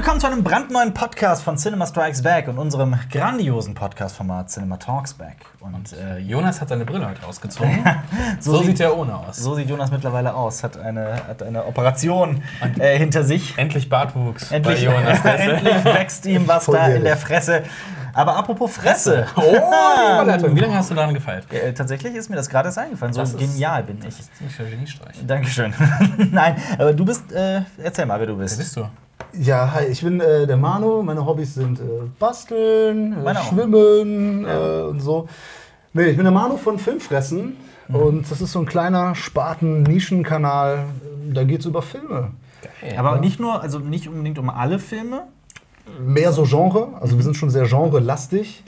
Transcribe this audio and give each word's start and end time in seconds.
willkommen 0.00 0.18
zu 0.18 0.28
einem 0.28 0.42
brandneuen 0.42 0.94
Podcast 0.94 1.42
von 1.42 1.58
Cinema 1.58 1.86
Strikes 1.86 2.22
Back 2.22 2.48
und 2.48 2.56
unserem 2.56 2.98
grandiosen 3.12 3.74
Podcast-Format 3.74 4.48
Cinema 4.48 4.78
Talks 4.78 5.12
Back. 5.12 5.36
Und 5.60 5.92
äh, 5.92 6.16
Jonas 6.16 6.58
hat 6.62 6.70
seine 6.70 6.86
Brille 6.86 7.06
heute 7.06 7.22
ausgezogen. 7.26 7.84
so, 8.40 8.52
so, 8.52 8.62
sieht 8.62 8.80
er 8.80 8.96
ohne 8.96 9.14
aus. 9.14 9.36
So 9.36 9.54
sieht 9.54 9.68
Jonas 9.68 9.90
mittlerweile 9.90 10.32
aus. 10.32 10.64
Hat 10.64 10.78
eine, 10.78 11.16
hat 11.28 11.42
eine 11.42 11.66
Operation 11.66 12.42
äh, 12.78 12.96
hinter 12.96 13.24
sich. 13.24 13.58
Endlich 13.58 13.90
Bartwuchs 13.90 14.50
endlich, 14.50 14.86
bei 14.86 14.90
Jonas. 14.90 15.18
endlich 15.24 15.84
wächst 15.84 16.24
ihm 16.24 16.48
was 16.48 16.64
da 16.64 16.86
in 16.88 17.04
der 17.04 17.18
Fresse. 17.18 17.64
Aber 18.14 18.36
apropos 18.36 18.72
Fresse. 18.72 19.26
Oh, 19.36 19.42
Überleitung. 19.42 20.56
Wie 20.56 20.60
lange 20.60 20.76
hast 20.76 20.90
du 20.90 20.94
daran 20.94 21.12
gefeilt? 21.12 21.44
Ja, 21.52 21.72
tatsächlich 21.72 22.14
ist 22.14 22.30
mir 22.30 22.36
das 22.36 22.48
gerade 22.48 22.68
erst 22.68 22.78
eingefallen. 22.78 23.12
So 23.12 23.36
genial 23.36 23.82
bin 23.82 23.98
ich. 23.98 24.04
Das 24.04 24.20
ist 24.20 24.36
ziemlich 24.36 24.56
Geniestreich. 24.56 25.26
Dankeschön. 25.26 25.74
Nein, 26.30 26.56
aber 26.78 26.94
du 26.94 27.04
bist, 27.04 27.30
äh, 27.32 27.60
erzähl 27.76 28.06
mal, 28.06 28.18
wer 28.18 28.28
du 28.28 28.38
bist. 28.38 28.56
Wer 28.56 28.64
bist 28.64 28.76
du? 28.78 28.88
Ja, 29.32 29.72
hi, 29.72 29.86
ich 29.86 30.02
bin 30.02 30.20
äh, 30.20 30.46
der 30.46 30.56
Manu. 30.56 31.02
Meine 31.02 31.24
Hobbys 31.24 31.54
sind 31.54 31.80
äh, 31.80 31.82
Basteln, 32.18 33.24
äh, 33.24 33.34
Schwimmen 33.36 34.44
ja. 34.44 34.84
und 34.84 35.00
so. 35.00 35.28
Nee, 35.92 36.06
ich 36.06 36.16
bin 36.16 36.24
der 36.24 36.32
Manu 36.32 36.56
von 36.56 36.78
Filmfressen. 36.78 37.56
Mhm. 37.88 37.94
Und 37.94 38.30
das 38.30 38.40
ist 38.40 38.52
so 38.52 38.60
ein 38.60 38.66
kleiner 38.66 39.14
Spaten-Nischenkanal. 39.14 40.86
Da 41.32 41.44
geht 41.44 41.60
es 41.60 41.66
über 41.66 41.82
Filme. 41.82 42.32
Geil, 42.80 42.96
aber 42.96 43.14
ja. 43.14 43.20
nicht 43.20 43.40
nur, 43.40 43.62
also 43.62 43.78
nicht 43.78 44.08
unbedingt 44.08 44.38
um 44.38 44.50
alle 44.50 44.78
Filme, 44.78 45.24
mehr 45.98 46.32
so 46.32 46.44
Genre. 46.44 46.88
Also 47.00 47.16
wir 47.16 47.24
sind 47.24 47.36
schon 47.36 47.50
sehr 47.50 47.66
genrelastig. 47.66 48.64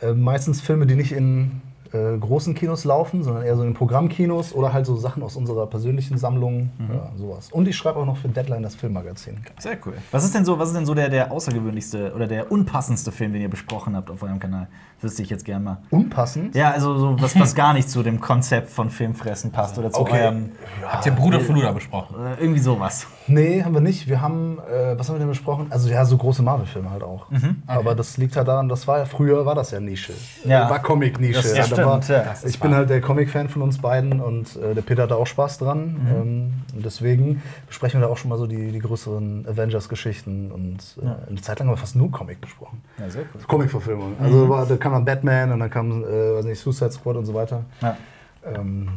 Äh, 0.00 0.12
meistens 0.12 0.60
Filme, 0.60 0.86
die 0.86 0.94
nicht 0.94 1.12
in 1.12 1.62
äh, 1.92 2.18
großen 2.18 2.54
Kinos 2.54 2.84
laufen, 2.84 3.22
sondern 3.22 3.44
eher 3.44 3.56
so 3.56 3.62
in 3.62 3.74
Programmkinos 3.74 4.54
oder 4.54 4.72
halt 4.72 4.86
so 4.86 4.96
Sachen 4.96 5.22
aus 5.22 5.36
unserer 5.36 5.66
persönlichen 5.66 6.18
Sammlung, 6.18 6.70
mhm. 6.78 6.94
ja, 6.94 7.12
sowas. 7.16 7.50
Und 7.52 7.68
ich 7.68 7.76
schreibe 7.76 7.98
auch 7.98 8.06
noch 8.06 8.16
für 8.16 8.28
Deadline 8.28 8.62
das 8.62 8.74
Filmmagazin. 8.74 9.38
Sehr 9.58 9.78
cool. 9.86 9.94
Was 10.10 10.24
ist 10.24 10.34
denn 10.34 10.44
so, 10.44 10.58
was 10.58 10.68
ist 10.68 10.76
denn 10.76 10.86
so 10.86 10.94
der, 10.94 11.08
der 11.08 11.32
außergewöhnlichste 11.32 12.12
oder 12.14 12.26
der 12.26 12.50
unpassendste 12.50 13.12
Film, 13.12 13.32
den 13.32 13.42
ihr 13.42 13.50
besprochen 13.50 13.96
habt 13.96 14.10
auf 14.10 14.22
eurem 14.22 14.38
Kanal? 14.38 14.68
Wüsste 15.00 15.22
ich 15.22 15.30
jetzt 15.30 15.44
gerne 15.44 15.64
mal. 15.64 15.78
Unpassend? 15.90 16.54
Ja, 16.54 16.72
also 16.72 16.98
so 16.98 17.16
was, 17.20 17.38
was 17.38 17.54
gar 17.54 17.72
nicht 17.72 17.88
zu 17.88 18.02
dem 18.02 18.20
Konzept 18.20 18.70
von 18.70 18.90
Filmfressen 18.90 19.52
passt 19.52 19.78
oder 19.78 19.92
zu 19.92 20.00
okay. 20.00 20.24
eurem. 20.24 20.50
Ja, 20.82 20.92
Habt 20.92 21.06
ihr 21.06 21.12
Bruder 21.12 21.40
von 21.40 21.54
Luda 21.54 21.72
besprochen? 21.72 22.16
Oder 22.16 22.40
irgendwie 22.40 22.60
sowas. 22.60 23.06
Nee, 23.28 23.62
haben 23.62 23.74
wir 23.74 23.80
nicht. 23.80 24.08
Wir 24.08 24.20
haben, 24.20 24.58
äh, 24.58 24.98
was 24.98 25.08
haben 25.08 25.16
wir 25.16 25.20
denn 25.20 25.28
besprochen? 25.28 25.66
Also 25.70 25.88
ja, 25.88 26.04
so 26.04 26.16
große 26.16 26.42
Marvel-Filme 26.42 26.90
halt 26.90 27.02
auch. 27.02 27.30
Mhm. 27.30 27.36
Okay. 27.36 27.54
Aber 27.66 27.94
das 27.94 28.16
liegt 28.16 28.36
halt 28.36 28.48
daran, 28.48 28.68
das 28.68 28.86
war 28.88 28.98
ja 28.98 29.04
früher 29.04 29.44
war 29.46 29.54
das 29.54 29.70
ja 29.70 29.80
Nische. 29.80 30.14
Ja. 30.44 30.68
War 30.70 30.80
Comic-Nische. 30.80 31.56
Ja, 31.56 31.64
stimmt, 31.64 31.86
war, 31.86 32.02
ja. 32.02 32.34
Ich 32.44 32.58
bin 32.58 32.74
halt 32.74 32.90
der 32.90 33.00
Comic-Fan 33.00 33.48
von 33.48 33.62
uns 33.62 33.78
beiden 33.78 34.20
und 34.20 34.56
äh, 34.56 34.74
der 34.74 34.82
Peter 34.82 35.04
hat 35.04 35.10
da 35.10 35.16
auch 35.16 35.26
Spaß 35.26 35.58
dran. 35.58 35.92
Mhm. 35.92 36.08
Ähm, 36.10 36.52
und 36.74 36.84
deswegen 36.84 37.42
besprechen 37.66 38.00
wir 38.00 38.06
da 38.06 38.12
auch 38.12 38.16
schon 38.16 38.30
mal 38.30 38.38
so 38.38 38.46
die, 38.46 38.72
die 38.72 38.78
größeren 38.78 39.46
Avengers-Geschichten. 39.48 40.50
Und 40.50 40.78
äh, 41.00 41.04
ja. 41.04 41.18
eine 41.28 41.40
Zeit 41.40 41.58
lang 41.58 41.68
haben 41.68 41.74
wir 41.74 41.78
fast 41.78 41.96
nur 41.96 42.10
Comic 42.10 42.40
besprochen. 42.40 42.82
Ja, 42.98 43.10
sehr 43.10 43.22
cool. 43.22 43.40
Comic-Verfilmung. 43.46 44.14
Also 44.20 44.46
mhm. 44.46 44.48
war, 44.48 44.66
da 44.66 44.76
kam 44.76 44.92
dann 44.92 45.04
Batman 45.04 45.52
und 45.52 45.60
dann 45.60 45.70
kam 45.70 46.02
äh, 46.02 46.34
weiß 46.34 46.44
nicht, 46.44 46.60
Suicide 46.60 46.92
Squad 46.92 47.16
und 47.16 47.26
so 47.26 47.34
weiter. 47.34 47.64
Ja. 47.82 47.96
Ähm, 48.44 48.88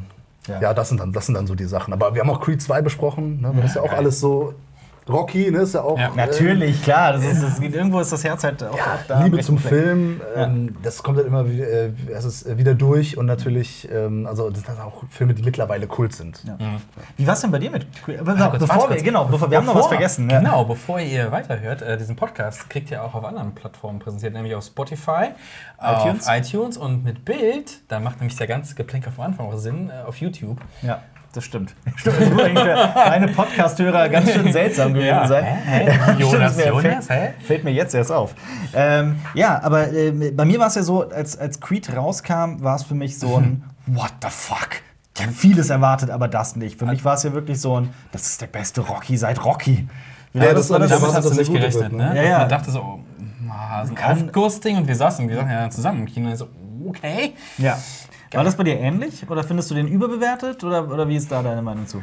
ja. 0.47 0.61
ja, 0.61 0.73
das, 0.73 0.89
sind 0.89 0.99
dann, 0.99 1.11
das 1.11 1.25
sind 1.25 1.35
dann 1.35 1.47
so 1.47 1.55
die 1.55 1.65
Sachen. 1.65 1.93
Aber 1.93 2.13
wir 2.15 2.21
haben 2.21 2.29
auch 2.29 2.41
Creed 2.41 2.61
2 2.61 2.81
besprochen. 2.81 3.41
Ne? 3.41 3.53
Das 3.55 3.71
ist 3.71 3.75
ja 3.75 3.81
auch 3.81 3.93
alles 3.93 4.19
so 4.19 4.53
Rocky, 5.11 5.51
ne, 5.51 5.59
ist 5.59 5.73
ja 5.73 5.81
auch. 5.81 5.97
Ja, 5.97 6.09
äh, 6.09 6.15
natürlich, 6.15 6.83
klar. 6.83 7.13
Das 7.13 7.25
ist, 7.25 7.43
das 7.43 7.59
geht, 7.59 7.75
irgendwo 7.75 7.99
ist 7.99 8.11
das 8.11 8.23
Herz 8.23 8.43
halt 8.43 8.63
auch, 8.63 8.77
ja, 8.77 8.83
auch 8.83 9.07
da. 9.07 9.23
Liebe 9.23 9.39
zum 9.39 9.57
Film, 9.57 10.21
ähm, 10.35 10.67
ja. 10.67 10.79
das 10.83 11.03
kommt 11.03 11.17
halt 11.17 11.27
immer 11.27 11.49
wieder, 11.49 11.67
äh, 11.67 11.91
es 12.11 12.25
ist 12.25 12.47
äh, 12.47 12.57
wieder 12.57 12.73
durch 12.73 13.17
und 13.17 13.25
natürlich, 13.25 13.87
ähm, 13.91 14.25
also 14.25 14.49
das 14.49 14.63
sind 14.63 14.79
auch 14.79 15.03
Filme, 15.09 15.33
die 15.33 15.43
mittlerweile 15.43 15.87
Kult 15.87 16.13
sind. 16.13 16.43
Ja. 16.45 16.53
Mhm. 16.53 16.77
Wie 17.17 17.27
war 17.27 17.33
es 17.33 17.41
denn 17.41 17.51
bei 17.51 17.59
dir 17.59 17.71
mit? 17.71 17.85
Aber 18.19 18.37
ja, 18.37 18.49
bevor 18.49 18.89
wir, 18.89 19.01
genau, 19.01 19.25
bevor, 19.25 19.49
wir 19.51 19.57
haben 19.57 19.65
noch 19.65 19.75
was 19.75 19.87
vergessen. 19.87 20.27
Genau, 20.27 20.65
bevor 20.65 20.99
ihr 20.99 21.31
weiterhört, 21.31 21.81
äh, 21.81 21.97
diesen 21.97 22.15
Podcast 22.15 22.69
kriegt 22.69 22.91
ihr 22.91 23.03
auch 23.03 23.13
auf 23.13 23.23
anderen 23.23 23.53
Plattformen 23.53 23.99
präsentiert, 23.99 24.33
nämlich 24.33 24.55
auf 24.55 24.63
Spotify, 24.63 25.29
iTunes. 25.79 26.27
auf 26.27 26.35
iTunes 26.35 26.77
und 26.77 27.03
mit 27.03 27.25
Bild. 27.25 27.81
Da 27.87 27.99
macht 27.99 28.19
nämlich 28.19 28.37
der 28.37 28.47
ganze 28.47 28.75
Geplänkel 28.75 29.11
vom 29.11 29.25
Anfang 29.25 29.47
auch 29.47 29.57
Sinn 29.57 29.89
äh, 29.89 30.07
auf 30.07 30.17
YouTube. 30.17 30.59
Ja 30.81 31.01
das 31.33 31.43
stimmt. 31.43 31.73
Stimmt, 31.95 32.19
das 32.19 32.29
muss 32.29 32.43
eigentlich 32.43 32.63
für 32.63 32.93
meine 32.95 33.27
Podcast-Hörer 33.27 34.09
ganz 34.09 34.31
schön 34.31 34.51
seltsam 34.53 34.93
gewesen 34.93 35.07
ja. 35.07 35.27
sein. 35.27 35.43
Hä? 35.45 35.91
Hä? 35.91 36.15
Jonas, 36.19 36.57
mir, 36.57 36.67
Jonas, 36.67 37.07
fällt, 37.07 37.09
hä? 37.09 37.33
fällt 37.45 37.63
mir 37.63 37.71
jetzt 37.71 37.95
erst 37.95 38.11
auf. 38.11 38.35
Ähm, 38.73 39.19
ja, 39.33 39.61
aber 39.63 39.91
äh, 39.91 40.11
bei 40.31 40.45
mir 40.45 40.59
war 40.59 40.67
es 40.67 40.75
ja 40.75 40.83
so, 40.83 41.09
als, 41.09 41.37
als 41.37 41.59
Creed 41.59 41.95
rauskam, 41.95 42.61
war 42.61 42.75
es 42.75 42.83
für 42.83 42.95
mich 42.95 43.17
so 43.17 43.37
ein 43.37 43.63
What 43.87 44.13
the 44.21 44.29
fuck? 44.29 44.69
Ich 45.15 45.23
habe 45.23 45.33
vieles 45.33 45.69
erwartet, 45.69 46.09
aber 46.09 46.27
das 46.27 46.55
nicht. 46.55 46.79
Für 46.79 46.85
mich 46.85 47.03
war 47.03 47.15
es 47.15 47.23
ja 47.23 47.33
wirklich 47.33 47.59
so 47.59 47.79
ein, 47.79 47.93
das 48.11 48.25
ist 48.27 48.41
der 48.41 48.47
beste 48.47 48.81
Rocky 48.81 49.17
seit 49.17 49.43
Rocky. 49.43 49.87
Ja, 50.33 50.45
ja 50.45 50.53
das, 50.53 50.67
das, 50.67 50.79
das, 50.79 50.89
damit 50.89 51.15
hast 51.15 51.29
du 51.29 51.33
nicht 51.33 51.51
gerechnet, 51.51 51.91
ne? 51.91 52.13
Ja, 52.15 52.23
ja. 52.23 52.37
Man 52.39 52.49
dachte 52.49 52.71
so, 52.71 52.79
oh, 52.79 52.99
so 53.85 53.93
ein 53.93 54.27
Aufgussding 54.27 54.77
und 54.77 54.87
wir 54.87 54.95
saßen, 54.95 55.27
wir 55.27 55.35
saßen 55.35 55.51
ja 55.51 55.69
zusammen 55.69 56.01
im 56.01 56.05
Kino 56.05 56.33
so, 56.35 56.47
okay. 56.87 57.33
Ja. 57.57 57.77
War 58.33 58.43
das 58.43 58.55
bei 58.55 58.63
dir 58.63 58.79
ähnlich? 58.79 59.29
Oder 59.29 59.43
findest 59.43 59.71
du 59.71 59.75
den 59.75 59.87
überbewertet? 59.87 60.63
Oder, 60.63 60.89
oder 60.89 61.07
wie 61.07 61.15
ist 61.15 61.31
da 61.31 61.41
deine 61.41 61.61
Meinung 61.61 61.87
zu? 61.87 62.01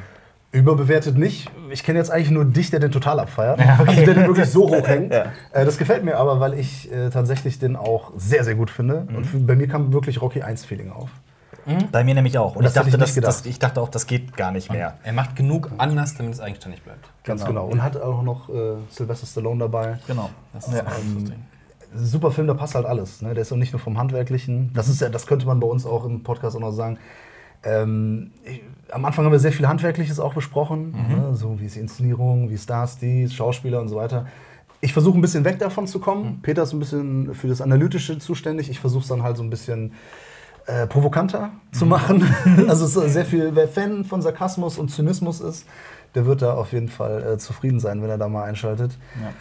Überbewertet 0.51 1.19
nicht. 1.19 1.51
Ich 1.71 1.85
kenne 1.85 1.99
jetzt 1.99 2.11
eigentlich 2.11 2.31
nur 2.31 2.45
dich, 2.45 2.71
der 2.71 2.81
den 2.81 2.91
total 2.91 3.21
abfeiert. 3.21 3.59
Ja, 3.65 3.79
okay. 3.81 3.91
Also 3.91 4.05
der 4.05 4.15
den 4.15 4.27
wirklich 4.27 4.51
so 4.51 4.69
hoch 4.69 4.87
hängt. 4.87 5.13
ja. 5.13 5.27
äh, 5.53 5.65
das 5.65 5.77
gefällt 5.77 6.05
mir 6.05 6.17
aber, 6.17 6.41
weil 6.41 6.55
ich 6.55 6.91
äh, 6.91 7.11
tatsächlich 7.11 7.59
den 7.59 7.77
auch 7.77 8.13
sehr, 8.17 8.45
sehr 8.45 8.55
gut 8.55 8.71
finde. 8.71 9.07
Mhm. 9.09 9.17
Und 9.17 9.47
bei 9.47 9.57
mir 9.57 9.69
kam 9.69 9.93
wirklich 9.93 10.21
Rocky 10.23 10.43
1-Feeling 10.43 10.91
auf. 10.91 11.11
Mhm. 11.67 11.91
Bei 11.93 12.03
mir 12.03 12.15
nämlich 12.15 12.39
auch. 12.39 12.57
Und, 12.57 12.59
Und 12.59 12.67
ich, 12.67 12.73
dachte, 12.73 12.89
ich, 12.89 12.97
das, 12.97 13.15
das, 13.15 13.47
ich 13.47 13.59
dachte 13.59 13.81
auch, 13.81 13.91
das 13.91 14.07
geht 14.07 14.37
gar 14.37 14.53
nicht 14.53 14.73
mehr. 14.73 14.95
Und 15.01 15.07
er 15.07 15.13
macht 15.13 15.37
genug 15.37 15.71
anders, 15.77 16.15
damit 16.17 16.35
es 16.35 16.41
eigenständig 16.41 16.83
bleibt. 16.83 17.11
Ganz 17.25 17.45
genau. 17.45 17.67
genau. 17.67 17.73
Und 17.73 17.83
hat 17.83 18.01
auch 18.01 18.23
noch 18.23 18.49
äh, 18.49 18.77
Sylvester 18.91 19.27
Stallone 19.27 19.61
dabei. 19.61 19.99
Genau. 20.07 20.31
Das 20.55 20.67
ist 20.67 20.75
ja. 20.75 20.81
ähm, 20.81 21.33
super 21.95 22.31
Film, 22.31 22.47
da 22.47 22.55
passt 22.55 22.75
halt 22.75 22.87
alles. 22.87 23.23
Ne? 23.23 23.35
Der 23.35 23.43
ist 23.43 23.53
auch 23.53 23.57
nicht 23.57 23.73
nur 23.73 23.81
vom 23.81 23.99
Handwerklichen. 23.99 24.71
Das, 24.75 24.89
ist 24.89 25.01
ja, 25.01 25.09
das 25.09 25.27
könnte 25.27 25.47
man 25.47 25.61
bei 25.61 25.67
uns 25.67 25.87
auch 25.87 26.05
im 26.05 26.23
Podcast 26.23 26.57
auch 26.57 26.61
noch 26.61 26.73
sagen. 26.73 26.99
Ähm, 27.65 28.31
ich, 28.45 28.63
am 28.91 29.05
Anfang 29.05 29.25
haben 29.25 29.33
wir 29.33 29.39
sehr 29.39 29.53
viel 29.53 29.67
Handwerkliches 29.67 30.21
auch 30.21 30.35
besprochen, 30.35 30.93
mhm. 30.93 31.17
ne? 31.17 31.35
so 31.35 31.61
wie 31.61 31.67
ist 31.67 31.77
die 31.77 31.81
Inszenierung, 31.81 32.51
wie 32.51 32.55
ist 32.55 32.71
das, 32.71 32.99
die 32.99 33.29
Schauspieler 33.29 33.81
und 33.81 33.89
so 33.89 33.97
weiter. 33.97 34.27
Ich 34.81 34.93
versuche 34.93 35.19
ein 35.19 35.21
bisschen 35.21 35.45
weg 35.45 35.59
davon 35.59 35.87
zu 35.87 35.99
kommen. 35.99 36.25
Mhm. 36.25 36.43
Peter 36.43 36.63
ist 36.63 36.73
ein 36.73 36.79
bisschen 36.79 37.35
für 37.35 37.49
das 37.49 37.61
Analytische 37.61 38.19
zuständig. 38.19 38.71
Ich 38.71 38.79
versuche 38.79 39.03
es 39.03 39.09
dann 39.09 39.25
halt 39.25 39.37
so 39.37 39.43
ein 39.43 39.51
bisschen 39.51 39.93
äh, 40.67 40.87
provokanter 40.87 41.49
mhm. 41.49 41.73
zu 41.73 41.87
machen. 41.87 42.25
also 42.69 42.87
sehr 42.87 43.25
viel, 43.25 43.57
wer 43.57 43.67
Fan 43.67 44.05
von 44.05 44.23
Sarkasmus 44.23 44.79
und 44.79 44.91
Zynismus 44.91 45.41
ist, 45.41 45.67
der 46.15 46.27
wird 46.27 46.43
da 46.43 46.55
auf 46.55 46.73
jeden 46.73 46.89
Fall 46.89 47.23
äh, 47.25 47.39
zufrieden 47.39 47.81
sein, 47.81 48.03
wenn 48.03 48.11
er 48.11 48.19
da 48.19 48.29
mal 48.29 48.45
einschaltet. 48.45 48.99
Ja 49.21 49.33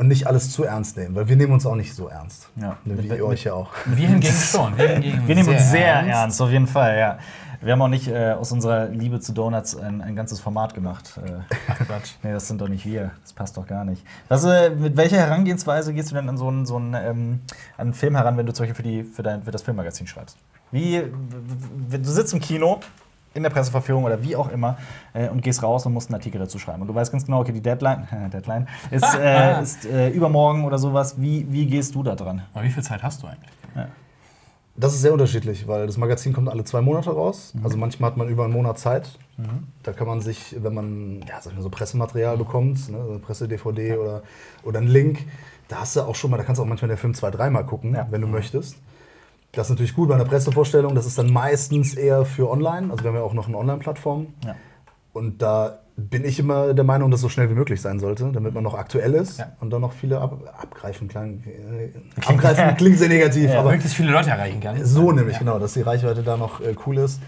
und 0.00 0.08
nicht 0.08 0.26
alles 0.26 0.50
zu 0.50 0.64
ernst 0.64 0.96
nehmen, 0.96 1.14
weil 1.14 1.28
wir 1.28 1.36
nehmen 1.36 1.52
uns 1.52 1.66
auch 1.66 1.74
nicht 1.74 1.94
so 1.94 2.08
ernst. 2.08 2.48
Ja. 2.56 2.78
Wie 2.86 3.06
ihr 3.06 3.26
euch 3.26 3.44
ja 3.44 3.52
auch. 3.52 3.70
Wir 3.84 4.08
hingegen 4.08 4.34
schon. 4.50 4.76
Wir, 4.78 4.88
hingegen 4.88 5.28
wir 5.28 5.34
nehmen 5.34 5.48
uns 5.50 5.70
sehr 5.70 5.88
ernst. 5.88 6.10
ernst, 6.10 6.42
auf 6.42 6.50
jeden 6.50 6.66
Fall, 6.66 6.98
ja. 6.98 7.18
Wir 7.60 7.74
haben 7.74 7.82
auch 7.82 7.88
nicht 7.88 8.08
äh, 8.08 8.32
aus 8.32 8.50
unserer 8.50 8.86
Liebe 8.88 9.20
zu 9.20 9.34
Donuts 9.34 9.76
ein, 9.76 10.00
ein 10.00 10.16
ganzes 10.16 10.40
Format 10.40 10.72
gemacht. 10.72 11.20
Äh, 11.22 11.40
Ach 11.68 11.78
Quatsch. 11.86 12.12
nee, 12.22 12.32
das 12.32 12.48
sind 12.48 12.62
doch 12.62 12.68
nicht 12.68 12.86
wir. 12.86 13.10
Das 13.20 13.34
passt 13.34 13.58
doch 13.58 13.66
gar 13.66 13.84
nicht. 13.84 14.02
Was, 14.28 14.42
äh, 14.44 14.70
mit 14.70 14.96
welcher 14.96 15.18
Herangehensweise 15.18 15.92
gehst 15.92 16.10
du 16.10 16.14
denn 16.14 16.30
an 16.30 16.38
so 16.38 16.48
einen, 16.48 16.64
so 16.64 16.76
einen, 16.76 16.94
ähm, 16.94 17.40
einen 17.76 17.92
Film 17.92 18.16
heran, 18.16 18.38
wenn 18.38 18.46
du 18.46 18.54
zum 18.54 18.64
Beispiel 18.64 18.76
für, 18.76 18.82
die, 18.82 19.04
für, 19.04 19.22
dein, 19.22 19.42
für 19.42 19.50
das 19.50 19.60
Filmmagazin 19.60 20.06
schreibst? 20.06 20.38
Wie, 20.70 21.02
du 21.90 22.10
sitzt 22.10 22.32
im 22.32 22.40
Kino 22.40 22.80
in 23.34 23.42
der 23.42 23.50
Presseverführung 23.50 24.04
oder 24.04 24.22
wie 24.22 24.34
auch 24.36 24.50
immer 24.50 24.76
äh, 25.12 25.28
und 25.28 25.42
gehst 25.42 25.62
raus 25.62 25.86
und 25.86 25.92
musst 25.92 26.08
einen 26.08 26.16
Artikel 26.16 26.38
dazu 26.38 26.58
schreiben. 26.58 26.82
Und 26.82 26.88
du 26.88 26.94
weißt 26.94 27.12
ganz 27.12 27.24
genau, 27.24 27.40
okay, 27.40 27.52
die 27.52 27.60
Deadline, 27.60 28.08
Deadline 28.32 28.66
ist, 28.90 29.14
äh, 29.18 29.62
ist 29.62 29.84
äh, 29.86 30.10
übermorgen 30.10 30.64
oder 30.64 30.78
sowas. 30.78 31.20
Wie, 31.20 31.46
wie 31.50 31.66
gehst 31.66 31.94
du 31.94 32.02
da 32.02 32.14
dran? 32.14 32.42
Aber 32.52 32.64
wie 32.64 32.70
viel 32.70 32.82
Zeit 32.82 33.02
hast 33.02 33.22
du 33.22 33.28
eigentlich? 33.28 33.50
Ja. 33.76 33.88
Das 34.76 34.94
ist 34.94 35.02
sehr 35.02 35.12
unterschiedlich, 35.12 35.68
weil 35.68 35.86
das 35.86 35.96
Magazin 35.96 36.32
kommt 36.32 36.48
alle 36.48 36.64
zwei 36.64 36.80
Monate 36.80 37.10
raus. 37.10 37.52
Mhm. 37.54 37.64
Also 37.64 37.76
manchmal 37.76 38.10
hat 38.10 38.16
man 38.16 38.28
über 38.28 38.44
einen 38.44 38.52
Monat 38.52 38.78
Zeit. 38.78 39.18
Mhm. 39.36 39.66
Da 39.82 39.92
kann 39.92 40.06
man 40.06 40.20
sich, 40.20 40.56
wenn 40.58 40.74
man 40.74 41.20
ja, 41.28 41.40
sag 41.40 41.52
ich 41.52 41.56
mal, 41.56 41.62
so 41.62 41.70
Pressematerial 41.70 42.36
bekommt, 42.36 42.88
ne, 42.88 43.20
Presse-DVD 43.24 43.88
ja. 43.88 43.96
oder, 43.96 44.22
oder 44.64 44.78
einen 44.78 44.88
Link, 44.88 45.26
da 45.68 45.80
hast 45.80 45.96
du 45.96 46.00
auch 46.00 46.14
schon 46.14 46.30
mal, 46.30 46.36
da 46.36 46.44
kannst 46.44 46.58
du 46.58 46.62
auch 46.62 46.68
manchmal 46.68 46.88
den 46.88 46.98
Film 46.98 47.14
zwei, 47.14 47.30
dreimal 47.30 47.64
gucken, 47.64 47.94
ja. 47.94 48.06
wenn 48.10 48.20
du 48.20 48.26
mhm. 48.26 48.34
möchtest. 48.34 48.76
Das 49.52 49.66
ist 49.66 49.70
natürlich 49.70 49.94
gut 49.94 50.08
bei 50.08 50.14
einer 50.14 50.24
Pressevorstellung. 50.24 50.94
Das 50.94 51.06
ist 51.06 51.18
dann 51.18 51.32
meistens 51.32 51.94
eher 51.94 52.24
für 52.24 52.48
online. 52.50 52.90
Also 52.90 53.02
wir 53.02 53.08
haben 53.08 53.16
ja 53.16 53.22
auch 53.22 53.34
noch 53.34 53.48
eine 53.48 53.56
Online-Plattform. 53.56 54.28
Ja. 54.44 54.54
Und 55.12 55.42
da 55.42 55.80
bin 56.08 56.24
ich 56.24 56.38
immer 56.38 56.72
der 56.72 56.84
Meinung, 56.84 57.10
dass 57.10 57.18
es 57.18 57.22
so 57.22 57.28
schnell 57.28 57.50
wie 57.50 57.54
möglich 57.54 57.80
sein 57.80 57.98
sollte, 57.98 58.30
damit 58.32 58.54
man 58.54 58.62
noch 58.62 58.74
aktuell 58.74 59.14
ist 59.14 59.38
ja. 59.38 59.52
und 59.60 59.70
dann 59.70 59.80
noch 59.80 59.92
viele 59.92 60.20
ab, 60.20 60.38
abgreifen 60.56 61.08
klang, 61.08 61.42
äh, 61.44 61.90
abgreifen 62.24 62.74
klingt 62.78 62.98
sehr 62.98 63.08
negativ, 63.08 63.50
ja, 63.50 63.60
aber 63.60 63.70
möglichst 63.70 63.96
viele 63.96 64.12
Leute 64.12 64.30
erreichen 64.30 64.60
kann. 64.60 64.84
So 64.84 65.12
nämlich 65.12 65.34
ja. 65.34 65.40
genau, 65.40 65.58
dass 65.58 65.74
die 65.74 65.82
Reichweite 65.82 66.22
da 66.22 66.36
noch 66.36 66.60
äh, 66.60 66.74
cool 66.86 66.98
ist. 66.98 67.20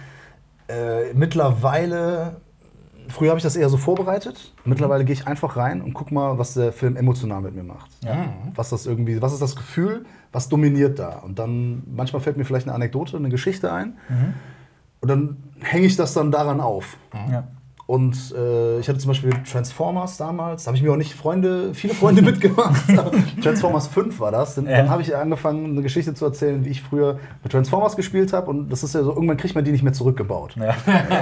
Äh, 0.69 1.13
mittlerweile, 1.15 2.41
früher 3.09 3.31
habe 3.31 3.39
ich 3.39 3.45
das 3.45 3.57
eher 3.57 3.69
so 3.69 3.77
vorbereitet. 3.77 4.53
Mittlerweile 4.65 5.05
gehe 5.05 5.15
ich 5.15 5.27
einfach 5.27 5.57
rein 5.57 5.83
und 5.83 5.95
guck 5.95 6.13
mal, 6.13 6.39
was 6.39 6.55
der 6.55 6.73
Film 6.73 6.97
emotional 6.97 7.41
mit 7.43 7.55
mir 7.55 7.65
macht. 7.65 7.91
Was 8.55 8.71
das 8.71 8.87
irgendwie, 8.87 9.21
was 9.21 9.33
ist 9.33 9.43
das 9.43 9.57
Gefühl? 9.57 10.05
was 10.33 10.49
dominiert 10.49 10.99
da? 10.99 11.19
Und 11.19 11.39
dann, 11.39 11.83
manchmal 11.87 12.23
fällt 12.23 12.37
mir 12.37 12.45
vielleicht 12.45 12.67
eine 12.67 12.75
Anekdote, 12.75 13.17
eine 13.17 13.29
Geschichte 13.29 13.73
ein. 13.73 13.99
Mhm. 14.09 14.35
Und 15.01 15.09
dann 15.09 15.37
hänge 15.61 15.87
ich 15.87 15.97
das 15.97 16.15
dann 16.15 16.33
daran 16.33 16.61
auf. 16.61 16.97
Ja. 17.31 17.45
Und 17.93 18.35
äh, 18.35 18.79
ich 18.79 18.89
hatte 18.89 18.99
zum 19.01 19.09
Beispiel 19.11 19.33
Transformers 19.51 20.17
damals, 20.17 20.65
da 20.65 20.69
habe 20.69 20.79
ich 20.79 20.83
mir 20.83 20.91
auch 20.93 20.97
nicht 20.97 21.13
Freunde, 21.13 21.75
viele 21.75 21.93
Freunde 21.93 22.23
mitgemacht. 22.31 22.81
Transformers 23.43 23.87
5 23.89 24.19
war 24.19 24.31
das. 24.31 24.55
Dann, 24.55 24.67
Ja. 24.67 24.79
dann 24.79 24.89
habe 24.89 25.03
ich 25.03 25.15
angefangen, 25.15 25.67
eine 25.73 25.83
Geschichte 25.83 26.15
zu 26.15 26.25
erzählen, 26.25 26.65
wie 26.65 26.71
ich 26.71 26.81
früher 26.81 27.19
mit 27.43 27.53
Transformers 27.53 27.95
gespielt 27.95 28.33
habe. 28.33 28.49
Und 28.51 28.71
das 28.73 28.83
ist 28.83 28.95
ja 28.95 29.03
so, 29.03 29.11
irgendwann 29.13 29.37
kriegt 29.37 29.55
man 29.55 29.63
die 29.63 29.73
nicht 29.73 29.83
mehr 29.85 29.93
zurückgebaut. 29.93 30.55
Ja. 30.57 30.71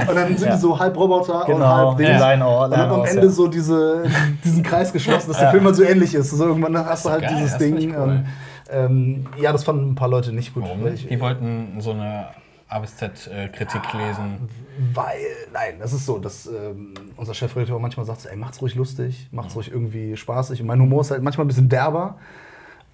Und 0.08 0.14
dann 0.14 0.36
sind 0.36 0.48
Ja. 0.48 0.54
die 0.54 0.60
so 0.60 0.78
halb 0.78 0.96
Roboter 0.96 1.40
und 1.48 1.54
Genau, 1.54 1.66
halb 1.66 1.96
Dings. 1.96 2.10
ja. 2.10 2.30
Line 2.30 2.44
out, 2.44 2.64
und 2.66 2.70
dann 2.70 2.88
line 2.88 2.94
am 3.02 3.04
Ende 3.04 3.30
so 3.30 3.48
diese, 3.48 4.04
diesen 4.44 4.62
Kreis 4.62 4.92
geschlossen, 4.92 5.26
dass 5.28 5.38
der. 5.40 5.50
Film 5.50 5.64
halt 5.64 5.74
so 5.74 5.82
ähnlich 5.82 6.14
ist. 6.14 6.30
So 6.30 6.46
irgendwann 6.46 6.76
hast 6.78 7.04
du 7.04 7.10
halt 7.10 7.22
geil, 7.22 7.34
dieses 7.36 7.58
Ding. 7.58 7.92
cool. 7.96 8.02
Und, 8.02 8.26
ähm, 8.70 9.26
ja, 9.42 9.50
das 9.50 9.64
fanden 9.64 9.90
ein 9.90 9.94
paar 9.96 10.08
Leute 10.08 10.32
nicht 10.32 10.54
gut. 10.54 10.62
Warum? 10.62 10.86
Ich- 10.94 11.08
Die 11.08 11.20
wollten 11.20 11.80
so 11.80 11.90
eine 11.90 12.26
A 12.70 12.78
bis 12.78 12.96
Z-Kritik 12.96 13.82
lesen. 13.94 14.48
Weil, 14.94 15.26
nein, 15.52 15.78
das 15.80 15.92
ist 15.92 16.06
so, 16.06 16.18
dass 16.18 16.46
ähm, 16.46 16.94
unser 17.16 17.34
Chefredakteur 17.34 17.78
manchmal 17.80 18.06
sagt, 18.06 18.20
so, 18.20 18.28
ey, 18.28 18.36
macht's 18.36 18.62
ruhig 18.62 18.76
lustig, 18.76 19.28
macht's 19.32 19.56
ruhig 19.56 19.70
irgendwie 19.70 20.16
spaßig. 20.16 20.60
Und 20.60 20.68
mein 20.68 20.80
Humor 20.80 21.00
ist 21.00 21.10
halt 21.10 21.22
manchmal 21.22 21.44
ein 21.44 21.48
bisschen 21.48 21.68
derber. 21.68 22.18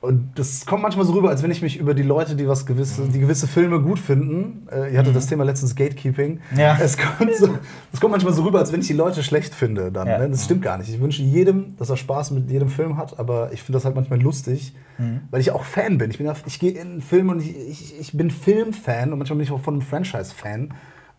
Und 0.02 0.32
das 0.38 0.66
kommt 0.66 0.82
manchmal 0.82 1.06
so 1.06 1.14
rüber, 1.14 1.30
als 1.30 1.42
wenn 1.42 1.50
ich 1.50 1.62
mich 1.62 1.78
über 1.78 1.94
die 1.94 2.02
Leute, 2.02 2.36
die 2.36 2.46
was 2.46 2.66
gewisse, 2.66 3.08
die 3.08 3.18
gewisse 3.18 3.48
Filme 3.48 3.80
gut 3.80 3.98
finden, 3.98 4.68
äh, 4.70 4.92
ihr 4.92 4.98
hattet 4.98 5.16
das 5.16 5.26
Thema 5.26 5.42
letztens 5.44 5.74
Gatekeeping. 5.74 6.40
Ja. 6.56 6.78
Es 6.80 6.96
kommt, 6.98 7.34
so, 7.34 7.48
es 7.92 8.00
kommt 8.00 8.12
manchmal 8.12 8.34
so 8.34 8.42
rüber, 8.44 8.58
als 8.58 8.72
wenn 8.72 8.80
ich 8.80 8.86
die 8.86 8.92
Leute 8.92 9.22
schlecht 9.22 9.54
finde. 9.54 9.90
Dann, 9.90 10.06
Ja. 10.06 10.18
ne? 10.18 10.28
Das 10.30 10.44
stimmt 10.44 10.62
gar 10.62 10.76
nicht. 10.78 10.90
Ich 10.90 11.00
wünsche 11.00 11.22
jedem, 11.22 11.76
dass 11.78 11.88
er 11.90 11.96
Spaß 11.96 12.30
mit 12.32 12.50
jedem 12.50 12.68
Film 12.68 12.98
hat, 12.98 13.18
aber 13.18 13.52
ich 13.52 13.62
finde 13.62 13.78
das 13.78 13.84
halt 13.86 13.96
manchmal 13.96 14.20
lustig, 14.20 14.74
weil 15.30 15.40
ich 15.40 15.50
auch 15.50 15.64
Fan 15.64 15.98
bin. 15.98 16.10
Ich, 16.10 16.18
bin 16.18 16.30
ich 16.46 16.58
gehe 16.60 16.70
in 16.72 16.78
einen 16.88 17.02
Film 17.02 17.30
und 17.30 17.40
ich, 17.40 17.56
ich, 17.56 17.98
ich 18.00 18.12
bin 18.16 18.30
Filmfan 18.30 19.12
und 19.12 19.18
manchmal 19.18 19.38
bin 19.38 19.44
ich 19.44 19.50
auch 19.52 19.60
von 19.62 19.74
einem 19.74 19.82
Franchise-Fan 19.82 20.72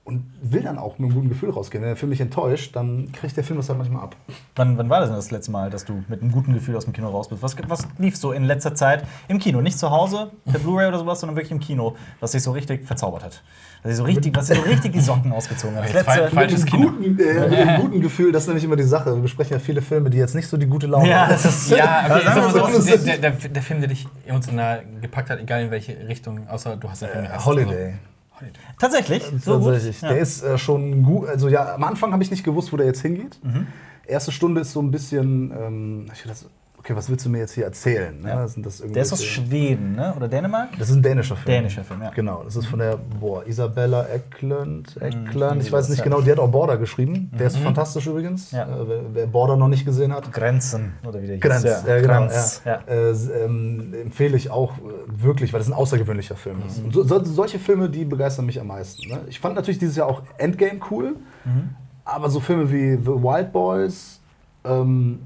und 0.08 0.24
will 0.42 0.62
dann 0.62 0.80
auch 0.80 1.00
mit 1.00 1.10
einem 1.10 1.16
guten 1.16 1.28
Gefühl 1.28 1.50
rausgehen. 1.50 1.84
Wenn 1.84 1.90
der 1.90 1.98
Film 1.98 2.12
mich 2.12 2.22
enttäuscht, 2.22 2.74
dann 2.78 3.12
kriegt 3.12 3.36
der 3.36 3.44
Film 3.44 3.60
das 3.60 3.68
halt 3.68 3.78
manchmal 3.78 4.04
ab. 4.04 4.16
Wann, 4.56 4.78
wann 4.78 4.90
war 4.90 5.02
das 5.02 5.10
denn 5.10 5.18
das 5.18 5.32
letzte 5.32 5.52
Mal, 5.52 5.70
dass 5.70 5.84
du 5.84 6.02
mit 6.08 6.22
einem 6.22 6.32
guten 6.32 6.54
Gefühl 6.54 6.78
aus 6.78 6.86
dem 6.86 6.94
Kino 6.94 7.10
raus 7.10 7.28
bist? 7.28 7.44
Was, 7.44 7.58
was 7.68 7.86
lief 7.98 8.16
so 8.16 8.32
in 8.32 8.46
letzter 8.46 8.74
Zeit 8.74 9.04
im 9.28 9.38
Kino? 9.38 9.60
Nicht 9.60 9.78
zu 9.78 9.92
Hause, 9.92 10.32
per 10.50 10.60
Blu-ray 10.60 10.88
oder 10.88 11.00
sowas, 11.00 11.20
sondern 11.20 11.36
wirklich 11.36 11.52
im 11.52 11.60
Kino, 11.60 11.98
was 12.22 12.32
dich 12.32 12.42
so 12.42 12.52
richtig 12.52 12.86
verzaubert 12.86 13.26
hat. 13.26 13.44
Was 13.84 13.90
dich 13.90 13.98
so 13.98 14.06
richtig, 14.06 14.34
was 14.34 14.48
dir 14.48 14.56
so 14.56 14.62
richtig 14.62 14.94
die 14.94 15.02
Socken 15.02 15.34
ausgezogen 15.34 15.76
hat. 15.76 15.84
Das 15.84 15.94
letzte, 15.94 16.30
Falsches 16.30 16.62
mit, 16.62 16.72
Kino. 16.72 16.88
einem 16.88 16.98
guten, 17.00 17.20
äh, 17.20 17.50
mit 17.50 17.60
einem 17.60 17.82
guten 17.82 18.00
Gefühl, 18.00 18.32
das 18.32 18.44
ist 18.44 18.48
nämlich 18.48 18.64
immer 18.64 18.78
die 18.78 18.84
Sache. 18.84 19.14
Wir 19.14 19.22
besprechen 19.22 19.58
ja 19.58 19.60
viele 19.60 19.82
Filme, 19.82 20.10
die 20.10 20.20
jetzt 20.20 20.36
nicht 20.36 20.48
so 20.48 20.56
die 20.56 20.68
gute 20.68 20.88
Laune 20.88 21.10
ja, 21.10 21.24
haben. 21.24 21.32
das 21.32 21.44
ist, 21.44 21.70
Ja, 21.70 22.06
okay, 22.10 22.24
sagen 22.24 22.42
wir 22.42 22.50
sag 22.52 22.64
mal 22.64 22.74
so, 22.74 22.80
so, 22.80 22.98
der, 23.06 23.18
der, 23.18 23.32
der, 23.32 23.62
Film, 23.62 23.82
der 23.82 23.90
dich 23.90 24.08
emotional 24.26 24.86
gepackt 25.02 25.32
hat, 25.32 25.42
egal 25.42 25.64
in 25.64 25.72
welche 25.72 26.08
Richtung, 26.08 26.48
außer 26.48 26.78
du 26.78 26.90
hast 26.90 27.02
den 27.02 27.10
Film 27.10 27.26
gehasst. 27.26 27.46
Holiday. 27.46 27.66
Also, 27.66 27.76
Holiday. 27.76 28.00
Tatsächlich? 28.80 29.24
So 29.44 29.60
gut? 29.60 29.74
Tatsächlich. 29.74 30.02
Ja. 30.02 30.10
Der 30.10 30.20
ist 30.20 30.44
äh, 30.44 30.58
schon 30.58 31.04
gut. 31.04 31.28
Also 31.28 31.48
ja, 31.50 31.76
am 31.76 31.84
Anfang 31.84 32.14
habe 32.14 32.24
ich 32.24 32.32
nicht 32.32 32.44
gewusst, 32.44 32.72
wo 32.72 32.78
der 32.78 32.86
jetzt 32.86 33.02
hingeht. 33.02 33.40
Mhm. 33.44 33.68
Erste 34.06 34.32
Stunde 34.32 34.62
ist 34.62 34.72
so 34.74 34.82
ein 34.82 34.92
bisschen. 34.92 35.52
Ähm, 35.52 36.12
ich 36.14 36.24
dachte, 36.24 36.46
okay, 36.88 36.96
was 36.96 37.10
willst 37.10 37.26
du 37.26 37.30
mir 37.30 37.40
jetzt 37.40 37.54
hier 37.54 37.66
erzählen? 37.66 38.18
Ne? 38.22 38.30
Ja. 38.30 38.48
Sind 38.48 38.66
das 38.66 38.78
Der 38.78 39.02
ist 39.02 39.12
aus 39.12 39.24
Schweden, 39.24 39.96
ne? 39.96 40.14
Oder 40.16 40.30
Dänemark? 40.30 40.70
Das 40.80 40.90
ist 40.90 40.96
ein 40.96 41.04
dänischer 41.04 41.36
Film. 41.36 41.58
Dänischer 41.58 41.84
Film, 41.84 42.02
ja. 42.02 42.12
Genau, 42.12 42.44
das 42.44 42.56
ist 42.56 42.68
von 42.68 42.80
der 42.80 42.98
boah, 42.98 43.46
Isabella 43.46 44.08
Eklund. 44.08 44.96
Eklund, 44.96 45.28
ich 45.28 45.36
irgendwie 45.36 45.72
weiß 45.72 45.90
nicht 45.90 46.04
genau, 46.04 46.22
die 46.22 46.32
hat 46.32 46.40
auch 46.40 46.50
Border 46.50 46.78
geschrieben. 46.78 47.30
Der 47.38 47.48
ist 47.48 47.58
fantastisch 47.58 48.08
übrigens. 48.08 48.52
Ja. 48.52 48.64
Äh, 48.64 48.88
wer, 48.88 49.02
wer 49.14 49.28
Border 49.28 49.58
noch 49.58 49.68
nicht 49.68 49.86
gesehen 49.86 50.14
hat. 50.14 50.32
Grenzen, 50.32 50.94
oder 51.06 51.22
wie 51.22 51.28
der 51.28 51.36
hieß. 51.36 51.44
Grenz, 51.44 51.64
ja. 51.64 52.00
genau. 52.00 52.20
Grenz, 52.20 52.62
Ja. 52.64 52.80
Äh, 52.88 53.12
ähm, 53.44 53.94
empfehle 54.02 54.38
ich 54.38 54.50
auch 54.50 54.78
äh, 54.78 54.82
wirklich, 55.08 55.52
weil 55.52 55.60
das 55.60 55.68
ein 55.68 55.74
außergewöhnlicher 55.74 56.36
Film 56.36 56.62
ist. 56.66 56.84
Und 56.84 56.94
so, 56.94 57.04
so, 57.04 57.24
solche 57.24 57.60
Filme, 57.60 57.90
die 57.90 58.06
begeistern 58.06 58.46
mich 58.46 58.62
am 58.62 58.68
meisten. 58.68 59.10
Ne? 59.10 59.20
Ich 59.28 59.40
fand 59.40 59.56
natürlich 59.56 59.80
dieses 59.80 59.98
Jahr 59.98 60.08
auch 60.08 60.22
Endgame 60.38 60.80
cool, 60.90 61.18
aber 62.06 62.30
so 62.30 62.40
Filme 62.40 62.72
wie 62.72 62.96
The 62.96 63.22
Wild 63.22 63.52
Boys, 63.52 64.22
ähm, 64.64 65.20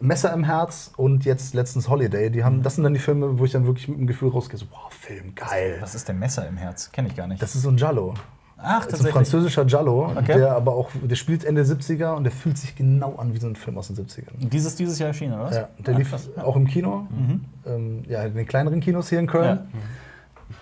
Messer 0.00 0.32
im 0.32 0.44
Herz 0.44 0.92
und 0.96 1.24
jetzt 1.24 1.54
letztens 1.54 1.88
Holiday, 1.88 2.30
die 2.30 2.44
haben, 2.44 2.62
das 2.62 2.76
sind 2.76 2.84
dann 2.84 2.94
die 2.94 3.00
Filme, 3.00 3.38
wo 3.38 3.44
ich 3.44 3.52
dann 3.52 3.66
wirklich 3.66 3.88
mit 3.88 3.98
dem 3.98 4.06
Gefühl 4.06 4.28
rausgehe, 4.30 4.58
so, 4.58 4.66
wow, 4.70 4.92
Film, 4.92 5.34
geil. 5.34 5.78
Was 5.80 5.94
ist 5.94 6.06
der 6.06 6.14
Messer 6.14 6.46
im 6.48 6.56
Herz? 6.56 6.92
Kenne 6.92 7.08
ich 7.08 7.16
gar 7.16 7.26
nicht. 7.26 7.42
Das 7.42 7.54
ist 7.54 7.62
so 7.62 7.68
ein 7.70 7.76
Giallo. 7.76 8.14
Ach, 8.60 8.84
Das 8.86 8.98
ist 9.00 9.06
ein 9.06 9.12
französischer 9.12 9.64
Giallo, 9.64 10.10
Okay. 10.16 10.34
der 10.38 10.52
aber 10.52 10.72
auch, 10.74 10.90
der 11.02 11.14
spielt 11.14 11.44
Ende 11.44 11.62
70er 11.62 12.14
und 12.16 12.24
der 12.24 12.32
fühlt 12.32 12.58
sich 12.58 12.74
genau 12.74 13.14
an 13.16 13.32
wie 13.34 13.38
so 13.38 13.46
ein 13.46 13.54
Film 13.56 13.78
aus 13.78 13.86
den 13.88 13.96
70ern. 13.96 14.32
Dieses, 14.38 14.74
dieses 14.76 14.98
Jahr 14.98 15.08
erschienen, 15.08 15.34
oder 15.34 15.44
was? 15.44 15.54
Ja, 15.56 15.68
der 15.78 15.94
Ah, 15.94 15.98
lief 15.98 16.10
krass. 16.10 16.28
auch 16.36 16.56
im 16.56 16.66
Kino. 16.66 17.06
Ähm, 17.66 18.02
ja, 18.08 18.22
in 18.24 18.34
den 18.34 18.46
kleineren 18.46 18.80
Kinos 18.80 19.08
hier 19.08 19.20
in 19.20 19.26
Köln. 19.28 19.58
Ja. 19.72 19.80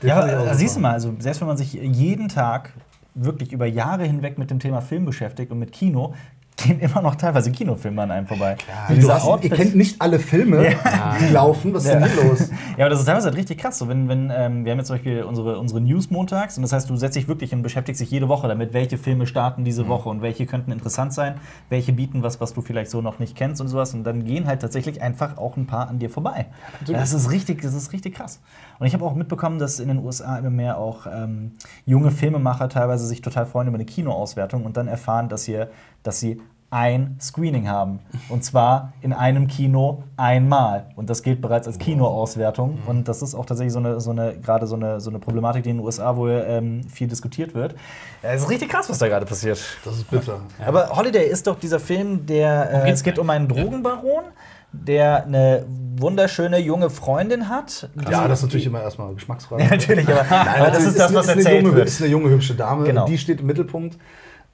Den 0.03 0.09
Ja, 0.09 0.55
siehst 0.55 0.77
du 0.77 0.81
mal, 0.81 0.93
also 0.93 1.15
selbst 1.21 1.41
wenn 1.41 1.49
man 1.49 1.57
sich 1.57 1.73
jeden 1.73 2.29
Tag 2.29 2.73
wirklich 3.15 3.53
über 3.53 3.65
Jahre 3.65 4.05
hinweg 4.05 4.37
mit 4.37 4.51
dem 4.51 4.59
Thema 4.59 4.83
Film 4.83 5.07
beschäftigt 5.07 5.51
und 5.51 5.59
mit 5.59 5.73
Kino, 5.73 6.13
gehen 6.57 6.81
immer 6.81 7.03
noch 7.03 7.15
teilweise 7.17 7.53
Kinofilme 7.53 8.03
an 8.03 8.11
einem 8.11 8.27
vorbei. 8.27 8.57
Dieser 8.91 9.15
hast, 9.23 9.45
ihr 9.45 9.51
kennt 9.51 9.77
nicht 9.77 10.01
alle 10.01 10.19
Filme, 10.19 10.75
die 11.21 11.33
laufen. 11.33 11.75
Was 11.75 11.85
ist 11.85 11.93
denn 11.93 12.05
hier 12.05 12.25
los? 12.25 12.51
Ja, 12.77 12.87
aber 12.87 12.91
das 12.91 13.01
ist 13.01 13.07
teilweise 13.07 13.27
halt 13.27 13.37
richtig 13.37 13.59
krass. 13.59 13.79
So, 13.79 13.89
wenn, 13.89 14.09
wenn, 14.09 14.33
ähm, 14.35 14.65
wir 14.65 14.73
haben 14.73 14.79
jetzt 14.79 14.89
zum 14.89 14.97
Beispiel 14.97 15.23
unsere, 15.23 15.59
unsere 15.59 15.81
News 15.81 16.11
montags 16.11 16.57
und 16.57 16.63
das 16.63 16.73
heißt, 16.73 16.89
du 16.89 16.97
setzt 16.97 17.17
dich 17.17 17.29
wirklich 17.29 17.53
und 17.53 17.63
beschäftigst 17.63 18.01
dich 18.01 18.11
jede 18.11 18.29
Woche 18.29 18.49
damit, 18.49 18.73
welche 18.73 18.99
Filme 18.99 19.27
starten 19.27 19.65
diese 19.65 19.85
Mhm. 19.85 19.89
Woche 19.89 20.09
und 20.09 20.23
welche 20.23 20.47
könnten 20.47 20.73
interessant 20.73 21.13
sein, 21.13 21.35
welche 21.69 21.93
bieten 21.93 22.23
was, 22.23 22.41
was 22.41 22.55
du 22.55 22.61
vielleicht 22.63 22.91
so 22.91 23.03
noch 23.03 23.19
nicht 23.19 23.37
kennst 23.37 23.61
und 23.61 23.69
sowas. 23.69 23.95
Und 23.95 24.05
dann 24.05 24.25
gehen 24.25 24.47
halt 24.47 24.61
tatsächlich 24.61 25.03
einfach 25.03 25.37
auch 25.39 25.57
ein 25.57 25.67
paar 25.67 25.89
an 25.89 25.99
dir 25.99 26.11
vorbei. 26.11 26.47
Das 26.87 27.13
ist 27.13 27.31
richtig, 27.31 27.63
das 27.63 27.75
ist 27.75 27.93
richtig 27.93 28.15
krass. 28.15 28.41
Und 28.79 28.87
ich 28.87 28.95
habe 28.95 29.05
auch 29.05 29.15
mitbekommen, 29.15 29.59
dass 29.59 29.79
in 29.81 29.89
den 29.89 29.99
USA 30.05 30.39
immer 30.39 30.51
mehr 30.51 30.79
auch 30.79 31.07
ähm, 31.07 31.53
junge 31.85 32.11
Filmemacher 32.11 32.69
teilweise 32.69 33.07
sich 33.07 33.21
total 33.23 33.47
freuen 33.47 33.69
über 33.69 33.77
eine 33.77 33.85
Kinoauswertung 33.87 34.65
und 34.65 34.77
dann 34.77 34.89
erfahren, 34.89 35.29
dass, 35.29 35.45
hier, 35.45 35.71
dass 36.07 36.21
sie 36.21 36.41
ein 36.71 37.17
Screening 37.21 37.69
haben. 37.69 38.01
Und 38.29 38.45
zwar 38.45 38.93
in 39.01 39.13
einem 39.13 39.47
Kino 39.47 40.03
einmal. 40.17 40.89
Und 40.97 41.09
das 41.09 41.23
gilt 41.23 41.41
bereits 41.41 41.67
als 41.67 41.79
Kinoauswertung. 41.79 42.79
Und 42.87 43.07
das 43.09 43.23
ist 43.23 43.35
auch 43.35 43.47
tatsächlich 43.47 43.73
so 43.73 43.79
eine, 43.79 44.01
so 44.01 44.11
eine 44.11 44.37
gerade 44.39 44.67
so 44.67 44.75
eine, 44.75 45.01
so 45.01 45.11
eine 45.11 45.21
Problematik, 45.21 45.63
die 45.63 45.71
in 45.71 45.77
den 45.77 45.85
USA 45.85 46.17
wohl 46.17 46.45
ähm, 46.47 46.83
viel 46.89 47.07
diskutiert 47.07 47.55
wird. 47.55 47.77
Ja, 48.23 48.31
Es 48.33 48.43
ist 48.43 48.51
richtig 48.51 48.69
krass, 48.69 48.91
was 48.91 48.99
da 48.99 49.07
gerade 49.07 49.27
passiert. 49.27 49.59
Das 49.85 49.97
ist 49.97 50.11
bitter. 50.11 50.41
Aber 50.67 50.91
Holiday 50.91 51.29
ist 51.29 51.47
doch 51.47 51.59
dieser 51.59 51.79
Film, 51.79 52.27
der 52.27 52.85
äh, 52.85 52.91
es 52.91 53.03
geht 53.05 53.19
um 53.21 53.31
einen 53.31 53.47
Drogenbaron, 53.47 54.25
der 54.73 55.25
eine 55.25 55.65
wunderschöne 55.99 56.59
junge 56.59 56.91
Freundin 56.91 57.49
hat. 57.49 57.89
Ja, 58.11 58.27
das 58.27 58.41
ist 58.41 58.47
natürlich 58.47 58.67
immer 58.67 58.83
erstmal 58.83 59.15
Geschmacksfrage. 59.15 59.63
Ja, 59.65 59.71
natürlich, 59.71 60.09
aber, 60.09 60.25
aber 60.31 60.71
das 60.71 60.85
ist 60.85 60.99
das, 60.99 61.15
was 61.15 61.29
eine 61.29 61.41
erzählt 61.41 61.63
junge, 61.63 61.77
wird. 61.77 61.87
ist 61.87 62.03
eine 62.03 62.11
junge, 62.11 62.29
hübsche 62.31 62.55
Dame. 62.55 62.85
Genau. 62.85 63.07
Die 63.07 63.17
steht 63.17 63.41
im 63.41 63.47
Mittelpunkt. 63.47 63.97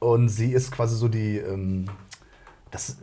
Und 0.02 0.28
sie 0.28 0.52
ist 0.52 0.72
quasi 0.72 0.96
so 0.96 1.06
die. 1.06 1.38
Ähm, 1.38 1.86
das, 2.72 2.96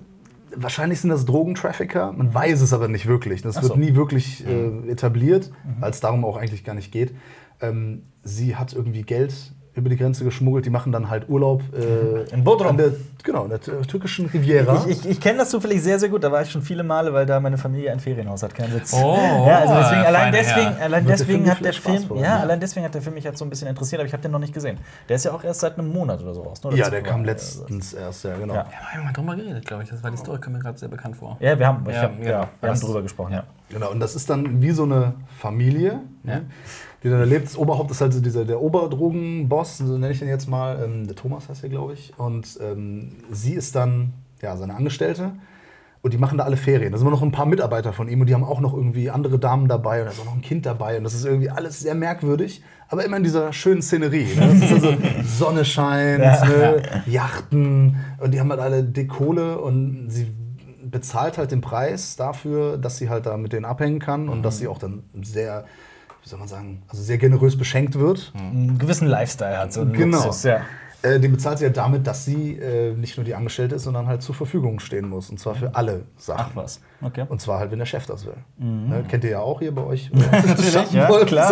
wahrscheinlich 0.53 0.99
sind 0.99 1.11
das 1.11 1.25
Drogentrafficker. 1.25 2.11
Man 2.11 2.33
weiß 2.33 2.59
es 2.59 2.73
aber 2.73 2.89
nicht 2.89 3.05
wirklich. 3.05 3.41
Das 3.41 3.57
Ach 3.57 3.61
wird 3.61 3.73
so. 3.73 3.79
nie 3.79 3.95
wirklich 3.95 4.45
äh, 4.45 4.89
etabliert, 4.89 5.49
weil 5.79 5.91
es 5.91 6.01
darum 6.01 6.25
auch 6.25 6.35
eigentlich 6.35 6.65
gar 6.65 6.75
nicht 6.75 6.91
geht. 6.91 7.13
Ähm, 7.61 8.03
sie 8.23 8.57
hat 8.57 8.73
irgendwie 8.73 9.03
Geld 9.03 9.53
über 9.75 9.89
die 9.89 9.97
Grenze 9.97 10.23
geschmuggelt. 10.23 10.65
Die 10.65 10.69
machen 10.69 10.91
dann 10.91 11.09
halt 11.09 11.29
Urlaub 11.29 11.61
äh, 11.73 12.23
In 12.33 12.43
Bodrum. 12.43 12.75
der, 12.77 12.91
genau, 13.23 13.43
in 13.43 13.49
der 13.49 13.59
tür- 13.61 13.81
türkischen 13.83 14.25
Riviera. 14.27 14.83
Ich, 14.87 15.05
ich, 15.05 15.09
ich 15.11 15.21
kenne 15.21 15.39
das 15.39 15.49
zufällig 15.51 15.81
sehr, 15.81 15.99
sehr 15.99 16.09
gut. 16.09 16.23
Da 16.23 16.31
war 16.31 16.41
ich 16.41 16.51
schon 16.51 16.61
viele 16.61 16.83
Male, 16.83 17.13
weil 17.13 17.25
da 17.25 17.39
meine 17.39 17.57
Familie 17.57 17.91
ein 17.91 17.99
Ferienhaus 17.99 18.43
hat, 18.43 18.53
keinen 18.55 18.73
Witz. 18.73 18.93
Oh, 18.93 19.17
ja, 19.47 19.59
also 19.59 19.73
deswegen, 19.75 20.01
allein 20.05 20.31
deswegen, 20.33 20.75
Herr. 20.75 20.81
allein 20.85 21.05
Wird 21.07 21.19
der 21.19 21.25
deswegen 21.25 21.43
Film 21.45 21.55
hat 21.55 21.63
der 21.65 21.73
Film, 21.73 22.05
ja, 22.17 22.21
ja. 22.23 22.39
allein 22.39 22.59
deswegen 22.59 22.85
hat 22.85 22.93
der 22.93 23.01
Film 23.01 23.15
mich 23.15 23.23
jetzt 23.23 23.37
so 23.39 23.45
ein 23.45 23.49
bisschen 23.49 23.67
interessiert, 23.67 23.99
aber 24.01 24.07
ich 24.07 24.13
habe 24.13 24.23
den 24.23 24.31
noch 24.31 24.39
nicht 24.39 24.53
gesehen. 24.53 24.77
Der 25.07 25.15
ist 25.15 25.25
ja 25.25 25.31
auch 25.31 25.43
erst 25.43 25.59
seit 25.61 25.77
einem 25.77 25.89
Monat 25.93 26.21
oder 26.21 26.33
so 26.33 26.41
raus. 26.41 26.61
ne? 26.63 26.69
Oder 26.69 26.77
ja, 26.77 26.89
der 26.89 27.03
kam 27.03 27.23
letztens 27.23 27.93
erst, 27.93 28.23
ja, 28.25 28.35
genau. 28.35 28.53
Ja. 28.55 28.65
Wir 28.69 28.97
haben 28.97 29.03
mal 29.05 29.13
drüber 29.13 29.35
geredet, 29.35 29.65
glaube 29.65 29.83
ich. 29.83 29.89
Das 29.89 30.03
war 30.03 30.11
die 30.11 30.17
Story, 30.17 30.39
kommt 30.39 30.55
mir 30.57 30.61
gerade 30.61 30.77
sehr 30.77 30.89
bekannt 30.89 31.15
vor. 31.15 31.37
Ja, 31.39 31.57
wir 31.57 31.67
haben, 31.67 31.85
ich 31.87 31.95
Ja, 31.95 32.01
hab, 32.03 32.17
genau. 32.17 32.29
ja, 32.29 32.47
wir 32.61 32.69
haben 32.69 32.79
drüber 32.79 33.01
gesprochen, 33.01 33.33
ja. 33.33 33.43
Genau, 33.69 33.91
und 33.91 33.99
das 33.99 34.15
ist 34.15 34.29
dann 34.29 34.61
wie 34.61 34.71
so 34.71 34.83
eine 34.83 35.13
Familie, 35.37 36.01
ne, 36.23 36.45
die 37.03 37.09
dann 37.09 37.19
erlebt. 37.19 37.45
Das 37.45 37.57
Oberhaupt 37.57 37.91
ist 37.91 38.01
halt 38.01 38.13
so 38.13 38.19
dieser, 38.19 38.45
der 38.45 38.61
Oberdrogenboss, 38.61 39.77
so 39.77 39.97
nenne 39.97 40.11
ich 40.11 40.21
ihn 40.21 40.27
jetzt 40.27 40.49
mal. 40.49 40.83
Ähm, 40.83 41.07
der 41.07 41.15
Thomas 41.15 41.49
heißt 41.49 41.63
er, 41.63 41.69
glaube 41.69 41.93
ich. 41.93 42.13
Und 42.17 42.57
ähm, 42.61 43.11
sie 43.31 43.53
ist 43.53 43.75
dann 43.75 44.13
ja, 44.41 44.57
seine 44.57 44.75
Angestellte. 44.75 45.33
Und 46.01 46.13
die 46.13 46.17
machen 46.17 46.37
da 46.37 46.45
alle 46.45 46.55
Ferien. 46.55 46.93
Da 46.93 46.97
sind 46.97 47.05
immer 47.05 47.15
noch 47.15 47.21
ein 47.21 47.33
paar 47.33 47.45
Mitarbeiter 47.45 47.91
von 47.91 48.07
ihm 48.07 48.21
und 48.21 48.27
die 48.27 48.33
haben 48.33 48.45
auch 48.45 48.61
noch 48.61 48.73
irgendwie 48.73 49.09
andere 49.09 49.37
Damen 49.37 49.67
dabei 49.67 49.99
und 49.99 50.05
da 50.05 50.11
ist 50.11 50.21
auch 50.21 50.25
noch 50.25 50.35
ein 50.35 50.41
Kind 50.41 50.65
dabei. 50.65 50.97
Und 50.97 51.03
das 51.03 51.13
ist 51.13 51.25
irgendwie 51.25 51.49
alles 51.49 51.81
sehr 51.81 51.93
merkwürdig, 51.93 52.63
aber 52.87 53.03
immer 53.03 53.17
in 53.17 53.23
dieser 53.23 53.51
schönen 53.51 53.81
Szenerie. 53.81 54.33
Ne? 54.33 54.47
Das 54.47 54.71
ist 54.71 54.73
also 54.73 54.97
Sonne 55.25 55.65
scheint, 55.65 56.21
ne? 56.21 56.81
Yachten 57.05 57.97
und 58.17 58.33
die 58.33 58.39
haben 58.39 58.49
halt 58.49 58.61
alle 58.61 58.81
Dekole 58.85 59.59
und 59.59 60.05
sie 60.09 60.27
bezahlt 60.91 61.37
halt 61.37 61.51
den 61.51 61.61
Preis 61.61 62.15
dafür, 62.15 62.77
dass 62.77 62.97
sie 62.97 63.09
halt 63.09 63.25
da 63.25 63.37
mit 63.37 63.53
denen 63.53 63.65
abhängen 63.65 63.99
kann 63.99 64.29
und 64.29 64.43
dass 64.43 64.57
sie 64.57 64.67
auch 64.67 64.77
dann 64.77 65.03
sehr, 65.21 65.65
wie 66.23 66.29
soll 66.29 66.39
man 66.39 66.47
sagen, 66.47 66.83
also 66.87 67.01
sehr 67.03 67.17
generös 67.17 67.57
beschenkt 67.57 67.97
wird. 67.97 68.31
Einen 68.35 68.77
gewissen 68.77 69.07
Lifestyle 69.07 69.57
hat, 69.57 69.73
so 69.73 69.85
Genau. 69.85 70.17
Luxus, 70.17 70.43
ja. 70.43 70.61
Äh, 71.01 71.19
den 71.21 71.31
bezahlt 71.31 71.59
sie 71.59 71.63
ja 71.63 71.69
damit, 71.69 72.05
dass 72.07 72.25
sie 72.25 72.57
äh, 72.57 72.93
nicht 72.93 73.15
nur 73.15 73.23
die 73.23 73.33
Angestellte 73.33 73.75
ist, 73.75 73.83
sondern 73.83 74.07
halt 74.07 74.21
zur 74.21 74.35
Verfügung 74.35 74.81
stehen 74.81 75.07
muss. 75.07 75.29
Und 75.29 75.39
zwar 75.39 75.55
für 75.55 75.73
alle 75.73 76.01
Sachen. 76.17 76.47
Ach 76.51 76.55
was, 76.55 76.81
okay. 77.01 77.25
Und 77.29 77.39
zwar 77.39 77.59
halt, 77.59 77.71
wenn 77.71 77.79
der 77.79 77.85
Chef 77.85 78.05
das 78.05 78.25
will. 78.25 78.33
Ne, 78.57 79.05
kennt 79.07 79.23
ihr 79.23 79.29
ja 79.29 79.39
auch 79.39 79.59
hier 79.59 79.73
bei 79.73 79.83
euch. 79.83 80.11
ja, 80.91 81.07
klar. 81.25 81.51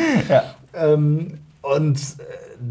Ja. 0.30 0.44
Ähm, 0.72 1.40
und 1.60 1.98
äh, 1.98 2.22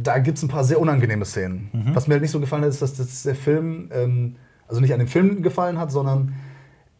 da 0.03 0.17
gibt 0.17 0.37
es 0.37 0.43
ein 0.43 0.49
paar 0.49 0.63
sehr 0.63 0.79
unangenehme 0.79 1.25
Szenen. 1.25 1.69
Mhm. 1.73 1.95
Was 1.95 2.07
mir 2.07 2.15
halt 2.15 2.23
nicht 2.23 2.31
so 2.31 2.39
gefallen 2.39 2.63
hat, 2.63 2.69
ist, 2.69 2.81
dass, 2.81 2.95
dass 2.95 3.23
der 3.23 3.35
Film, 3.35 3.89
ähm, 3.93 4.35
also 4.69 4.79
nicht 4.79 4.93
an 4.93 4.99
dem 4.99 5.07
Film 5.07 5.41
gefallen 5.41 5.77
hat, 5.77 5.91
sondern 5.91 6.35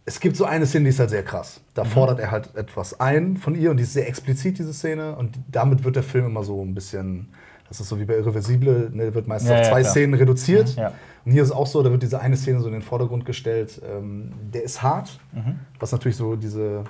es 0.06 0.20
gibt 0.20 0.36
so 0.36 0.46
eine 0.46 0.66
Szene, 0.66 0.86
die 0.86 0.90
ist 0.90 1.00
halt 1.00 1.12
sehr 1.12 1.24
krass. 1.24 1.62
Da 1.76 1.84
mhm. 1.84 1.90
fordert 1.90 2.20
er 2.20 2.32
halt 2.32 2.56
etwas 2.56 3.00
ein 3.00 3.38
von 3.38 3.54
ihr 3.54 3.70
und 3.70 3.78
die 3.78 3.84
ist 3.84 3.94
sehr 3.94 4.08
explizit, 4.08 4.58
diese 4.58 4.74
Szene. 4.74 5.16
Und 5.16 5.38
damit 5.48 5.84
wird 5.84 5.96
der 5.96 6.04
Film 6.04 6.26
immer 6.26 6.44
so 6.44 6.64
ein 6.64 6.74
bisschen, 6.74 7.30
das 7.68 7.80
ist 7.80 7.90
so 7.90 8.00
wie 8.00 8.06
bei 8.06 8.16
Irreversible, 8.16 8.90
ne, 8.92 9.14
wird 9.14 9.28
meistens 9.28 9.52
ja, 9.52 9.60
auf 9.62 9.68
zwei 9.68 9.82
ja, 9.82 9.88
Szenen 9.88 10.16
reduziert. 10.16 10.76
Ja. 10.76 10.94
Und 11.26 11.32
hier 11.32 11.44
ist 11.44 11.50
es 11.50 11.56
auch 11.56 11.68
so, 11.68 11.84
da 11.84 11.92
wird 11.92 12.02
diese 12.02 12.20
eine 12.20 12.38
Szene 12.38 12.60
so 12.60 12.68
in 12.68 12.74
den 12.74 12.82
Vordergrund 12.82 13.24
gestellt. 13.26 13.80
Ähm, 13.88 14.32
der 14.52 14.64
ist 14.64 14.82
hart, 14.82 15.20
mhm. 15.32 15.60
was 15.80 15.92
natürlich 15.92 16.18
so 16.18 16.36
diese 16.36 16.86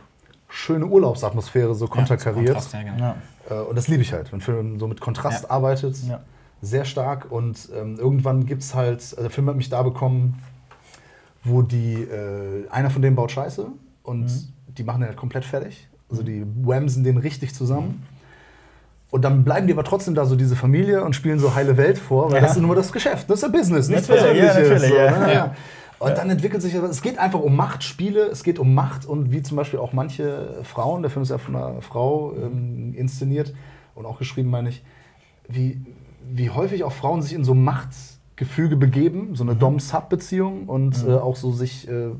schöne 0.48 0.86
Urlaubsatmosphäre 0.86 1.75
so 1.75 1.88
konterkariert. 1.88 2.69
Ja, 2.71 2.83
genau. 2.83 3.15
Äh, 3.50 3.67
und 3.67 3.75
das 3.75 3.89
liebe 3.89 4.01
ich 4.01 4.13
halt, 4.13 4.31
wenn 4.31 4.39
ein 4.39 4.41
Film 4.41 4.79
so 4.79 4.88
mit 4.88 5.01
Kontrast 5.01 5.51
arbeitet. 5.51 5.98
Sehr 6.62 6.86
stark. 6.86 7.31
Und 7.31 7.69
ähm, 7.77 7.98
irgendwann 7.98 8.45
gibt 8.45 8.63
es 8.63 8.75
halt, 8.75 9.00
also 9.00 9.21
der 9.21 9.29
Film 9.29 9.50
hat 9.50 9.57
mich 9.57 9.69
da 9.69 9.81
bekommen, 9.83 10.41
wo 11.43 11.62
die, 11.62 11.96
äh, 11.96 12.67
einer 12.69 12.89
von 12.89 13.01
denen 13.01 13.15
baut 13.15 13.31
Scheiße 13.31 13.67
und 14.03 14.24
mhm. 14.24 14.53
die 14.67 14.84
machen 14.84 15.01
den 15.01 15.08
halt 15.08 15.17
komplett 15.17 15.46
fertig. 15.46 15.88
Also 16.10 16.24
die 16.24 16.46
whamsen 16.63 17.03
den 17.03 17.17
richtig 17.17 17.53
zusammen. 17.53 17.88
Mhm. 17.88 18.19
Und 19.12 19.24
dann 19.24 19.43
bleiben 19.43 19.65
die 19.65 19.74
aber 19.74 19.84
trotzdem 19.84 20.13
da 20.13 20.25
so 20.25 20.36
diese 20.36 20.55
Familie 20.55 21.03
und 21.03 21.15
spielen 21.15 21.39
so 21.39 21.55
heile 21.55 21.77
Welt 21.77 21.98
vor, 21.98 22.29
weil 22.29 22.36
ja. 22.36 22.41
das 22.41 22.58
ist 22.58 22.62
nur 22.62 22.75
das 22.75 22.91
Geschäft, 22.91 23.29
das 23.29 23.39
ist 23.39 23.41
ja 23.41 23.48
Business, 23.48 23.88
nichts 23.88 24.08
Persönliches. 24.08 24.88
So, 24.88 24.93
ne? 24.93 25.55
Und 25.98 26.17
dann 26.17 26.29
entwickelt 26.29 26.62
sich, 26.62 26.74
es 26.75 27.01
geht 27.01 27.17
einfach 27.17 27.41
um 27.41 27.55
Machtspiele, 27.55 28.27
es 28.27 28.43
geht 28.43 28.58
um 28.58 28.74
Macht 28.74 29.05
und 29.05 29.31
wie 29.31 29.41
zum 29.41 29.58
Beispiel 29.58 29.79
auch 29.79 29.91
manche 29.91 30.62
Frauen, 30.63 31.01
der 31.01 31.12
Film 31.12 31.24
ist 31.24 31.29
ja 31.29 31.38
von 31.38 31.55
einer 31.55 31.81
Frau 31.81 32.34
ähm, 32.38 32.93
inszeniert 32.96 33.53
und 33.96 34.05
auch 34.05 34.17
geschrieben, 34.17 34.50
meine 34.50 34.69
ich, 34.69 34.81
wie, 35.50 35.81
wie 36.24 36.51
häufig 36.51 36.86
auch 36.86 36.93
Frauen 36.93 37.22
sich 37.22 37.34
in 37.34 37.43
so 37.43 37.53
Macht 37.53 37.89
Gefüge 38.39 38.77
begeben, 38.77 39.36
so 39.36 39.43
eine 39.43 39.53
mhm. 39.53 39.60
Dom-Sub-Beziehung 39.60 40.63
und 40.67 41.03
mhm. 41.03 41.12
äh, 41.12 41.15
auch 41.15 41.36
so 41.36 41.51
sich, 41.51 41.89
äh, 41.89 42.12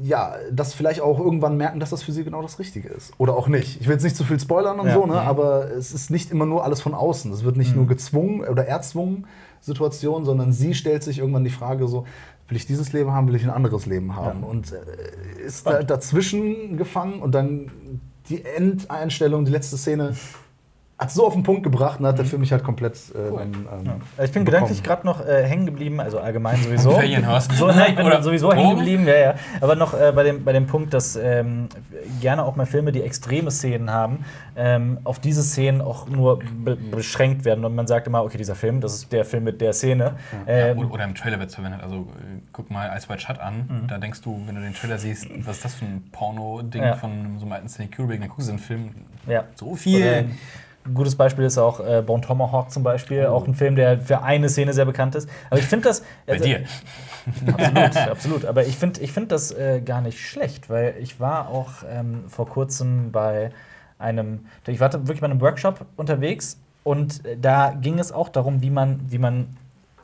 ja, 0.00 0.36
das 0.52 0.72
vielleicht 0.72 1.00
auch 1.00 1.18
irgendwann 1.18 1.56
merken, 1.56 1.80
dass 1.80 1.90
das 1.90 2.04
für 2.04 2.12
sie 2.12 2.22
genau 2.22 2.42
das 2.42 2.60
Richtige 2.60 2.88
ist. 2.88 3.12
Oder 3.18 3.34
auch 3.34 3.48
nicht. 3.48 3.80
Ich 3.80 3.88
will 3.88 3.94
jetzt 3.94 4.04
nicht 4.04 4.14
zu 4.14 4.22
viel 4.22 4.38
spoilern 4.38 4.78
und 4.78 4.86
ja. 4.86 4.94
so, 4.94 5.04
ne? 5.04 5.20
aber 5.20 5.72
es 5.72 5.92
ist 5.92 6.10
nicht 6.10 6.30
immer 6.30 6.46
nur 6.46 6.62
alles 6.62 6.80
von 6.80 6.94
außen. 6.94 7.32
Es 7.32 7.42
wird 7.42 7.56
nicht 7.56 7.70
mhm. 7.70 7.78
nur 7.78 7.86
gezwungen 7.88 8.42
oder 8.42 8.66
erzwungen 8.66 9.26
Situation, 9.60 10.24
sondern 10.24 10.52
sie 10.52 10.74
stellt 10.74 11.02
sich 11.02 11.18
irgendwann 11.18 11.42
die 11.42 11.50
Frage 11.50 11.88
so, 11.88 12.06
will 12.46 12.56
ich 12.56 12.66
dieses 12.66 12.92
Leben 12.92 13.10
haben, 13.10 13.26
will 13.26 13.34
ich 13.34 13.42
ein 13.42 13.50
anderes 13.50 13.86
Leben 13.86 14.14
haben? 14.14 14.42
Ja. 14.42 14.46
Und 14.46 14.72
äh, 14.72 15.44
ist 15.44 15.66
da, 15.66 15.82
dazwischen 15.82 16.76
gefangen 16.76 17.20
und 17.20 17.34
dann 17.34 17.72
die 18.28 18.44
Endeinstellung, 18.44 19.44
die 19.44 19.50
letzte 19.50 19.76
Szene 19.76 20.14
hat 20.98 21.10
so 21.10 21.26
auf 21.26 21.34
den 21.34 21.42
Punkt 21.42 21.62
gebracht 21.62 22.00
und 22.00 22.06
hat 22.06 22.16
der 22.16 22.24
mhm. 22.24 22.30
Film 22.30 22.40
mich 22.40 22.52
halt 22.52 22.64
komplett 22.64 22.94
äh, 23.14 23.18
cool. 23.30 23.42
ähm, 23.42 23.66
ja. 23.84 24.24
Ich 24.24 24.32
bin 24.32 24.44
bekommen. 24.44 24.44
gedanklich 24.46 24.82
gerade 24.82 25.04
noch 25.04 25.24
äh, 25.24 25.44
hängen 25.44 25.66
geblieben, 25.66 26.00
also 26.00 26.18
allgemein 26.18 26.56
sowieso. 26.56 26.92
so, 26.92 27.66
nein, 27.66 27.90
ich 27.90 27.96
bin 27.96 28.06
Oder 28.06 28.22
sowieso 28.22 28.50
hängen 28.50 28.76
geblieben, 28.76 29.06
ja, 29.06 29.18
ja. 29.18 29.34
Aber 29.60 29.74
noch 29.74 29.92
äh, 29.92 30.12
bei, 30.12 30.22
dem, 30.22 30.42
bei 30.42 30.54
dem 30.54 30.66
Punkt, 30.66 30.94
dass 30.94 31.14
ähm, 31.16 31.68
gerne 32.22 32.44
auch 32.44 32.56
mal 32.56 32.64
Filme, 32.64 32.92
die 32.92 33.02
extreme 33.02 33.50
Szenen 33.50 33.90
haben, 33.90 34.24
ähm, 34.56 34.98
auf 35.04 35.18
diese 35.18 35.42
Szenen 35.42 35.82
auch 35.82 36.08
nur 36.08 36.38
be 36.38 36.76
beschränkt 36.76 37.44
werden. 37.44 37.66
Und 37.66 37.74
man 37.74 37.86
sagt 37.86 38.06
immer, 38.06 38.24
okay, 38.24 38.38
dieser 38.38 38.54
Film, 38.54 38.80
das 38.80 38.94
ist 38.94 39.12
der 39.12 39.26
Film 39.26 39.44
mit 39.44 39.60
der 39.60 39.74
Szene. 39.74 40.14
Ja. 40.46 40.68
Ähm, 40.68 40.90
oder 40.90 41.04
im 41.04 41.14
Trailer 41.14 41.38
wird 41.38 41.50
es 41.50 41.56
verwendet. 41.56 41.82
Also 41.82 41.96
äh, 41.96 42.40
guck 42.52 42.70
mal 42.70 42.96
Ice 42.96 43.06
White 43.10 43.20
Shut 43.20 43.38
an. 43.38 43.68
Mhm. 43.68 43.86
Da 43.88 43.98
denkst 43.98 44.22
du, 44.22 44.40
wenn 44.46 44.54
du 44.54 44.62
den 44.62 44.72
Trailer 44.72 44.96
siehst, 44.96 45.28
was 45.44 45.56
ist 45.56 45.64
das 45.66 45.74
für 45.74 45.84
ein 45.84 46.04
Porno-Ding 46.10 46.82
ja. 46.82 46.94
von 46.94 47.36
so 47.38 47.44
einem 47.44 47.52
alten 47.52 47.68
Stanley 47.68 47.90
Kubrick, 47.94 48.20
dann 48.20 48.30
guckst 48.30 48.48
du 48.48 48.52
den 48.52 48.58
Film 48.58 48.90
ja. 49.26 49.44
so 49.56 49.74
viel. 49.74 50.02
Oder 50.02 50.24
ein 50.86 50.94
gutes 50.94 51.16
Beispiel 51.16 51.44
ist 51.44 51.58
auch 51.58 51.80
äh, 51.80 52.02
Bone 52.02 52.22
Tomahawk 52.22 52.70
zum 52.70 52.82
Beispiel, 52.82 53.26
oh. 53.28 53.34
auch 53.34 53.46
ein 53.46 53.54
Film, 53.54 53.76
der 53.76 53.98
für 53.98 54.22
eine 54.22 54.48
Szene 54.48 54.72
sehr 54.72 54.84
bekannt 54.84 55.14
ist. 55.14 55.28
Aber 55.50 55.58
ich 55.58 55.66
finde 55.66 55.88
das. 55.88 56.02
Also, 56.26 56.44
Bei 56.44 56.50
dir. 56.50 56.64
absolut, 57.52 57.96
absolut. 58.10 58.44
Aber 58.44 58.64
ich 58.66 58.76
finde 58.76 59.00
ich 59.00 59.12
find 59.12 59.32
das 59.32 59.50
äh, 59.52 59.80
gar 59.80 60.00
nicht 60.00 60.20
schlecht, 60.20 60.70
weil 60.70 60.94
ich 61.00 61.20
war 61.20 61.48
auch 61.48 61.70
ähm, 61.88 62.24
vor 62.28 62.48
kurzem 62.48 63.12
bei 63.12 63.50
einem, 63.98 64.46
ich 64.66 64.80
war 64.80 64.92
wirklich 64.92 65.20
bei 65.20 65.26
einem 65.26 65.40
Workshop 65.40 65.86
unterwegs 65.96 66.58
und 66.84 67.24
äh, 67.24 67.36
da 67.36 67.70
ging 67.70 67.98
es 67.98 68.12
auch 68.12 68.28
darum, 68.28 68.62
wie 68.62 68.70
man, 68.70 69.00
wie 69.08 69.18
man 69.18 69.56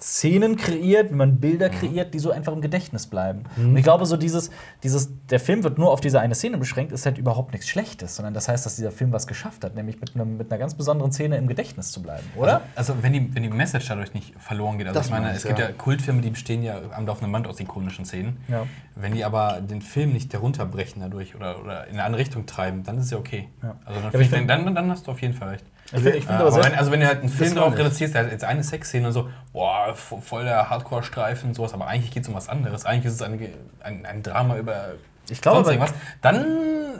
Szenen 0.03 0.57
kreiert, 0.57 1.11
wie 1.11 1.15
man 1.15 1.39
Bilder 1.39 1.69
mhm. 1.71 1.75
kreiert, 1.75 2.15
die 2.15 2.19
so 2.19 2.31
einfach 2.31 2.53
im 2.53 2.61
Gedächtnis 2.61 3.07
bleiben. 3.07 3.45
Mhm. 3.57 3.71
Und 3.71 3.77
ich 3.77 3.85
glaube, 3.85 4.05
so 4.05 4.17
dieses, 4.17 4.51
dieses, 4.83 5.11
der 5.31 5.41
Film 5.41 5.63
wird 5.63 5.79
nur 5.79 5.93
auf 5.93 6.01
diese 6.01 6.21
eine 6.21 6.35
Szene 6.35 6.59
beschränkt, 6.59 6.93
ist 6.93 7.07
halt 7.07 7.19
überhaupt 7.19 7.53
nichts 7.53 7.69
Schlechtes, 7.69 8.17
sondern 8.17 8.35
das 8.35 8.49
heißt, 8.49 8.67
dass 8.67 8.77
dieser 8.77 8.91
Film 8.91 9.13
was 9.13 9.27
geschafft 9.27 9.65
hat, 9.65 9.75
nämlich 9.77 10.01
mit, 10.01 10.15
einem, 10.15 10.37
mit 10.37 10.51
einer 10.51 10.59
ganz 10.59 10.75
besonderen 10.75 11.13
Szene 11.13 11.37
im 11.37 11.47
Gedächtnis 11.47 11.93
zu 11.93 12.03
bleiben, 12.03 12.27
oder? 12.37 12.63
Also, 12.75 12.93
also 12.93 13.03
wenn, 13.03 13.13
die, 13.13 13.35
wenn 13.35 13.43
die 13.45 13.49
Message 13.49 13.87
dadurch 13.89 14.13
nicht 14.13 14.35
verloren 14.39 14.79
geht. 14.79 14.89
Also 14.89 14.99
das 14.99 15.07
ich 15.07 15.13
meine, 15.13 15.31
es 15.31 15.45
gibt 15.45 15.59
ja. 15.59 15.67
ja 15.67 15.73
Kultfilme, 15.73 16.21
die 16.21 16.31
bestehen 16.31 16.63
ja 16.63 16.81
am 16.93 17.07
laufenden 17.07 17.31
Band 17.31 17.47
aus 17.47 17.61
ikonischen 17.61 18.05
Szenen. 18.05 18.39
Ja. 18.49 18.67
Wenn 18.97 19.15
die 19.15 19.25
aber 19.25 19.61
den 19.61 19.83
Film 19.83 20.13
nicht 20.13 20.33
herunterbrechen 20.33 21.01
dadurch 21.01 21.35
oder, 21.37 21.61
oder 21.61 21.87
in 21.87 21.95
eine 21.95 22.05
andere 22.05 22.21
Richtung 22.21 22.47
treiben, 22.47 22.83
dann 22.83 22.99
ist 22.99 23.07
es 23.07 23.11
ja 23.13 23.19
okay. 23.19 23.49
Ja. 23.63 23.77
Also 23.85 24.01
dann, 24.01 24.31
ja, 24.31 24.45
dann, 24.47 24.75
dann 24.75 24.91
hast 24.91 25.07
du 25.07 25.13
auf 25.13 25.23
jeden 25.23 25.35
Fall 25.35 25.51
recht. 25.51 25.65
Ich 25.93 26.03
find, 26.03 26.17
ich 26.17 26.25
find 26.25 26.41
äh, 26.41 26.43
aber 26.43 26.65
wenn, 26.65 26.75
also 26.75 26.91
wenn 26.91 27.01
du 27.01 27.07
halt 27.07 27.21
einen 27.21 27.29
Film 27.29 27.55
darauf 27.55 27.77
reduzierst, 27.77 28.15
der 28.15 28.25
hat 28.25 28.33
jetzt 28.33 28.45
eine 28.45 28.63
Sexszene 28.65 29.07
und 29.07 29.13
so, 29.13 29.29
boah, 29.53 29.95
voll 29.95 30.45
der 30.45 30.71
Hardcore-Streifen 30.71 31.51
und 31.51 31.55
sowas, 31.55 31.75
aber 31.75 31.87
eigentlich 31.87 32.11
geht 32.11 32.23
es 32.23 32.29
um 32.29 32.35
was 32.35 32.49
anderes. 32.49 32.85
Eigentlich 32.87 33.07
ist 33.07 33.15
es 33.15 33.23
eine, 33.23 33.39
ein, 33.81 34.07
ein 34.07 34.23
Drama 34.23 34.57
über 34.57 34.95
ich 35.29 35.41
glaube, 35.41 35.69
irgendwas. 35.69 35.95
Dann 36.21 36.45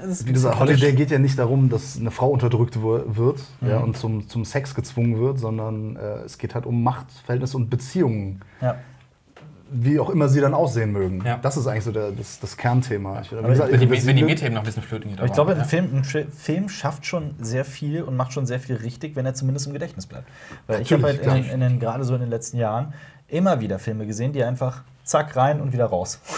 ist 0.03 0.21
es 0.21 0.27
Wie 0.27 0.33
gesagt, 0.33 0.59
Holiday 0.59 0.93
geht 0.93 1.11
ja 1.11 1.19
nicht 1.19 1.39
darum, 1.39 1.69
dass 1.69 1.99
eine 1.99 2.11
Frau 2.11 2.29
unterdrückt 2.29 2.81
wird 2.81 3.41
mhm. 3.61 3.69
ja, 3.69 3.79
und 3.79 3.97
zum, 3.97 4.29
zum 4.29 4.45
Sex 4.45 4.75
gezwungen 4.75 5.19
wird, 5.19 5.39
sondern 5.39 5.97
äh, 5.97 6.25
es 6.25 6.39
geht 6.39 6.55
halt 6.55 6.65
um 6.65 6.83
Machtverhältnisse 6.83 7.57
und 7.57 7.69
Beziehungen. 7.69 8.41
Ja 8.61 8.77
wie 9.73 9.99
auch 9.99 10.11
immer 10.11 10.29
sie 10.29 10.41
dann 10.41 10.55
aussehen 10.55 10.93
mögen. 10.93 11.23
Ja. 11.25 11.39
Das 11.41 11.57
ist 11.57 11.67
eigentlich 11.67 11.85
so 11.85 11.93
der, 11.93 12.13
das, 12.13 12.39
das 12.41 12.57
Kernthema. 12.57 13.23
Ich, 13.23 13.31
gesagt, 13.31 13.73
wenn, 13.73 13.81
die, 13.81 14.07
wenn 14.07 14.17
die 14.17 14.51
noch 14.51 14.61
ein 14.61 14.65
bisschen 14.65 14.83
flöten 14.83 15.11
geht. 15.11 15.25
Ich 15.25 15.33
glaube, 15.33 15.57
ein, 15.57 15.65
Film, 15.65 15.89
ein 15.95 16.05
Film 16.05 16.69
schafft 16.69 17.07
schon 17.07 17.35
sehr 17.41 17.65
viel 17.65 18.03
und 18.03 18.17
macht 18.17 18.33
schon 18.33 18.47
sehr 18.47 18.61
viel 18.61 18.77
richtig, 18.77 19.17
wenn 19.17 19.25
er 19.25 19.35
zumindest 19.35 19.67
im 19.67 19.73
Gedächtnis 19.73 20.07
bleibt. 20.07 20.29
Weil 20.67 20.81
Natürlich, 20.81 21.09
ich 21.17 21.27
habe 21.27 21.35
halt 21.35 21.47
in, 21.47 21.51
in 21.51 21.61
den, 21.61 21.81
gerade 21.81 22.05
so 22.05 22.15
in 22.15 22.21
den 22.21 22.31
letzten 22.31 22.59
Jahren 22.59 22.93
immer 23.29 23.61
wieder 23.61 23.79
Filme 23.79 24.07
gesehen, 24.07 24.33
die 24.33 24.45
einfach 24.45 24.83
zack 25.05 25.35
rein 25.37 25.61
und 25.61 25.73
wieder 25.73 25.87
raus. 25.87 26.21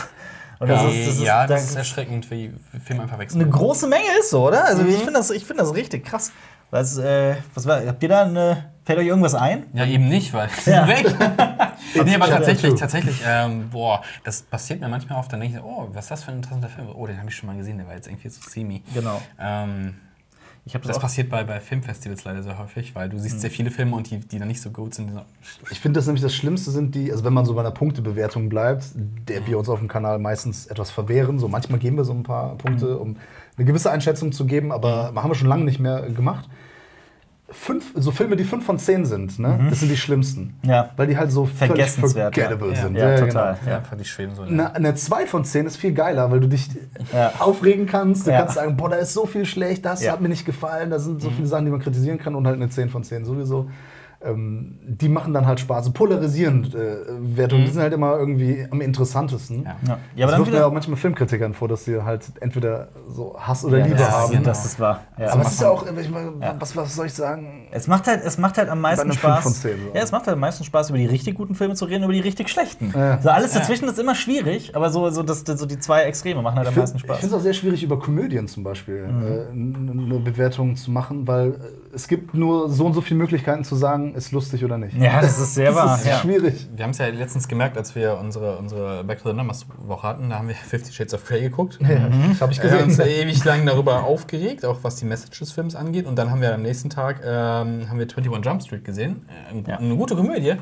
Und 0.60 0.70
das 0.70 0.82
ja, 0.82 0.88
ist, 0.88 1.08
das 1.08 1.14
ist, 1.16 1.22
ja, 1.22 1.46
das 1.48 1.64
ist 1.64 1.74
erschreckend, 1.74 2.30
wie 2.30 2.52
Filme 2.84 3.02
einfach 3.02 3.18
wechseln. 3.18 3.42
Eine 3.42 3.50
große 3.50 3.88
Menge 3.88 4.04
ist 4.20 4.30
so, 4.30 4.46
oder? 4.46 4.64
Also 4.64 4.82
mhm. 4.82 4.90
ich 4.90 4.98
finde 4.98 5.14
das, 5.14 5.30
find 5.30 5.58
das 5.58 5.74
richtig 5.74 6.04
krass. 6.04 6.30
Was, 6.70 6.96
äh, 6.96 7.34
was 7.54 7.66
war, 7.66 7.84
habt 7.84 8.02
ihr 8.02 8.08
da 8.08 8.22
eine, 8.22 8.72
fällt 8.84 8.98
euch 8.98 9.06
irgendwas 9.06 9.34
ein? 9.34 9.64
Ja, 9.72 9.86
eben 9.86 10.08
nicht, 10.08 10.32
weil 10.32 10.48
sie 10.50 10.70
ja. 10.72 10.86
sind 10.86 11.18
weg. 11.18 12.04
nee, 12.04 12.14
aber 12.14 12.28
tatsächlich, 12.28 12.74
tatsächlich, 12.74 13.22
ähm, 13.26 13.70
boah, 13.70 14.02
das 14.24 14.42
passiert 14.42 14.80
mir 14.80 14.88
manchmal 14.88 15.18
oft, 15.18 15.32
dann 15.32 15.40
denke 15.40 15.58
ich, 15.58 15.64
oh, 15.64 15.88
was 15.92 16.04
ist 16.04 16.10
das 16.10 16.24
für 16.24 16.32
ein 16.32 16.36
interessanter 16.36 16.68
Film? 16.68 16.88
Oh, 16.94 17.06
den 17.06 17.18
habe 17.18 17.28
ich 17.28 17.36
schon 17.36 17.46
mal 17.46 17.56
gesehen, 17.56 17.78
der 17.78 17.86
war 17.86 17.94
jetzt 17.94 18.08
irgendwie 18.08 18.28
so 18.28 18.40
semi. 18.48 18.82
Genau. 18.92 19.20
Ähm, 19.40 19.94
ich 20.66 20.72
das, 20.72 20.82
das 20.82 20.98
passiert 20.98 21.28
bei, 21.28 21.44
bei 21.44 21.60
Filmfestivals 21.60 22.24
leider 22.24 22.42
sehr 22.42 22.58
häufig, 22.58 22.94
weil 22.94 23.10
du 23.10 23.18
siehst 23.18 23.36
mhm. 23.36 23.40
sehr 23.40 23.50
viele 23.50 23.70
Filme 23.70 23.96
und 23.96 24.10
die, 24.10 24.20
die 24.20 24.38
dann 24.38 24.48
nicht 24.48 24.62
so 24.62 24.70
gut 24.70 24.94
sind. 24.94 25.12
Ich 25.70 25.78
finde 25.78 25.98
das 25.98 26.06
nämlich 26.06 26.22
das 26.22 26.34
Schlimmste 26.34 26.70
sind 26.70 26.94
die, 26.94 27.12
also 27.12 27.22
wenn 27.22 27.34
man 27.34 27.44
so 27.44 27.52
bei 27.52 27.60
einer 27.60 27.70
Punktebewertung 27.70 28.48
bleibt, 28.48 28.86
der 28.94 29.42
mhm. 29.42 29.46
wir 29.46 29.58
uns 29.58 29.68
auf 29.68 29.78
dem 29.78 29.88
Kanal 29.88 30.18
meistens 30.18 30.66
etwas 30.66 30.90
verwehren. 30.90 31.38
So 31.38 31.48
manchmal 31.48 31.80
geben 31.80 31.98
wir 31.98 32.04
so 32.04 32.14
ein 32.14 32.22
paar 32.22 32.56
Punkte, 32.56 32.86
mhm. 32.86 33.00
um 33.00 33.16
eine 33.58 33.66
gewisse 33.66 33.90
Einschätzung 33.90 34.32
zu 34.32 34.46
geben, 34.46 34.72
aber 34.72 35.12
mhm. 35.12 35.22
haben 35.22 35.30
wir 35.30 35.34
schon 35.34 35.48
lange 35.48 35.64
nicht 35.64 35.80
mehr 35.80 36.00
gemacht 36.10 36.48
fünf, 37.54 37.92
so 37.94 38.11
Filme, 38.11 38.37
die 38.37 38.44
fünf 38.44 38.64
von 38.64 38.78
zehn 38.78 39.04
sind, 39.04 39.38
ne? 39.38 39.58
Mhm. 39.61 39.70
das 39.70 39.80
sind 39.80 39.90
die 39.90 39.96
schlimmsten. 39.96 40.54
Ja. 40.62 40.90
Weil 40.96 41.06
die 41.06 41.16
halt 41.16 41.30
so 41.30 41.46
völlig 41.46 41.90
forgettable 41.90 42.70
ja. 42.70 42.82
sind. 42.82 42.96
Ja, 42.96 43.11
ja, 43.11 43.18
total. 43.18 43.54
Genau. 43.54 43.70
Ja. 43.70 43.78
Einfach 43.78 43.96
die 43.96 44.04
schweben 44.04 44.34
so. 44.34 44.42
Eine, 44.42 44.75
eine 44.75 44.94
zwei 44.94 45.26
von 45.26 45.44
zehn 45.44 45.66
ist 45.66 45.76
viel 45.76 45.92
geiler, 45.92 46.30
weil 46.30 46.40
du 46.40 46.49
dich 46.49 46.68
aufregen 47.38 47.87
kannst. 47.87 48.26
Du 48.26 48.30
kannst 48.30 48.54
sagen, 48.54 48.76
boah, 48.76 48.90
da 48.90 48.96
ist 48.96 49.12
so 49.12 49.26
viel 49.26 49.46
schlecht, 49.46 49.84
das 49.84 50.08
hat 50.08 50.20
mir 50.20 50.28
nicht 50.28 50.44
gefallen, 50.44 50.90
da 50.90 50.99
sind 50.99 51.23
so 51.23 51.30
mhm. 51.30 51.34
viele 51.34 51.46
Sachen, 51.46 51.64
die 51.64 51.70
man 51.70 51.80
kritisieren 51.80 52.18
kann 52.18 52.34
und 52.34 52.46
halt 52.46 52.56
eine 52.56 52.68
zehn 52.68 52.88
von 52.88 53.04
zehn 53.04 53.25
sowieso 53.25 53.68
ähm, 54.24 54.78
die 54.82 55.08
machen 55.08 55.32
dann 55.32 55.46
halt 55.46 55.60
Spaß. 55.60 55.86
So 55.86 55.92
polarisierend 55.92 56.74
äh, 56.74 56.96
Wertungen, 57.36 57.62
mhm. 57.62 57.66
die 57.66 57.72
sind 57.72 57.82
halt 57.82 57.92
immer 57.92 58.16
irgendwie 58.16 58.66
am 58.70 58.80
interessantesten. 58.80 59.64
Ja. 59.64 59.76
Ja. 59.86 59.98
Ja, 60.14 60.26
aber 60.26 60.36
das 60.36 60.46
wirft 60.46 60.54
ja 60.54 60.66
auch 60.66 60.72
manchmal 60.72 60.96
Filmkritikern 60.96 61.54
vor, 61.54 61.68
dass 61.68 61.84
sie 61.84 62.02
halt 62.02 62.24
entweder 62.40 62.88
so 63.08 63.36
Hass 63.38 63.64
oder 63.64 63.78
ja, 63.78 63.86
Liebe 63.86 64.10
haben. 64.10 64.32
Genau. 64.32 64.44
Das 64.44 64.64
ist 64.64 64.80
wahr. 64.80 65.02
Ja. 65.18 65.32
Aber 65.32 65.42
es 65.42 65.52
ist 65.52 65.60
ja 65.60 65.68
auch, 65.68 65.86
ich 65.86 66.10
meine, 66.10 66.32
was, 66.58 66.76
was 66.76 66.94
soll 66.94 67.06
ich 67.06 67.14
sagen? 67.14 67.63
Es 67.76 67.88
macht 67.88 68.06
halt, 68.06 68.22
es 68.24 68.38
macht 68.38 68.56
halt 68.56 68.68
am 68.68 68.80
meisten 68.80 69.12
Spaß. 69.12 69.42
Von 69.42 69.52
10, 69.52 69.72
so. 69.72 69.94
Ja, 69.94 70.02
es 70.04 70.12
macht 70.12 70.28
halt 70.28 70.34
am 70.34 70.40
meisten 70.40 70.62
Spaß, 70.62 70.90
über 70.90 70.98
die 70.98 71.06
richtig 71.06 71.34
guten 71.34 71.56
Filme 71.56 71.74
zu 71.74 71.86
reden, 71.86 72.04
über 72.04 72.12
die 72.12 72.20
richtig 72.20 72.48
schlechten. 72.48 72.92
Ja. 72.94 73.20
So 73.20 73.30
alles 73.30 73.52
dazwischen 73.52 73.88
ist 73.88 73.98
immer 73.98 74.14
schwierig, 74.14 74.76
aber 74.76 74.90
so, 74.90 75.10
so, 75.10 75.24
das, 75.24 75.40
so 75.40 75.66
die 75.66 75.80
zwei 75.80 76.02
Extreme 76.02 76.40
machen 76.40 76.56
halt 76.56 76.68
am 76.68 76.74
meisten 76.76 77.00
Spaß. 77.00 77.16
Ich 77.16 77.20
finde 77.22 77.34
es 77.34 77.40
auch 77.40 77.42
sehr 77.42 77.52
schwierig, 77.52 77.82
über 77.82 77.98
Komödien 77.98 78.46
zum 78.46 78.62
Beispiel 78.62 79.08
mhm. 79.08 79.90
äh, 79.90 79.90
eine 79.90 80.20
Bewertung 80.20 80.76
zu 80.76 80.92
machen, 80.92 81.26
weil 81.26 81.58
es 81.92 82.06
gibt 82.06 82.34
nur 82.34 82.68
so 82.68 82.86
und 82.86 82.92
so 82.92 83.00
viele 83.00 83.18
Möglichkeiten 83.18 83.64
zu 83.64 83.74
sagen, 83.74 84.14
ist 84.14 84.30
lustig 84.30 84.64
oder 84.64 84.78
nicht. 84.78 84.96
Ja, 84.96 85.20
das 85.20 85.40
ist 85.40 85.54
sehr 85.54 85.74
wahr. 85.74 85.86
Das 85.86 86.02
ist 86.02 86.06
ja. 86.06 86.18
schwierig. 86.18 86.68
Wir 86.74 86.84
haben 86.84 86.90
es 86.90 86.98
ja 86.98 87.06
letztens 87.08 87.48
gemerkt, 87.48 87.76
als 87.76 87.94
wir 87.94 88.18
unsere, 88.18 88.56
unsere 88.56 89.02
Back 89.02 89.22
to 89.22 89.30
the 89.30 89.34
Numbers 89.34 89.66
Woche 89.78 90.06
hatten, 90.06 90.30
da 90.30 90.38
haben 90.38 90.46
wir 90.48 90.54
Fifty 90.68 90.92
Shades 90.92 91.14
of 91.14 91.24
Grey 91.24 91.40
geguckt. 91.40 91.78
Ja, 91.80 92.08
das 92.28 92.40
habe 92.40 92.52
ich 92.52 92.62
Wir 92.62 92.70
haben 92.70 92.84
uns 92.84 92.98
gesehen. 92.98 93.28
ewig 93.28 93.44
lang 93.44 93.66
darüber 93.66 94.04
aufgeregt, 94.04 94.64
auch 94.64 94.78
was 94.82 94.96
die 94.96 95.06
Message 95.06 95.40
des 95.40 95.50
Films 95.50 95.74
angeht. 95.74 96.06
Und 96.06 96.16
dann 96.16 96.30
haben 96.30 96.40
wir 96.40 96.54
am 96.54 96.62
nächsten 96.62 96.90
Tag 96.90 97.20
ähm, 97.64 97.88
haben 97.88 97.99
wir 97.99 98.06
21 98.06 98.44
Jump 98.44 98.62
Street 98.62 98.85
gesehen. 98.85 99.28
Äh, 99.52 99.71
Ja. 99.71 99.78
Eine 99.78 99.97
gute 99.97 100.14
Komödie. 100.16 100.54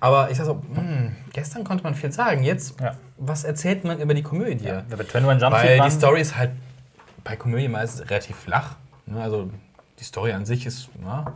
Aber 0.00 0.30
ich 0.30 0.36
sag 0.38 0.46
so, 0.46 0.62
hm, 0.74 1.14
gestern 1.32 1.64
konnte 1.64 1.84
man 1.84 1.94
viel 1.94 2.12
sagen. 2.12 2.42
Jetzt, 2.42 2.80
Ja. 2.80 2.94
was 3.18 3.44
erzählt 3.44 3.84
man 3.84 4.00
über 4.00 4.14
die 4.14 4.22
Komödie? 4.22 4.64
Ja, 4.64 4.82
bei 4.88 4.96
21 4.96 5.40
Jump 5.40 5.52
Weil 5.52 5.60
Street 5.60 5.74
die 5.76 5.78
waren- 5.80 5.90
Story 5.90 6.20
ist 6.20 6.36
halt 6.36 6.50
bei 7.24 7.36
Komödie 7.36 7.68
meistens 7.68 8.08
relativ 8.10 8.36
flach. 8.36 8.76
Ne? 9.06 9.20
Also 9.22 9.50
die 9.98 10.04
Story 10.04 10.32
an 10.32 10.44
sich 10.46 10.66
ist 10.66 10.88
na, 11.00 11.34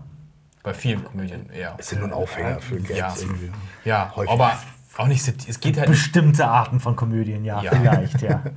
bei 0.62 0.72
vielen 0.74 1.04
Komödien 1.04 1.50
eher. 1.50 1.74
Ist 1.78 1.92
ja 1.92 1.98
nur 1.98 2.08
ein 2.08 2.12
Aufhänger 2.14 2.60
für 2.60 2.76
Gags 2.76 2.96
Ja. 2.98 3.14
irgendwie. 3.20 3.50
Ja, 3.84 4.12
Häufig. 4.16 4.30
aber 4.32 4.52
auch 4.96 5.06
nicht. 5.06 5.26
Es 5.48 5.60
geht 5.60 5.76
halt. 5.78 5.88
Bestimmte 5.88 6.46
Arten 6.46 6.80
von 6.80 6.96
Komödien, 6.96 7.44
ja, 7.44 7.60
Ja. 7.62 7.70
vielleicht, 7.70 8.22
ja. 8.22 8.42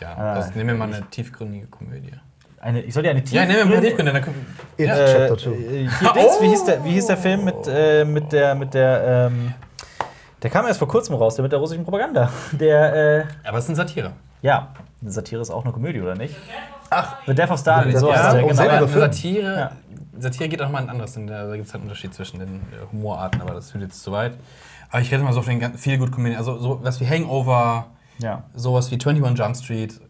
Ja, 0.00 0.14
Ah, 0.16 0.32
also 0.32 0.50
nehmen 0.54 0.70
wir 0.70 0.74
mal 0.86 0.92
eine 0.92 1.04
tiefgründige 1.10 1.66
Komödie. 1.66 2.12
Eine, 2.62 2.80
ich 2.82 2.94
soll 2.94 3.02
dir 3.02 3.10
eine 3.10 3.22
Ja, 3.24 3.44
nehmen 3.44 3.58
wir 3.58 3.64
mal 3.66 3.72
eine 3.76 3.86
tiefgründige. 3.86 4.14
Dann 4.14 4.22
können, 4.24 4.46
It 4.78 4.86
Ja. 4.86 4.96
Äh, 4.96 5.28
Chapter 5.28 5.38
2. 5.38 5.50
äh, 5.50 5.88
hier 5.88 6.12
Dings, 6.14 6.40
wie, 6.40 6.48
hieß 6.48 6.64
der, 6.64 6.84
wie 6.84 6.90
hieß 6.90 7.06
der 7.06 7.16
Film 7.16 7.44
mit, 7.44 7.56
äh, 7.68 8.04
mit 8.04 8.32
der, 8.32 8.54
mit 8.54 8.72
der, 8.72 9.28
ähm, 9.32 9.52
der 10.42 10.50
kam 10.50 10.66
erst 10.66 10.78
vor 10.78 10.86
kurzem 10.88 11.16
raus, 11.16 11.34
der 11.34 11.42
mit 11.42 11.50
der 11.52 11.58
russischen 11.58 11.84
Propaganda. 11.84 12.30
Der, 12.52 13.18
äh, 13.20 13.24
aber 13.44 13.58
es 13.58 13.64
ist 13.64 13.70
eine 13.70 13.76
Satire. 13.76 14.12
ja, 14.42 14.68
eine 15.00 15.10
Satire 15.10 15.40
ist 15.42 15.50
auch 15.50 15.64
eine 15.64 15.72
Komödie, 15.72 16.00
oder 16.00 16.14
nicht? 16.14 16.34
Ach, 16.90 17.16
The 17.26 17.34
Death 17.34 17.50
of 17.50 17.58
Stalin, 17.60 17.92
The 17.92 17.98
so 17.98 18.06
Death 18.06 18.16
of 18.16 18.22
heißt 18.24 18.34
der, 18.34 18.40
Stalin. 18.40 18.48
genau. 18.56 18.78
Der 18.78 18.88
Film. 18.88 19.00
Satire, 19.00 19.56
Ja. 19.58 19.70
Satire 20.20 20.48
geht 20.48 20.62
auch 20.62 20.68
mal 20.68 20.82
in 20.84 20.88
anderes. 20.90 21.14
denn 21.14 21.26
Da 21.26 21.52
gibt 21.56 21.66
es 21.66 21.72
halt 21.72 21.80
einen 21.82 21.90
Unterschied 21.90 22.14
zwischen 22.14 22.38
den 22.38 22.48
äh, 22.56 22.92
Humorarten, 22.92 23.40
aber 23.40 23.54
das 23.54 23.70
führt 23.72 23.82
jetzt 23.82 24.02
zu 24.02 24.12
weit. 24.12 24.34
Aber 24.90 25.00
ich 25.00 25.10
rede 25.10 25.22
mal 25.24 25.32
so 25.32 25.40
auf 25.40 25.46
den 25.46 25.76
viele 25.78 25.98
gut 25.98 26.12
Komödien. 26.12 26.38
Also 26.38 26.58
sowas 26.58 27.00
wie 27.00 27.08
Hangover, 27.08 27.86
Ja. 28.18 28.44
sowas 28.54 28.90
wie 28.90 28.94
21 28.94 29.36
Jump 29.38 29.56
Street. 29.56 30.00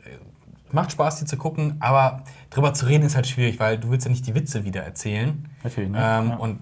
Äh, 0.73 0.77
Macht 0.77 0.93
Spaß, 0.93 1.19
die 1.21 1.25
zu 1.27 1.37
gucken, 1.37 1.77
aber 1.81 2.23
drüber 2.51 2.73
zu 2.75 2.87
reden 2.87 3.05
ist 3.05 3.15
halt 3.17 3.27
schwierig, 3.27 3.61
weil 3.61 3.79
du 3.79 3.91
willst 3.91 4.07
ja 4.07 4.11
nicht 4.11 4.27
die 4.27 4.35
Witze 4.35 4.65
wieder 4.65 4.83
erzählen. 4.83 5.49
Natürlich, 5.63 5.91
ne? 5.91 5.99
Ähm, 5.99 6.29
Ja. 6.31 6.37
Und 6.37 6.59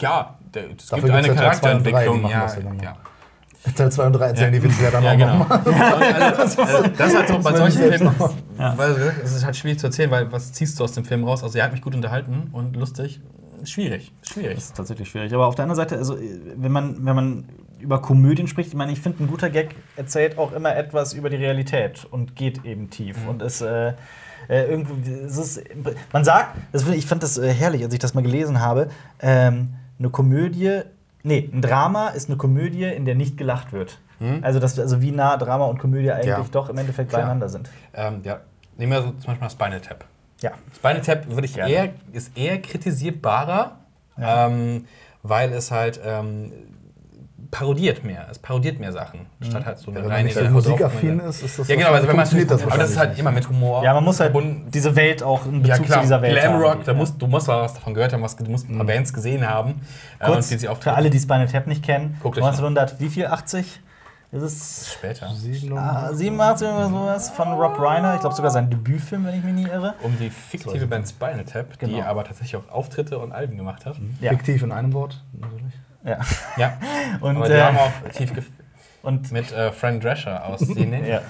ja, 0.00 0.38
es 0.78 0.86
Dafür 0.86 1.04
gibt 1.04 1.14
eine 1.14 1.26
ja 1.28 1.34
drei, 1.34 1.42
Charakterentwicklung. 1.42 2.22
machen 2.22 2.32
Ja, 2.32 2.42
das 2.42 2.56
ja. 2.82 2.96
Teil 3.76 3.90
2 3.92 4.06
und 4.06 4.12
3 4.12 4.26
erzählen 4.26 4.52
Ja. 4.54 4.60
die 4.60 4.64
Witze 4.66 4.82
ja 4.82 4.90
dann 4.90 5.04
Ja, 5.04 5.12
auch 5.12 5.16
genau. 5.16 5.38
noch. 5.38 5.50
also, 6.38 6.62
also, 6.62 6.88
das 6.98 7.08
ist 7.08 7.16
halt 7.18 7.28
so 7.28 7.38
bei 7.38 7.56
solchen 7.56 7.88
nicht 7.88 7.98
Filmen. 7.98 8.14
Weil 8.58 8.90
es 9.22 9.34
ist 9.34 9.44
halt 9.44 9.56
schwierig 9.56 9.78
zu 9.78 9.86
erzählen, 9.86 10.10
weil 10.10 10.30
was 10.32 10.52
ziehst 10.52 10.78
du 10.78 10.84
aus 10.84 10.92
dem 10.92 11.04
Film 11.04 11.24
raus? 11.24 11.42
Also, 11.42 11.58
er 11.58 11.64
hat 11.64 11.72
mich 11.72 11.80
gut 11.82 11.94
unterhalten 11.94 12.48
und 12.52 12.76
lustig. 12.76 13.20
Schwierig. 13.64 14.12
Schwierig. 14.22 14.56
Das 14.56 14.64
ist 14.64 14.76
tatsächlich 14.76 15.08
schwierig. 15.08 15.32
Aber 15.32 15.46
auf 15.46 15.54
der 15.54 15.62
anderen 15.64 15.76
Seite, 15.76 15.96
also, 15.96 16.18
wenn, 16.56 16.70
man, 16.72 17.04
wenn 17.06 17.16
man 17.16 17.48
über 17.84 18.00
Komödien 18.02 18.48
spricht, 18.48 18.70
ich 18.70 18.74
meine, 18.74 18.90
ich 18.92 19.00
finde, 19.00 19.22
ein 19.22 19.28
guter 19.28 19.50
Gag 19.50 19.76
erzählt 19.96 20.38
auch 20.38 20.52
immer 20.52 20.74
etwas 20.74 21.12
über 21.12 21.30
die 21.30 21.36
Realität 21.36 22.04
und 22.10 22.34
geht 22.34 22.64
eben 22.64 22.90
tief. 22.90 23.16
Und 23.28 23.42
es. 23.42 23.60
Äh, 23.60 23.92
äh, 24.46 24.64
irgendwie, 24.64 25.10
es 25.10 25.38
ist, 25.38 25.62
man 26.12 26.22
sagt, 26.22 26.54
das, 26.70 26.86
ich 26.86 26.96
ich 26.96 27.06
fand 27.06 27.22
das 27.22 27.38
äh, 27.38 27.50
herrlich, 27.50 27.82
als 27.82 27.94
ich 27.94 27.98
das 28.00 28.12
mal 28.12 28.20
gelesen 28.22 28.60
habe. 28.60 28.88
Ähm, 29.20 29.70
eine 29.98 30.10
Komödie, 30.10 30.80
nee, 31.22 31.48
ein 31.50 31.62
Drama 31.62 32.08
ist 32.08 32.28
eine 32.28 32.36
Komödie, 32.36 32.84
in 32.84 33.06
der 33.06 33.14
nicht 33.14 33.38
gelacht 33.38 33.72
wird. 33.72 33.98
Also, 34.42 34.58
das, 34.60 34.78
also 34.78 35.00
wie 35.02 35.10
nah 35.12 35.36
Drama 35.36 35.64
und 35.66 35.78
Komödie 35.78 36.10
eigentlich 36.10 36.28
Ja. 36.28 36.44
doch 36.50 36.68
im 36.70 36.78
Endeffekt 36.78 37.08
Klar. 37.10 37.22
beieinander 37.22 37.48
sind. 37.48 37.68
Ähm, 37.94 38.20
ja. 38.22 38.40
Nehmen 38.76 38.92
wir 38.92 39.02
so 39.02 39.08
zum 39.12 39.18
Beispiel 39.26 39.40
mal 39.40 39.50
Spinal 39.50 39.80
Tap. 39.80 40.04
Ja. 40.40 40.52
Spinal 40.74 41.00
Tap 41.00 41.28
würde 41.30 41.46
ich 41.46 41.54
Gerne. 41.54 41.70
eher, 41.72 41.88
ist 42.12 42.36
eher 42.36 42.60
kritisierbarer, 42.60 43.78
Ja. 44.18 44.46
ähm, 44.46 44.84
weil 45.22 45.52
es 45.52 45.70
halt 45.70 46.00
ähm, 46.04 46.52
parodiert 47.54 48.02
mehr. 48.04 48.26
Es 48.30 48.38
parodiert 48.40 48.80
mehr 48.80 48.92
Sachen, 48.92 49.26
statt 49.40 49.64
halt 49.64 49.78
so 49.78 49.86
eine 49.92 49.96
Wenn 50.00 50.02
man 50.04 50.12
reine 50.12 50.24
nicht 50.24 50.36
so 50.36 50.44
musikaffin 50.50 51.20
ist, 51.20 51.40
ist 51.42 51.58
das 51.60 51.68
Ja, 51.68 51.76
genau, 51.76 51.92
also 51.92 52.08
wenn 52.08 52.16
man 52.16 52.28
das 52.28 52.62
aber 52.64 52.78
das 52.78 52.90
ist 52.90 52.98
halt 52.98 53.16
immer 53.16 53.30
mit 53.30 53.48
Humor. 53.48 53.84
Ja, 53.84 53.94
man 53.94 54.02
muss 54.02 54.18
halt 54.18 54.34
diese 54.74 54.96
Welt 54.96 55.22
auch 55.22 55.46
Ja 55.46 55.52
Bezug 55.52 55.86
klar, 55.86 55.98
zu 55.98 56.02
dieser 56.02 56.20
Welt 56.20 56.32
Glam 56.34 56.52
haben. 56.54 56.80
Da 56.84 56.92
Ja. 56.92 56.98
musst, 56.98 57.22
du 57.22 57.26
musst 57.28 57.46
mal 57.46 57.62
was 57.62 57.74
davon 57.74 57.94
gehört 57.94 58.12
haben, 58.12 58.22
was, 58.22 58.34
du 58.36 58.50
musst 58.50 58.68
ein 58.68 58.76
paar 58.76 58.86
Bands 58.86 59.12
gesehen 59.12 59.48
haben 59.48 59.80
äh, 60.18 60.26
Kurz, 60.26 60.48
sie 60.48 60.56
für 60.82 60.94
alle, 60.94 61.10
die 61.10 61.18
Spinal 61.20 61.46
Tap 61.46 61.68
nicht 61.68 61.84
kennen, 61.84 62.18
Guckt 62.22 62.36
euch 62.38 62.42
an. 62.42 62.48
1900, 62.50 62.98
wie 63.00 63.08
viel? 63.08 63.26
80? 63.26 63.80
Ist 64.32 64.42
es 64.42 64.92
Später. 64.92 65.32
nicht. 65.32 65.70
ah, 65.76 66.12
87 66.12 66.66
oder 66.66 66.88
sowas 66.88 67.30
von 67.30 67.52
Rob 67.52 67.78
Reiner? 67.78 68.14
Ich 68.14 68.20
glaube 68.20 68.34
sogar 68.34 68.50
sein 68.50 68.68
Debütfilm, 68.68 69.24
wenn 69.26 69.38
ich 69.38 69.44
mich 69.44 69.54
nie 69.54 69.68
irre. 69.68 69.94
Um 70.02 70.18
die 70.18 70.28
fiktive 70.28 70.88
Band 70.88 71.08
Spinal 71.08 71.44
Tap, 71.44 71.78
die 71.78 71.86
Genau. 71.86 72.02
aber 72.04 72.24
tatsächlich 72.24 72.56
auch 72.56 72.68
Auftritte 72.68 73.20
und 73.20 73.30
Alben 73.30 73.56
gemacht 73.56 73.86
hat. 73.86 73.94
Ja. 74.20 74.30
Fiktiv 74.30 74.64
in 74.64 74.72
einem 74.72 74.92
Wort, 74.92 75.22
natürlich. 75.34 75.72
Ja. 76.04 76.18
Ja, 76.56 76.78
Und, 77.20 77.36
aber 77.36 77.46
die 77.46 77.54
äh, 77.54 77.62
haben 77.62 77.78
auch 77.78 77.90
tief 78.12 78.32
und, 79.02 79.32
mit 79.32 79.52
äh, 79.52 79.70
Fran 79.72 80.00
Drescher 80.00 80.44
aus 80.46 80.60
CNN. 80.74 81.04
ja. 81.06 81.20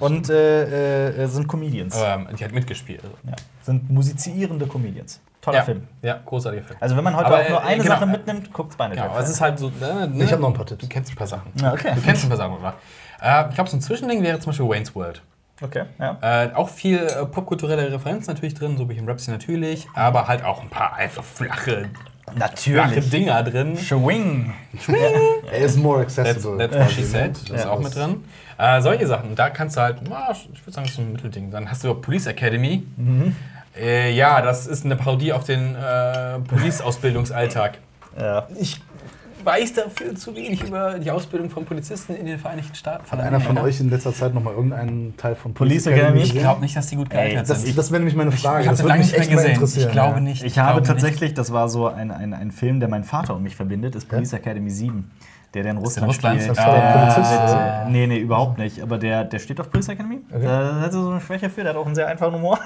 und 0.00 0.30
äh, 0.30 1.22
äh, 1.24 1.26
sind 1.26 1.46
Comedians. 1.46 1.94
Ähm, 2.02 2.28
die 2.38 2.44
hat 2.44 2.52
mitgespielt. 2.52 3.02
Also. 3.02 3.14
Ja. 3.26 3.36
Sind 3.62 3.90
musizierende 3.90 4.66
Comedians. 4.66 5.20
Toller 5.40 5.58
Ja, 5.58 5.64
Film. 5.64 5.86
ja, 6.02 6.18
großartiger 6.24 6.64
Film. 6.64 6.78
Also 6.80 6.96
wenn 6.96 7.04
man 7.04 7.14
heute 7.16 7.26
Aber, 7.26 7.40
auch 7.40 7.48
nur 7.48 7.58
äh, 7.62 7.66
eine 7.66 7.82
genau. 7.82 7.94
Sache 7.94 8.06
mitnimmt, 8.06 8.52
guckt 8.52 8.72
Spinal 8.72 8.90
Genau, 8.92 9.04
aber 9.04 9.20
es 9.20 9.30
ist 9.30 9.40
halt 9.40 9.58
so. 9.58 9.68
Äh, 9.68 10.06
ne? 10.06 10.24
Ich 10.24 10.32
habe 10.32 10.42
noch 10.42 10.48
ein 10.48 10.54
paar 10.54 10.66
Tipps. 10.66 10.80
Du 10.80 10.88
kennst 10.88 11.12
ein 11.12 11.16
paar 11.16 11.26
Sachen. 11.26 11.52
Ja, 11.60 11.72
okay. 11.72 11.92
Du 11.94 12.00
kennst 12.00 12.24
ein 12.24 12.28
paar 12.28 12.38
Sachen, 12.38 12.54
oder? 12.58 12.74
Äh, 13.20 13.48
ich 13.48 13.54
glaube, 13.54 13.70
so 13.70 13.76
ein 13.76 13.80
Zwischending 13.80 14.22
wäre 14.22 14.38
zum 14.40 14.50
Beispiel 14.50 14.68
Wayne's 14.68 14.94
World. 14.94 15.22
Okay, 15.60 15.84
ja. 15.98 16.18
Äh, 16.20 16.52
auch 16.54 16.68
viel 16.68 16.98
äh, 16.98 17.26
popkulturelle 17.26 17.90
Referenzen 17.92 18.32
natürlich 18.32 18.54
drin, 18.54 18.76
so 18.78 18.88
wie 18.88 18.96
im 18.96 19.08
Rhapsody 19.08 19.32
natürlich, 19.32 19.88
aber 19.94 20.28
halt 20.28 20.44
auch 20.44 20.62
ein 20.62 20.70
paar 20.70 20.94
einfach 20.94 21.24
flache, 21.24 21.88
flache 22.36 22.38
Natürlich. 22.94 23.10
Dinger 23.10 23.42
drin. 23.42 23.76
Schwing. 23.76 24.52
Er 25.52 25.58
ist 25.60 25.76
more 25.78 26.00
That's, 26.04 26.18
accessible. 26.18 26.58
that's 26.58 26.74
what 26.76 26.90
she 26.90 26.96
quasi, 27.02 27.10
said. 27.10 27.32
ne? 27.32 27.32
Das 27.48 27.58
ist 27.60 27.64
Ja, 27.64 27.70
auch 27.70 27.80
mit 27.80 27.94
drin. 27.94 28.24
Äh, 28.58 28.80
solche 28.82 29.06
Sachen. 29.06 29.34
Da 29.34 29.50
kannst 29.50 29.76
du 29.76 29.80
halt, 29.80 29.98
na, 30.08 30.30
ich 30.30 30.66
würde 30.66 30.72
sagen, 30.72 30.84
das 30.86 30.90
ist 30.90 30.96
so 30.96 31.02
ein 31.02 31.12
Mittelding. 31.12 31.50
Dann 31.50 31.70
hast 31.70 31.84
du 31.84 31.94
Police 31.94 32.26
Academy. 32.26 32.84
Mhm. 32.96 33.36
Äh, 33.80 34.10
ja, 34.12 34.42
das 34.42 34.66
ist 34.66 34.84
eine 34.84 34.96
Parodie 34.96 35.32
auf 35.32 35.44
den 35.44 35.74
äh, 35.76 36.38
Police-Ausbildungsalltag. 36.40 37.78
Ja. 38.18 38.48
Ich 38.58 38.80
weiß 39.44 39.74
dafür 39.74 40.14
zu 40.14 40.34
wenig 40.34 40.62
über 40.62 40.98
die 40.98 41.10
Ausbildung 41.10 41.50
von 41.50 41.64
Polizisten 41.64 42.14
in 42.14 42.26
den 42.26 42.38
Vereinigten 42.38 42.74
Staaten. 42.74 43.10
Hat 43.10 43.20
einer 43.20 43.40
von 43.40 43.58
euch 43.58 43.80
in 43.80 43.90
letzter 43.90 44.12
Zeit 44.12 44.34
noch 44.34 44.42
mal 44.42 44.54
irgendeinen 44.54 45.16
Teil 45.16 45.34
von 45.34 45.54
Police 45.54 45.86
Academy? 45.86 46.22
Ich 46.22 46.34
glaube 46.34 46.60
nicht, 46.60 46.76
dass 46.76 46.86
die 46.88 46.96
gut 46.96 47.10
geeignet 47.10 47.48
Das, 47.48 47.62
sind. 47.62 47.76
das 47.76 47.90
wäre 47.90 48.00
nämlich 48.00 48.16
meine 48.16 48.32
Frage. 48.32 48.62
ich 48.62 48.66
habe 48.68 48.76
das 48.76 48.84
würde 48.84 48.98
mich 48.98 49.14
echt 49.14 49.30
mal 49.30 49.36
gesehen. 49.36 49.54
interessieren. 49.54 49.86
Ich 49.86 49.92
glaube 49.92 50.14
ja. 50.14 50.20
nicht. 50.20 50.44
Ich 50.44 50.58
habe 50.58 50.80
glaube 50.80 50.86
tatsächlich, 50.86 51.34
das 51.34 51.52
war 51.52 51.68
so 51.68 51.86
ein, 51.88 52.10
ein, 52.10 52.34
ein 52.34 52.50
Film, 52.52 52.80
der 52.80 52.88
mein 52.88 53.04
Vater 53.04 53.34
und 53.34 53.42
mich 53.42 53.56
verbindet, 53.56 53.94
ist 53.94 54.08
Police 54.08 54.32
Academy 54.32 54.70
7. 54.70 55.10
Der, 55.54 55.62
der 55.62 55.72
in 55.72 55.78
Russland, 55.78 56.08
Russland? 56.08 56.42
spielt. 56.42 56.58
Das 56.58 56.66
oder? 56.66 57.86
äh, 57.86 57.90
nee, 57.90 58.06
nee, 58.06 58.18
überhaupt 58.18 58.58
nicht. 58.58 58.82
Aber 58.82 58.98
der, 58.98 59.24
der 59.24 59.38
steht 59.38 59.58
auf 59.60 59.70
Police 59.70 59.88
Academy. 59.88 60.18
Da 60.30 60.80
hat 60.82 60.92
er 60.92 60.92
so 60.92 61.08
eine 61.10 61.20
Schwäche 61.22 61.48
für, 61.48 61.62
der 61.62 61.70
hat 61.70 61.76
auch 61.78 61.86
einen 61.86 61.94
sehr 61.94 62.06
einfachen 62.06 62.34
Humor. 62.34 62.58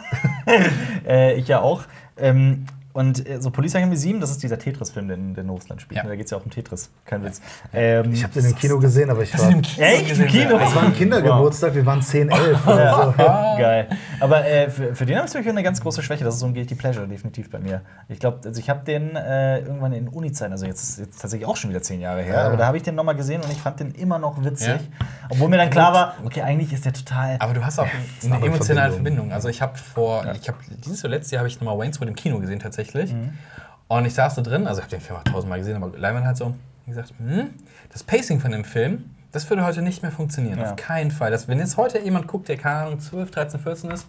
äh, 1.06 1.34
ich 1.34 1.46
ja 1.46 1.60
auch. 1.60 1.82
Ähm, 2.16 2.64
und 2.92 3.28
äh, 3.28 3.40
so 3.40 3.50
Police 3.50 3.74
Academy 3.74 3.96
7, 3.96 4.20
das 4.20 4.30
ist 4.30 4.42
dieser 4.42 4.58
Tetris-Film, 4.58 5.08
der 5.08 5.16
in 5.16 5.48
Russland 5.48 5.80
spielt. 5.82 6.02
Ja. 6.02 6.06
Da 6.08 6.14
geht 6.16 6.26
es 6.26 6.30
ja 6.30 6.38
auch 6.38 6.44
um 6.44 6.50
Tetris. 6.50 6.90
Kein 7.04 7.24
Witz. 7.24 7.40
Ähm, 7.72 8.12
Ich 8.12 8.22
habe 8.22 8.32
den 8.34 8.44
im 8.50 8.54
Kino 8.54 8.78
gesehen, 8.78 9.10
aber 9.10 9.22
ich 9.22 9.36
war. 9.38 9.48
Echt? 9.50 10.18
Im 10.18 10.26
Kino? 10.26 10.56
Es 10.58 10.74
war 10.74 10.82
ein 10.84 10.94
Kindergeburtstag, 10.94 11.74
wir 11.74 11.86
waren 11.86 12.02
10, 12.02 12.30
11 12.30 12.66
oder 12.66 12.84
Ja, 12.84 13.04
so. 13.04 13.58
geil. 13.62 13.88
Aber 14.20 14.44
äh, 14.46 14.70
für, 14.70 14.94
für 14.94 15.06
den 15.06 15.16
habe 15.16 15.26
ich 15.26 15.34
wirklich 15.34 15.50
eine 15.50 15.62
ganz 15.62 15.80
große 15.80 16.02
Schwäche. 16.02 16.24
Das 16.24 16.34
ist 16.34 16.40
so 16.40 16.46
ein 16.46 16.54
Guilty 16.54 16.74
Pleasure, 16.74 17.06
definitiv 17.08 17.50
bei 17.50 17.58
mir. 17.58 17.82
Ich 18.08 18.18
glaube, 18.18 18.40
also 18.44 18.58
ich 18.60 18.68
habe 18.70 18.84
den 18.84 19.16
äh, 19.16 19.60
irgendwann 19.60 19.92
in 19.92 20.08
Uni-Zeiten, 20.08 20.52
also 20.52 20.66
jetzt 20.66 20.82
ist 20.82 20.98
jetzt 20.98 21.20
tatsächlich 21.20 21.48
auch 21.48 21.56
schon 21.56 21.70
wieder 21.70 21.82
zehn 21.82 22.00
Jahre 22.00 22.22
her, 22.22 22.34
Ja. 22.34 22.46
aber 22.46 22.56
da 22.56 22.66
habe 22.66 22.76
ich 22.76 22.82
den 22.82 22.94
nochmal 22.94 23.16
gesehen 23.16 23.40
und 23.42 23.50
ich 23.50 23.60
fand 23.60 23.80
den 23.80 23.92
immer 23.92 24.18
noch 24.18 24.44
witzig. 24.44 24.68
Ja. 24.68 24.78
Obwohl 25.30 25.48
mir 25.48 25.56
dann 25.56 25.70
klar 25.70 25.92
war, 25.94 26.14
okay, 26.24 26.42
eigentlich 26.42 26.72
ist 26.72 26.84
der 26.84 26.92
total. 26.92 27.36
Aber 27.38 27.54
du 27.54 27.64
hast 27.64 27.78
auch 27.78 27.86
eine 28.24 28.34
eine 28.34 28.44
emotionale 28.46 28.92
Verbindung. 28.92 29.02
Verbindung. 29.02 29.32
Also 29.32 29.48
ich 29.48 29.62
habe 29.62 29.76
vor, 29.78 30.24
ich 30.40 30.48
habe 30.48 30.58
dieses 30.84 31.04
oder 31.04 31.14
letztes 31.14 31.30
Jahr 31.32 31.40
habe 31.40 31.48
ich 31.48 31.60
nochmal 31.60 31.78
Wayne's 31.78 32.00
World 32.00 32.10
im 32.10 32.16
Kino 32.16 32.38
gesehen 32.38 32.58
tatsächlich. 32.60 32.81
Und 33.88 34.04
ich 34.06 34.14
saß 34.14 34.34
da 34.36 34.42
drin, 34.42 34.66
also 34.66 34.80
ich 34.80 34.84
habe 34.84 34.96
den 34.96 35.00
Film 35.00 35.18
auch 35.18 35.24
tausendmal 35.24 35.58
gesehen, 35.58 35.76
aber 35.76 35.96
Leinwand 35.96 36.26
halt 36.26 36.36
so, 36.36 36.54
gesagt, 36.86 37.12
hm, 37.18 37.50
das 37.90 38.02
Pacing 38.02 38.40
von 38.40 38.50
dem 38.50 38.64
Film, 38.64 39.10
das 39.32 39.48
würde 39.48 39.64
heute 39.64 39.82
nicht 39.82 40.02
mehr 40.02 40.12
funktionieren. 40.12 40.58
Ja. 40.58 40.70
Auf 40.72 40.76
keinen 40.76 41.10
Fall. 41.10 41.30
Das, 41.30 41.48
wenn 41.48 41.58
jetzt 41.58 41.76
heute 41.76 41.98
jemand 42.00 42.26
guckt, 42.26 42.48
der 42.48 42.56
keine 42.56 42.86
Ahnung 42.86 43.00
12, 43.00 43.30
13, 43.30 43.60
14 43.60 43.90
ist, 43.90 44.06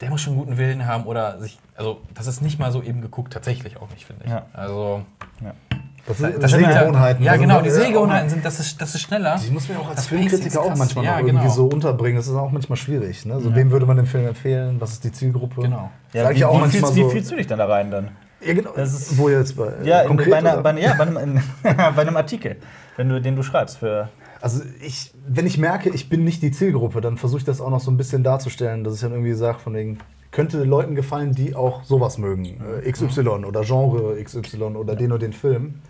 der 0.00 0.10
muss 0.10 0.20
schon 0.20 0.36
guten 0.36 0.58
Willen 0.58 0.86
haben 0.86 1.04
oder 1.04 1.40
sich, 1.40 1.58
also 1.74 2.00
das 2.14 2.26
ist 2.26 2.42
nicht 2.42 2.58
mal 2.58 2.70
so 2.72 2.82
eben 2.82 3.00
geguckt, 3.00 3.32
tatsächlich 3.32 3.78
auch 3.78 3.90
nicht, 3.90 4.04
finde 4.04 4.24
ich. 4.24 4.30
Ja. 4.30 4.46
Also 4.52 5.04
Das 6.06 6.18
sind 6.18 6.42
das 6.42 6.50
Sehgewohnheiten. 6.52 7.24
Ja, 7.24 7.32
Also, 7.32 7.42
genau, 7.42 7.60
die 7.62 7.68
ja, 7.68 7.74
Sehgewohnheiten 7.74 8.28
sind, 8.30 8.44
das 8.44 8.60
ist, 8.60 8.80
das 8.80 8.94
ist 8.94 9.00
schneller. 9.02 9.40
Die 9.44 9.50
muss 9.50 9.68
man 9.68 9.78
auch 9.78 9.88
als 9.88 9.96
Das 9.96 10.06
Filmkritiker 10.06 10.46
ist 10.46 10.56
auch 10.56 10.76
manchmal 10.76 11.04
Ja, 11.04 11.10
noch 11.12 11.18
irgendwie 11.26 11.42
genau. 11.42 11.54
so 11.54 11.66
unterbringen. 11.66 12.16
Das 12.16 12.28
ist 12.28 12.34
auch 12.34 12.50
manchmal 12.52 12.76
schwierig. 12.76 13.24
Ne? 13.26 13.40
So, 13.40 13.54
Wem 13.54 13.70
würde 13.70 13.86
man 13.86 13.96
den 13.96 14.06
Film 14.06 14.26
empfehlen? 14.26 14.76
Was 14.80 14.92
ist 14.92 15.04
die 15.04 15.10
Zielgruppe? 15.12 15.62
Genau. 15.62 15.90
ja, 16.12 16.30
wie, 16.30 16.34
ich 16.34 16.44
auch 16.44 16.64
wie, 16.64 16.70
fühlst, 16.70 16.86
so. 16.86 16.96
wie 16.96 17.10
fühlst 17.10 17.30
du 17.32 17.36
dich 17.36 17.46
dann 17.48 17.58
da 17.58 17.66
rein 17.66 17.90
dann? 17.90 18.08
Ja, 18.40 18.54
genau. 18.54 18.70
Das 18.76 18.92
ist- 18.92 19.18
Wo 19.18 19.28
jetzt 19.28 19.56
bei, 19.56 19.72
Ja, 19.82 20.00
äh, 20.00 20.02
in, 20.02 20.08
konkret, 20.08 20.30
bei, 20.30 20.36
einer, 20.38 20.56
bei, 20.58 20.78
ja, 20.80 20.94
bei, 20.94 21.06
einem, 21.06 21.40
bei 21.62 22.02
einem 22.02 22.16
Artikel, 22.16 22.56
wenn 22.96 23.08
du, 23.08 23.20
den 23.20 23.34
du 23.34 23.42
schreibst 23.42 23.78
für. 23.78 24.08
Also 24.40 24.62
ich, 24.82 25.12
wenn 25.26 25.46
ich 25.46 25.58
merke, 25.58 25.88
ich 25.88 26.08
bin 26.08 26.22
nicht 26.22 26.42
die 26.42 26.52
Zielgruppe, 26.52 27.00
dann 27.00 27.16
versuche 27.16 27.38
ich 27.40 27.44
das 27.44 27.60
auch 27.60 27.70
noch 27.70 27.80
so 27.80 27.90
ein 27.90 27.96
bisschen 27.96 28.22
darzustellen, 28.22 28.84
dass 28.84 28.94
ich 28.94 29.00
dann 29.00 29.12
irgendwie 29.12 29.32
sage, 29.32 29.58
von 29.58 29.74
wegen, 29.74 29.98
könnte 30.30 30.62
Leuten 30.62 30.94
gefallen, 30.94 31.32
die 31.32 31.56
auch 31.56 31.82
sowas 31.84 32.18
mögen. 32.18 32.60
Äh, 32.84 32.92
XY 32.92 33.28
oder 33.46 33.62
Genre 33.62 34.22
XY 34.22 34.62
oder 34.76 34.94
den 34.94 35.10
oder 35.10 35.18
den 35.20 35.32
Film. 35.32 35.80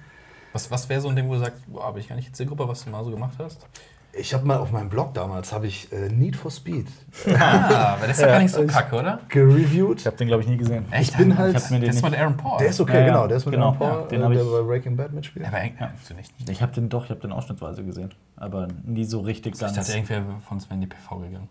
Was, 0.57 0.71
was 0.71 0.89
wäre 0.89 1.03
so 1.03 1.11
ein 1.11 1.17
Ding, 1.17 1.29
wo 1.29 1.35
du 1.35 1.41
sagst, 1.41 1.61
boah, 1.67 1.93
bin 1.93 2.01
ich 2.01 2.09
gar 2.09 2.17
nicht 2.17 2.29
jetzt 2.29 2.39
Zielgruppe, 2.39 2.67
was 2.67 2.83
du 2.83 2.89
mal 2.89 3.05
so 3.05 3.11
gemacht 3.11 3.35
hast? 3.39 3.67
Ich 4.19 4.33
habe 4.35 4.47
mal 4.47 4.57
auf 4.59 4.73
meinem 4.73 4.89
Blog 4.89 5.13
damals 5.15 5.53
habe 5.53 5.67
ich 5.67 5.93
äh, 5.93 6.09
Need 6.09 6.37
for 6.37 6.51
Speed. 6.51 6.87
Ah, 7.39 7.95
aber 7.95 8.07
das 8.07 8.17
ist 8.19 8.23
ja 8.23 8.29
gar 8.29 8.39
nicht 8.41 8.55
so 8.55 8.67
kacke, 8.67 8.97
oder? 8.97 9.21
Gereviewt. 9.29 10.01
Ich 10.01 10.07
habe 10.07 10.17
den 10.17 10.29
glaube 10.29 10.43
ich 10.43 10.49
nie 10.49 10.57
gesehen. 10.57 10.85
Echt? 10.91 11.13
Ich 11.13 11.17
bin 11.17 11.37
halt. 11.39 11.57
Ich 11.57 11.71
mir 11.71 11.81
den 11.81 11.87
das 11.89 11.97
ist 11.97 12.03
mit 12.03 12.15
Aaron 12.19 12.37
Paul. 12.37 12.59
Der 12.59 12.69
ist 12.69 12.81
okay, 12.81 12.93
Ja, 12.95 13.01
ja. 13.01 13.07
genau. 13.07 13.27
Der 13.27 13.37
ist 13.39 13.47
mit 13.47 13.55
Genau. 13.55 13.67
Aaron 13.69 13.79
Paul, 13.79 13.89
Ja, 14.03 14.07
den 14.09 14.21
äh, 14.21 14.25
hab 14.25 14.33
der 14.33 14.43
ich- 14.43 14.51
bei 14.51 14.63
Breaking 14.63 14.97
Bad 14.97 15.13
mitspielt. 15.13 15.47
Aber 15.47 15.63
ja, 15.65 15.71
du 16.09 16.15
nicht. 16.15 16.33
Ich 16.39 16.49
Ich 16.51 16.63
habe 16.63 16.73
den 16.73 16.89
doch, 16.89 17.05
ich 17.05 17.11
habe 17.11 17.21
den 17.21 17.33
ausschnittsweise 17.33 17.85
gesehen, 17.85 18.11
aber 18.37 18.69
nie 18.85 19.05
so 19.05 19.21
richtig 19.21 19.59
ganz. 19.59 19.75
dachte, 19.75 19.93
irgendwer 19.93 20.23
von 20.47 20.61
Sven 20.61 20.81
die 20.81 20.87
PV 20.87 21.19
gegangen. 21.19 21.49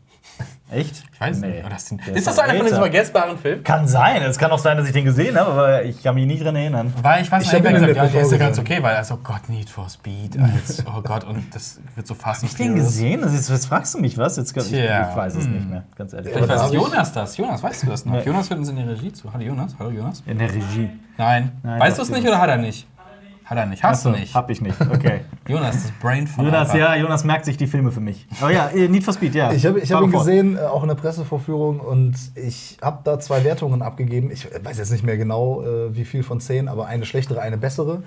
Echt? 0.71 1.03
Ich 1.13 1.21
weiß 1.21 1.39
Nee. 1.41 1.61
nicht. 1.63 1.91
Du- 1.91 1.95
Der 2.07 2.15
Ist 2.15 2.27
das 2.27 2.35
so 2.35 2.41
einer 2.41 2.55
von 2.55 2.65
diesen 2.65 2.79
vergessbaren 2.79 3.37
Filmen? 3.37 3.63
Kann 3.63 3.87
sein. 3.87 4.21
Es 4.23 4.37
kann 4.39 4.49
auch 4.51 4.57
sein, 4.59 4.75
dass 4.77 4.87
ich 4.87 4.93
den 4.93 5.05
gesehen 5.05 5.37
habe, 5.39 5.51
aber 5.51 5.83
ich 5.83 6.01
kann 6.03 6.15
mich 6.15 6.25
nicht 6.25 6.43
dran 6.43 6.55
erinnern. 6.55 6.93
Weil 7.01 7.21
ich 7.23 7.31
weiß 7.31 7.43
Ich 7.43 7.49
nicht, 7.51 7.57
hab 7.59 7.63
wer 7.63 7.71
ihn 7.71 7.75
in 7.77 7.81
gesagt, 7.81 7.95
der 7.97 8.05
ja, 8.05 8.11
der 8.11 8.21
ist 8.21 8.31
ja 8.31 8.37
ganz 8.37 8.59
okay, 8.59 8.81
weil 8.81 8.95
also 8.95 9.17
Gott, 9.17 9.49
Need 9.49 9.69
for 9.69 9.87
Speed, 9.89 10.37
als, 10.39 10.83
oh 10.87 11.01
Gott, 11.01 11.23
und 11.23 11.53
das 11.53 11.79
wird 11.95 12.07
so 12.07 12.13
fast 12.15 12.43
Hab 12.55 12.59
ich 12.61 12.67
den 12.67 12.75
gesehen? 12.75 13.23
Ist, 13.23 13.49
jetzt 13.49 13.65
fragst 13.67 13.93
du 13.95 13.99
mich 13.99 14.17
was? 14.17 14.37
Jetzt, 14.37 14.55
ich, 14.55 14.73
ich 14.73 14.79
weiß 15.15 15.35
es 15.35 15.45
Hm. 15.45 15.53
nicht 15.53 15.69
mehr, 15.69 15.83
ganz 15.95 16.13
ehrlich. 16.13 16.33
Da 16.33 16.47
weiß 16.47 16.67
ich- 16.67 16.73
Jonas 16.73 17.11
das. 17.13 17.37
Jonas, 17.37 17.61
weißt 17.61 17.83
du 17.83 17.87
das 17.87 18.05
noch? 18.05 18.13
Nee. 18.13 18.23
Jonas 18.23 18.49
hört 18.49 18.59
uns 18.59 18.69
in 18.69 18.75
die 18.77 18.83
Regie 18.83 19.11
zu. 19.11 19.31
Hallo 19.33 19.43
Jonas. 19.43 19.75
Hallo 19.77 19.89
Jonas. 19.91 20.23
In 20.25 20.37
der 20.39 20.49
Regie. 20.53 20.89
Nein. 21.17 21.51
Nein, 21.63 21.79
weißt 21.79 21.97
du 21.97 22.01
es 22.03 22.09
nicht 22.09 22.25
oder 22.27 22.39
hat 22.39 22.49
er 22.49 22.57
nicht? 22.57 22.87
Hat 23.43 23.59
er 23.59 23.67
nicht. 23.67 23.83
Hast 23.83 24.03
du 24.03 24.09
Achso, 24.09 24.19
nicht. 24.19 24.33
Hab 24.33 24.49
ich 24.49 24.59
nicht. 24.59 24.75
Okay. 24.81 25.21
Jonas, 25.47 25.75
das 25.83 25.91
Brain 26.01 26.25
von 26.25 26.45
Jonas, 26.45 26.73
ja, 26.73 26.95
Jonas 26.95 27.23
merkt 27.25 27.45
sich 27.45 27.57
die 27.57 27.67
Filme 27.67 27.91
für 27.91 27.99
mich. 27.99 28.25
Aber 28.41 28.51
ja, 28.51 28.69
äh, 28.69 28.87
Need 28.87 29.03
for 29.03 29.13
Speed, 29.13 29.35
ja. 29.35 29.51
Ich 29.51 29.63
habe 29.67 29.79
ich 29.79 29.91
hab 29.91 30.01
ihn 30.01 30.11
gesehen, 30.11 30.57
äh, 30.57 30.61
auch 30.61 30.81
in 30.81 30.87
der 30.87 30.95
Pressevorführung, 30.95 31.79
und 31.79 32.15
ich 32.33 32.77
habe 32.81 33.01
da 33.03 33.19
zwei 33.19 33.43
Wertungen 33.43 33.83
abgegeben. 33.83 34.31
Ich 34.31 34.47
weiß 34.63 34.79
jetzt 34.79 34.91
nicht 34.91 35.03
mehr 35.03 35.17
genau, 35.17 35.61
äh, 35.61 35.95
wie 35.95 36.05
viel 36.05 36.23
von 36.23 36.39
zehn, 36.39 36.67
aber 36.67 36.87
eine 36.87 37.05
schlechtere, 37.05 37.39
eine 37.41 37.57
bessere. 37.59 38.01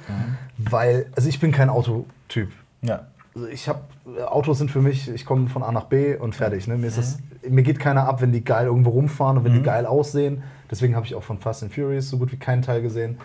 Weil, 0.56 1.06
also 1.14 1.28
ich 1.28 1.38
bin 1.38 1.52
kein 1.52 1.70
Autotyp. 1.70 2.50
Ja. 2.82 3.02
Also 3.38 3.51
ich 3.53 3.68
habe 3.68 3.81
Autos 4.27 4.59
sind 4.59 4.70
für 4.70 4.81
mich, 4.81 5.09
ich 5.09 5.24
komme 5.24 5.48
von 5.48 5.62
A 5.62 5.70
nach 5.70 5.85
B 5.85 6.16
und 6.16 6.35
fertig. 6.35 6.66
Ne? 6.66 6.77
Mir, 6.77 6.90
das, 6.90 7.18
mir 7.48 7.62
geht 7.62 7.79
keiner 7.79 8.09
ab, 8.09 8.20
wenn 8.20 8.33
die 8.33 8.42
geil 8.42 8.66
irgendwo 8.66 8.90
rumfahren 8.90 9.38
und 9.38 9.44
wenn 9.44 9.55
die 9.55 9.62
geil 9.62 9.87
aussehen. 9.87 10.42
Deswegen 10.68 10.96
habe 10.96 11.07
ich 11.07 11.14
auch 11.14 11.22
von 11.22 11.38
Fast 11.38 11.62
and 11.62 11.72
Furious 11.72 12.11
so 12.11 12.18
gut 12.18 12.33
wie 12.33 12.37
keinen 12.37 12.62
Teil 12.62 12.83
gesehen. 12.83 13.18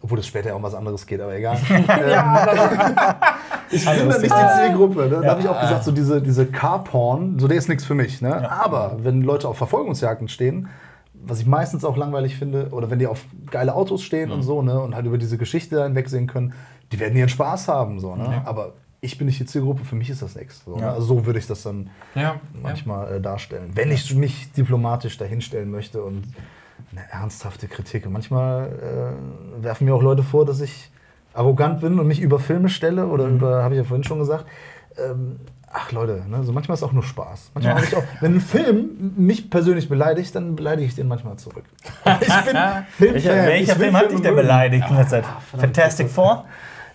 Obwohl 0.00 0.20
es 0.20 0.28
später 0.28 0.50
ja 0.50 0.54
um 0.54 0.62
was 0.62 0.76
anderes 0.76 1.08
geht, 1.08 1.20
aber 1.20 1.34
egal. 1.34 1.58
ähm, 1.70 1.84
ich 3.70 3.84
bin 3.84 4.08
da 4.08 4.18
nicht 4.18 4.32
die 4.32 4.60
Zielgruppe. 4.60 5.08
Ne? 5.08 5.20
Da 5.22 5.30
habe 5.30 5.40
ich 5.40 5.48
auch 5.48 5.60
gesagt, 5.60 5.82
so 5.82 5.90
diese, 5.90 6.22
diese 6.22 6.46
Car-Porn, 6.46 7.40
so 7.40 7.48
der 7.48 7.56
ist 7.56 7.68
nichts 7.68 7.84
für 7.84 7.96
mich. 7.96 8.22
Ne? 8.22 8.48
Aber 8.48 8.98
wenn 9.00 9.22
Leute 9.22 9.48
auf 9.48 9.58
Verfolgungsjagden 9.58 10.28
stehen, 10.28 10.68
was 11.14 11.40
ich 11.40 11.46
meistens 11.46 11.84
auch 11.84 11.96
langweilig 11.96 12.36
finde, 12.36 12.68
oder 12.70 12.90
wenn 12.90 13.00
die 13.00 13.08
auf 13.08 13.24
geile 13.50 13.74
Autos 13.74 14.04
stehen 14.04 14.30
und 14.30 14.42
so, 14.42 14.62
ne, 14.62 14.80
und 14.80 14.94
halt 14.94 15.04
über 15.04 15.18
diese 15.18 15.36
Geschichte 15.36 15.82
hinwegsehen 15.82 16.28
können, 16.28 16.54
die 16.92 17.00
werden 17.00 17.16
ihren 17.16 17.28
Spaß 17.28 17.66
haben. 17.66 17.98
So, 17.98 18.14
ne? 18.14 18.40
Aber 18.44 18.74
ich 19.00 19.16
bin 19.18 19.26
nicht 19.26 19.38
die 19.40 19.46
Zielgruppe, 19.46 19.84
für 19.84 19.94
mich 19.94 20.10
ist 20.10 20.22
das 20.22 20.34
nichts. 20.34 20.62
So, 20.64 20.76
ne? 20.76 20.82
Ja. 20.82 20.92
Also 20.94 21.06
so 21.06 21.26
würde 21.26 21.38
ich 21.38 21.46
das 21.46 21.62
dann 21.62 21.90
Ja, 22.14 22.22
ja. 22.22 22.40
manchmal 22.62 23.16
äh, 23.16 23.20
darstellen. 23.20 23.70
Wenn 23.74 23.90
ich 23.92 24.14
mich 24.14 24.50
diplomatisch 24.52 25.16
dahinstellen 25.18 25.70
möchte 25.70 26.02
und 26.02 26.24
eine 26.92 27.02
ernsthafte 27.10 27.68
Kritik. 27.68 28.06
Und 28.06 28.12
manchmal 28.12 29.14
äh, 29.60 29.62
werfen 29.64 29.84
mir 29.84 29.94
auch 29.94 30.02
Leute 30.02 30.22
vor, 30.22 30.44
dass 30.46 30.60
ich 30.60 30.90
arrogant 31.34 31.80
bin 31.80 31.98
und 32.00 32.06
mich 32.06 32.20
über 32.20 32.38
Filme 32.40 32.68
stelle 32.68 33.06
oder 33.06 33.26
Mhm. 33.26 33.36
über, 33.36 33.62
habe 33.62 33.74
ich 33.74 33.78
ja 33.78 33.84
vorhin 33.84 34.04
schon 34.04 34.18
gesagt. 34.18 34.46
Ähm, 34.96 35.36
ach 35.70 35.92
Leute, 35.92 36.24
ne, 36.28 36.42
so 36.42 36.52
manchmal 36.52 36.74
ist 36.76 36.82
auch 36.82 36.92
nur 36.92 37.02
Spaß. 37.02 37.50
Manchmal 37.54 37.76
Ja. 37.78 37.82
ich 37.84 37.96
auch, 37.96 38.02
wenn 38.20 38.34
ein 38.36 38.40
Film 38.40 39.12
mich 39.16 39.48
persönlich 39.50 39.88
beleidigt, 39.88 40.34
dann 40.34 40.56
beleidige 40.56 40.88
ich 40.88 40.94
den 40.96 41.06
manchmal 41.08 41.36
zurück. 41.36 41.64
Ich 42.20 42.26
bin 42.26 42.56
Filmfan. 42.56 42.84
Welcher, 42.98 43.34
welcher 43.46 43.60
ich 43.60 43.68
will 43.68 43.84
Film 43.84 43.96
hat 43.96 44.10
dich 44.10 44.20
denn 44.22 44.34
beleidigt 44.34 44.86
in 44.90 44.96
der 44.96 45.06
Zeit? 45.06 45.24
Fantastic 45.56 46.08
Four? 46.08 46.46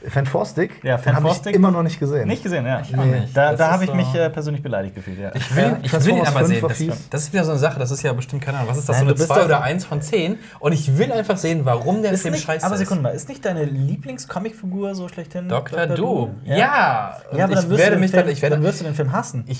Fantastic? 0.08 0.84
Ja, 0.84 0.98
Den 0.98 1.16
habe 1.16 1.30
ich 1.30 1.46
immer 1.56 1.72
noch 1.72 1.84
nicht 1.84 2.00
gesehen. 2.00 2.28
Nicht 2.28 2.44
gesehen, 2.44 2.66
ja. 2.66 2.80
auch 2.82 3.06
nicht. 3.06 3.36
Da, 3.36 3.56
da 3.56 3.72
habe 3.72 3.86
ich 3.86 3.94
mich 3.94 4.14
äh, 4.16 4.30
persönlich 4.30 4.62
beleidigt 4.62 4.96
gefühlt, 4.96 5.20
ja. 5.20 5.32
Ich 5.34 5.56
will, 5.56 5.64
Ja, 5.64 5.78
ich 5.82 5.94
will 6.06 6.18
ihn 6.18 6.26
aber 6.28 6.46
5 6.46 6.76
sehen. 6.76 6.94
Das, 7.10 7.22
ist 7.24 7.34
wieder 7.34 7.44
so 7.46 7.52
eine 7.52 7.60
Sache, 7.60 7.80
das 7.80 7.92
ist 7.92 8.02
ja 8.04 8.14
bestimmt, 8.14 8.42
keine 8.44 8.58
Ahnung, 8.58 8.70
was 8.72 8.78
ist 8.80 8.90
das, 8.90 8.98
Nein, 8.98 9.06
so 9.06 9.10
eine 9.12 9.14
bist 9.16 9.28
2 9.28 9.36
doch- 9.40 9.46
oder 9.46 9.62
1 9.64 9.86
von 9.86 10.02
10? 10.02 10.38
Und 10.60 10.72
ich 10.74 10.98
will 10.98 11.12
einfach 11.12 11.38
sehen, 11.38 11.62
warum 11.64 12.02
der 12.02 12.12
Ist 12.12 12.22
Film 12.24 12.34
nicht, 12.34 12.44
scheiße 12.46 12.66
aber 12.66 12.76
ist. 12.76 12.80
Sekunde 12.82 13.04
mal, 13.04 13.10
ist 13.10 13.30
nicht 13.30 13.44
deine 13.46 13.64
Lieblingscomicfigur 13.66 14.96
so 14.96 15.08
schlechthin? 15.08 15.50
Dr. 15.50 15.80
Dr. 15.88 15.96
Doom. 15.96 16.36
Ja. 16.46 16.56
Ja. 16.58 16.64
Ja, 16.64 17.46
aber 17.46 17.56
dann 17.56 17.64
ich 17.64 17.70
wirst, 17.70 17.70
werde 17.70 17.84
du 17.84 17.90
den 17.92 18.00
mich 18.02 18.12
Film, 18.12 18.24
dann, 18.24 18.32
ich 18.34 18.42
werde, 18.42 18.56
dann 18.58 18.64
wirst 18.64 18.80
du 18.82 18.84
den 18.86 18.96
Film 18.96 19.12
hassen. 19.12 19.44
ich, 19.48 19.60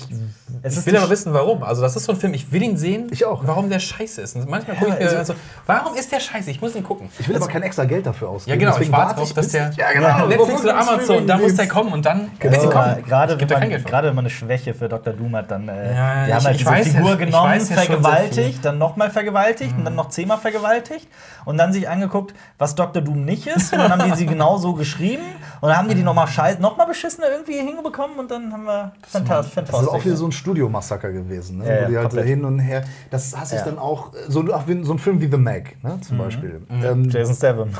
Es 0.62 0.78
ich 0.78 0.86
will 0.86 0.96
aber 0.96 1.10
wissen, 1.10 1.32
warum. 1.32 1.62
Also 1.62 1.82
das 1.82 1.96
ist 1.96 2.04
so 2.04 2.12
ein 2.12 2.18
Film, 2.18 2.34
ich 2.34 2.52
will 2.52 2.62
ihn 2.62 2.76
sehen, 2.76 3.08
Ich 3.10 3.24
auch. 3.24 3.42
warum 3.46 3.68
der 3.70 3.78
scheiße 3.78 4.20
ist. 4.22 4.36
Und 4.36 4.48
manchmal 4.48 4.76
gucke 4.76 4.92
ich 4.92 4.98
mir 5.00 5.18
also- 5.18 5.32
so, 5.32 5.38
warum 5.66 5.94
ist 5.96 6.12
der 6.12 6.20
scheiße? 6.20 6.50
Ich 6.50 6.60
muss 6.60 6.74
ihn 6.74 6.82
gucken. 6.84 7.08
Ich 7.18 7.28
will 7.28 7.36
aber 7.36 7.46
kein 7.48 7.62
extra 7.62 7.84
Geld 7.84 8.06
dafür 8.06 8.28
ausgeben. 8.28 8.60
Ja, 8.60 8.66
genau, 8.70 8.80
ich 8.80 8.92
warte 8.92 9.14
drauf, 9.16 9.32
dass 9.32 9.46
bis- 9.46 9.52
der 9.52 9.70
Ja, 9.76 9.92
genau. 9.92 10.33
Netflix 10.36 10.62
oder 10.62 10.76
Amazon, 10.78 11.26
da 11.26 11.36
muss 11.38 11.54
der 11.54 11.68
kommen 11.68 11.92
und 11.92 12.04
dann 12.06 12.30
Genau. 12.38 12.60
sie 12.60 12.66
kommen. 12.68 12.76
Aber 12.76 13.02
gerade 13.02 13.40
wenn 13.40 13.48
man, 13.48 13.84
gerade 13.84 14.08
wenn 14.08 14.14
man 14.14 14.24
eine 14.24 14.30
Schwäche 14.30 14.74
für 14.74 14.88
Dr. 14.88 15.12
Doom 15.12 15.36
hat, 15.36 15.50
dann 15.50 15.68
äh, 15.68 15.94
Ja, 15.94 16.24
die 16.24 16.28
ich- 16.30 16.34
haben 16.34 16.44
halt 16.44 16.60
diese 16.60 16.70
ja- 16.70 16.76
Figur 16.84 17.16
genommen, 17.16 17.52
ja 17.54 17.60
sehr 17.60 17.76
vergewaltigt, 17.78 18.64
dann 18.64 18.78
nochmal 18.78 19.10
vergewaltigt 19.10 19.74
und 19.76 19.84
dann 19.84 19.94
noch 19.94 20.08
zehnmal 20.08 20.38
vergewaltigt 20.38 21.08
und 21.44 21.58
dann 21.58 21.72
sich 21.72 21.88
angeguckt, 21.88 22.34
was 22.58 22.74
Dr. 22.74 23.02
Doom 23.02 23.24
nicht 23.24 23.46
ist 23.46 23.72
und 23.72 23.78
dann 23.78 23.92
haben 23.92 24.10
die 24.10 24.16
sie 24.16 24.26
genau 24.26 24.56
so 24.58 24.74
geschrieben 24.74 25.22
und 25.60 25.68
dann 25.68 25.78
haben 25.78 25.88
die 25.88 25.94
die 25.94 26.02
nochmal 26.02 26.26
scheiß, 26.28 26.58
nochmal 26.58 26.86
beschissener 26.86 27.26
irgendwie 27.30 27.58
hinbekommen 27.58 28.18
und 28.18 28.30
dann 28.30 28.52
haben 28.52 28.64
wir 28.64 28.92
fantastisch. 29.08 29.54
Das 29.54 29.80
ist 29.82 29.88
auch 29.88 30.04
wieder 30.04 30.16
so 30.16 30.26
ein 30.26 30.32
Studiomassaker 30.32 31.10
gewesen, 31.12 31.58
ne? 31.58 31.66
Ja, 31.66 31.74
ja, 31.74 31.82
wo 31.84 31.88
die 31.90 31.96
halt 31.96 32.04
komplett. 32.08 32.26
hin 32.26 32.44
und 32.44 32.58
her. 32.58 32.82
Das 33.10 33.36
hasse 33.36 33.54
ich 33.56 33.60
Ja. 33.60 33.66
dann 33.66 33.78
auch, 33.78 34.10
so, 34.28 34.44
so 34.46 34.92
ein 34.92 34.98
Film 34.98 35.20
wie 35.20 35.30
The 35.30 35.36
Meg, 35.36 35.76
ne? 35.82 35.98
zum 36.00 36.18
Beispiel. 36.18 36.62
Mhm. 36.68 36.84
Ähm, 36.84 37.10
Jason 37.10 37.34
Statham. 37.34 37.70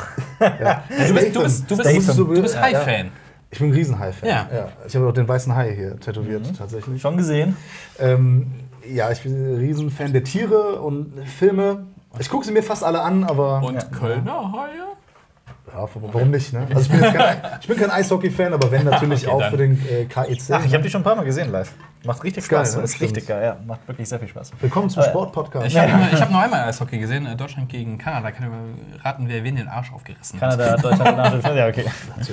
ja. 0.40 0.82
Du 0.88 1.14
bist, 1.14 1.36
du 1.36 1.42
bist, 1.42 1.70
du 1.70 1.76
bist, 1.76 1.90
Statham. 2.04 2.16
du 2.34 2.42
bist 2.42 2.43
Ja, 2.52 2.60
High-Fan. 2.62 3.10
Ich 3.50 3.58
bin 3.60 3.68
ein 3.70 3.72
Riesenhai-Fan. 3.74 4.28
Ja. 4.28 4.48
Ich 4.86 4.94
habe 4.96 5.08
auch 5.08 5.12
den 5.12 5.26
weißen 5.28 5.54
Hai 5.54 5.74
hier 5.74 5.98
tätowiert, 6.00 6.46
Mhm. 6.46 6.56
tatsächlich. 6.56 7.00
Schon 7.00 7.16
gesehen? 7.16 7.56
Ähm, 7.98 8.50
ja, 8.92 9.10
ich 9.12 9.22
bin 9.22 9.32
ein 9.54 9.56
Riesenfan 9.58 10.12
der 10.12 10.24
Tiere 10.24 10.80
und 10.80 11.12
Filme. 11.26 11.86
Ich 12.18 12.28
gucke 12.28 12.44
sie 12.44 12.52
mir 12.52 12.62
fast 12.62 12.84
alle 12.84 13.00
an, 13.02 13.24
aber 13.24 13.62
Und 13.62 13.74
Ja. 13.74 13.82
Kölner 13.84 14.52
Haie? 14.52 15.72
ja, 15.72 15.88
warum 15.94 16.30
nicht? 16.30 16.52
Ne? 16.52 16.66
Also 16.74 16.80
ich 16.80 16.88
bin, 17.00 17.00
kein, 17.12 17.36
ich 17.60 17.66
bin 17.68 17.76
kein 17.78 17.90
Eishockey-Fan, 17.90 18.52
aber 18.52 18.70
wenn 18.70 18.84
natürlich 18.90 19.26
Okay, 19.26 19.34
auch 19.34 19.40
dann. 19.40 19.50
für 19.52 19.56
den 19.56 19.72
äh, 19.88 20.04
KEC. 20.04 20.50
Ach, 20.50 20.64
ich 20.64 20.74
habe 20.74 20.82
die 20.82 20.90
schon 20.90 21.00
ein 21.00 21.04
paar 21.04 21.16
Mal 21.16 21.24
gesehen 21.24 21.50
live. 21.50 21.72
Macht 22.04 22.22
richtig 22.22 22.44
Ist 22.44 22.50
geil, 22.50 22.58
Spaß. 22.66 22.76
ne? 22.76 22.82
ist 22.82 23.00
richtig 23.00 23.26
geil, 23.26 23.42
ja. 23.42 23.56
Macht 23.66 23.88
wirklich 23.88 24.06
sehr 24.06 24.18
viel 24.18 24.28
Spaß. 24.28 24.52
Willkommen 24.60 24.90
zum 24.90 25.02
Äh, 25.02 25.06
Sportpodcast. 25.06 25.66
Ich 25.66 25.78
habe 25.78 26.20
hab 26.20 26.30
nur 26.30 26.40
einmal 26.40 26.68
Eishockey 26.68 26.98
gesehen, 26.98 27.24
äh, 27.24 27.34
Deutschland 27.34 27.70
gegen 27.70 27.96
Kanada. 27.96 28.30
Kann 28.30 28.50
ich 28.98 29.04
raten, 29.04 29.24
wer 29.26 29.42
wen 29.42 29.56
den 29.56 29.68
Arsch 29.68 29.90
aufgerissen 29.90 30.38
hat. 30.38 30.50
Kanada, 30.58 30.76
Deutschland, 30.82 31.16
Nachricht. 31.16 31.46
Ja, 31.48 31.66
okay. 31.66 31.84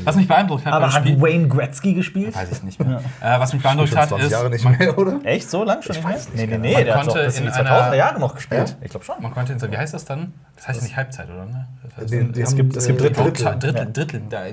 Was 0.04 0.16
mich 0.18 0.28
beeindruckt 0.28 0.66
hat 0.66 0.74
Aber 0.74 0.94
hat 0.94 1.04
Spiel, 1.04 1.22
Wayne 1.22 1.48
Gretzky 1.48 1.94
gespielt? 1.94 2.36
weiß 2.36 2.52
ich 2.52 2.64
nicht 2.64 2.84
mehr. 2.84 3.02
Äh, 3.22 3.40
was 3.40 3.54
mich 3.54 3.64
beeindruckt 3.64 3.96
hat, 3.96 4.10
20 4.10 4.26
ist, 4.26 4.32
Jahre 4.34 4.50
nicht 4.50 4.64
man, 4.66 4.78
mehr, 4.78 4.98
oder? 4.98 5.20
Echt? 5.24 5.50
So 5.50 5.64
lang 5.64 5.82
schon 5.82 5.96
Ich 5.96 6.04
nicht 6.04 6.14
weiß 6.16 6.30
mehr? 6.34 6.48
nicht 6.48 6.52
Nee, 6.52 6.58
nee, 6.58 6.64
genau. 6.70 6.78
nee. 6.80 6.84
Der 6.84 6.96
hat 6.98 7.02
konnte 7.06 7.20
doch 7.20 7.26
bis 7.26 7.38
in 7.38 7.44
die 7.44 7.50
in 7.50 7.54
2000er 7.56 7.82
einer- 7.88 7.96
Jahre 7.96 8.20
noch 8.20 8.36
gespielt. 8.36 8.70
Ja? 8.70 8.76
Ich 8.82 8.90
glaube 8.92 9.06
schon. 9.06 9.16
man 9.22 9.34
konnte 9.34 9.54
in 9.54 9.60
so, 9.60 9.72
wie 9.72 9.78
heißt 9.78 9.94
das 9.94 10.04
dann? 10.04 10.34
Das 10.58 10.68
heißt 10.68 10.80
ja 10.80 10.84
nicht 10.84 10.98
Halbzeit, 10.98 11.30
oder? 11.30 11.46
Ne? 11.46 11.68
Das 11.84 11.98
heißt, 11.98 12.12
Die- 12.14 12.32
die 12.32 12.42
es 12.42 12.50
haben, 12.50 12.56
gibt- 12.58 12.76
es 12.76 12.88
gibt 12.88 13.00
Drittel. 13.02 13.24
Drittel. 13.24 14.22
Da, 14.30 14.44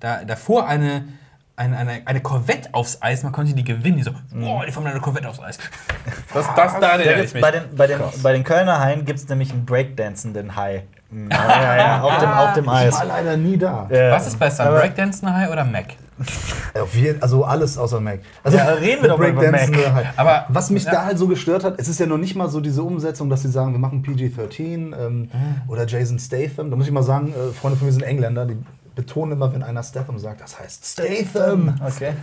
da, 0.00 0.24
da 0.24 0.36
fuhr 0.36 0.66
eine, 0.66 1.04
eine, 1.58 1.76
eine, 1.76 2.00
eine 2.04 2.20
Corvette 2.20 2.68
aufs 2.72 3.02
Eis, 3.02 3.22
man 3.22 3.32
konnte 3.32 3.54
die 3.54 3.64
gewinnen. 3.64 3.96
Die 3.98 4.02
so, 4.02 4.12
boah, 4.32 4.64
die 4.64 4.72
fuhren 4.72 4.86
eine 4.86 5.00
Corvette 5.00 5.28
aufs 5.28 5.40
Eis. 5.40 5.58
Das, 6.34 6.46
das, 6.54 6.72
da 6.74 6.80
Da 6.80 6.88
erinnere 6.98 7.24
ich 7.24 7.32
mich. 7.34 7.42
bei, 7.42 7.50
den, 7.50 7.62
bei, 7.76 7.86
den, 7.86 7.98
bei 8.22 8.32
den 8.32 8.44
Kölner 8.44 8.80
Haien 8.80 9.04
gibt 9.04 9.18
es 9.18 9.28
nämlich 9.28 9.50
einen 9.52 9.64
breakdancenden 9.66 10.56
Hai. 10.56 10.84
Ja, 11.10 11.62
ja, 11.62 11.76
ja, 11.76 12.00
auf 12.02 12.18
dem, 12.18 12.28
auf 12.30 12.52
dem 12.52 12.64
Ich 12.64 12.70
Eis. 12.70 12.94
war 12.98 13.04
leider 13.06 13.36
nie 13.38 13.56
da. 13.56 13.88
Ja. 13.90 14.10
Was 14.12 14.26
ist 14.26 14.38
besser, 14.38 14.66
Aber- 14.66 14.80
Breakdancen 14.80 15.34
High 15.34 15.50
oder 15.50 15.64
Mac? 15.64 15.86
Jeden, 16.92 17.22
also 17.22 17.44
alles 17.44 17.78
außer 17.78 17.98
Mac. 18.00 18.20
Also 18.44 18.58
Ja, 18.58 18.66
reden 18.72 19.00
wir 19.02 19.08
doch 19.08 19.18
mal 19.18 19.30
über 19.30 19.50
Mac. 19.50 19.70
halt. 19.94 20.06
Aber- 20.16 20.44
was 20.48 20.68
mich 20.68 20.84
ja. 20.84 20.92
da 20.92 21.04
halt 21.06 21.16
so 21.18 21.26
gestört 21.26 21.64
hat, 21.64 21.74
es 21.78 21.88
ist 21.88 21.98
ja 21.98 22.04
noch 22.06 22.18
nicht 22.18 22.34
mal 22.36 22.48
so 22.50 22.60
diese 22.60 22.82
Umsetzung, 22.82 23.30
dass 23.30 23.40
sie 23.40 23.50
sagen, 23.50 23.72
wir 23.72 23.78
machen 23.78 24.02
PG-13 24.02 24.94
ähm, 24.98 25.30
oder 25.66 25.86
Jason 25.86 26.18
Statham. 26.18 26.70
Da 26.70 26.76
muss 26.76 26.86
ich 26.86 26.92
mal 26.92 27.02
sagen, 27.02 27.28
äh, 27.32 27.54
Freunde 27.54 27.78
von 27.78 27.86
mir 27.86 27.92
sind 27.92 28.02
Engländer, 28.02 28.44
die 28.44 28.58
betonen 28.98 29.34
immer, 29.34 29.54
wenn 29.54 29.62
einer 29.62 29.84
Statham 29.84 30.18
sagt, 30.18 30.40
das 30.40 30.58
heißt 30.58 30.84
Statham. 30.84 31.80
Okay. 31.80 32.14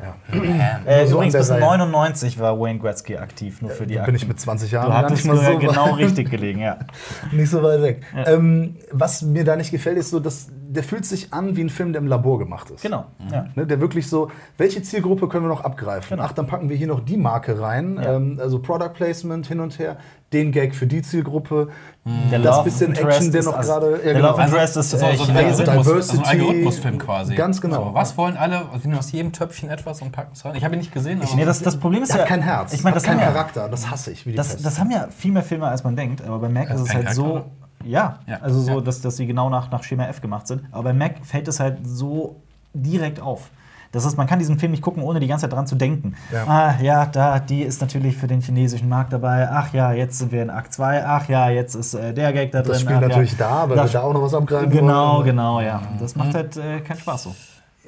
Ja. 0.00 0.80
Äh, 0.84 1.06
so 1.06 1.14
übrigens, 1.14 1.34
bis 1.34 1.46
der 1.46 1.56
Reihe. 1.56 1.78
99 1.78 2.38
war 2.40 2.58
Wayne 2.58 2.78
Gretzky 2.80 3.16
aktiv, 3.16 3.62
nur 3.62 3.70
für 3.70 3.86
die 3.86 3.94
Da 3.94 4.04
bin 4.04 4.16
ich 4.16 4.26
mit 4.26 4.38
20 4.38 4.70
Jahren 4.70 4.86
Du 4.86 4.90
gar 4.90 5.02
hattest 5.02 5.24
nicht 5.24 5.34
mal 5.34 5.52
so 5.52 5.58
genau 5.58 5.94
richtig 5.94 6.30
gelegen, 6.30 6.60
ja. 6.60 6.78
nicht 7.32 7.50
so 7.50 7.62
weit 7.62 7.82
weg. 7.82 8.02
Ähm, 8.14 8.76
was 8.90 9.22
mir 9.22 9.44
da 9.44 9.54
nicht 9.54 9.70
gefällt, 9.70 9.96
ist 9.96 10.10
so, 10.10 10.18
dass 10.18 10.48
der 10.50 10.82
fühlt 10.82 11.06
sich 11.06 11.32
an 11.32 11.56
wie 11.56 11.62
ein 11.62 11.70
Film, 11.70 11.92
der 11.92 12.02
im 12.02 12.08
Labor 12.08 12.38
gemacht 12.38 12.70
ist. 12.70 12.82
Genau. 12.82 13.06
Mhm. 13.18 13.32
Ja. 13.32 13.46
Ne, 13.54 13.66
der 13.66 13.80
wirklich 13.80 14.08
so, 14.08 14.30
welche 14.58 14.82
Zielgruppe 14.82 15.28
können 15.28 15.44
wir 15.44 15.48
noch 15.48 15.64
abgreifen? 15.64 16.16
Genau. 16.16 16.28
Ach, 16.28 16.32
dann 16.32 16.46
packen 16.46 16.68
wir 16.68 16.76
hier 16.76 16.88
noch 16.88 17.00
die 17.00 17.16
Marke 17.16 17.60
rein. 17.60 17.96
Ja. 17.96 18.16
Ähm, 18.16 18.38
also 18.40 18.58
Product 18.58 18.92
Placement 18.94 19.46
hin 19.46 19.60
und 19.60 19.78
her 19.78 19.96
den 20.32 20.52
Gag 20.52 20.74
für 20.74 20.86
die 20.86 21.02
Zielgruppe, 21.02 21.68
mhm. 22.04 22.30
das 22.30 22.42
Love 22.42 22.64
bisschen 22.64 22.94
Action, 22.94 23.32
der 23.32 23.42
noch 23.44 23.60
gerade. 23.60 24.00
Ja, 24.04 24.12
genau. 24.12 24.30
Love 24.30 24.42
Interest 24.42 24.76
ist, 24.76 24.90
so 24.90 24.96
ein, 24.98 25.04
Algorithmus, 25.04 25.88
also 25.88 26.18
ein 26.18 26.24
Algorithmusfilm 26.24 26.98
quasi. 26.98 27.34
Ganz 27.34 27.60
genau. 27.60 27.86
So, 27.86 27.94
was 27.94 28.16
wollen 28.18 28.36
alle? 28.36 28.68
Also 28.70 28.90
aus 28.90 29.12
jedem 29.12 29.32
Töpfchen 29.32 29.70
etwas 29.70 30.02
und 30.02 30.12
packen 30.12 30.32
es 30.34 30.44
rein. 30.44 30.54
Ich 30.54 30.64
habe 30.64 30.74
ihn 30.74 30.80
nicht 30.80 30.92
gesehen. 30.92 31.20
Ich, 31.22 31.34
nee, 31.34 31.44
das, 31.44 31.62
das 31.62 31.78
Problem 31.78 32.02
ist 32.02 32.10
ja. 32.10 32.18
hat 32.18 32.26
kein 32.26 32.42
Herz. 32.42 32.74
Ich 32.74 32.84
meine, 32.84 32.94
das 32.94 33.04
kein 33.04 33.18
ja, 33.18 33.26
Charakter. 33.26 33.68
Das 33.68 33.90
hasse 33.90 34.10
ich. 34.10 34.26
Wie 34.26 34.30
die 34.30 34.36
das, 34.36 34.60
das 34.60 34.78
haben 34.78 34.90
ja 34.90 35.08
viel 35.16 35.32
mehr 35.32 35.42
Filme, 35.42 35.66
als 35.66 35.82
man 35.84 35.96
denkt. 35.96 36.22
Aber 36.22 36.38
bei 36.38 36.48
Mac 36.48 36.68
ist 36.70 36.80
es 36.80 36.94
halt 36.94 37.06
Charakter, 37.06 37.14
so. 37.14 37.44
Ja, 37.84 38.18
ja, 38.26 38.38
also 38.42 38.60
so, 38.60 38.80
Dass, 38.80 39.00
dass 39.00 39.16
sie 39.16 39.26
genau 39.26 39.48
nach, 39.48 39.70
nach 39.70 39.82
Schema 39.82 40.06
F 40.08 40.20
gemacht 40.20 40.46
sind. 40.46 40.62
Aber 40.72 40.84
bei 40.84 40.92
Mac 40.92 41.24
fällt 41.24 41.48
es 41.48 41.60
halt 41.60 41.78
so 41.84 42.36
direkt 42.74 43.20
auf. 43.20 43.50
Das 43.92 44.04
ist, 44.04 44.16
man 44.16 44.26
kann 44.26 44.38
diesen 44.38 44.58
Film 44.58 44.72
nicht 44.72 44.82
gucken, 44.82 45.02
ohne 45.02 45.18
die 45.18 45.26
ganze 45.26 45.44
Zeit 45.44 45.52
dran 45.52 45.66
zu 45.66 45.74
denken. 45.74 46.14
Ja. 46.32 46.44
Ah, 46.46 46.74
ja, 46.82 47.06
da, 47.06 47.38
die 47.38 47.62
ist 47.62 47.80
natürlich 47.80 48.16
für 48.16 48.26
den 48.26 48.40
chinesischen 48.40 48.88
Markt 48.88 49.12
dabei. 49.12 49.48
Ach 49.50 49.72
ja, 49.72 49.92
jetzt 49.92 50.18
sind 50.18 50.30
wir 50.30 50.42
in 50.42 50.50
Akt 50.50 50.72
2. 50.74 51.06
Ach 51.06 51.28
ja, 51.28 51.48
jetzt 51.48 51.74
ist 51.74 51.94
äh, 51.94 52.12
der 52.12 52.32
Gag 52.32 52.52
da 52.52 52.60
drin. 52.60 52.72
Das 52.72 52.80
spielt 52.82 52.98
Ach, 52.98 53.08
natürlich 53.08 53.32
ja. 53.32 53.38
da, 53.38 53.68
weil 53.68 53.76
da 53.76 53.84
wir 53.84 53.90
da 53.90 54.02
auch 54.02 54.12
noch 54.12 54.22
was 54.22 54.34
abgreifen 54.34 54.70
Genau, 54.70 55.16
wollen. 55.16 55.26
genau, 55.26 55.60
ja. 55.60 55.80
Das 55.98 56.16
macht 56.16 56.34
halt 56.34 56.56
äh, 56.56 56.80
keinen 56.80 56.98
Spaß 56.98 57.22
so. 57.22 57.34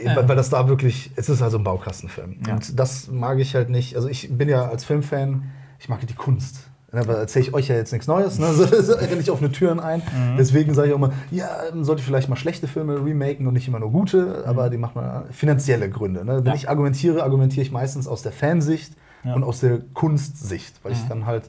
Weil, 0.03 0.29
weil, 0.29 0.37
das 0.37 0.49
da 0.49 0.67
wirklich, 0.67 1.11
es 1.17 1.29
ist 1.29 1.43
also 1.43 1.59
ein 1.59 1.65
Baukastenfilm. 1.65 2.39
Ja. 2.47 2.55
Und 2.55 2.79
das 2.79 3.09
mag 3.09 3.39
ich 3.39 3.55
halt 3.55 3.69
nicht. 3.69 3.97
Also 3.97 4.09
ich 4.09 4.35
bin 4.37 4.49
ja 4.49 4.67
als 4.69 4.85
Filmfan, 4.85 5.51
ich 5.79 5.91
mag 5.91 6.07
die 6.07 6.15
Kunst. 6.15 6.70
Ja, 6.92 7.00
aber 7.00 7.18
erzähle 7.18 7.46
ich 7.46 7.55
euch 7.55 7.68
ja 7.68 7.76
jetzt 7.76 7.92
nichts 7.92 8.09
Neues, 8.09 8.38
ne? 8.38 8.53
so, 8.53 8.94
renne 8.94 9.20
ich 9.20 9.31
offene 9.31 9.53
Türen 9.53 9.79
ein. 9.81 10.00
Mhm. 10.00 10.37
Deswegen 10.38 10.74
sage 10.74 10.88
ich 10.88 10.94
auch 10.94 10.98
immer, 10.98 11.12
ja, 11.31 11.48
man 11.72 11.85
sollte 11.85 12.03
vielleicht 12.03 12.29
mal 12.29 12.37
schlechte 12.37 12.66
Filme 12.66 13.05
remaken 13.05 13.46
und 13.46 13.55
nicht 13.55 13.68
immer 13.68 13.79
nur 13.79 13.92
gute, 13.92 14.44
aber 14.46 14.66
mhm. 14.66 14.70
die 14.72 14.79
macht 14.79 14.96
man 14.96 15.24
finanzielle 15.31 15.88
Gründe. 15.88 16.24
Ne? 16.24 16.38
Wenn 16.38 16.46
ja. 16.46 16.55
ich 16.55 16.68
argumentiere, 16.68 17.22
argumentiere 17.22 17.62
ich 17.62 17.70
meistens 17.70 18.09
aus 18.09 18.22
der 18.22 18.33
Fansicht 18.33 18.94
ja. 19.24 19.35
und 19.35 19.44
aus 19.44 19.61
der 19.61 19.81
Kunstsicht, 19.94 20.81
weil 20.83 20.92
mhm. 20.92 20.98
ich 20.98 21.09
dann 21.09 21.26
halt 21.26 21.44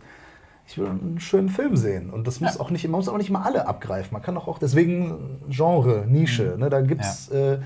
ich 0.71 0.77
will 0.77 0.87
einen 0.87 1.19
schönen 1.19 1.49
Film 1.49 1.75
sehen. 1.75 2.09
Und 2.09 2.27
das 2.27 2.39
muss 2.39 2.57
auch 2.57 2.69
nicht, 2.69 2.83
man 2.85 2.91
muss 2.91 3.09
auch 3.09 3.17
nicht 3.17 3.29
mal 3.29 3.41
alle 3.41 3.67
abgreifen. 3.67 4.13
Man 4.13 4.21
kann 4.21 4.37
auch, 4.37 4.47
auch 4.47 4.57
deswegen 4.57 5.41
Genre, 5.49 6.05
Nische. 6.07 6.53
Mhm. 6.53 6.59
Ne? 6.61 6.69
Da 6.69 6.79
gibt 6.79 7.01
es 7.01 7.27
äh, 7.29 7.59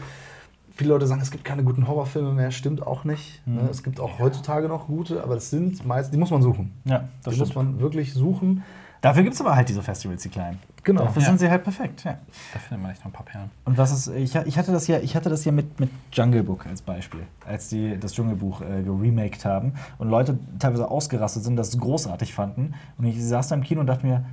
viele 0.75 0.89
Leute 0.89 1.07
sagen, 1.07 1.21
es 1.21 1.31
gibt 1.31 1.45
keine 1.45 1.63
guten 1.63 1.87
Horrorfilme 1.87 2.33
mehr, 2.33 2.51
stimmt 2.51 2.85
auch 2.85 3.03
nicht. 3.03 3.41
Mhm. 3.47 3.69
Es 3.71 3.83
gibt 3.83 3.99
auch 3.99 4.19
heutzutage 4.19 4.67
noch 4.67 4.87
gute, 4.87 5.23
aber 5.23 5.35
das 5.35 5.49
sind 5.49 5.85
meist, 5.85 6.13
die 6.13 6.17
muss 6.17 6.31
man 6.31 6.41
suchen. 6.41 6.73
Ja, 6.85 7.07
das 7.23 7.33
die 7.33 7.39
muss 7.39 7.55
man 7.55 7.79
wirklich 7.79 8.13
suchen. 8.13 8.63
Dafür 9.01 9.21
gibt 9.21 9.35
es 9.35 9.41
aber 9.41 9.55
halt 9.55 9.69
diese 9.69 9.83
Festivals, 9.83 10.23
die 10.23 10.29
kleinen. 10.29 10.57
Genau. 10.83 11.03
Dafür 11.03 11.21
ja. 11.21 11.27
sind 11.27 11.39
sie 11.39 11.47
halt 11.47 11.63
perfekt. 11.63 12.03
Ja. 12.05 12.17
Da 12.53 12.59
findet 12.59 12.81
man 12.81 12.91
echt 12.91 13.01
noch 13.01 13.07
ein 13.07 13.11
paar 13.11 13.25
Perlen. 13.25 13.51
Und 13.63 13.77
was 13.77 13.91
ist, 13.91 14.07
ich, 14.07 14.33
ich 14.33 14.57
hatte 14.57 14.71
das 14.71 14.87
ja, 14.87 14.97
ich 14.99 15.15
hatte 15.15 15.29
das 15.29 15.45
ja 15.45 15.51
mit, 15.51 15.79
mit 15.79 15.89
Jungle 16.11 16.41
Book 16.41 16.65
als 16.65 16.81
Beispiel, 16.81 17.21
als 17.45 17.69
die 17.69 17.99
das 17.99 18.13
Dschungelbuch 18.13 18.61
äh, 18.61 18.81
geremaked 18.81 19.45
haben 19.45 19.73
und 19.99 20.09
Leute 20.09 20.39
teilweise 20.57 20.89
ausgerastet 20.89 21.43
sind, 21.43 21.55
das 21.55 21.77
großartig 21.77 22.33
fanden. 22.33 22.73
Und 22.97 23.05
ich 23.05 23.23
saß 23.23 23.49
da 23.49 23.55
im 23.55 23.61
Kino 23.61 23.81
und 23.81 23.87
dachte 23.87 24.07
mir, 24.07 24.25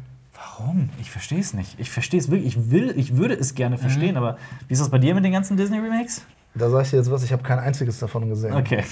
Warum? 0.43 0.91
Ich 1.01 1.11
verstehe 1.11 1.39
es 1.39 1.55
nicht. 1.55 1.79
Ich 1.79 1.91
verstehe 1.91 2.19
es 2.19 2.31
wirklich. 2.31 2.57
Ich 2.57 2.71
will, 2.71 2.93
ich 2.97 3.17
würde 3.17 3.35
es 3.35 3.55
gerne 3.55 3.79
verstehen, 3.79 4.13
mhm. 4.13 4.17
aber 4.17 4.39
wie 4.67 4.73
ist 4.73 4.81
das 4.81 4.91
bei 4.91 4.99
dir 4.99 5.15
mit 5.15 5.25
den 5.25 5.33
ganzen 5.33 5.57
Disney 5.57 5.79
Remakes? 5.79 6.25
Da 6.55 6.69
sage 6.69 6.83
ich 6.83 6.91
dir 6.91 6.97
jetzt 6.97 7.11
was, 7.11 7.23
ich 7.23 7.33
habe 7.33 7.43
kein 7.43 7.59
einziges 7.59 7.99
davon 7.99 8.29
gesehen. 8.29 8.55
Okay. 8.55 8.85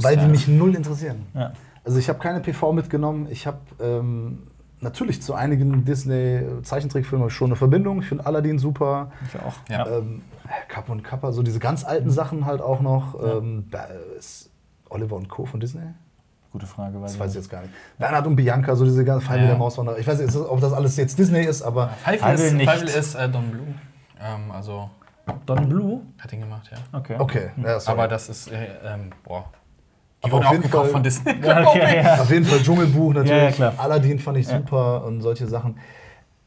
weil 0.00 0.16
die 0.16 0.26
mich 0.26 0.48
null 0.48 0.74
interessieren. 0.74 1.26
Ja. 1.34 1.52
Also 1.84 1.98
ich 1.98 2.08
habe 2.08 2.18
keine 2.18 2.40
PV 2.40 2.72
mitgenommen. 2.72 3.28
Ich 3.30 3.46
habe 3.46 3.58
ähm, 3.80 4.44
natürlich 4.80 5.20
zu 5.20 5.34
einigen 5.34 5.84
Disney-Zeichentrickfilmen 5.84 7.28
schon 7.28 7.48
eine 7.48 7.56
Verbindung. 7.56 8.00
Ich 8.00 8.08
finde 8.08 8.24
Aladdin 8.26 8.58
super. 8.58 9.12
Ich 9.26 9.40
auch. 9.40 9.54
Ja. 9.68 9.86
Ähm, 9.86 10.22
Kapp 10.68 10.88
und 10.88 11.04
Kappa, 11.04 11.32
so 11.32 11.42
diese 11.42 11.58
ganz 11.58 11.84
alten 11.84 12.10
Sachen 12.10 12.46
halt 12.46 12.62
auch 12.62 12.80
noch. 12.80 13.20
Ja. 13.20 13.38
Ähm, 13.38 13.66
ist 14.18 14.50
Oliver 14.88 15.16
und 15.16 15.28
Co. 15.28 15.44
von 15.44 15.60
Disney? 15.60 15.82
Gute 16.54 16.66
Frage. 16.66 17.02
Weiß 17.02 17.10
das 17.10 17.18
weiß 17.18 17.30
ich 17.32 17.36
jetzt 17.38 17.50
gar 17.50 17.62
nicht. 17.62 17.74
Bernhard 17.98 18.28
und 18.28 18.36
Bianca, 18.36 18.76
so 18.76 18.84
diese 18.84 19.04
ganzen 19.04 19.26
Fall 19.26 19.40
ja. 19.40 19.46
der 19.48 19.56
Mauswanderer. 19.56 19.98
Ich 19.98 20.06
weiß 20.06 20.20
nicht, 20.20 20.36
ob 20.36 20.60
das 20.60 20.72
alles 20.72 20.96
jetzt 20.96 21.18
Disney 21.18 21.42
ist, 21.42 21.62
aber. 21.62 21.88
Pfeifel 22.04 22.34
ist, 22.34 22.62
Pfeifel 22.62 22.88
ist 22.90 23.14
äh, 23.16 23.28
Don 23.28 23.50
Blue. 23.50 23.66
Ähm, 24.22 24.52
also 24.52 24.88
Don 25.46 25.68
Blue? 25.68 26.02
Hat 26.16 26.32
ihn 26.32 26.42
gemacht, 26.42 26.70
ja. 26.70 26.78
Okay. 26.96 27.16
Okay. 27.18 27.50
Ja, 27.56 27.80
aber 27.86 28.06
das 28.06 28.28
ist, 28.28 28.52
äh, 28.52 28.68
ähm, 28.84 29.10
boah. 29.24 29.46
Die 30.24 30.30
aber 30.30 30.46
auf 30.46 30.52
jeden 30.52 30.68
Fall 30.68 30.84
von 30.84 31.02
Disney. 31.02 31.32
okay, 31.42 32.02
ja. 32.04 32.20
Auf 32.20 32.30
jeden 32.30 32.44
Fall 32.44 32.60
Dschungelbuch 32.60 33.14
natürlich. 33.14 33.58
Ja, 33.58 33.72
Aladdin 33.76 34.20
fand 34.20 34.38
ich 34.38 34.46
super 34.46 35.04
und 35.06 35.22
solche 35.22 35.48
Sachen. 35.48 35.76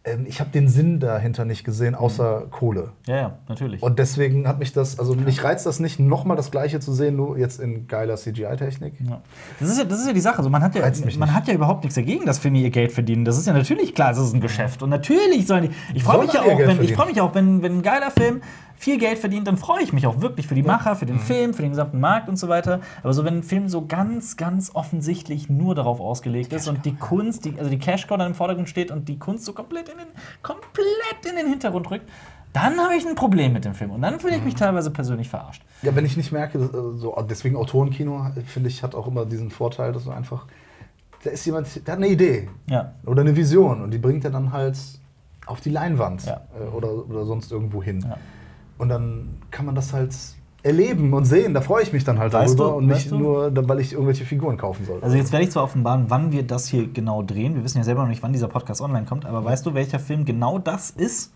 Ähm, 0.08 0.26
ich 0.28 0.40
habe 0.40 0.50
den 0.50 0.68
Sinn 0.68 1.00
dahinter 1.00 1.46
nicht 1.46 1.64
gesehen, 1.64 1.96
außer 1.96 2.46
mhm. 2.46 2.52
Kohle. 2.52 2.92
Ja, 3.06 3.16
ja, 3.16 3.38
natürlich. 3.48 3.82
Und 3.82 4.00
deswegen 4.00 4.48
hat 4.48 4.60
mich 4.60 4.74
das, 4.74 5.00
also 5.00 5.14
mich 5.16 5.44
reizt 5.44 5.66
das 5.66 5.80
nicht, 5.80 6.00
nochmal 6.00 6.38
das 6.38 6.52
Gleiche 6.52 6.80
zu 6.80 6.94
sehen, 6.94 7.16
nur 7.16 7.38
jetzt 7.38 7.60
in 7.60 7.88
geiler 7.88 8.16
CGI-Technik. 8.16 8.94
Ja. 9.08 9.22
Das, 9.60 9.70
ist 9.70 9.78
ja, 9.78 9.84
das 9.84 10.00
ist 10.00 10.08
ja 10.08 10.14
die 10.14 10.22
Sache. 10.22 10.38
Also 10.38 10.50
man 10.50 10.64
hat 10.64 10.76
ja, 10.76 10.90
man 11.18 11.34
hat 11.34 11.48
ja 11.48 11.54
überhaupt 11.54 11.84
nichts 11.84 11.96
dagegen, 11.96 12.26
dass 12.26 12.40
Filme 12.40 12.60
ihr 12.60 12.70
Geld 12.70 12.92
verdienen. 12.92 13.26
Das 13.26 13.38
ist 13.38 13.48
ja 13.48 13.54
natürlich 13.54 13.94
klar, 13.94 14.10
das 14.10 14.20
ist 14.20 14.34
ein 14.34 14.42
Geschäft. 14.42 14.82
Und 14.84 14.90
natürlich 14.90 15.46
sollen 15.48 15.70
die. 15.70 15.72
Ich 15.96 16.04
freue 16.04 16.24
mich, 16.24 16.34
ja 16.34 16.42
auch, 16.42 16.58
wenn, 16.58 16.82
ich 16.82 16.94
freu 16.94 17.06
mich 17.06 17.20
auch, 17.22 17.36
wenn, 17.36 17.62
wenn 17.62 17.80
ein 17.80 17.82
geiler 17.82 18.12
Film 18.12 18.42
viel 18.78 19.00
Geld 19.00 19.18
verdient, 19.18 19.48
dann 19.48 19.58
freue 19.58 19.82
ich 19.82 19.92
mich 19.92 20.06
auch 20.06 20.22
wirklich 20.22 20.48
für 20.48 20.56
die 20.56 20.64
Macher, 20.64 20.96
für 20.96 21.06
den 21.06 21.16
mhm. 21.16 21.22
Film, 21.22 21.54
für 21.54 21.64
den 21.64 21.72
gesamten 21.72 22.00
Markt 22.00 22.30
und 22.30 22.38
so 22.38 22.48
weiter. 22.48 22.80
Aber 23.04 23.14
so, 23.14 23.26
wenn 23.26 23.38
ein 23.38 23.44
Film 23.44 23.68
so 23.68 23.86
ganz, 23.86 24.38
ganz 24.38 24.72
offensichtlich 24.74 25.50
nur 25.50 25.76
darauf 25.76 26.00
ausgelegt 26.00 26.54
ist 26.54 26.68
und 26.68 26.86
die 26.86 26.96
Kunst, 26.96 27.46
die, 27.46 27.56
also 27.58 27.70
die 27.70 27.80
Cashcow 27.80 28.18
dann 28.18 28.28
im 28.28 28.36
Vordergrund 28.36 28.70
steht 28.70 28.92
und 28.92 29.10
die 29.10 29.18
Kunst 29.18 29.46
so 29.46 29.54
komplett 29.54 29.90
in 29.90 29.98
den, 29.98 30.08
komplett 30.44 31.26
in 31.28 31.36
den 31.36 31.48
Hintergrund 31.48 31.90
rückt, 31.90 32.08
dann 32.54 32.78
habe 32.80 32.96
ich 32.96 33.06
ein 33.06 33.16
Problem 33.16 33.54
mit 33.54 33.66
dem 33.66 33.74
Film. 33.74 33.92
Und 33.92 34.02
dann 34.02 34.20
fühle 34.20 34.36
ich 34.36 34.44
mich 34.44 34.54
mhm. 34.54 34.60
teilweise 34.60 34.92
persönlich 34.92 35.30
verarscht. 35.30 35.64
Ja, 35.82 35.96
wenn 35.96 36.06
ich 36.06 36.16
nicht 36.16 36.32
merke, 36.32 36.60
äh, 36.60 36.98
so, 36.98 37.16
deswegen 37.28 37.56
Autorenkino, 37.56 38.28
finde 38.46 38.70
ich, 38.70 38.84
hat 38.84 38.96
auch 38.96 39.08
immer 39.08 39.26
diesen 39.26 39.50
Vorteil, 39.50 39.92
dass 39.92 40.06
du 40.06 40.12
einfach, 40.12 40.46
da 41.24 41.32
ist 41.32 41.46
jemand, 41.46 41.88
der 41.88 41.94
hat 41.94 42.00
eine 42.00 42.10
Idee 42.10 42.50
ja. 42.70 42.94
oder 43.06 43.22
eine 43.22 43.36
Vision 43.36 43.82
und 43.82 43.92
die 43.92 43.98
bringt 43.98 44.24
er 44.24 44.32
dann 44.32 44.52
halt 44.52 44.78
auf 45.48 45.62
die 45.62 45.70
Leinwand 45.70 46.26
ja. 46.26 46.42
Äh, 46.60 46.76
oder, 46.76 46.92
oder 46.92 47.26
sonst 47.26 47.52
irgendwo 47.52 47.82
hin. 47.82 48.06
Ja. 48.08 48.18
Und 48.78 48.90
dann 48.90 49.38
kann 49.52 49.66
man 49.66 49.76
das 49.76 49.94
halt 49.94 50.16
erleben 50.64 51.14
und 51.14 51.26
sehen. 51.26 51.54
Da 51.54 51.62
freue 51.62 51.84
ich 51.84 51.94
mich 51.94 52.04
dann 52.04 52.20
halt 52.20 52.34
weißt 52.34 52.60
darüber 52.60 52.72
du, 52.72 52.78
und 52.78 52.88
nicht 52.88 53.12
nur, 53.12 53.52
weil 53.68 53.80
ich 53.80 53.94
irgendwelche 53.94 54.26
Figuren 54.26 54.58
kaufen 54.58 54.86
soll. 54.86 55.00
Also 55.02 55.16
jetzt 55.16 55.32
werde 55.32 55.46
ich 55.46 55.52
zwar 55.52 55.64
offenbaren, 55.64 56.06
wann 56.10 56.32
wir 56.32 56.44
das 56.44 56.68
hier 56.68 56.88
genau 56.88 57.24
drehen. 57.24 57.56
Wir 57.56 57.64
wissen 57.64 57.78
ja 57.78 57.84
selber 57.84 58.02
noch 58.02 58.10
nicht, 58.10 58.24
wann 58.24 58.34
dieser 58.34 58.48
Podcast 58.48 58.82
online 58.82 59.06
kommt, 59.06 59.26
aber 59.26 59.44
weißt 59.44 59.66
du, 59.66 59.74
welcher 59.74 60.00
Film 60.00 60.26
genau 60.26 60.60
das 60.60 60.92
ist? 60.92 61.34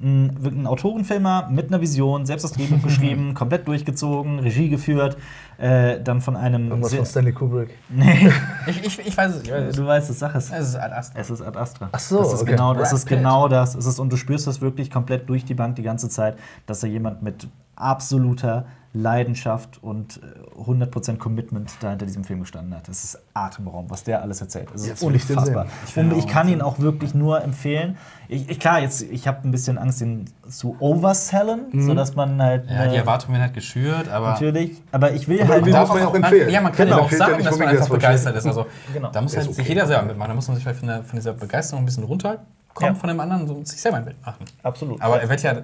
Ein, 0.00 0.36
ein 0.44 0.66
Autorenfilmer 0.66 1.48
mit 1.50 1.68
einer 1.68 1.80
Vision, 1.80 2.24
selbst 2.24 2.44
das 2.44 2.52
Drehbuch 2.52 2.82
geschrieben, 2.82 3.34
komplett 3.34 3.66
durchgezogen, 3.66 4.38
Regie 4.38 4.68
geführt, 4.68 5.16
äh, 5.58 6.00
dann 6.00 6.20
von 6.20 6.36
einem. 6.36 6.68
Irgendwas 6.68 6.94
von 6.94 7.06
Stanley 7.06 7.32
Kubrick. 7.32 7.70
Nee. 7.88 8.30
ich, 8.66 8.84
ich, 8.84 9.06
ich, 9.06 9.16
weiß 9.16 9.36
es. 9.36 9.42
Ich 9.42 9.50
weiß 9.50 9.74
Du 9.74 9.86
weißt 9.86 10.10
es, 10.10 10.18
sag 10.18 10.34
es. 10.34 10.50
Es 10.50 10.68
ist 10.68 10.76
Ad 10.76 10.94
Astra. 10.94 11.20
Es 11.20 11.30
ist 11.30 11.42
Ad 11.42 11.58
Astra. 11.58 11.88
Ach 11.90 11.98
so. 11.98 12.18
Das 12.18 12.32
ist, 12.32 12.42
okay. 12.42 12.52
genau, 12.52 12.74
das 12.74 12.92
ist 12.92 13.06
genau 13.06 13.48
das. 13.48 13.74
Es 13.74 13.86
ist, 13.86 13.98
und 13.98 14.12
du 14.12 14.16
spürst 14.16 14.46
das 14.46 14.60
wirklich 14.60 14.90
komplett 14.90 15.28
durch 15.28 15.44
die 15.44 15.54
Bank 15.54 15.76
die 15.76 15.82
ganze 15.82 16.08
Zeit, 16.08 16.38
dass 16.66 16.80
da 16.80 16.86
jemand 16.86 17.22
mit 17.22 17.48
absoluter 17.80 18.66
Leidenschaft 18.94 19.82
und 19.82 20.18
100% 20.58 21.12
äh, 21.12 21.16
Commitment 21.16 21.70
da 21.80 21.90
hinter 21.90 22.06
diesem 22.06 22.24
Film 22.24 22.40
gestanden 22.40 22.74
hat. 22.74 22.88
Das 22.88 23.04
ist 23.04 23.18
atemberaubend, 23.34 23.90
was 23.90 24.02
der 24.02 24.22
alles 24.22 24.40
erzählt. 24.40 24.68
Das 24.72 24.86
ist 24.86 25.02
unfassbar. 25.02 25.66
Ich, 25.86 25.96
und 25.96 26.16
ich 26.16 26.26
kann 26.26 26.48
ihn 26.48 26.62
auch 26.62 26.78
wirklich 26.78 27.14
nur 27.14 27.42
empfehlen. 27.42 27.98
Ich, 28.28 28.48
ich 28.48 28.58
klar, 28.58 28.80
jetzt, 28.80 29.02
ich 29.02 29.28
habe 29.28 29.46
ein 29.46 29.50
bisschen 29.50 29.76
Angst, 29.76 30.00
ihn 30.00 30.24
zu 30.48 30.76
oversellen, 30.80 31.66
mhm. 31.70 31.86
sodass 31.86 32.16
man 32.16 32.42
halt. 32.42 32.68
Ja, 32.68 32.86
die 32.86 32.96
Erwartungen 32.96 33.34
werden 33.34 33.42
halt 33.44 33.54
geschürt, 33.54 34.08
aber. 34.08 34.30
Natürlich, 34.30 34.82
aber 34.90 35.12
ich 35.12 35.28
will 35.28 35.42
aber 35.42 35.54
halt. 35.54 35.72
Darf 35.72 35.88
man 35.90 36.02
auch 36.04 36.14
empfehlen. 36.14 36.50
Ja, 36.50 36.60
man 36.62 36.72
kann 36.72 36.86
genau, 36.86 36.98
ja 36.98 37.04
auch 37.04 37.10
sagen, 37.10 37.44
dass 37.44 37.58
man 37.58 37.68
einfach 37.68 37.88
begeistert 37.90 38.36
ist. 38.36 38.46
Also, 38.46 38.66
genau. 38.92 39.10
Da 39.10 39.20
muss 39.20 39.36
halt 39.36 39.46
okay. 39.46 39.54
sich 39.54 39.68
jeder 39.68 39.86
selber 39.86 40.06
mitmachen. 40.06 40.30
Da 40.30 40.34
muss 40.34 40.48
man 40.48 40.56
sich 40.56 40.64
vielleicht 40.64 40.80
von, 40.80 40.88
der, 40.88 41.02
von 41.02 41.18
dieser 41.18 41.34
Begeisterung 41.34 41.82
ein 41.82 41.86
bisschen 41.86 42.04
runterkommen 42.04 42.46
ja. 42.80 42.94
von 42.94 43.08
dem 43.08 43.20
anderen 43.20 43.48
und 43.50 43.68
sich 43.68 43.80
selber 43.80 43.98
ein 43.98 44.04
Bild 44.06 44.16
machen. 44.24 44.46
Absolut. 44.62 45.00
Aber 45.02 45.20
er 45.20 45.28
wird 45.28 45.42
ja, 45.42 45.62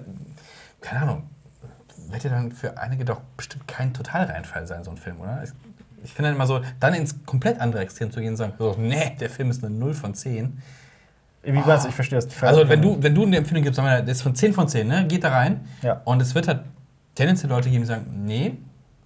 keine 0.79 1.01
Ahnung, 1.01 1.23
wird 2.15 2.31
ja 2.33 2.39
dann 2.39 2.51
für 2.51 2.77
einige 2.77 3.05
doch 3.05 3.21
bestimmt 3.37 3.67
kein 3.67 3.93
Totalreinfall 3.93 4.65
sein, 4.67 4.83
so 4.83 4.91
ein 4.91 4.97
Film, 4.97 5.19
oder? 5.19 5.43
Ich, 6.03 6.13
finde 6.13 6.29
dann 6.29 6.35
immer 6.35 6.47
so, 6.47 6.61
dann 6.79 6.93
ins 6.93 7.25
komplett 7.25 7.59
andere 7.59 7.81
Extrem 7.81 8.11
zu 8.11 8.19
gehen 8.19 8.29
und 8.29 8.37
sagen, 8.37 8.53
so, 8.57 8.75
nee, 8.77 9.15
der 9.19 9.29
Film 9.29 9.49
ist 9.49 9.63
eine 9.63 9.75
0 9.75 9.93
von 9.93 10.13
10. 10.13 10.61
Wie 11.43 11.57
oh. 11.57 11.61
was? 11.65 11.85
Ich 11.85 11.93
verstehe 11.93 12.19
das. 12.19 12.43
Also, 12.43 12.67
wenn 12.67 12.81
du, 12.81 13.01
wenn 13.01 13.13
du 13.13 13.23
eine 13.23 13.37
Empfehlung 13.37 13.63
gibst, 13.63 13.77
sagen 13.77 13.87
wir, 13.87 14.01
das 14.01 14.17
ist 14.17 14.21
von 14.23 14.35
10 14.35 14.53
von 14.53 14.67
10, 14.67 14.87
ne? 14.87 15.05
geht 15.07 15.23
da 15.23 15.29
rein. 15.29 15.67
Ja. 15.81 16.01
Und 16.05 16.21
es 16.21 16.33
wird 16.33 16.47
halt 16.47 16.61
tendenziell 17.15 17.49
Leute 17.49 17.69
geben, 17.69 17.81
die 17.81 17.87
sagen, 17.87 18.23
nee, 18.25 18.57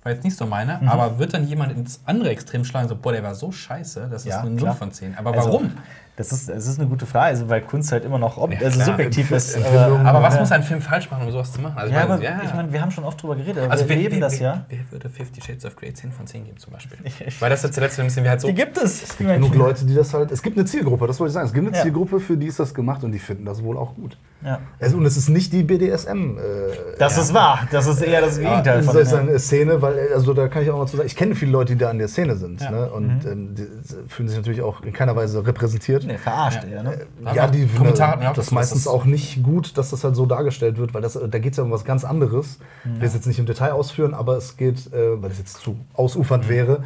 war 0.03 0.11
jetzt 0.11 0.23
nicht 0.23 0.37
so 0.37 0.45
meine, 0.45 0.79
mhm. 0.81 0.87
aber 0.87 1.19
wird 1.19 1.33
dann 1.33 1.47
jemand 1.47 1.73
ins 1.73 2.01
andere 2.05 2.29
Extrem 2.29 2.63
schlagen, 2.63 2.87
so, 2.87 2.95
boah, 2.95 3.11
der 3.11 3.23
war 3.23 3.35
so 3.35 3.51
scheiße, 3.51 4.07
das 4.09 4.23
ist 4.23 4.29
ja, 4.29 4.41
eine 4.41 4.51
0 4.51 4.71
von 4.73 4.91
10. 4.91 5.17
Aber 5.17 5.33
also, 5.33 5.49
warum? 5.49 5.71
Das 6.19 6.33
ist, 6.33 6.49
das 6.49 6.67
ist 6.67 6.77
eine 6.77 6.89
gute 6.89 7.05
Frage, 7.05 7.27
also, 7.27 7.47
weil 7.47 7.61
Kunst 7.61 7.93
halt 7.93 8.03
immer 8.03 8.19
noch 8.19 8.37
ob, 8.37 8.51
ja, 8.51 8.59
also 8.59 8.83
subjektiv 8.83 9.31
ist. 9.31 9.55
Aber, 9.55 10.01
aber, 10.01 10.21
was 10.21 10.37
muss 10.37 10.51
ein 10.51 10.63
Film 10.63 10.81
falsch 10.81 11.09
machen, 11.09 11.25
um 11.25 11.31
sowas 11.31 11.53
zu 11.53 11.61
machen? 11.61 11.77
Also 11.77 11.93
ja, 11.93 12.03
aber, 12.03 12.21
ja. 12.21 12.41
ich 12.43 12.53
meine, 12.53 12.73
wir 12.73 12.81
haben 12.81 12.91
schon 12.91 13.05
oft 13.05 13.23
drüber 13.23 13.37
geredet, 13.37 13.71
also 13.71 13.87
wir 13.87 13.95
leben 13.95 14.15
wer, 14.15 14.19
das 14.19 14.37
ja. 14.37 14.65
Wer 14.67 14.79
würde 14.91 15.07
Fifty 15.09 15.39
Shades 15.39 15.63
of 15.63 15.77
Grey 15.77 15.93
10 15.93 16.11
von 16.11 16.27
10 16.27 16.43
geben 16.43 16.57
zum 16.57 16.73
Beispiel? 16.73 16.97
weil 17.39 17.49
das 17.49 17.63
jetzt 17.63 17.73
zuletzt 17.73 17.97
ein 18.01 18.07
bisschen 18.07 18.25
wie 18.25 18.29
halt 18.29 18.41
so. 18.41 18.49
Die 18.49 18.53
gibt 18.53 18.77
es. 18.77 19.01
Es 19.01 19.17
gibt 19.17 19.29
genug 19.29 19.55
Leute, 19.55 19.85
die 19.85 19.95
das 19.95 20.13
halt. 20.13 20.29
Es 20.31 20.43
gibt 20.43 20.57
eine 20.57 20.65
Zielgruppe, 20.65 21.07
das 21.07 21.21
wollte 21.21 21.29
ich 21.29 21.35
sagen. 21.35 21.47
Es 21.47 21.53
gibt 21.53 21.65
eine 21.65 21.81
Zielgruppe, 21.81 22.19
für 22.19 22.35
die 22.35 22.47
ist 22.47 22.59
das 22.59 22.73
gemacht 22.73 23.01
und 23.05 23.13
die 23.13 23.19
finden 23.19 23.45
das 23.45 23.63
wohl 23.63 23.77
auch 23.77 23.95
gut. 23.95 24.17
Ja. 24.43 24.59
Also, 24.79 24.97
und 24.97 25.05
es 25.05 25.15
ist 25.15 25.29
nicht 25.29 25.53
die 25.53 25.63
BDSM. 25.63 26.37
Äh, 26.37 26.97
das 26.97 27.17
ist 27.17 27.33
wahr. 27.33 27.65
Das 27.71 27.87
ist 27.87 28.01
eher 28.01 28.19
das 28.19 28.37
Gegenteil 28.37 28.79
ja, 28.79 28.83
von. 28.83 28.93
Das 28.93 29.07
ist 29.07 29.13
eine 29.13 29.39
Szene, 29.39 29.81
weil, 29.81 30.11
also 30.13 30.33
da 30.33 30.49
kann 30.49 30.63
ich 30.63 30.69
auch 30.69 30.77
mal 30.77 30.87
zu 30.87 30.97
sagen, 30.97 31.07
ich 31.07 31.15
kenne 31.15 31.35
viele 31.35 31.51
Leute, 31.51 31.73
die 31.73 31.79
da 31.79 31.89
an 31.89 31.97
der 31.97 32.09
Szene 32.09 32.35
sind. 32.35 32.59
Ne? 32.59 32.91
Und 32.91 33.23
mhm. 33.23 33.31
ähm, 33.31 33.55
die 33.55 33.67
fühlen 34.09 34.27
sich 34.27 34.37
natürlich 34.37 34.61
auch 34.61 34.81
in 34.81 34.91
keiner 34.91 35.15
Weise 35.15 35.45
repräsentiert. 35.45 36.08
Nee, 36.09 36.17
verarscht 36.17 36.63
eher, 36.63 36.81
ne? 36.81 37.05
Äh, 37.23 37.35
ja, 37.35 37.47
die 37.47 37.67
Kommentare 37.67 38.23
ja, 38.23 38.33
das 38.33 38.49
meistens 38.49 38.87
auch 38.87 39.05
nicht 39.05 39.43
gut, 39.43 39.77
dass 39.77 39.91
das 39.91 40.03
halt 40.03 40.15
so 40.15 40.25
dargestellt 40.25 40.79
wird, 40.79 40.95
weil 40.95 41.03
das, 41.03 41.13
da 41.13 41.37
geht 41.37 41.51
es 41.51 41.57
ja 41.57 41.63
um 41.63 41.69
was 41.69 41.85
ganz 41.85 42.03
anderes. 42.03 42.57
Ich 42.83 42.99
will 42.99 43.07
es 43.07 43.13
jetzt 43.13 43.27
nicht 43.27 43.37
im 43.37 43.45
Detail 43.45 43.73
ausführen, 43.73 44.15
aber 44.15 44.35
es 44.35 44.57
geht, 44.57 44.91
äh, 44.91 45.21
weil 45.21 45.29
es 45.29 45.37
jetzt 45.37 45.57
zu 45.57 45.77
ausufernd 45.93 46.45
mhm. 46.45 46.49
wäre, 46.49 46.83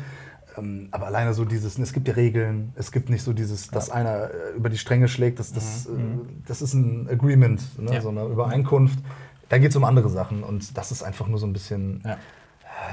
ähm, 0.57 0.89
aber 0.91 1.07
alleine 1.07 1.33
so 1.33 1.45
dieses, 1.45 1.79
es 1.79 1.93
gibt 1.93 2.09
ja 2.09 2.15
Regeln, 2.15 2.73
es 2.75 2.91
gibt 2.91 3.09
nicht 3.09 3.23
so 3.23 3.31
dieses, 3.31 3.69
dass 3.69 3.87
ja. 3.87 3.93
einer 3.93 4.25
äh, 4.25 4.57
über 4.57 4.69
die 4.69 4.77
Stränge 4.77 5.07
schlägt, 5.07 5.39
das, 5.39 5.53
das, 5.53 5.87
mhm. 5.87 5.99
äh, 5.99 6.47
das 6.47 6.61
ist 6.61 6.73
ein 6.73 7.07
Agreement, 7.09 7.79
ne? 7.79 7.93
ja. 7.93 8.01
so 8.01 8.09
eine 8.09 8.25
Übereinkunft. 8.25 8.99
Da 9.47 9.57
geht 9.57 9.69
es 9.69 9.77
um 9.77 9.85
andere 9.85 10.09
Sachen 10.09 10.43
und 10.43 10.77
das 10.77 10.91
ist 10.91 11.01
einfach 11.01 11.27
nur 11.27 11.39
so 11.39 11.45
ein 11.45 11.53
bisschen. 11.53 12.01
Ja. 12.03 12.17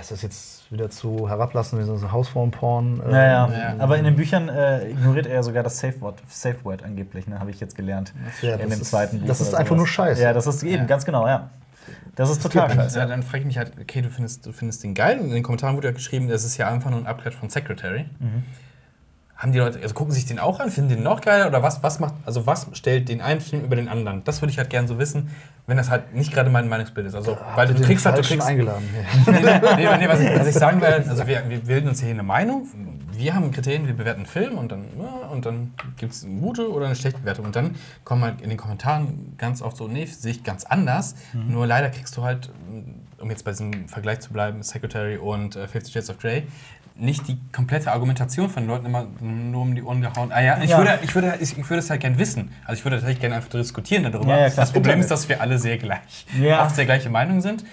Ist 0.00 0.12
das 0.12 0.22
jetzt 0.22 0.59
wieder 0.70 0.88
zu 0.88 1.28
herablassen, 1.28 1.78
wie 1.78 1.84
so 1.84 1.94
ein 1.94 2.12
Hausform-Porn? 2.12 3.02
Äh, 3.06 3.12
ja, 3.12 3.50
ja. 3.50 3.74
Aber 3.78 3.98
in 3.98 4.04
den 4.04 4.16
Büchern 4.16 4.48
äh, 4.48 4.88
ignoriert 4.88 5.26
er 5.26 5.34
ja 5.34 5.42
sogar 5.42 5.62
das 5.62 5.78
Safe-Word 5.78 6.22
Safe 6.28 6.56
-Word 6.62 6.84
angeblich, 6.84 7.26
ne? 7.26 7.40
habe 7.40 7.50
ich 7.50 7.58
jetzt 7.60 7.74
gelernt. 7.76 8.14
Ja, 8.40 8.54
in 8.54 8.70
dem 8.70 8.82
zweiten 8.82 9.20
Buch. 9.20 9.26
Das 9.26 9.40
ist 9.40 9.54
einfach 9.54 9.70
sowas. 9.70 9.78
nur 9.78 9.86
Scheiße. 9.86 10.22
Ja, 10.22 10.32
das 10.32 10.46
ist 10.46 10.62
eben, 10.62 10.86
ganz 10.86 11.04
genau, 11.04 11.26
ja. 11.26 11.50
Das 12.14 12.30
ist 12.30 12.42
total 12.42 12.70
scheiße. 12.70 12.98
Ja, 12.98 13.06
dann 13.06 13.22
frage 13.22 13.40
ich 13.40 13.46
mich 13.46 13.58
halt, 13.58 13.72
okay, 13.80 14.02
du 14.02 14.10
findest, 14.10 14.46
du 14.46 14.52
findest 14.52 14.84
den 14.84 14.94
geil. 14.94 15.18
Und 15.18 15.26
in 15.26 15.34
den 15.34 15.42
Kommentaren 15.42 15.76
wurde 15.76 15.88
ja 15.88 15.94
geschrieben, 15.94 16.28
das 16.28 16.44
ist 16.44 16.56
ja 16.56 16.68
einfach 16.68 16.90
nur 16.90 17.00
ein 17.00 17.06
Upgrade 17.06 17.34
von 17.34 17.50
Secretary. 17.50 18.06
Mhm. 18.18 18.44
Haben 19.40 19.52
die 19.52 19.58
Leute, 19.58 19.80
also 19.80 19.94
gucken 19.94 20.12
sich 20.12 20.26
den 20.26 20.38
auch 20.38 20.60
an, 20.60 20.70
finden 20.70 20.90
den 20.90 21.02
noch 21.02 21.22
geiler 21.22 21.46
oder 21.46 21.62
was, 21.62 21.82
was 21.82 21.98
macht, 21.98 22.12
also 22.26 22.46
was 22.46 22.68
stellt 22.74 23.08
den 23.08 23.22
einen 23.22 23.40
Film 23.40 23.64
über 23.64 23.74
den 23.74 23.88
anderen? 23.88 24.22
Das 24.24 24.42
würde 24.42 24.52
ich 24.52 24.58
halt 24.58 24.68
gerne 24.68 24.86
so 24.86 24.98
wissen, 24.98 25.30
wenn 25.66 25.78
das 25.78 25.88
halt 25.88 26.14
nicht 26.14 26.30
gerade 26.30 26.50
mein 26.50 26.68
Meinungsbild 26.68 27.06
ist. 27.06 27.14
Also, 27.14 27.38
weil 27.54 27.66
du, 27.68 27.74
du 27.74 27.82
kriegst 27.82 28.04
halt, 28.04 28.18
du 28.18 28.22
kriegst 28.22 28.46
eingeladen. 28.46 28.84
nee, 29.26 29.32
nee, 29.32 29.60
nee, 29.76 29.96
nee, 29.96 30.08
was, 30.08 30.20
ich, 30.20 30.38
was 30.38 30.46
ich 30.46 30.54
sagen 30.54 30.82
will, 30.82 31.04
also 31.08 31.26
wir, 31.26 31.48
wir 31.48 31.60
bilden 31.60 31.88
uns 31.88 32.00
hier 32.00 32.10
eine 32.10 32.22
Meinung, 32.22 32.66
wir 33.20 33.34
haben 33.34 33.50
Kriterien, 33.50 33.86
wir 33.86 33.94
bewerten 33.94 34.20
einen 34.20 34.26
Film 34.26 34.58
und 34.58 34.72
dann, 34.72 34.84
ja, 34.98 35.28
und 35.28 35.46
dann 35.46 35.74
gibt 35.96 36.12
es 36.12 36.24
eine 36.24 36.40
gute 36.40 36.70
oder 36.70 36.86
eine 36.86 36.96
schlechte 36.96 37.20
Bewertung. 37.20 37.46
Und 37.46 37.56
dann 37.56 37.76
kommen 38.04 38.22
halt 38.22 38.40
in 38.40 38.48
den 38.48 38.58
Kommentaren 38.58 39.34
ganz 39.36 39.62
oft 39.62 39.76
so, 39.76 39.88
nee, 39.88 40.06
sehe 40.06 40.32
ich 40.32 40.44
ganz 40.44 40.64
anders. 40.64 41.14
Mhm. 41.32 41.52
Nur 41.52 41.66
leider 41.66 41.90
kriegst 41.90 42.16
du 42.16 42.22
halt, 42.22 42.50
um 43.18 43.30
jetzt 43.30 43.44
bei 43.44 43.50
diesem 43.52 43.88
Vergleich 43.88 44.20
zu 44.20 44.32
bleiben, 44.32 44.62
Secretary 44.62 45.16
und 45.16 45.56
äh, 45.56 45.68
Fifty 45.68 45.92
Shades 45.92 46.10
of 46.10 46.18
Grey, 46.18 46.44
nicht 47.00 47.26
die 47.28 47.38
komplette 47.52 47.92
Argumentation 47.92 48.48
von 48.50 48.64
den 48.64 48.68
Leuten 48.68 48.86
immer 48.86 49.06
nur 49.20 49.62
um 49.62 49.74
die 49.74 49.82
Ohren 49.82 50.00
gehauen. 50.00 50.32
Ah 50.32 50.40
ja, 50.40 50.62
ich, 50.62 50.70
ja. 50.70 50.78
Würde, 50.78 50.98
ich, 51.02 51.14
würde, 51.14 51.38
ich, 51.40 51.56
ich 51.56 51.70
würde 51.70 51.78
es 51.78 51.90
halt 51.90 52.00
gerne 52.00 52.18
wissen. 52.18 52.50
Also 52.64 52.78
ich 52.78 52.84
würde 52.84 52.96
tatsächlich 52.96 53.20
gerne 53.20 53.36
einfach 53.36 53.50
diskutieren 53.50 54.04
darüber. 54.04 54.36
Ja, 54.36 54.48
ja, 54.48 54.50
das 54.50 54.72
Problem 54.72 55.00
ist, 55.00 55.10
dass 55.10 55.28
wir 55.28 55.40
alle 55.40 55.58
sehr 55.58 55.78
gleich, 55.78 56.26
oft 56.60 56.76
sehr 56.76 56.84
gleiche 56.84 57.10
Meinung 57.10 57.40
sind. 57.40 57.64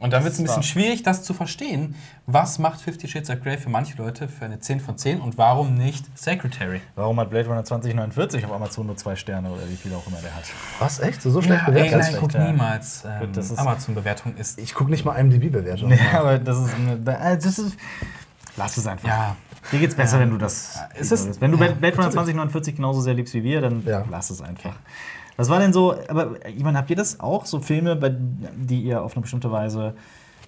Und 0.00 0.12
dann 0.12 0.24
wird 0.24 0.34
es 0.34 0.38
ein 0.40 0.44
bisschen 0.44 0.62
schwierig, 0.62 1.02
das 1.02 1.22
zu 1.22 1.34
verstehen. 1.34 1.94
Was 2.26 2.58
macht 2.58 2.80
Fifty 2.80 3.08
Shades 3.08 3.30
of 3.30 3.40
Grey 3.42 3.56
für 3.56 3.70
manche 3.70 3.96
Leute 3.96 4.28
für 4.28 4.44
eine 4.44 4.58
10 4.58 4.80
von 4.80 4.98
10 4.98 5.20
und 5.20 5.38
warum 5.38 5.74
nicht 5.74 6.04
Secretary? 6.18 6.80
Warum 6.94 7.20
hat 7.20 7.30
Blade 7.30 7.48
Runner 7.48 7.64
2049 7.64 8.44
auf 8.44 8.52
Amazon 8.52 8.86
nur 8.86 8.96
zwei 8.96 9.16
Sterne 9.16 9.50
oder 9.50 9.68
wie 9.68 9.76
viel 9.76 9.94
auch 9.94 10.06
immer 10.06 10.18
der 10.20 10.34
hat? 10.34 10.44
Was, 10.78 10.98
echt? 11.00 11.22
So, 11.22 11.30
so 11.30 11.40
schlecht 11.40 11.62
ja, 11.62 11.66
bewertet? 11.66 11.92
Ey, 11.92 11.98
nein, 11.98 12.12
ich 12.12 12.20
gucke 12.20 12.38
niemals 12.38 13.04
ähm, 13.04 13.32
Amazon-Bewertung. 13.56 14.36
ist. 14.36 14.58
Ich 14.58 14.74
gucke 14.74 14.90
nicht 14.90 15.04
mal 15.04 15.16
IMDb-Bewertung. 15.16 15.90
Ja, 15.90 16.20
aber 16.20 16.38
das 16.38 16.58
ist, 16.58 16.74
eine, 16.74 16.98
das 16.98 17.58
ist. 17.58 17.76
Lass 18.56 18.76
es 18.76 18.86
einfach. 18.86 19.08
Ja. 19.08 19.36
Dir 19.72 19.78
geht's 19.78 19.94
besser, 19.94 20.16
ja. 20.16 20.22
wenn 20.22 20.30
du 20.30 20.38
das. 20.38 20.78
Ist 20.94 21.12
es, 21.12 21.40
wenn 21.40 21.52
du 21.52 21.58
ja, 21.58 21.72
Blade 21.72 21.96
Runner 21.96 22.10
2049 22.10 22.76
genauso 22.76 23.00
sehr 23.00 23.14
liebst 23.14 23.32
wie 23.34 23.42
wir, 23.42 23.60
dann 23.60 23.82
ja. 23.86 24.04
lass 24.10 24.30
es 24.30 24.42
einfach. 24.42 24.74
Was 25.36 25.48
war 25.48 25.58
denn 25.58 25.72
so, 25.72 25.94
aber 26.08 26.36
ich 26.46 26.62
meine, 26.62 26.78
habt 26.78 26.90
ihr 26.90 26.96
das 26.96 27.20
auch, 27.20 27.46
so 27.46 27.60
Filme, 27.60 27.96
bei, 27.96 28.14
die 28.56 28.82
ihr 28.82 29.02
auf 29.02 29.14
eine 29.14 29.22
bestimmte 29.22 29.50
Weise 29.50 29.94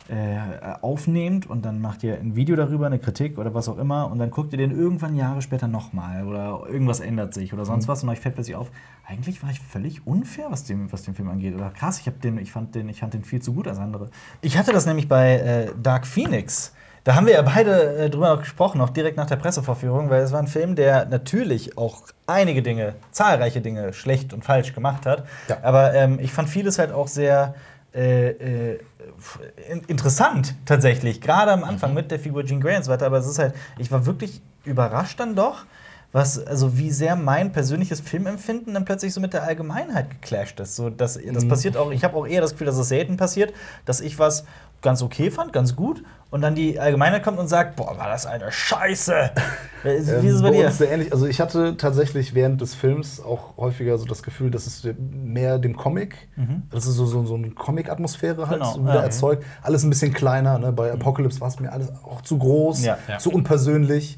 äh, 0.09 0.39
aufnehmt 0.83 1.51
und 1.51 1.65
dann 1.65 1.81
macht 1.81 2.05
ihr 2.05 2.17
ein 2.17 2.37
Video 2.37 2.55
darüber, 2.55 2.87
eine 2.87 3.01
Kritik 3.01 3.39
oder 3.39 3.55
was 3.55 3.69
auch 3.69 3.79
immer 3.79 4.09
und 4.09 4.21
dann 4.21 4.31
guckt 4.31 4.53
ihr 4.53 4.59
den 4.59 4.71
irgendwann 4.71 5.17
Jahre 5.17 5.43
später 5.43 5.67
nochmal 5.67 6.25
oder 6.25 6.63
irgendwas 6.69 7.01
ändert 7.01 7.35
sich 7.35 7.53
oder 7.53 7.65
sonst 7.65 7.87
mhm. 7.87 7.89
was 7.89 8.03
und 8.05 8.11
euch 8.11 8.21
fällt 8.21 8.37
plötzlich 8.37 8.55
auf, 8.55 8.71
eigentlich 9.05 9.43
war 9.43 9.51
ich 9.51 9.59
völlig 9.59 10.07
unfair, 10.07 10.47
was, 10.51 10.63
dem, 10.63 10.93
was 10.93 11.03
den 11.03 11.15
Film 11.15 11.29
angeht. 11.29 11.57
Oder 11.57 11.71
krass, 11.71 11.99
ich, 11.99 12.13
den, 12.21 12.39
ich, 12.39 12.53
fand 12.53 12.77
den, 12.77 12.89
ich 12.89 13.01
fand 13.01 13.15
den 13.15 13.25
viel 13.25 13.43
zu 13.43 13.53
gut 13.53 13.67
als 13.67 13.79
andere. 13.79 14.11
Ich 14.43 14.57
hatte 14.57 14.73
das 14.73 14.87
nämlich 14.87 15.09
bei 15.09 15.39
äh, 15.39 15.73
Dark 15.83 16.07
Phoenix. 16.07 16.73
Da 17.07 17.15
haben 17.15 17.27
wir 17.29 17.35
ja 17.35 17.43
beide 17.43 17.99
äh, 17.99 18.11
drüber 18.11 18.37
gesprochen, 18.37 18.81
auch 18.81 18.91
direkt 18.91 19.17
nach 19.17 19.27
der 19.27 19.37
Pressevorführung, 19.37 20.11
weil 20.11 20.23
es 20.23 20.33
war 20.33 20.41
ein 20.41 20.49
Film, 20.49 20.75
der 20.75 21.07
natürlich 21.07 21.79
auch 21.79 22.03
einige 22.27 22.63
Dinge, 22.63 22.97
zahlreiche 23.13 23.61
Dinge 23.61 23.93
schlecht 23.93 24.33
und 24.33 24.45
falsch 24.45 24.75
gemacht 24.75 25.07
hat. 25.07 25.25
Ja. 25.49 25.59
Aber 25.63 25.95
ähm, 25.95 26.19
ich 26.21 26.33
fand 26.33 26.49
vieles 26.49 26.81
halt 26.81 26.91
auch 26.91 27.07
sehr 27.07 27.55
äh, 27.95 28.31
äh, 28.31 28.79
interessant 29.87 30.57
tatsächlich, 30.65 31.21
gerade 31.21 31.53
am 31.53 31.63
Anfang 31.63 31.91
mhm. 31.91 31.97
mit 31.99 32.11
der 32.11 32.19
Figur 32.19 32.45
Jean 32.45 32.61
Grey 32.61 32.77
und 32.77 32.85
so 32.85 32.91
weiter. 32.91 33.07
Aber 33.07 33.19
es 33.19 33.29
ist 33.29 33.39
halt, 33.39 33.55
ich 33.79 33.93
war 33.93 34.05
wirklich 34.05 34.43
überrascht 34.65 35.21
dann 35.21 35.37
doch, 35.37 35.65
was, 36.11 36.45
also 36.45 36.77
wie 36.77 36.91
sehr 36.91 37.15
mein 37.15 37.53
persönliches 37.53 38.01
Filmempfinden 38.01 38.75
dann 38.75 38.85
plötzlich 38.85 39.15
so 39.15 39.21
mit 39.21 39.33
der 39.33 39.45
Allgemeinheit 39.45 40.11
geclasht 40.11 40.59
ist. 40.59 40.75
So, 40.75 40.91
dass, 40.91 41.21
das 41.25 41.45
mhm. 41.45 41.49
passiert 41.49 41.77
auch, 41.77 41.93
ich 41.93 42.03
habe 42.03 42.17
auch 42.17 42.27
eher 42.27 42.41
das 42.41 42.51
Gefühl, 42.51 42.67
dass 42.67 42.79
es 42.79 42.89
selten 42.89 43.17
passiert, 43.17 43.55
dass 43.85 44.01
ich 44.01 44.19
was 44.19 44.45
ganz 44.83 45.03
okay 45.03 45.31
fand, 45.31 45.53
ganz 45.53 45.77
gut, 45.77 46.03
und 46.31 46.41
dann 46.41 46.55
die 46.55 46.79
Allgemeinheit 46.79 47.23
kommt 47.23 47.39
und 47.39 47.49
sagt, 47.49 47.77
boah, 47.77 47.97
war 47.99 48.09
das 48.09 48.27
eine 48.27 48.51
Scheiße. 48.51 49.31
Wie 49.85 49.89
ist 49.91 50.09
es 50.09 50.43
bei, 50.43 50.49
ähm, 50.49 50.55
dir? 50.55 50.71
Sehr 50.71 50.91
ähnlich. 50.91 51.13
Also 51.13 51.27
ich 51.27 51.41
hatte 51.41 51.77
tatsächlich 51.77 52.35
während 52.35 52.61
des 52.61 52.75
Films 52.75 53.21
auch 53.21 53.57
häufiger 53.57 53.97
so 53.97 54.07
das 54.07 54.23
Gefühl, 54.23 54.51
dass 54.51 54.67
es 54.67 54.87
mehr 54.99 55.59
dem 55.59 55.77
Comic, 55.77 56.29
mhm. 56.35 56.65
das 56.71 56.87
ist 56.87 56.95
so, 56.95 57.07
so, 57.07 57.25
so 57.25 57.37
eine 57.37 57.51
Comic-Atmosphäre 57.51 58.49
halt 58.49 58.61
genau. 58.61 58.83
wieder 58.83 58.97
ja, 58.97 59.03
erzeugt. 59.03 59.45
Alles 59.63 59.85
ein 59.85 59.91
bisschen 59.91 60.13
kleiner. 60.13 60.59
Ne? 60.59 60.73
Bei 60.73 60.93
Apocalypse 60.93 61.41
war 61.41 61.49
es 61.49 61.61
mir 61.61 61.73
alles 61.73 61.93
auch 62.05 62.23
zu 62.23 62.39
groß, 62.39 62.85
ja, 62.85 62.99
ja. 63.09 63.19
zu 63.19 63.31
unpersönlich. 63.31 64.17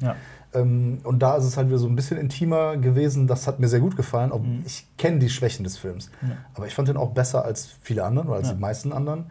Ähm, 0.51 0.99
und 1.03 1.19
da 1.19 1.37
ist 1.37 1.45
es 1.45 1.57
halt 1.57 1.67
wieder 1.67 1.77
so 1.77 1.87
ein 1.87 1.95
bisschen 1.95 2.17
intimer 2.17 2.77
gewesen. 2.77 3.27
Das 3.27 3.45
hat 3.45 3.59
mir 3.59 3.67
sehr 3.67 3.81
gut 3.81 3.95
gefallen. 3.95 4.31
Mhm. 4.35 4.63
Ich 4.65 4.87
kenne 4.97 5.19
die 5.19 5.29
Schwächen 5.29 5.63
des 5.63 5.77
Films. 5.77 6.09
Aber 6.55 6.65
ich 6.65 6.73
fand 6.73 6.87
den 6.87 6.97
auch 6.97 7.11
besser 7.11 7.45
als 7.45 7.69
viele 7.81 8.03
anderen 8.03 8.29
oder 8.29 8.37
als 8.37 8.49
die 8.49 8.59
meisten 8.59 8.91
anderen. 8.91 9.29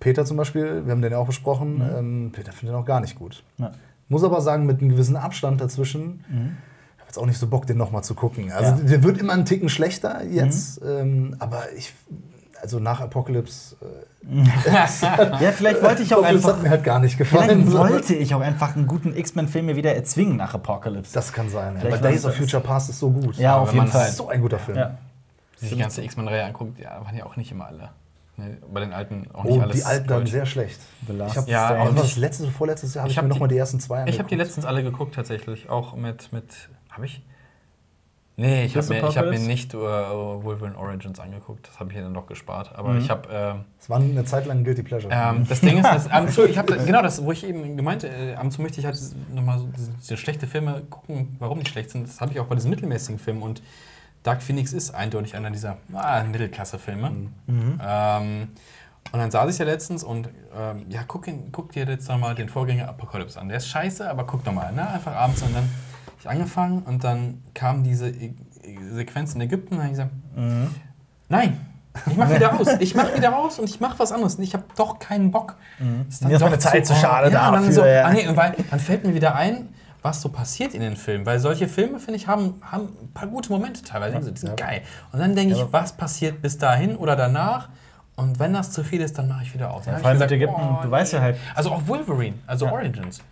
Peter 0.00 0.24
zum 0.24 0.36
Beispiel, 0.36 0.84
wir 0.84 0.92
haben 0.92 1.02
den 1.02 1.12
ja 1.12 1.18
auch 1.18 1.26
besprochen, 1.26 1.76
mhm. 1.76 1.96
ähm, 1.96 2.32
Peter 2.32 2.52
findet 2.52 2.74
den 2.74 2.80
auch 2.80 2.86
gar 2.86 3.00
nicht 3.00 3.16
gut. 3.16 3.42
Ja. 3.58 3.72
Muss 4.08 4.24
aber 4.24 4.40
sagen, 4.40 4.66
mit 4.66 4.80
einem 4.80 4.90
gewissen 4.90 5.16
Abstand 5.16 5.60
dazwischen, 5.60 6.24
mhm. 6.28 6.56
ich 6.96 7.00
habe 7.00 7.08
jetzt 7.08 7.18
auch 7.18 7.26
nicht 7.26 7.38
so 7.38 7.46
Bock, 7.46 7.66
den 7.66 7.78
nochmal 7.78 8.04
zu 8.04 8.14
gucken. 8.14 8.52
Also 8.52 8.82
ja. 8.82 8.88
der 8.88 9.02
wird 9.02 9.18
immer 9.18 9.32
einen 9.32 9.44
Ticken 9.44 9.68
schlechter 9.68 10.24
jetzt, 10.24 10.82
mhm. 10.82 10.88
ähm, 10.88 11.36
aber 11.38 11.72
ich, 11.76 11.94
also 12.60 12.78
nach 12.78 13.00
Apocalypse. 13.00 13.76
Äh, 14.24 15.44
ja, 15.44 15.50
vielleicht 15.50 15.82
wollte 15.82 16.04
ich 16.04 16.14
auch 16.14 16.22
einfach. 16.22 16.50
Das 16.50 16.56
hat 16.58 16.62
mir 16.62 16.70
halt 16.70 16.84
gar 16.84 17.00
nicht 17.00 17.18
gefallen. 17.18 17.66
Vielleicht 17.66 17.76
wollte 17.76 18.14
ich 18.14 18.32
auch 18.36 18.40
einfach 18.40 18.76
einen 18.76 18.86
guten 18.86 19.16
X-Men-Film 19.16 19.66
mir 19.66 19.74
wieder 19.74 19.96
erzwingen 19.96 20.36
nach 20.36 20.54
Apocalypse. 20.54 21.12
Das 21.12 21.32
kann 21.32 21.48
sein. 21.48 21.80
Ja. 21.82 21.90
Weil 21.90 21.98
Days 21.98 22.24
of 22.24 22.36
Future 22.36 22.62
Past 22.62 22.88
ist 22.88 23.00
so 23.00 23.10
gut. 23.10 23.36
Ja, 23.36 23.56
auf 23.56 23.74
jeden 23.74 23.88
Fall. 23.88 24.08
So 24.10 24.28
ein 24.28 24.40
guter 24.40 24.60
Film. 24.60 24.78
Ja. 24.78 24.96
Sich 25.56 25.70
die 25.70 25.78
ganze 25.78 26.04
X-Men-Reihe 26.04 26.44
anguckt, 26.44 26.78
ja, 26.78 27.00
waren 27.04 27.16
ja 27.16 27.24
auch 27.24 27.36
nicht 27.36 27.50
immer 27.50 27.66
alle. 27.66 27.90
Nee, 28.36 28.56
bei 28.72 28.80
den 28.80 28.92
alten 28.92 29.28
auch 29.32 29.44
nicht 29.44 29.58
oh, 29.58 29.60
alles. 29.60 29.76
Die 29.76 29.84
alten 29.84 30.08
dann 30.08 30.26
sehr 30.26 30.46
schlecht. 30.46 30.80
Ich 31.06 31.36
habe 31.36 31.50
ja, 31.50 31.82
auch 31.82 31.94
das 31.94 32.16
letzte 32.16 32.44
oder 32.44 32.52
vorletztes 32.52 32.94
Jahr 32.94 33.02
habe 33.02 33.10
ich, 33.10 33.16
ich 33.16 33.22
mir 33.22 33.28
nochmal 33.28 33.48
die 33.48 33.58
ersten 33.58 33.78
zwei 33.78 33.96
angeguckt. 33.98 34.14
Ich 34.14 34.18
habe 34.18 34.28
die 34.30 34.36
letztens 34.36 34.64
alle 34.64 34.82
geguckt 34.82 35.14
tatsächlich, 35.14 35.68
auch 35.68 35.94
mit 35.96 36.32
mit 36.32 36.70
habe 36.90 37.06
ich 37.06 37.22
Nee, 38.36 38.64
ich 38.64 38.76
habe 38.76 38.88
mir, 38.88 39.02
hab 39.02 39.26
mir 39.26 39.38
nicht 39.38 39.74
uh, 39.74 39.78
Wolverine 39.80 40.76
Origins 40.78 41.20
angeguckt. 41.20 41.68
Das 41.68 41.78
habe 41.78 41.90
ich 41.90 41.96
mir 41.96 42.02
dann 42.02 42.14
doch 42.14 42.26
gespart. 42.26 42.72
Aber 42.74 42.90
mhm. 42.90 42.98
ich 42.98 43.10
habe. 43.10 43.28
Äh, 43.28 43.54
es 43.78 43.90
war 43.90 44.00
eine 44.00 44.24
Zeit 44.24 44.46
lang 44.46 44.58
ein 44.58 44.64
Guilty 44.64 44.82
Pleasure. 44.82 45.12
Ähm, 45.12 45.46
das 45.46 45.60
Ding 45.60 45.76
ist, 45.78 45.84
dass, 45.84 46.08
zu, 46.34 46.48
ich 46.48 46.56
hab, 46.56 46.66
genau 46.66 47.02
das, 47.02 47.22
wo 47.22 47.32
ich 47.32 47.46
eben 47.46 47.76
gemeint 47.76 48.04
äh, 48.04 48.34
ab 48.34 48.44
und 48.44 48.50
zu 48.50 48.62
möchte 48.62 48.80
ich 48.80 48.86
halt 48.86 48.98
nochmal 49.34 49.58
so 49.58 49.68
diese, 49.76 49.92
diese 50.00 50.16
schlechte 50.16 50.46
Filme 50.46 50.82
gucken, 50.88 51.36
warum 51.40 51.60
die 51.60 51.70
schlecht 51.70 51.90
sind. 51.90 52.08
Das 52.08 52.20
habe 52.22 52.32
ich 52.32 52.40
auch 52.40 52.46
bei 52.46 52.54
diesen 52.54 52.70
mittelmäßigen 52.70 53.18
Filmen. 53.18 53.42
Und 53.42 53.62
Dark 54.22 54.42
Phoenix 54.42 54.72
ist 54.72 54.94
eindeutig 54.94 55.34
einer 55.34 55.50
dieser 55.50 55.78
ah, 55.92 56.22
Mittelklasse-Filme. 56.22 57.10
Mhm. 57.46 57.80
Ähm, 57.82 58.48
und 59.10 59.18
dann 59.18 59.30
saß 59.30 59.52
ich 59.52 59.58
ja 59.58 59.64
letztens 59.64 60.04
und 60.04 60.28
ähm, 60.56 60.86
ja, 60.88 61.02
guck, 61.06 61.26
ihn, 61.26 61.50
guck 61.52 61.72
dir 61.72 61.84
jetzt 61.84 62.08
nochmal 62.08 62.34
den 62.34 62.48
Vorgänger 62.48 62.88
Apocalypse 62.88 63.40
an. 63.40 63.48
Der 63.48 63.58
ist 63.58 63.68
scheiße, 63.68 64.08
aber 64.08 64.24
guck 64.24 64.44
doch 64.44 64.52
mal, 64.52 64.72
ne? 64.72 64.88
Einfach 64.88 65.14
abends 65.14 65.42
und 65.42 65.54
dann 65.54 65.64
habe 65.64 66.16
ich 66.20 66.28
angefangen 66.28 66.82
und 66.82 67.04
dann 67.04 67.42
kam 67.52 67.82
diese 67.82 68.08
e 68.08 68.34
Sequenz 68.92 69.34
in 69.34 69.40
Ägypten 69.40 69.74
und 69.74 69.80
dann 69.80 69.88
habe 69.88 69.92
ich 69.92 69.98
gesagt, 69.98 70.36
mhm. 70.36 70.74
nein, 71.28 71.66
ich 72.06 72.16
mach 72.16 72.30
wieder 72.30 72.48
raus. 72.48 72.68
Ich 72.78 72.94
mach 72.94 73.14
wieder 73.14 73.30
raus 73.30 73.58
und 73.58 73.68
ich 73.68 73.80
mach 73.80 73.98
was 73.98 74.12
anderes. 74.12 74.38
Ich 74.38 74.54
habe 74.54 74.64
doch 74.76 74.98
keinen 74.98 75.30
Bock. 75.30 75.56
Mhm. 75.78 76.06
Ist 76.08 76.22
dann 76.22 76.28
mir 76.30 76.36
ist 76.36 76.42
meine 76.42 76.58
Zeit 76.58 76.86
zu 76.86 76.94
schade 76.94 77.30
ja, 77.30 77.50
dafür. 77.50 77.60
Dann, 77.60 77.72
so, 77.72 77.84
ja. 77.84 78.04
ah, 78.04 78.12
nee, 78.12 78.26
weil, 78.34 78.54
dann 78.70 78.80
fällt 78.80 79.04
mir 79.04 79.14
wieder 79.14 79.34
ein, 79.34 79.68
was 80.02 80.20
so 80.20 80.28
passiert 80.28 80.74
in 80.74 80.80
den 80.80 80.96
Filmen. 80.96 81.24
Weil 81.24 81.38
solche 81.38 81.68
Filme, 81.68 82.00
finde 82.00 82.16
ich, 82.16 82.26
haben, 82.26 82.60
haben 82.62 82.88
ein 83.00 83.12
paar 83.14 83.28
gute 83.28 83.50
Momente 83.50 83.82
teilweise. 83.82 84.32
Die 84.32 84.38
sind 84.38 84.58
ja. 84.60 84.66
geil. 84.66 84.82
Und 85.12 85.20
dann 85.20 85.34
denke 85.34 85.54
ich, 85.54 85.64
was 85.70 85.92
passiert 85.92 86.42
bis 86.42 86.58
dahin 86.58 86.96
oder 86.96 87.16
danach? 87.16 87.68
Und 88.16 88.38
wenn 88.38 88.52
das 88.52 88.72
zu 88.72 88.84
viel 88.84 89.00
ist, 89.00 89.16
dann 89.16 89.28
mache 89.28 89.44
ich 89.44 89.54
wieder 89.54 89.72
aus. 89.72 89.86
Ja, 89.86 89.96
vor 89.96 90.08
allem 90.08 90.18
mit 90.18 90.30
Ägypten, 90.30 90.60
oh, 90.60 90.82
du 90.82 90.90
weißt 90.90 91.14
ja 91.14 91.20
halt. 91.20 91.36
Also 91.54 91.70
auch 91.70 91.86
Wolverine, 91.86 92.36
also 92.46 92.66
ja. 92.66 92.72
Origins, 92.72 93.22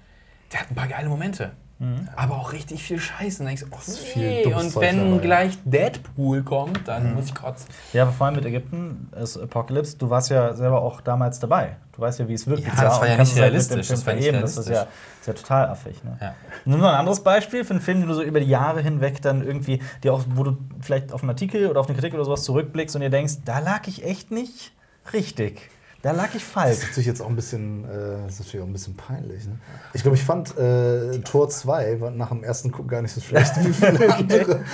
der 0.52 0.60
hat 0.60 0.70
ein 0.70 0.74
paar 0.74 0.88
geile 0.88 1.08
Momente. 1.08 1.52
Mhm. 1.78 2.08
Aber 2.14 2.38
auch 2.38 2.52
richtig 2.52 2.82
viel 2.82 2.98
Scheiße. 2.98 3.42
Und, 3.42 3.46
denkst, 3.46 3.64
oh, 3.70 3.78
nee. 4.16 4.44
und 4.46 4.76
wenn 4.76 5.10
dabei, 5.10 5.22
gleich 5.22 5.58
Deadpool 5.64 6.42
kommt, 6.42 6.86
dann 6.86 7.10
mhm. 7.10 7.14
muss 7.16 7.26
ich 7.26 7.34
kotzen. 7.34 7.68
Ja, 7.92 8.02
aber 8.02 8.12
vor 8.12 8.26
allem 8.26 8.36
mit 8.36 8.44
Ägypten, 8.44 9.10
ist 9.20 9.38
Apocalypse, 9.38 9.96
du 9.96 10.10
warst 10.10 10.30
ja 10.30 10.54
selber 10.54 10.82
auch 10.82 11.00
damals 11.00 11.40
dabei. 11.40 11.76
Du 12.00 12.06
weißt 12.06 12.18
ja, 12.18 12.28
wie 12.28 12.32
es 12.32 12.46
wirklich 12.46 12.66
ja, 12.66 12.82
das 12.82 12.98
war 12.98 13.08
ja 13.08 13.18
nicht 13.18 13.36
realistisch. 13.36 13.88
Das, 13.88 14.06
war 14.06 14.14
nicht 14.14 14.24
realistisch. 14.24 14.56
das 14.56 14.66
ist 14.66 14.72
ja, 14.72 14.86
ist 15.20 15.26
ja 15.26 15.32
total 15.34 15.68
affig. 15.68 16.02
Ne? 16.02 16.16
Ja. 16.18 16.34
Nimm 16.64 16.80
mal 16.80 16.94
ein 16.94 17.00
anderes 17.00 17.20
Beispiel 17.20 17.62
für 17.62 17.74
einen 17.74 17.82
Film, 17.82 18.00
den 18.00 18.08
du 18.08 18.14
so 18.14 18.22
über 18.22 18.40
die 18.40 18.48
Jahre 18.48 18.80
hinweg 18.80 19.20
dann 19.20 19.46
irgendwie, 19.46 19.82
die 20.02 20.08
auch, 20.08 20.22
wo 20.34 20.44
du 20.44 20.56
vielleicht 20.80 21.12
auf 21.12 21.20
einen 21.20 21.28
Artikel 21.28 21.66
oder 21.66 21.78
auf 21.78 21.88
eine 21.88 21.94
Kritik 21.94 22.14
oder 22.14 22.24
sowas 22.24 22.42
zurückblickst 22.44 22.96
und 22.96 23.02
dir 23.02 23.10
denkst, 23.10 23.40
da 23.44 23.58
lag 23.58 23.86
ich 23.86 24.02
echt 24.02 24.30
nicht 24.30 24.72
richtig. 25.12 25.68
Da 26.02 26.12
lag 26.12 26.34
ich 26.34 26.44
falsch. 26.44 26.70
Das 26.70 26.78
ist 26.78 26.88
natürlich 26.88 27.06
jetzt 27.06 27.20
auch 27.20 27.28
ein 27.28 27.36
bisschen, 27.36 27.84
äh, 27.84 28.26
ist 28.26 28.38
natürlich 28.40 28.62
auch 28.62 28.66
ein 28.66 28.72
bisschen 28.72 28.96
peinlich. 28.96 29.46
Ne? 29.46 29.58
Ich 29.92 30.02
glaube, 30.02 30.16
ich 30.16 30.24
fand 30.24 30.56
äh, 30.56 31.18
Tor 31.20 31.50
2 31.50 32.12
nach 32.14 32.30
dem 32.30 32.42
ersten 32.42 32.72
Gucken 32.72 32.88
gar 32.88 33.02
nicht 33.02 33.12
so 33.12 33.20
schlecht 33.20 33.52
wie 33.62 33.72
viele 33.72 34.14
andere. 34.16 34.64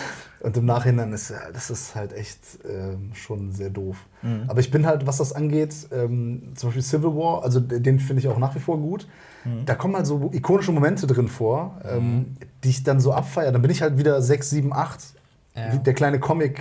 Und 0.40 0.56
im 0.56 0.66
Nachhinein 0.66 1.12
ist 1.12 1.32
das 1.52 1.70
ist 1.70 1.94
halt 1.96 2.12
echt 2.12 2.38
ähm, 2.68 3.10
schon 3.14 3.52
sehr 3.52 3.70
doof. 3.70 3.96
Mhm. 4.22 4.44
Aber 4.46 4.60
ich 4.60 4.70
bin 4.70 4.86
halt, 4.86 5.06
was 5.06 5.16
das 5.16 5.32
angeht, 5.32 5.74
ähm, 5.90 6.52
zum 6.54 6.68
Beispiel 6.68 6.82
Civil 6.82 7.16
War, 7.16 7.42
also 7.42 7.58
den 7.58 7.98
finde 7.98 8.20
ich 8.20 8.28
auch 8.28 8.38
nach 8.38 8.54
wie 8.54 8.60
vor 8.60 8.78
gut. 8.78 9.08
Mhm. 9.44 9.64
Da 9.64 9.74
kommen 9.74 9.96
halt 9.96 10.06
so 10.06 10.30
ikonische 10.32 10.72
Momente 10.72 11.06
drin 11.06 11.26
vor, 11.26 11.80
ähm, 11.84 11.98
mhm. 11.98 12.36
die 12.62 12.68
ich 12.68 12.84
dann 12.84 13.00
so 13.00 13.12
abfeiere. 13.12 13.50
Dann 13.50 13.62
bin 13.62 13.70
ich 13.70 13.82
halt 13.82 13.98
wieder 13.98 14.22
6, 14.22 14.50
7, 14.50 14.72
8 14.72 15.15
ja. 15.56 15.76
der 15.76 15.94
kleine 15.94 16.20
Comic, 16.20 16.60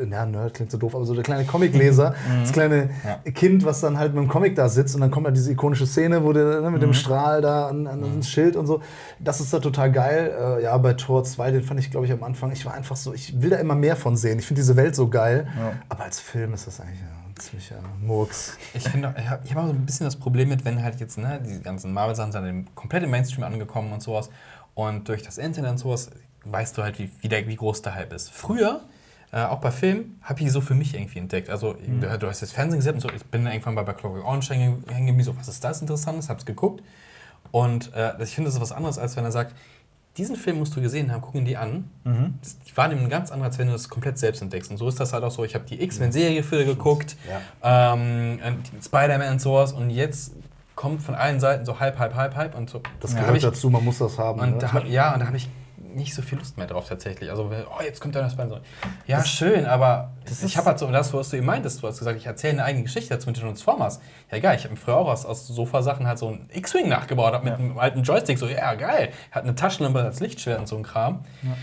äh, 0.00 0.06
ja, 0.10 0.26
Nerd 0.26 0.54
klingt 0.54 0.70
so 0.70 0.78
doof, 0.78 0.94
aber 0.94 1.04
so 1.04 1.14
der 1.14 1.22
kleine 1.22 1.44
Comicleser, 1.44 2.10
mhm. 2.10 2.40
das 2.40 2.52
kleine 2.52 2.90
ja. 3.04 3.30
Kind, 3.32 3.64
was 3.64 3.80
dann 3.80 3.98
halt 3.98 4.14
mit 4.14 4.22
dem 4.24 4.28
Comic 4.28 4.56
da 4.56 4.68
sitzt 4.68 4.94
und 4.94 5.02
dann 5.02 5.10
kommt 5.10 5.26
da 5.26 5.30
diese 5.30 5.52
ikonische 5.52 5.86
Szene, 5.86 6.24
wo 6.24 6.32
der 6.32 6.60
ne, 6.62 6.70
mit 6.70 6.80
mhm. 6.80 6.86
dem 6.86 6.94
Strahl 6.94 7.42
da 7.42 7.68
an, 7.68 7.86
an 7.86 8.00
mhm. 8.00 8.16
das 8.18 8.28
Schild 8.28 8.56
und 8.56 8.66
so. 8.66 8.80
Das 9.20 9.40
ist 9.40 9.52
da 9.52 9.58
total 9.58 9.92
geil. 9.92 10.32
Äh, 10.38 10.62
ja, 10.64 10.76
bei 10.78 10.94
Tor 10.94 11.24
2, 11.24 11.50
den 11.50 11.62
fand 11.62 11.80
ich, 11.80 11.90
glaube 11.90 12.06
ich, 12.06 12.12
am 12.12 12.22
Anfang, 12.22 12.52
ich 12.52 12.64
war 12.64 12.74
einfach 12.74 12.96
so, 12.96 13.12
ich 13.12 13.40
will 13.42 13.50
da 13.50 13.56
immer 13.56 13.74
mehr 13.74 13.96
von 13.96 14.16
sehen. 14.16 14.38
Ich 14.38 14.46
finde 14.46 14.62
diese 14.62 14.76
Welt 14.76 14.96
so 14.96 15.08
geil, 15.08 15.46
ja. 15.58 15.72
aber 15.88 16.04
als 16.04 16.18
Film 16.18 16.54
ist 16.54 16.66
das 16.66 16.80
eigentlich 16.80 17.00
ja, 17.00 17.40
ziemlicher 17.42 17.76
Murks. 18.00 18.56
Ich 18.72 18.88
finde, 18.88 19.14
ich 19.18 19.28
habe 19.28 19.48
hab 19.48 19.56
auch 19.56 19.66
so 19.66 19.72
ein 19.72 19.84
bisschen 19.84 20.06
das 20.06 20.16
Problem 20.16 20.48
mit, 20.48 20.64
wenn 20.64 20.82
halt 20.82 21.00
jetzt, 21.00 21.18
ne, 21.18 21.40
die 21.44 21.62
ganzen 21.62 21.92
Marvel-Sachen 21.92 22.32
sind 22.32 22.74
komplett 22.74 23.02
im 23.02 23.10
Mainstream 23.10 23.44
angekommen 23.44 23.92
und 23.92 24.02
sowas. 24.02 24.30
Und 24.74 25.08
durch 25.08 25.22
das 25.22 25.38
Internet 25.38 25.70
und 25.72 25.78
sowas 25.78 26.10
weißt 26.50 26.76
du 26.76 26.82
halt, 26.82 26.98
wie, 26.98 27.10
wie, 27.20 27.28
der, 27.28 27.46
wie 27.46 27.56
groß 27.56 27.82
der 27.82 27.94
Hype 27.94 28.12
ist. 28.12 28.30
Früher, 28.30 28.82
äh, 29.32 29.42
auch 29.42 29.58
bei 29.58 29.70
Filmen, 29.70 30.18
habe 30.22 30.40
ich 30.40 30.52
so 30.52 30.60
für 30.60 30.74
mich 30.74 30.94
irgendwie 30.94 31.18
entdeckt. 31.18 31.50
Also, 31.50 31.74
mhm. 31.74 32.00
du, 32.00 32.26
hast 32.28 32.42
das 32.42 32.52
Fernsehen 32.52 32.78
gesehen 32.78 32.94
und 32.94 33.00
so, 33.00 33.10
ich 33.10 33.24
bin 33.24 33.46
irgendwann 33.46 33.74
bei, 33.74 33.82
bei 33.82 33.92
Clockwork 33.92 34.24
Orange 34.24 34.50
hängen 34.50 34.84
geblieben, 34.84 35.22
so, 35.22 35.36
was 35.36 35.48
ist 35.48 35.62
das 35.62 35.80
Interessantes, 35.80 36.28
hab's 36.28 36.46
geguckt. 36.46 36.82
Und 37.50 37.92
äh, 37.94 38.12
ich 38.22 38.34
finde, 38.34 38.48
das 38.48 38.56
ist 38.56 38.60
was 38.60 38.72
anderes, 38.72 38.98
als 38.98 39.16
wenn 39.16 39.24
er 39.24 39.32
sagt, 39.32 39.54
diesen 40.16 40.36
Film 40.36 40.58
musst 40.58 40.74
du 40.74 40.80
gesehen 40.80 41.12
haben, 41.12 41.20
gucken 41.20 41.44
die 41.44 41.56
an. 41.56 41.90
Mhm. 42.04 42.34
Die 42.66 42.76
Wahrnehmung 42.76 43.08
ganz 43.08 43.30
anders, 43.30 43.48
als 43.48 43.58
wenn 43.58 43.66
du 43.66 43.74
das 43.74 43.88
komplett 43.88 44.18
selbst 44.18 44.40
entdeckst. 44.40 44.70
Und 44.70 44.78
so 44.78 44.88
ist 44.88 44.98
das 44.98 45.12
halt 45.12 45.22
auch 45.24 45.30
so. 45.30 45.44
Ich 45.44 45.54
habe 45.54 45.64
die 45.66 45.82
X-Men-Serie 45.82 46.42
früher 46.42 46.64
geguckt, 46.64 47.16
ja. 47.62 47.92
ähm, 47.92 48.38
Spider-Man 48.82 49.32
und 49.32 49.40
sowas. 49.40 49.72
Und 49.72 49.90
jetzt 49.90 50.32
kommt 50.74 51.02
von 51.02 51.14
allen 51.14 51.38
Seiten 51.38 51.66
so 51.66 51.80
halb, 51.80 51.98
halb, 51.98 52.14
halb, 52.14 52.34
halb. 52.34 52.54
Und 52.54 52.70
so. 52.70 52.80
Das 53.00 53.14
gehört 53.14 53.42
da 53.42 53.50
dazu, 53.50 53.68
man 53.68 53.84
muss 53.84 53.98
das 53.98 54.18
haben. 54.18 54.40
Und 54.40 54.52
ne? 54.52 54.58
da 54.58 54.72
hab, 54.72 54.86
ja, 54.86 55.12
und 55.12 55.20
da 55.20 55.26
habe 55.26 55.36
ich 55.36 55.48
nicht 55.96 56.14
so 56.14 56.22
viel 56.22 56.38
Lust 56.38 56.56
mehr 56.56 56.66
drauf 56.66 56.88
tatsächlich. 56.88 57.30
Also, 57.30 57.50
oh, 57.50 57.82
jetzt 57.82 58.00
kommt 58.00 58.14
da 58.14 58.20
das 58.20 58.36
Bein 58.36 58.48
so. 58.48 58.60
Ja, 59.06 59.18
das 59.18 59.28
schön, 59.28 59.66
aber 59.66 60.12
ich 60.44 60.56
habe 60.56 60.66
halt 60.66 60.78
so 60.78 60.90
das, 60.90 61.12
was 61.12 61.30
du 61.30 61.36
eben 61.36 61.46
meintest. 61.46 61.82
Du 61.82 61.88
hast 61.88 61.98
gesagt, 61.98 62.18
ich 62.18 62.26
erzähle 62.26 62.54
eine 62.54 62.64
eigene 62.64 62.84
Geschichte 62.84 63.14
dazu 63.14 63.28
mit 63.28 63.36
den 63.36 63.42
Transformers. 63.42 64.00
Ja, 64.30 64.38
geil, 64.38 64.56
ich 64.58 64.64
habe 64.64 64.76
früher 64.76 64.96
auch 64.96 65.08
aus, 65.08 65.26
aus 65.26 65.46
Sofasachen 65.46 66.06
halt 66.06 66.18
so 66.18 66.28
ein 66.28 66.48
X-Wing 66.52 66.88
nachgebaut, 66.88 67.32
hab 67.32 67.44
mit 67.44 67.54
ja. 67.54 67.58
einem 67.58 67.78
alten 67.78 68.02
Joystick 68.02 68.38
so, 68.38 68.46
ja, 68.46 68.74
geil. 68.74 69.10
Hat 69.30 69.44
eine 69.44 69.54
Taschenlampe 69.54 70.00
als 70.02 70.20
Lichtschwert 70.20 70.60
und 70.60 70.68
so 70.68 70.76
ein 70.76 70.82
Kram. 70.82 71.24
Ja. 71.42 71.56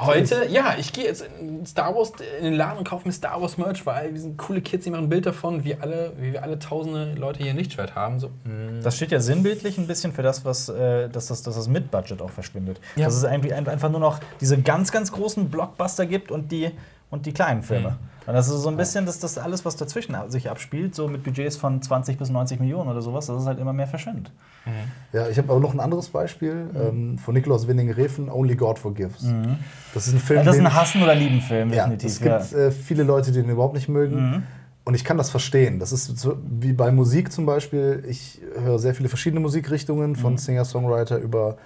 Heute, 0.00 0.46
ja, 0.48 0.76
ich 0.78 0.92
gehe 0.92 1.04
jetzt 1.04 1.26
in 1.40 1.66
Star 1.66 1.94
Wars 1.94 2.12
in 2.38 2.44
den 2.44 2.54
Laden 2.54 2.78
und 2.78 2.88
kaufe 2.88 3.06
mir 3.06 3.12
Star 3.12 3.40
Wars 3.40 3.58
Merch, 3.58 3.84
weil 3.84 4.14
wir 4.14 4.20
sind 4.20 4.38
coole 4.38 4.60
Kids, 4.62 4.84
die 4.84 4.90
machen 4.90 5.04
ein 5.04 5.08
Bild 5.08 5.26
davon, 5.26 5.64
wie, 5.64 5.74
alle, 5.74 6.12
wie 6.18 6.32
wir 6.32 6.42
alle 6.42 6.58
tausende 6.58 7.14
Leute 7.14 7.42
hier 7.42 7.52
Lichtschwert 7.52 7.94
haben. 7.94 8.18
So. 8.18 8.28
Mm. 8.44 8.82
Das 8.82 8.96
steht 8.96 9.12
ja 9.12 9.20
sinnbildlich 9.20 9.76
ein 9.78 9.86
bisschen 9.86 10.12
für 10.12 10.22
das, 10.22 10.44
was 10.44 10.68
äh, 10.68 11.08
dass 11.08 11.26
das, 11.26 11.42
dass 11.42 11.54
das 11.54 11.68
Mit-Budget 11.68 12.22
auch 12.22 12.30
verschwindet. 12.30 12.80
Ja. 12.96 13.06
Dass 13.06 13.14
es 13.14 13.24
einfach 13.24 13.90
nur 13.90 14.00
noch 14.00 14.20
diese 14.40 14.60
ganz, 14.60 14.90
ganz 14.90 15.12
großen 15.12 15.50
Blockbuster 15.50 16.06
gibt 16.06 16.30
und 16.30 16.50
die, 16.50 16.70
und 17.10 17.26
die 17.26 17.32
kleinen 17.32 17.62
Filme. 17.62 17.90
Mhm. 17.90 18.10
Und 18.30 18.36
das 18.36 18.46
ist 18.46 18.62
so 18.62 18.68
ein 18.68 18.76
bisschen, 18.76 19.06
dass 19.06 19.18
das 19.18 19.38
alles, 19.38 19.64
was 19.64 19.74
dazwischen 19.74 20.14
sich 20.28 20.48
abspielt, 20.48 20.94
so 20.94 21.08
mit 21.08 21.24
Budgets 21.24 21.56
von 21.56 21.82
20 21.82 22.16
bis 22.16 22.30
90 22.30 22.60
Millionen 22.60 22.88
oder 22.88 23.02
sowas, 23.02 23.26
das 23.26 23.42
ist 23.42 23.48
halt 23.48 23.58
immer 23.58 23.72
mehr 23.72 23.88
verschwindet. 23.88 24.30
Mhm. 24.64 24.70
Ja, 25.12 25.28
ich 25.28 25.36
habe 25.36 25.50
aber 25.50 25.58
noch 25.58 25.74
ein 25.74 25.80
anderes 25.80 26.10
Beispiel 26.10 26.54
mhm. 26.54 26.80
ähm, 26.80 27.18
von 27.18 27.34
Nikolaus 27.34 27.66
Winning-Reffen, 27.66 28.30
Only 28.30 28.54
God 28.54 28.78
Forgives. 28.78 29.22
Mhm. 29.22 29.56
Das 29.94 30.06
ist 30.06 30.12
ein 30.12 30.20
Film. 30.20 30.38
Ja, 30.38 30.44
das 30.44 30.54
ist 30.54 30.60
ein 30.60 30.72
Hassen- 30.72 31.02
oder 31.02 31.16
Lieben-Film, 31.16 31.70
ja, 31.72 31.88
definitiv. 31.88 32.08
Es 32.08 32.20
gibt 32.20 32.52
ja. 32.52 32.66
äh, 32.66 32.70
viele 32.70 33.02
Leute, 33.02 33.32
die 33.32 33.42
den 33.42 33.50
überhaupt 33.50 33.74
nicht 33.74 33.88
mögen. 33.88 34.30
Mhm. 34.30 34.42
Und 34.84 34.94
ich 34.94 35.02
kann 35.02 35.18
das 35.18 35.30
verstehen. 35.30 35.80
Das 35.80 35.90
ist 35.90 36.16
so, 36.16 36.38
wie 36.48 36.72
bei 36.72 36.92
Musik 36.92 37.32
zum 37.32 37.46
Beispiel. 37.46 38.04
Ich 38.08 38.40
höre 38.62 38.78
sehr 38.78 38.94
viele 38.94 39.08
verschiedene 39.08 39.40
Musikrichtungen, 39.40 40.14
von 40.14 40.34
mhm. 40.34 40.38
Singer-Songwriter 40.38 41.18
über 41.18 41.56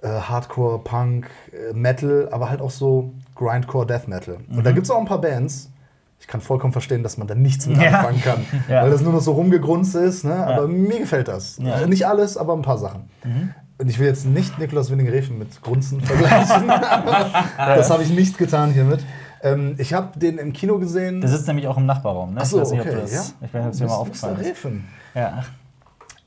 äh, 0.00 0.06
Hardcore, 0.06 0.78
Punk, 0.78 1.28
äh, 1.50 1.72
Metal, 1.72 2.28
aber 2.30 2.50
halt 2.50 2.60
auch 2.60 2.70
so 2.70 3.14
Grindcore, 3.34 3.84
Death 3.84 4.06
Metal. 4.06 4.36
Und 4.48 4.64
da 4.64 4.70
gibt 4.70 4.86
es 4.86 4.90
auch 4.92 5.00
ein 5.00 5.06
paar 5.06 5.20
Bands, 5.20 5.71
ich 6.22 6.28
kann 6.28 6.40
vollkommen 6.40 6.72
verstehen, 6.72 7.02
dass 7.02 7.18
man 7.18 7.26
da 7.26 7.34
nichts 7.34 7.66
mit 7.66 7.82
ja. 7.82 7.98
anfangen 7.98 8.22
kann. 8.22 8.46
ja. 8.68 8.84
Weil 8.84 8.90
das 8.90 9.02
nur 9.02 9.12
noch 9.12 9.20
so 9.20 9.32
rumgegrunzt 9.32 9.96
ist. 9.96 10.24
Ne? 10.24 10.34
Aber 10.34 10.62
ja. 10.62 10.68
mir 10.68 11.00
gefällt 11.00 11.26
das. 11.26 11.58
Äh, 11.58 11.88
nicht 11.88 12.06
alles, 12.06 12.36
aber 12.36 12.54
ein 12.54 12.62
paar 12.62 12.78
Sachen. 12.78 13.10
Mhm. 13.24 13.52
Und 13.78 13.88
ich 13.88 13.98
will 13.98 14.06
jetzt 14.06 14.24
nicht 14.24 14.56
Nikolaus 14.56 14.92
Winning-Refen 14.92 15.36
mit 15.36 15.60
Grunzen 15.62 16.00
vergleichen. 16.00 16.68
das 17.58 17.90
habe 17.90 18.04
ich 18.04 18.10
nicht 18.10 18.38
getan 18.38 18.70
hiermit. 18.70 19.00
Ähm, 19.42 19.74
ich 19.78 19.92
habe 19.94 20.16
den 20.16 20.38
im 20.38 20.52
Kino 20.52 20.78
gesehen. 20.78 21.20
Der 21.20 21.28
sitzt 21.28 21.48
nämlich 21.48 21.66
auch 21.66 21.76
im 21.76 21.86
Nachbarraum. 21.86 22.34
Ne? 22.34 22.40
Ach 22.40 22.46
so, 22.46 22.58
ich 22.58 22.62
weiß 22.62 22.70
nicht, 22.70 22.80
okay, 22.82 22.98
das, 23.00 23.12
ja? 23.12 23.22
Ich 23.40 23.52
weiß 23.52 23.52
nicht, 23.52 23.64
ob 23.64 23.72
es 23.72 23.78
dir 23.78 23.86
mal 23.86 23.94
aufgefallen 23.94 24.36
ist. 24.36 24.46
Refen. 24.46 24.84
Ja. 25.16 25.44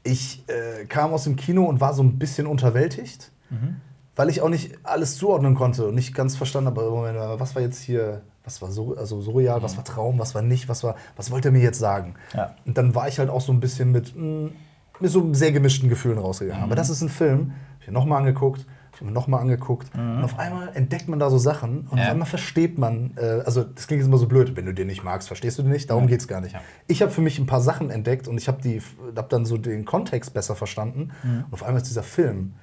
Ich 0.03 0.43
äh, 0.49 0.85
kam 0.87 1.13
aus 1.13 1.23
dem 1.23 1.37
Kino 1.37 1.63
und 1.63 1.79
war 1.79 1.93
so 1.93 2.03
ein 2.03 2.19
bisschen 2.19 2.47
unterwältigt, 2.47 3.31
mhm. 3.49 3.77
weil 4.17 4.29
ich 4.29 4.41
auch 4.41 4.49
nicht 4.49 4.77
alles 4.83 5.15
zuordnen 5.15 5.55
konnte 5.55 5.87
und 5.87 5.95
nicht 5.95 6.13
ganz 6.13 6.35
verstanden 6.35 6.71
habe, 6.71 7.39
was 7.39 7.55
war 7.55 7.61
jetzt 7.61 7.79
hier 7.79 8.21
was 8.45 8.61
war 8.61 8.71
so, 8.71 8.95
also 8.95 9.21
surreal, 9.21 9.61
was 9.63 9.75
war 9.75 9.83
Traum, 9.83 10.19
was 10.19 10.35
war 10.35 10.41
nicht, 10.41 10.69
was 10.69 10.83
war, 10.83 10.95
was 11.15 11.31
wollte 11.31 11.49
er 11.49 11.51
mir 11.51 11.61
jetzt 11.61 11.79
sagen? 11.79 12.15
Ja. 12.33 12.55
Und 12.65 12.77
dann 12.77 12.95
war 12.95 13.07
ich 13.07 13.19
halt 13.19 13.29
auch 13.29 13.41
so 13.41 13.51
ein 13.51 13.59
bisschen 13.59 13.91
mit, 13.91 14.15
mh, 14.15 14.23
mm, 14.23 14.51
mit 14.99 15.11
so 15.11 15.33
sehr 15.33 15.51
gemischten 15.51 15.89
Gefühlen 15.89 16.17
rausgegangen. 16.17 16.61
Mhm. 16.61 16.65
Aber 16.65 16.75
das 16.75 16.89
ist 16.89 17.01
ein 17.01 17.09
Film, 17.09 17.51
ich 17.81 17.87
habe 17.87 17.93
nochmal 17.93 18.19
angeguckt, 18.19 18.65
ich 18.93 19.01
habe 19.01 19.11
nochmal 19.11 19.41
angeguckt 19.41 19.93
mhm. 19.93 20.17
und 20.17 20.23
auf 20.23 20.39
einmal 20.39 20.69
entdeckt 20.73 21.09
man 21.09 21.19
da 21.19 21.29
so 21.29 21.37
Sachen 21.37 21.87
und 21.89 21.97
ja. 21.97 22.05
auf 22.05 22.11
einmal 22.11 22.27
versteht 22.27 22.77
man, 22.77 23.11
äh, 23.17 23.41
also 23.45 23.63
das 23.63 23.87
klingt 23.87 24.01
jetzt 24.01 24.07
immer 24.07 24.17
so 24.17 24.27
blöd, 24.27 24.55
wenn 24.55 24.65
du 24.65 24.73
den 24.73 24.87
nicht 24.87 25.03
magst, 25.03 25.27
verstehst 25.27 25.57
du 25.57 25.63
den 25.63 25.71
nicht, 25.71 25.89
darum 25.89 26.03
ja. 26.03 26.11
geht 26.11 26.21
es 26.21 26.27
gar 26.27 26.39
nicht. 26.39 26.53
Ja. 26.53 26.61
Ich 26.87 27.01
habe 27.01 27.11
für 27.11 27.21
mich 27.21 27.37
ein 27.37 27.45
paar 27.45 27.61
Sachen 27.61 27.89
entdeckt 27.89 28.27
und 28.27 28.37
ich 28.37 28.47
habe 28.47 28.79
hab 29.15 29.29
dann 29.29 29.45
so 29.45 29.57
den 29.57 29.83
Kontext 29.83 30.33
besser 30.33 30.55
verstanden 30.55 31.11
mhm. 31.23 31.43
und 31.47 31.53
auf 31.53 31.63
einmal 31.63 31.81
ist 31.81 31.89
dieser 31.89 32.03
Film 32.03 32.53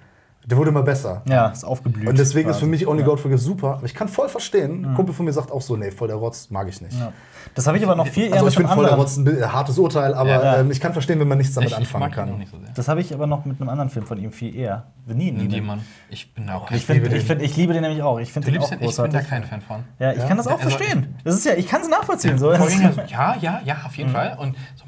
der 0.44 0.58
wurde 0.58 0.70
immer 0.70 0.82
besser. 0.82 1.22
Ja, 1.26 1.48
ist 1.48 1.64
aufgeblüht. 1.64 2.08
Und 2.08 2.18
deswegen 2.18 2.48
quasi. 2.48 2.56
ist 2.56 2.60
für 2.60 2.66
mich 2.68 2.86
Only 2.86 3.02
ja. 3.02 3.06
God 3.06 3.20
Forgives 3.20 3.44
super. 3.44 3.74
Aber 3.74 3.86
ich 3.86 3.94
kann 3.94 4.08
voll 4.08 4.28
verstehen. 4.28 4.80
Mhm. 4.80 4.88
Ein 4.88 4.94
Kumpel 4.94 5.14
von 5.14 5.24
mir 5.24 5.32
sagt 5.32 5.52
auch 5.52 5.62
so, 5.62 5.76
nee, 5.76 5.92
voll 5.92 6.08
der 6.08 6.16
Rotz 6.16 6.50
mag 6.50 6.68
ich 6.68 6.80
nicht. 6.80 6.98
Ja. 6.98 7.12
Das 7.54 7.66
habe 7.66 7.78
ich 7.78 7.84
aber 7.84 7.94
noch 7.94 8.08
viel 8.08 8.26
eher 8.26 8.34
Also 8.34 8.48
ich 8.48 8.56
finde 8.56 8.72
voll 8.72 8.84
der 8.84 8.94
Rotz 8.94 9.16
ein 9.16 9.52
hartes 9.52 9.78
Urteil, 9.78 10.14
aber 10.14 10.30
ja, 10.30 10.58
ähm, 10.58 10.70
ich 10.70 10.80
kann 10.80 10.92
verstehen, 10.92 11.20
wenn 11.20 11.28
man 11.28 11.38
nichts 11.38 11.54
damit 11.54 11.70
ich, 11.70 11.76
anfangen 11.76 12.08
ich 12.08 12.14
kann. 12.14 12.46
So 12.50 12.58
das 12.74 12.88
habe 12.88 13.00
ich 13.00 13.14
aber 13.14 13.26
noch 13.26 13.44
mit 13.44 13.60
einem 13.60 13.68
anderen 13.68 13.90
Film 13.90 14.04
von 14.04 14.18
ihm 14.18 14.32
viel 14.32 14.56
eher. 14.56 14.86
Venin. 15.06 15.36
Niemand. 15.36 15.82
Ich 16.08 16.34
bin 16.34 16.48
auch. 16.50 16.70
Ich, 16.70 16.86
find, 16.86 17.12
ich, 17.12 17.24
find, 17.24 17.42
ich 17.42 17.56
liebe 17.56 17.72
den 17.72 17.82
nämlich 17.82 18.02
auch. 18.02 18.18
Ich 18.18 18.32
finde 18.32 18.50
den 18.50 18.60
auch 18.60 18.70
großartig. 18.70 18.90
Ich 18.90 18.96
bin 18.96 19.12
da 19.12 19.22
kein 19.22 19.44
Fan 19.44 19.60
von. 19.60 19.84
Ja, 19.98 20.12
ich 20.12 20.26
kann 20.26 20.38
das 20.38 20.46
auch 20.48 20.60
also 20.60 20.70
verstehen. 20.70 21.14
Das 21.24 21.36
ist 21.36 21.44
ja, 21.44 21.54
ich 21.54 21.68
kann 21.68 21.82
es 21.82 21.88
nachvollziehen. 21.88 22.38
So. 22.38 22.52
Ja, 22.52 23.36
ja, 23.40 23.60
ja, 23.64 23.76
auf 23.84 23.96
jeden 23.96 24.10
mhm. 24.10 24.14
Fall. 24.14 24.36
Und 24.40 24.56
so, 24.74 24.84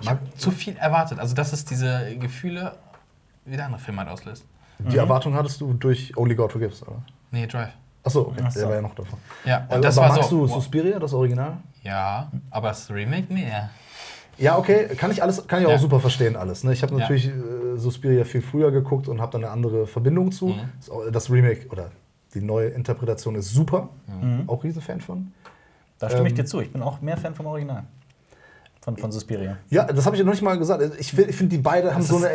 ich 0.00 0.08
habe 0.08 0.20
zu 0.36 0.50
viel 0.50 0.76
erwartet. 0.76 1.18
Also 1.18 1.34
dass 1.34 1.52
es 1.52 1.64
diese 1.64 2.16
Gefühle 2.20 2.76
wie 3.44 3.56
der 3.56 3.66
andere 3.66 3.80
Film 3.80 3.98
halt 3.98 4.08
auslöst. 4.08 4.44
Die 4.78 4.92
mhm. 4.92 4.98
Erwartung 4.98 5.34
hattest 5.34 5.60
du 5.60 5.72
durch 5.74 6.16
Only 6.16 6.34
God 6.34 6.52
Forgives, 6.52 6.82
oder? 6.82 7.02
Nee, 7.30 7.46
Drive. 7.46 7.72
Achso, 8.02 8.20
okay. 8.22 8.42
Ach 8.44 8.50
so. 8.50 8.60
der 8.60 8.68
war 8.68 8.76
ja 8.76 8.82
noch 8.82 8.94
davon. 8.94 9.18
Ja, 9.44 9.66
und 9.68 9.82
das 9.82 9.96
aber 9.96 10.08
war 10.08 10.16
magst 10.16 10.30
so, 10.30 10.40
du 10.40 10.46
Suspiria, 10.46 10.98
das 10.98 11.14
Original? 11.14 11.56
Ja, 11.82 12.30
aber 12.50 12.68
das 12.68 12.90
Remake 12.90 13.32
mehr. 13.32 13.70
Ja, 14.36 14.58
okay, 14.58 14.88
kann 14.96 15.10
ich 15.10 15.22
alles, 15.22 15.46
kann 15.46 15.62
ich 15.62 15.68
ja. 15.68 15.74
auch 15.74 15.78
super 15.78 16.00
verstehen 16.00 16.36
alles. 16.36 16.64
Ne? 16.64 16.72
Ich 16.72 16.82
habe 16.82 16.94
natürlich 16.94 17.26
ja. 17.26 17.32
äh, 17.32 17.78
Suspiria 17.78 18.24
viel 18.24 18.42
früher 18.42 18.70
geguckt 18.72 19.08
und 19.08 19.20
habe 19.20 19.32
dann 19.32 19.44
eine 19.44 19.52
andere 19.52 19.86
Verbindung 19.86 20.32
zu. 20.32 20.48
Mhm. 20.48 21.12
Das 21.12 21.30
Remake 21.30 21.68
oder 21.70 21.90
die 22.34 22.40
neue 22.40 22.68
Interpretation 22.68 23.36
ist 23.36 23.50
super, 23.50 23.90
mhm. 24.06 24.44
auch 24.48 24.64
Riesenfan 24.64 25.00
von. 25.00 25.32
Da 25.98 26.10
stimme 26.10 26.26
ich 26.26 26.32
ähm, 26.32 26.36
dir 26.36 26.44
zu. 26.44 26.60
Ich 26.60 26.72
bin 26.72 26.82
auch 26.82 27.00
mehr 27.00 27.16
Fan 27.16 27.34
vom 27.34 27.46
Original. 27.46 27.84
Von, 28.84 28.98
von 28.98 29.10
Suspiria. 29.10 29.56
Ja, 29.70 29.84
das 29.84 30.04
habe 30.04 30.14
ich 30.14 30.22
noch 30.22 30.32
nicht 30.32 30.42
mal 30.42 30.58
gesagt. 30.58 30.82
Ich, 30.98 31.16
ich 31.16 31.34
finde, 31.34 31.56
die 31.56 31.62
beiden 31.62 31.94
haben 31.94 32.02
so 32.02 32.18
eine 32.18 32.28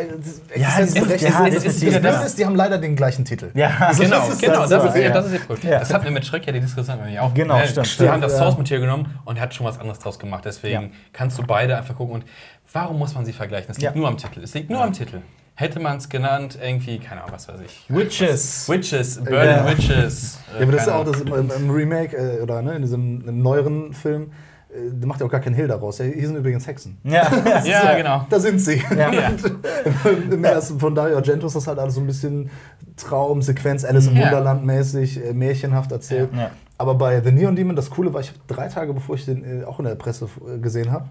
Existenzberechtigung. 0.48 2.02
Ja, 2.02 2.26
die 2.26 2.44
haben 2.44 2.56
leider 2.56 2.78
den 2.78 2.96
gleichen 2.96 3.24
Titel. 3.24 3.52
Ja, 3.54 3.70
also 3.78 4.02
genau, 4.02 4.26
das 4.26 4.38
genau, 4.40 4.66
das, 4.66 4.84
ist, 4.84 4.96
ja. 4.96 5.10
das 5.10 5.26
ist 5.26 5.32
jetzt 5.32 5.62
ja. 5.62 5.78
Das 5.78 5.94
hat 5.94 6.02
mir 6.02 6.10
mit 6.10 6.26
Schreck 6.26 6.44
ja 6.44 6.52
die 6.52 6.58
Diskussion 6.58 6.98
auch. 7.20 7.34
Genau, 7.34 7.56
äh, 7.56 7.68
stimmt. 7.68 8.00
Die 8.00 8.08
haben 8.08 8.20
das 8.20 8.36
Source-Material 8.36 8.80
genommen 8.80 9.16
und 9.24 9.36
er 9.36 9.42
hat 9.42 9.54
schon 9.54 9.64
was 9.64 9.78
anderes 9.78 10.00
draus 10.00 10.18
gemacht. 10.18 10.44
Deswegen 10.44 10.90
kannst 11.12 11.38
du 11.38 11.44
beide 11.44 11.76
einfach 11.76 11.94
gucken. 11.94 12.16
Und 12.16 12.24
warum 12.72 12.98
muss 12.98 13.14
man 13.14 13.24
sie 13.24 13.32
vergleichen? 13.32 13.70
Es 13.70 13.78
liegt 13.78 13.94
nur 13.94 14.08
am 14.08 14.16
Titel. 14.16 14.40
Es 14.42 14.52
liegt 14.52 14.70
nur 14.70 14.82
am 14.82 14.92
Titel. 14.92 15.20
Hätte 15.54 15.78
man 15.78 15.98
es 15.98 16.08
genannt, 16.08 16.58
irgendwie, 16.60 16.98
keine 16.98 17.20
Ahnung, 17.20 17.34
was 17.34 17.46
weiß 17.46 17.60
ich. 17.60 17.84
Witches. 17.88 18.66
Was, 18.66 18.74
Witches, 18.74 19.22
Berlin 19.22 19.66
Witches. 19.66 20.38
ja, 20.54 20.62
aber 20.62 20.72
das 20.72 20.80
ist 20.80 20.86
ja 20.88 20.94
auch 20.96 21.04
das 21.04 21.20
im, 21.20 21.50
im 21.50 21.70
Remake 21.70 22.16
äh, 22.16 22.40
oder 22.40 22.60
ne, 22.62 22.72
in 22.72 22.82
diesem 22.82 23.40
neueren 23.40 23.92
Film 23.92 24.22
äh, 24.22 24.49
der 24.72 25.06
macht 25.08 25.20
ja 25.20 25.26
auch 25.26 25.30
gar 25.30 25.40
keinen 25.40 25.54
Hehl 25.54 25.68
daraus. 25.68 25.98
Hier 25.98 26.26
sind 26.26 26.36
übrigens 26.36 26.66
Hexen. 26.66 26.98
Ja, 27.04 27.28
ja, 27.64 27.96
genau. 27.96 28.26
Da 28.30 28.38
sind 28.38 28.60
sie. 28.60 28.82
Ja. 28.96 29.10
Im 30.30 30.44
ersten 30.44 30.78
von 30.78 30.94
Dario 30.94 31.16
Argento 31.16 31.46
ist 31.46 31.56
das 31.56 31.66
halt 31.66 31.78
alles 31.78 31.94
so 31.94 32.00
ein 32.00 32.06
bisschen 32.06 32.50
Traumsequenz, 32.96 33.84
Alice 33.84 34.06
im 34.06 34.16
ja. 34.16 34.26
Wunderland 34.26 34.64
mäßig, 34.64 35.24
äh, 35.24 35.32
märchenhaft 35.32 35.90
erzählt. 35.92 36.30
Ja. 36.34 36.50
Aber 36.78 36.94
bei 36.94 37.20
The 37.20 37.32
Neon 37.32 37.56
Demon, 37.56 37.76
das 37.76 37.90
Coole 37.90 38.14
war, 38.14 38.20
ich 38.20 38.28
habe 38.28 38.38
drei 38.46 38.68
Tage 38.68 38.94
bevor 38.94 39.16
ich 39.16 39.24
den 39.24 39.62
äh, 39.62 39.64
auch 39.64 39.78
in 39.78 39.86
der 39.86 39.96
Presse 39.96 40.28
gesehen 40.62 40.92
habe, 40.92 41.08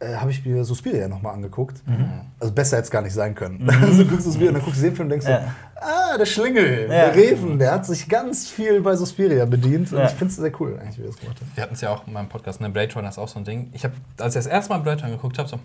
äh, 0.00 0.14
habe 0.14 0.30
ich 0.30 0.44
mir 0.44 0.64
Suspiria 0.64 1.08
nochmal 1.08 1.34
angeguckt. 1.34 1.86
Mhm. 1.86 2.08
Also 2.38 2.54
besser 2.54 2.76
hätte 2.76 2.84
es 2.84 2.90
gar 2.90 3.02
nicht 3.02 3.14
sein 3.14 3.34
können. 3.34 3.62
Mhm. 3.62 3.70
also 3.82 4.04
du 4.04 4.10
guckst 4.10 4.26
Suspiria 4.26 4.48
und 4.48 4.54
dann 4.54 4.64
guckst 4.64 4.80
du 4.80 4.84
den 4.84 4.94
Film 4.94 5.06
und 5.06 5.10
denkst 5.10 5.26
ja. 5.26 5.40
so, 5.40 5.80
ah, 5.80 6.18
der 6.18 6.26
Schlingel, 6.26 6.82
ja. 6.82 6.88
der 6.88 7.14
Reven, 7.14 7.58
der 7.58 7.72
hat 7.72 7.86
sich 7.86 8.08
ganz 8.08 8.48
viel 8.48 8.80
bei 8.80 8.94
Suspiria 8.94 9.44
bedient. 9.44 9.92
Und 9.92 10.02
ich 10.04 10.10
finde 10.10 10.26
es 10.26 10.36
sehr 10.36 10.52
cool, 10.60 10.78
eigentlich, 10.80 10.98
wie 10.98 11.02
er 11.02 11.08
das 11.08 11.18
gemacht 11.18 11.40
hat. 11.40 11.56
Wir 11.56 11.62
hatten 11.62 11.74
es 11.74 11.80
ja 11.80 11.90
auch 11.90 12.06
in 12.06 12.12
meinem 12.12 12.28
Podcast, 12.28 12.60
ne? 12.60 12.70
Blade 12.70 12.94
Runner 12.94 13.08
ist 13.08 13.18
auch 13.18 13.28
so 13.28 13.38
ein 13.38 13.44
Ding. 13.44 13.70
Ich 13.72 13.84
habe, 13.84 13.94
als 14.18 14.34
ich 14.34 14.44
das 14.44 14.46
erste 14.46 14.72
Mal 14.72 14.78
Blade 14.78 15.02
Runner 15.02 15.16
geguckt 15.16 15.38
habe, 15.38 15.48
so, 15.48 15.56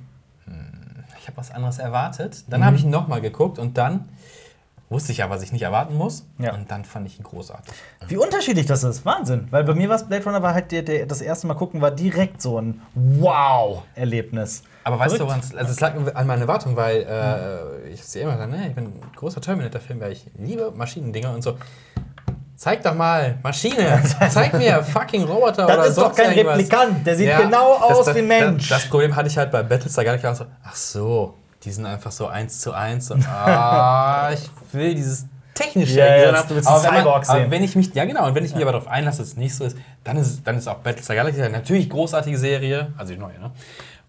hm, 0.46 0.56
ich 1.20 1.28
habe 1.28 1.38
was 1.38 1.52
anderes 1.52 1.78
erwartet. 1.78 2.46
Dann 2.50 2.62
mhm. 2.62 2.66
habe 2.66 2.76
ich 2.76 2.84
ihn 2.84 2.90
nochmal 2.90 3.22
geguckt 3.22 3.60
und 3.60 3.78
dann 3.78 4.10
Wusste 4.94 5.12
ich 5.12 5.18
ja, 5.18 5.30
was 5.30 5.42
ich 5.42 5.52
nicht 5.52 5.64
erwarten 5.64 5.98
muss. 5.98 6.28
Ja. 6.38 6.54
Und 6.54 6.70
dann 6.70 6.86
fand 6.86 7.08
ich 7.08 7.18
ihn 7.18 7.24
großartig. 7.24 7.74
Wie 8.08 8.18
unterschiedlich 8.18 8.68
das 8.68 8.84
ist. 8.84 9.04
Wahnsinn. 9.06 9.48
Weil 9.50 9.64
bei 9.64 9.74
mir 9.74 9.90
war 9.90 9.96
es 9.96 10.08
Blade 10.08 10.24
Runner, 10.24 10.44
war 10.44 10.54
halt 10.54 10.72
der, 10.72 10.84
der, 10.84 11.08
das 11.08 11.20
erste 11.20 11.48
Mal 11.48 11.56
gucken, 11.56 11.82
war 11.82 11.90
direkt 11.90 12.44
so 12.44 12.62
ein 12.62 12.80
Wow-Erlebnis. 12.94 14.62
Aber 14.84 15.00
weißt 15.00 15.20
du, 15.20 15.26
also 15.26 15.52
es 15.56 15.80
lag 15.80 15.96
an 16.14 16.28
meiner 16.28 16.42
Erwartung, 16.42 16.76
weil 16.76 16.98
äh, 17.10 17.90
ich 17.90 18.04
sehe 18.04 18.22
immer 18.22 18.34
gesagt, 18.34 18.52
ne, 18.52 18.68
ich 18.68 18.76
bin 18.76 18.86
ein 18.86 19.02
großer 19.16 19.42
Terminator-Fan, 19.42 20.00
weil 20.00 20.12
ich 20.12 20.28
liebe 20.38 20.72
Maschinendinger 20.76 21.34
und 21.34 21.42
so. 21.42 21.58
Zeig 22.56 22.84
doch 22.84 22.94
mal, 22.94 23.40
Maschine, 23.42 24.00
zeig 24.30 24.54
mir 24.54 24.84
fucking 24.84 25.24
Roboter 25.24 25.66
das 25.66 25.76
oder 25.76 25.86
ist 25.88 25.98
doch 25.98 26.16
kein 26.16 26.34
irgendwas. 26.34 26.60
Replikant, 26.60 27.08
der 27.08 27.16
sieht 27.16 27.30
ja, 27.30 27.42
genau 27.42 27.74
aus 27.74 28.06
das, 28.06 28.16
wie 28.16 28.22
Mensch. 28.22 28.70
Das, 28.70 28.84
das, 28.84 28.90
Problem 28.92 29.16
hatte 29.16 29.28
ich 29.28 29.38
halt 29.38 29.52
bei 29.52 29.64
Battlestar 29.64 30.04
gar 30.04 30.14
nicht 30.14 30.38
so, 30.38 30.46
ach 30.64 30.76
so, 30.76 31.34
die 31.64 31.72
sind 31.72 31.86
einfach 31.86 32.12
so 32.12 32.28
eins 32.28 32.60
zu 32.60 32.74
eins. 32.74 33.12
Und, 33.12 33.28
ah, 33.28 34.32
ich 34.34 34.50
will 34.74 34.96
dieses 34.96 35.26
technische 35.54 36.00
ja, 36.00 36.18
ja, 36.18 36.44
du 36.44 36.56
willst 36.56 36.68
aber, 36.68 36.84
wenn 36.84 37.04
man, 37.04 37.06
aber 37.06 37.52
wenn 37.52 37.64
ich 37.64 37.76
mich, 37.76 37.94
ja 37.94 38.06
genau, 38.06 38.28
und 38.28 38.36
wenn 38.36 38.44
ich 38.44 38.54
mich 38.54 38.64
aber 38.64 38.72
darauf 38.72 38.88
einlasse, 38.88 39.20
dass 39.20 39.30
es 39.30 39.38
nicht 39.38 39.56
so 39.56 39.64
ist, 39.64 39.78
dann 40.04 40.18
ist, 40.18 40.46
dann 40.46 40.58
ist 40.58 40.68
auch 40.68 40.80
Battlestar 40.80 41.16
Galactica 41.16 41.48
natürlich 41.50 41.90
großartige 41.90 42.38
Serie, 42.38 42.92
also 42.98 43.14
die 43.14 43.20
neue, 43.20 43.40
ne? 43.40 43.52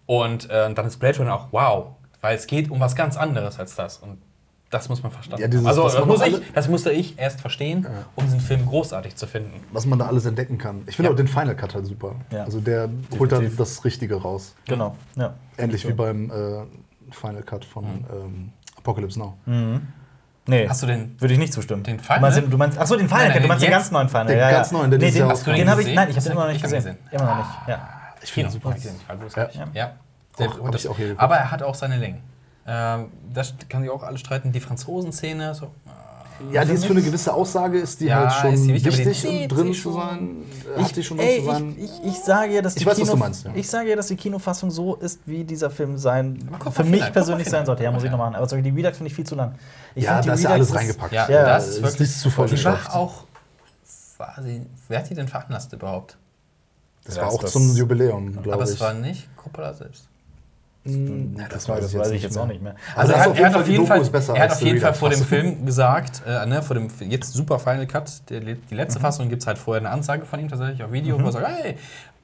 Und 0.07 0.49
äh, 0.49 0.73
dann 0.73 0.85
ist 0.85 0.97
Blade 0.97 1.17
Runner 1.17 1.33
auch 1.33 1.47
wow, 1.51 1.87
weil 2.21 2.35
es 2.35 2.47
geht 2.47 2.69
um 2.69 2.79
was 2.79 2.95
ganz 2.95 3.17
anderes 3.17 3.59
als 3.59 3.75
das. 3.75 3.97
Und 3.97 4.19
das 4.69 4.89
muss 4.89 5.01
man 5.01 5.11
verstanden 5.11 5.41
ja, 5.41 5.47
dieses. 5.47 5.65
Also, 5.65 5.83
das, 5.83 6.05
muss 6.05 6.21
ich, 6.21 6.41
das, 6.53 6.67
musste 6.67 6.91
ich 6.91 7.17
erst 7.17 7.41
verstehen, 7.41 7.83
ja. 7.83 8.05
um 8.15 8.25
diesen 8.25 8.39
Film 8.39 8.65
großartig 8.65 9.15
zu 9.15 9.25
finden. 9.25 9.63
Was 9.71 9.85
man 9.85 9.97
da 9.97 10.07
alles 10.07 10.25
entdecken 10.25 10.57
kann. 10.57 10.83
Ich 10.87 10.95
finde 10.95 11.09
ja. 11.09 11.13
auch 11.13 11.17
den 11.17 11.27
Final 11.27 11.55
Cut 11.55 11.73
halt 11.73 11.85
super. 11.85 12.15
Also 12.31 12.59
der 12.59 12.87
Definitiv. 12.87 13.19
holt 13.19 13.31
dann 13.31 13.55
das 13.55 13.85
Richtige 13.85 14.15
raus. 14.15 14.55
Genau. 14.67 14.95
Ähnlich 15.57 15.87
wie 15.87 15.93
beim 15.93 16.29
äh, 16.29 16.63
Final 17.11 17.43
Cut 17.43 17.65
von 17.65 17.85
mhm. 17.85 18.05
ähm, 18.11 18.53
Apocalypse 18.77 19.19
Now. 19.19 19.37
Mhm. 19.45 19.87
Nee, 20.47 20.69
hast 20.69 20.83
du 20.83 20.87
den? 20.87 21.19
Würde 21.19 21.33
ich 21.33 21.39
nicht 21.39 21.53
zustimmen. 21.53 21.83
Den 21.83 21.99
Final? 21.99 22.19
Du 22.19 22.21
meinst, 22.21 22.53
du 22.53 22.57
meinst, 22.57 22.77
achso, 22.77 22.95
den 22.95 23.07
Final, 23.07 23.23
nein, 23.23 23.33
nein, 23.33 23.41
du 23.41 23.47
meinst 23.47 23.63
den 23.63 23.71
ganz 23.71 23.91
neuen 23.91 24.09
Final. 24.09 24.27
Den 24.27 24.37
ja, 24.37 24.51
ganz 24.51 24.71
neuen, 24.71 24.91
den, 24.91 24.99
nee, 24.99 25.11
den, 25.11 25.27
hast 25.27 25.47
du 25.47 25.51
den, 25.51 25.65
den 25.65 25.79
ich, 25.79 25.95
nein, 25.95 26.09
ich 26.09 26.15
habe 26.15 26.23
den 26.23 26.31
immer 26.33 26.45
noch 26.45 26.51
nicht 26.51 26.61
gesehen. 26.61 26.77
gesehen. 26.77 26.97
Immer 27.11 27.25
noch 27.25 27.37
nicht. 27.37 27.49
Ja. 27.67 27.89
Ich 28.21 28.31
finde 28.31 28.49
ihn 28.49 28.53
super. 28.53 28.75
Ja. 29.43 29.49
ja. 29.53 29.67
ja. 29.73 30.47
Auch, 30.47 30.69
das, 30.69 30.85
auch 30.85 30.97
aber 31.17 31.37
er 31.37 31.51
hat 31.51 31.63
auch 31.63 31.75
seine 31.75 31.97
Längen. 31.97 32.21
Ähm, 32.67 33.11
das 33.33 33.55
kann 33.69 33.81
sich 33.81 33.89
auch 33.89 34.03
alle 34.03 34.17
streiten. 34.17 34.51
Die 34.51 34.59
Franzosen-Szene, 34.59 35.55
so, 35.55 35.71
ja, 36.51 36.65
die 36.65 36.73
ist 36.73 36.85
für 36.85 36.91
eine 36.91 37.01
gewisse 37.01 37.33
Aussage 37.33 37.79
ist 37.79 38.01
die 38.01 38.05
ja, 38.05 38.33
halt 38.41 38.55
schon 38.55 38.67
die 38.67 38.73
wichtig, 38.73 39.05
wichtig 39.05 39.47
drin 39.47 39.73
zu 39.73 39.93
sein. 39.93 40.43
Ich, 40.77 40.83
hat 40.83 40.95
die 40.95 41.03
schon 41.03 41.19
ey, 41.19 41.39
zu 41.39 41.45
sein. 41.45 41.75
Ich, 41.77 41.83
ich, 41.83 42.05
ich, 42.05 42.19
sage 42.19 42.53
ja, 42.53 42.61
dass 42.61 42.75
die 42.75 42.81
ich 42.81 42.85
weiß, 42.85 42.95
Kino, 42.95 43.07
was 43.07 43.13
du 43.13 43.17
meinst, 43.17 43.45
ja. 43.45 43.51
ich 43.55 43.69
sage 43.69 43.89
ja, 43.89 43.95
dass 43.95 44.07
die 44.07 44.15
Kinofassung 44.15 44.69
so 44.69 44.95
ist, 44.95 45.21
wie 45.25 45.43
dieser 45.43 45.69
Film 45.69 45.97
sein 45.97 46.49
für 46.71 46.83
mich 46.83 47.11
persönlich 47.13 47.49
sein 47.49 47.65
sollte. 47.65 47.83
Ja, 47.83 47.91
muss 47.91 48.03
ich 48.03 48.11
noch 48.11 48.17
machen. 48.17 48.35
Aber 48.35 48.47
die 48.47 48.69
Redux 48.69 48.97
finde 48.97 49.09
ich 49.09 49.15
viel 49.15 49.25
zu 49.25 49.35
lang. 49.35 49.55
Ich 49.95 50.03
ja, 50.03 50.21
da 50.21 50.33
ist 50.33 50.43
ja 50.43 50.49
alles 50.49 50.75
reingepackt. 50.75 51.13
Ja, 51.13 51.29
ja 51.29 51.45
das 51.45 51.69
ist 51.69 51.81
wirklich 51.81 52.09
ist 52.09 52.21
zu 52.21 52.29
voll. 52.29 52.47
Die 52.47 52.63
war 52.65 52.95
auch 52.95 53.23
quasi. 54.17 54.65
Wer 54.87 54.99
hat 54.99 55.09
die 55.09 55.15
denn 55.15 55.27
veranlasst 55.27 55.71
überhaupt? 55.73 56.17
Das, 57.05 57.15
das 57.15 57.23
war 57.23 57.31
auch 57.31 57.41
das 57.41 57.51
zum 57.51 57.75
Jubiläum, 57.75 58.31
glaube 58.31 58.47
ich. 58.47 58.53
Aber 58.53 58.63
es 58.63 58.79
war 58.79 58.93
nicht 58.93 59.35
Coppola 59.37 59.73
selbst. 59.73 60.07
Hm, 60.85 61.35
ja, 61.35 61.47
das, 61.49 61.65
das, 61.65 61.79
das 61.79 61.97
weiß 61.97 62.11
ich 62.11 62.21
jetzt 62.21 62.37
auch 62.37 62.45
nicht 62.45 62.61
mehr. 62.61 62.75
Also, 62.95 63.13
also 63.15 63.31
er, 63.31 63.49
hat, 63.49 63.55
auf 63.55 63.67
jeden 63.67 63.87
Fall, 63.87 64.03
er 64.35 64.39
hat 64.43 64.51
auf 64.51 64.61
jeden 64.61 64.79
Fall 64.79 64.93
vor 64.93 65.09
dem 65.09 65.23
Film 65.23 65.65
gesagt, 65.65 66.21
äh, 66.27 66.45
ne, 66.45 66.61
vor 66.61 66.75
dem 66.75 66.89
jetzt 66.99 67.33
super 67.33 67.57
Final 67.57 67.87
Cut, 67.87 68.29
der, 68.29 68.41
die 68.41 68.75
letzte 68.75 68.99
mhm. 68.99 69.03
Fassung 69.03 69.29
gibt 69.29 69.41
es 69.41 69.47
halt 69.47 69.57
vorher 69.57 69.81
eine 69.81 69.89
Ansage 69.89 70.25
von 70.25 70.39
ihm 70.39 70.47
tatsächlich 70.47 70.83
auf 70.83 70.91
Video, 70.91 71.17
mhm. 71.17 71.23
wo 71.23 71.27
er 71.27 71.31
sagt, 71.31 71.47
hey, 71.47 71.77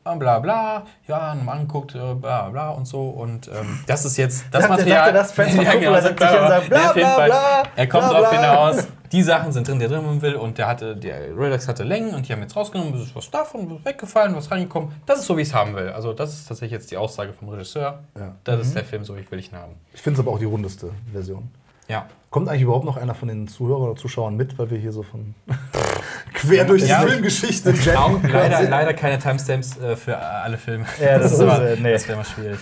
bla 0.03 0.39
bla, 0.39 0.83
ja, 1.07 1.33
nochmal 1.33 1.57
angeguckt, 1.57 1.95
äh, 1.95 2.13
bla 2.13 2.49
bla 2.49 2.69
und 2.69 2.85
so. 2.85 3.09
Und 3.09 3.47
ähm, 3.47 3.79
das 3.87 4.05
ist 4.05 4.17
jetzt 4.17 4.45
das 4.51 4.69
Material. 4.69 5.11
Das 5.11 5.31
Fans 5.31 5.55
ja, 5.55 5.73
genau, 5.73 5.99
sagt 5.99 6.17
bla, 6.17 6.59
bla, 6.59 6.91
bla, 6.93 7.25
bla, 7.25 7.63
Er 7.75 7.87
kommt 7.87 8.09
bla, 8.09 8.21
darauf 8.21 8.31
hinaus, 8.31 8.87
die 9.11 9.23
Sachen 9.23 9.51
sind 9.51 9.67
drin, 9.67 9.79
die 9.79 9.85
er 9.85 9.89
drin 9.89 10.21
will. 10.21 10.35
Und 10.35 10.57
der 10.57 10.67
hatte, 10.67 10.95
der 10.95 11.37
Redux 11.37 11.67
hatte 11.67 11.83
Längen 11.83 12.13
und 12.13 12.27
die 12.27 12.33
haben 12.33 12.41
jetzt 12.41 12.55
rausgenommen, 12.55 12.93
es 12.95 13.07
ist 13.07 13.15
was 13.15 13.29
davon, 13.29 13.83
weggefallen, 13.83 14.35
was 14.35 14.49
reingekommen. 14.51 14.91
Das 15.05 15.19
ist 15.19 15.25
so, 15.25 15.37
wie 15.37 15.41
ich 15.41 15.49
es 15.49 15.53
haben 15.53 15.75
will. 15.75 15.89
Also, 15.89 16.13
das 16.13 16.33
ist 16.33 16.47
tatsächlich 16.47 16.71
jetzt 16.71 16.91
die 16.91 16.97
Aussage 16.97 17.33
vom 17.33 17.49
Regisseur. 17.49 17.99
Ja. 18.17 18.35
Das 18.43 18.57
mhm. 18.57 18.61
ist 18.61 18.75
der 18.75 18.85
Film, 18.85 19.03
so 19.03 19.15
wie 19.15 19.21
ich 19.21 19.31
will 19.31 19.39
ich 19.39 19.51
ihn 19.51 19.57
haben. 19.57 19.73
Ich 19.93 20.01
finde 20.01 20.19
es 20.19 20.25
aber 20.25 20.35
auch 20.35 20.39
die 20.39 20.45
rundeste 20.45 20.91
Version. 21.11 21.49
Ja. 21.87 22.07
Kommt 22.29 22.47
eigentlich 22.47 22.61
überhaupt 22.61 22.85
noch 22.85 22.95
einer 22.95 23.13
von 23.13 23.27
den 23.27 23.49
Zuhörern 23.49 23.89
oder 23.89 23.95
Zuschauern 23.97 24.37
mit, 24.37 24.57
weil 24.57 24.69
wir 24.69 24.77
hier 24.77 24.93
so 24.93 25.03
von 25.03 25.35
quer 26.33 26.63
durch 26.63 26.87
ja, 26.87 27.03
die 27.03 27.09
Filmgeschichte 27.09 27.71
jetten? 27.71 28.29
Leider, 28.31 28.69
leider 28.69 28.93
keine 28.93 29.19
Timestamps 29.19 29.77
äh, 29.77 29.97
für 29.97 30.17
alle 30.17 30.57
Filme. 30.57 30.85
Ja, 31.01 31.19
das, 31.19 31.23
das, 31.23 31.33
ist 31.33 31.39
aber, 31.41 31.69
äh, 31.69 31.75
nee. 31.75 31.91
das 31.91 32.07
wäre 32.07 32.17
mal 32.17 32.23
schwierig. 32.23 32.59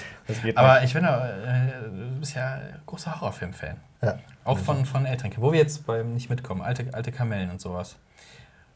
aber 0.56 0.84
ich 0.84 0.94
bin 0.94 1.04
ja, 1.04 1.28
äh, 1.28 1.72
du 1.86 2.20
bist 2.20 2.34
ja 2.34 2.60
großer 2.88 3.22
Horrorfilm-Fan. 3.22 3.76
Ja. 4.02 4.18
Auch 4.50 4.58
von, 4.58 4.86
von 4.86 5.06
Eltern. 5.06 5.32
Wo 5.38 5.52
wir 5.52 5.60
jetzt 5.60 5.86
beim 5.86 6.14
nicht 6.14 6.30
mitkommen, 6.30 6.62
alte, 6.62 6.88
alte 6.94 7.12
Kamellen 7.12 7.50
und 7.50 7.62
sowas. 7.62 7.96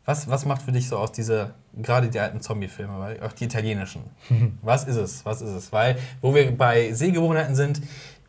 Was, 0.06 0.30
was 0.30 0.46
macht 0.46 0.62
für 0.62 0.74
dich 0.74 0.90
so 0.90 0.98
aus 0.98 1.14
diese, 1.14 1.54
gerade 1.74 2.10
die 2.10 2.20
alten 2.20 2.42
Zombie-Filme, 2.42 3.18
auch 3.22 3.34
die 3.34 3.46
italienischen? 3.46 4.04
was 4.62 4.84
ist 4.86 4.98
es? 4.98 5.26
Was 5.26 5.42
ist 5.42 5.52
es? 5.52 5.72
Weil, 5.72 5.98
wo 6.22 6.36
wir 6.36 6.56
bei 6.58 6.92
Sehgewohnheiten 6.92 7.56
sind, 7.56 7.82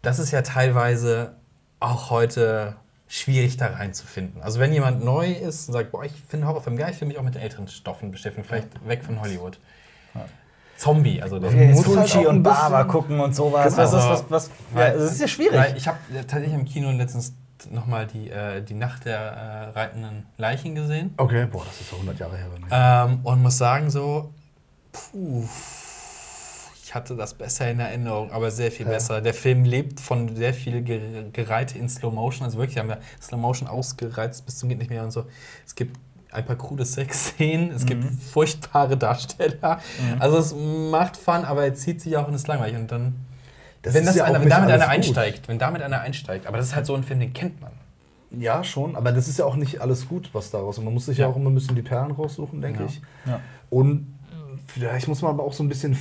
das 0.03 0.18
ist 0.18 0.30
ja 0.30 0.42
teilweise 0.42 1.34
auch 1.80 2.11
heute 2.11 2.76
schwierig 3.09 3.57
da 3.57 3.68
reinzufinden. 3.68 4.42
Also 4.42 4.61
wenn 4.61 4.72
jemand 4.72 5.05
neu 5.05 5.32
ist 5.32 5.68
und 5.68 5.74
sagt, 5.74 5.92
boah, 5.92 6.05
ich 6.05 6.12
finde 6.28 6.47
Horrorfilm 6.47 6.76
geil, 6.76 6.92
ich 6.92 7.01
will 7.01 7.09
mich 7.09 7.18
auch 7.18 7.22
mit 7.22 7.36
älteren 7.36 7.68
Stoffen 7.68 8.11
beschäftigen, 8.11 8.47
vielleicht 8.47 8.86
weg 8.86 9.05
von 9.05 9.20
Hollywood. 9.20 9.59
Ja. 10.14 10.26
Zombie, 10.85 11.22
also 11.22 11.39
der 11.39 11.51
ja, 11.51 11.74
Fulci 11.74 12.18
halt 12.18 12.26
und 12.26 12.43
Barber 12.43 12.85
gucken 12.85 13.18
und 13.18 13.35
sowas. 13.35 13.74
Genau. 13.74 13.93
Was, 13.93 13.93
was, 13.93 14.24
was, 14.28 14.51
ja, 14.76 14.91
das 14.91 15.12
ist 15.12 15.20
ja 15.20 15.28
schwierig. 15.28 15.74
ich 15.76 15.89
habe 15.89 15.99
tatsächlich 16.12 16.53
im 16.53 16.66
Kino 16.66 16.91
letztens 16.91 17.35
nochmal 17.70 18.07
die, 18.07 18.30
äh, 18.30 18.62
die 18.62 18.74
Nacht 18.74 19.07
der 19.07 19.18
äh, 19.18 19.78
reitenden 19.78 20.26
Leichen 20.37 20.74
gesehen. 20.74 21.14
Okay, 21.16 21.47
boah, 21.51 21.64
das 21.64 21.80
ist 21.80 21.89
so 21.89 21.97
100 21.97 22.18
Jahre 22.18 22.37
her. 22.37 22.47
Ähm, 22.70 23.20
und 23.22 23.43
muss 23.43 23.57
sagen 23.57 23.91
so, 23.91 24.32
puh, 24.93 25.49
hatte 26.95 27.16
das 27.16 27.35
besser 27.35 27.70
in 27.70 27.80
Erinnerung, 27.80 28.30
aber 28.30 28.51
sehr 28.51 28.70
viel 28.70 28.87
ja. 28.87 28.93
besser. 28.93 29.20
Der 29.20 29.35
Film 29.35 29.64
lebt 29.64 30.01
von 30.01 30.35
sehr 30.37 30.55
viel 30.55 30.82
Gereite 31.32 31.78
in 31.78 31.89
Slow 31.89 32.14
Motion. 32.14 32.45
Also 32.45 32.59
wirklich 32.59 32.78
haben 32.78 32.89
wir 32.89 32.99
Slow 33.20 33.41
Motion 33.41 33.68
ausgereizt 33.68 34.47
bis 34.47 34.59
zum 34.59 34.68
geht 34.68 34.78
nicht 34.78 34.91
mehr 34.91 35.03
und 35.03 35.11
so. 35.11 35.24
Es 35.66 35.74
gibt 35.74 35.99
ein 36.35 36.45
paar 36.45 36.57
krude 36.57 36.85
Sexszenen, 36.85 37.70
es 37.70 37.85
mhm. 37.85 37.89
gibt 37.89 38.22
furchtbare 38.22 38.97
Darsteller. 38.97 39.80
Mhm. 40.01 40.20
Also 40.20 40.39
es 40.39 40.55
macht 40.55 41.16
Fun, 41.16 41.45
aber 41.45 41.64
er 41.64 41.74
zieht 41.74 42.01
sich 42.01 42.16
auch 42.16 42.28
und 42.28 42.35
ist 42.35 42.49
langweilig. 42.49 42.76
Und 42.76 42.91
dann, 42.91 43.14
das 43.82 43.95
wenn, 43.95 44.05
das 44.05 44.16
ja 44.16 44.24
einer, 44.24 44.41
wenn 44.41 44.49
damit 44.49 44.70
einer 44.70 44.89
einsteigt, 44.89 45.49
wenn 45.49 45.59
damit 45.59 45.82
einer 45.82 46.01
einsteigt, 46.01 46.47
aber 46.47 46.59
das 46.59 46.66
ist 46.68 46.76
halt 46.76 46.87
so 46.87 46.95
ein 46.95 47.03
Film, 47.03 47.20
den 47.20 47.32
kennt 47.32 47.61
man. 47.61 47.72
Ja, 48.37 48.64
schon, 48.64 48.97
aber 48.97 49.12
das 49.12 49.28
ist 49.28 49.39
ja 49.39 49.45
auch 49.45 49.55
nicht 49.55 49.80
alles 49.80 50.09
gut, 50.09 50.30
was 50.32 50.51
daraus. 50.51 50.78
Und 50.78 50.85
man 50.85 50.95
muss 50.95 51.07
sich 51.07 51.18
ja, 51.18 51.26
ja 51.26 51.32
auch 51.32 51.37
immer 51.37 51.51
ein 51.51 51.55
bisschen 51.55 51.76
die 51.76 51.82
Perlen 51.82 52.11
raussuchen, 52.11 52.61
denke 52.61 52.80
ja. 52.80 52.87
ich. 52.87 53.01
Ja. 53.26 53.41
Und 53.70 54.14
Vielleicht 54.66 55.09
muss 55.09 55.22
man 55.22 55.32
aber 55.32 55.45
auch 55.45 55.53
so 55.53 55.62
ein 55.62 55.68
bisschen 55.68 55.97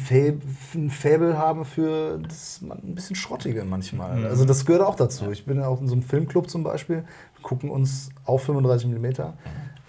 ein 0.74 0.90
Faible 0.90 1.38
haben 1.38 1.66
für 1.66 2.20
das 2.20 2.62
ein 2.62 2.96
bisschen 2.96 3.16
Schrottige 3.16 3.66
manchmal. 3.66 4.18
Mhm. 4.18 4.26
Also 4.26 4.46
das 4.46 4.66
gehört 4.66 4.84
auch 4.84 4.96
dazu. 4.96 5.32
Ich 5.32 5.46
bin 5.46 5.58
ja 5.58 5.68
auch 5.68 5.82
in 5.82 5.88
so 5.88 5.94
einem 5.94 6.04
Filmclub 6.04 6.50
zum 6.50 6.64
Beispiel, 6.64 6.98
wir 6.98 7.44
gucken 7.44 7.70
uns 7.70 8.10
auf 8.26 8.44
35 8.44 8.90
mm, 8.90 9.06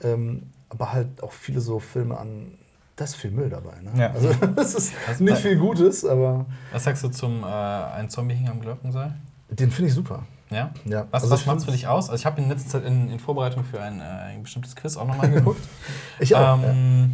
ähm, 0.05 0.51
aber 0.69 0.93
halt 0.93 1.23
auch 1.23 1.33
viele 1.33 1.61
so 1.61 1.79
Filme 1.79 2.19
an, 2.19 2.59
da 2.97 3.05
ist 3.05 3.17
viel 3.17 3.31
Müll 3.31 3.49
dabei. 3.49 3.81
Ne? 3.81 3.91
Ja. 3.97 4.11
Also 4.13 4.33
das 4.57 4.75
ist 4.75 4.93
nicht 5.21 5.39
viel 5.39 5.57
Gutes, 5.57 6.05
aber. 6.05 6.47
Was 6.73 6.85
sagst 6.85 7.03
du 7.03 7.09
zum 7.09 7.43
äh, 7.43 7.47
Ein 7.47 8.09
Zombie 8.11 8.35
hing 8.35 8.49
am 8.49 8.61
Glockenseil? 8.61 9.15
Den 9.51 9.71
finde 9.71 9.89
ich 9.89 9.95
super. 9.95 10.25
Ja? 10.51 10.71
ja. 10.85 11.07
Was, 11.11 11.23
also 11.23 11.35
was 11.35 11.47
macht 11.47 11.59
es 11.59 11.65
für 11.65 11.73
dich 11.73 11.87
aus? 11.87 12.09
Also 12.09 12.21
ich 12.21 12.27
habe 12.27 12.41
in 12.41 12.49
letzter 12.49 12.71
Zeit 12.71 12.85
in, 12.85 13.11
in 13.11 13.19
Vorbereitung 13.19 13.65
für 13.65 13.81
ein, 13.81 14.01
äh, 14.01 14.05
ein 14.05 14.43
bestimmtes 14.43 14.77
Quiz 14.77 14.97
auch 14.97 15.07
nochmal 15.07 15.31
geguckt. 15.31 15.67
ich 16.21 16.35
auch. 16.35 16.59
Ähm, 16.63 17.13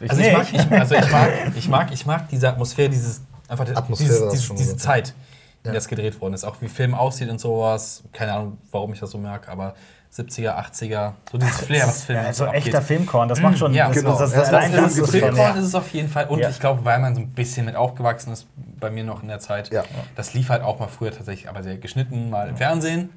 ja. 0.00 0.08
also, 0.08 0.22
ich 0.22 0.32
mag, 0.32 0.52
ich, 0.52 0.72
also 0.72 0.94
ich 0.94 1.10
mag, 1.10 1.56
ich 1.56 1.68
mag, 1.68 1.92
ich 1.92 2.06
mag 2.06 2.28
diese 2.28 2.48
Atmosphäre, 2.48 2.90
dieses 2.90 3.22
einfach 3.48 3.66
Atmosphäre, 3.74 4.28
dieses, 4.30 4.48
dieses, 4.48 4.54
diese 4.56 4.76
Zeit, 4.76 5.14
in 5.62 5.70
der 5.70 5.78
es 5.78 5.88
gedreht 5.88 6.20
worden 6.20 6.34
ist. 6.34 6.44
Auch 6.44 6.60
wie 6.60 6.68
Film 6.68 6.94
aussieht 6.94 7.30
und 7.30 7.40
sowas. 7.40 8.02
Keine 8.12 8.32
Ahnung, 8.32 8.58
warum 8.70 8.92
ich 8.92 9.00
das 9.00 9.10
so 9.10 9.18
merke, 9.18 9.50
aber 9.50 9.74
70er, 10.16 10.56
80er, 10.56 11.12
so 11.30 11.38
dieses 11.38 11.60
Flair, 11.62 11.86
was 11.88 12.04
Film 12.04 12.18
ja, 12.18 12.32
so 12.32 12.44
abgeht. 12.44 12.66
echter 12.66 12.82
Filmkorn, 12.82 13.28
das 13.28 13.40
macht 13.40 13.58
schon. 13.58 13.74
Ja, 13.74 13.88
das, 13.88 13.96
genau. 13.96 14.16
das, 14.16 14.30
das, 14.30 14.50
das, 14.50 14.72
das, 14.72 14.96
das 14.96 15.10
Filmkorn 15.10 15.56
ist 15.58 15.64
es 15.64 15.74
auf 15.74 15.92
jeden 15.92 16.08
Fall. 16.08 16.28
Und 16.28 16.38
ja. 16.38 16.50
ich 16.50 16.60
glaube, 16.60 16.84
weil 16.84 17.00
man 17.00 17.16
so 17.16 17.20
ein 17.20 17.30
bisschen 17.30 17.66
mit 17.66 17.74
aufgewachsen 17.74 18.32
ist, 18.32 18.46
bei 18.78 18.90
mir 18.90 19.02
noch 19.02 19.22
in 19.22 19.28
der 19.28 19.40
Zeit, 19.40 19.72
ja. 19.72 19.82
das 20.14 20.32
lief 20.34 20.50
halt 20.50 20.62
auch 20.62 20.78
mal 20.78 20.86
früher 20.86 21.10
tatsächlich, 21.10 21.48
aber 21.48 21.64
sehr 21.64 21.78
geschnitten, 21.78 22.30
mal 22.30 22.48
im 22.48 22.56
Fernsehen. 22.56 23.10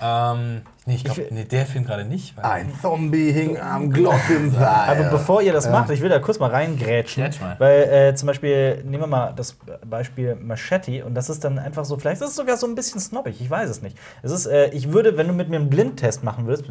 Ähm, 0.00 0.62
nee, 0.86 0.94
ich 0.94 1.04
glaube, 1.04 1.26
nee, 1.30 1.44
der 1.44 1.66
Film 1.66 1.84
gerade 1.84 2.04
nicht. 2.04 2.38
Ein 2.38 2.72
Zombie 2.80 3.32
hing 3.32 3.58
am 3.58 3.90
Glockenseil. 3.90 4.64
Aber 4.64 5.10
bevor 5.10 5.42
ihr 5.42 5.52
das 5.52 5.64
ja. 5.64 5.72
macht, 5.72 5.90
ich 5.90 6.00
will 6.00 6.08
da 6.08 6.20
kurz 6.20 6.38
mal 6.38 6.50
reingrätschen. 6.50 7.24
Mal. 7.40 7.56
Weil 7.58 7.82
äh, 7.82 8.14
zum 8.14 8.26
Beispiel, 8.26 8.84
nehmen 8.84 9.02
wir 9.02 9.06
mal 9.08 9.32
das 9.34 9.56
Beispiel 9.88 10.36
Machete 10.36 11.04
und 11.04 11.14
das 11.14 11.28
ist 11.28 11.42
dann 11.42 11.58
einfach 11.58 11.84
so, 11.84 11.96
vielleicht 11.96 12.22
ist 12.22 12.28
es 12.28 12.36
sogar 12.36 12.56
so 12.56 12.66
ein 12.66 12.74
bisschen 12.74 13.00
snobbig, 13.00 13.40
ich 13.40 13.50
weiß 13.50 13.68
es 13.68 13.82
nicht. 13.82 13.98
Es 14.22 14.30
ist, 14.30 14.46
äh, 14.46 14.68
ich 14.70 14.92
würde, 14.92 15.16
wenn 15.16 15.26
du 15.26 15.32
mit 15.32 15.48
mir 15.48 15.56
einen 15.56 15.70
Blindtest 15.70 16.22
machen 16.22 16.46
würdest, 16.46 16.70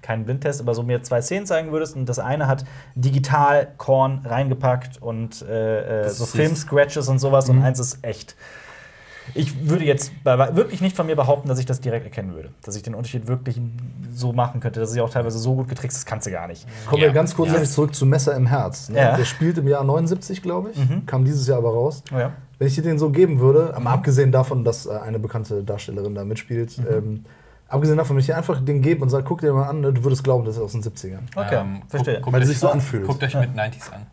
keinen 0.00 0.24
Blindtest, 0.24 0.60
aber 0.60 0.74
so 0.74 0.82
mir 0.82 1.02
zwei 1.02 1.20
Szenen 1.20 1.46
zeigen 1.46 1.72
würdest 1.72 1.96
und 1.96 2.08
das 2.08 2.18
eine 2.18 2.46
hat 2.46 2.64
digital 2.94 3.72
Korn 3.76 4.24
reingepackt 4.24 5.02
und 5.02 5.42
äh, 5.42 6.04
äh 6.04 6.08
so 6.08 6.26
Film-Scratches 6.26 7.08
und 7.08 7.18
sowas 7.18 7.48
mhm. 7.48 7.58
und 7.58 7.64
eins 7.64 7.80
ist 7.80 8.04
echt. 8.04 8.36
Ich 9.34 9.68
würde 9.68 9.84
jetzt 9.84 10.12
wirklich 10.24 10.80
nicht 10.80 10.96
von 10.96 11.06
mir 11.06 11.16
behaupten, 11.16 11.48
dass 11.48 11.58
ich 11.58 11.66
das 11.66 11.80
direkt 11.80 12.04
erkennen 12.04 12.34
würde. 12.34 12.50
Dass 12.64 12.76
ich 12.76 12.82
den 12.82 12.94
Unterschied 12.94 13.26
wirklich 13.26 13.60
so 14.12 14.32
machen 14.32 14.60
könnte. 14.60 14.80
Das 14.80 14.90
ist 14.90 14.96
ja 14.96 15.02
auch 15.02 15.10
teilweise 15.10 15.38
so 15.38 15.54
gut 15.54 15.68
getrickst, 15.68 15.96
das 15.96 16.06
kannst 16.06 16.26
du 16.26 16.30
gar 16.30 16.48
nicht. 16.48 16.66
Kommen 16.86 17.02
ja. 17.02 17.08
wir 17.08 17.14
ganz 17.14 17.34
kurz 17.34 17.52
ja. 17.52 17.62
zurück 17.64 17.94
zu 17.94 18.06
Messer 18.06 18.34
im 18.36 18.46
Herz. 18.46 18.88
Ne? 18.88 18.98
Ja. 18.98 19.16
Der 19.16 19.24
spielt 19.24 19.58
im 19.58 19.68
Jahr 19.68 19.84
79, 19.84 20.42
glaube 20.42 20.70
ich. 20.70 20.78
Mhm. 20.78 21.06
Kam 21.06 21.24
dieses 21.24 21.46
Jahr 21.46 21.58
aber 21.58 21.72
raus. 21.72 22.02
Oh 22.12 22.18
ja. 22.18 22.32
Wenn 22.58 22.68
ich 22.68 22.74
dir 22.74 22.82
den 22.82 22.98
so 22.98 23.10
geben 23.10 23.40
würde, 23.40 23.74
mhm. 23.78 23.86
abgesehen 23.86 24.32
davon, 24.32 24.64
dass 24.64 24.86
äh, 24.86 24.90
eine 24.90 25.18
bekannte 25.18 25.62
Darstellerin 25.64 26.14
da 26.14 26.24
mitspielt, 26.24 26.78
mhm. 26.78 26.86
ähm, 26.90 27.24
Abgesehen 27.72 27.96
davon, 27.96 28.16
wenn 28.16 28.20
ich 28.20 28.26
dir 28.26 28.36
einfach 28.36 28.62
den 28.62 28.82
gebe 28.82 29.02
und 29.02 29.08
sage, 29.08 29.24
guck 29.24 29.40
dir 29.40 29.54
mal 29.54 29.66
an, 29.66 29.80
ne, 29.80 29.94
du 29.94 30.04
würdest 30.04 30.22
glauben, 30.22 30.44
das 30.44 30.56
ist 30.56 30.62
aus 30.62 30.72
den 30.72 30.82
70ern. 30.82 31.20
Okay, 31.34 31.54
ähm, 31.54 31.82
verstehe. 31.88 32.16
Guck, 32.16 32.24
guck 32.24 32.32
Weil 32.34 32.42
es 32.42 32.48
sich 32.48 32.58
so 32.58 32.68
anfühlt. 32.68 33.06
Guckt 33.06 33.24
euch 33.24 33.34
mit 33.34 33.56
90s 33.56 33.90
an. 33.90 34.06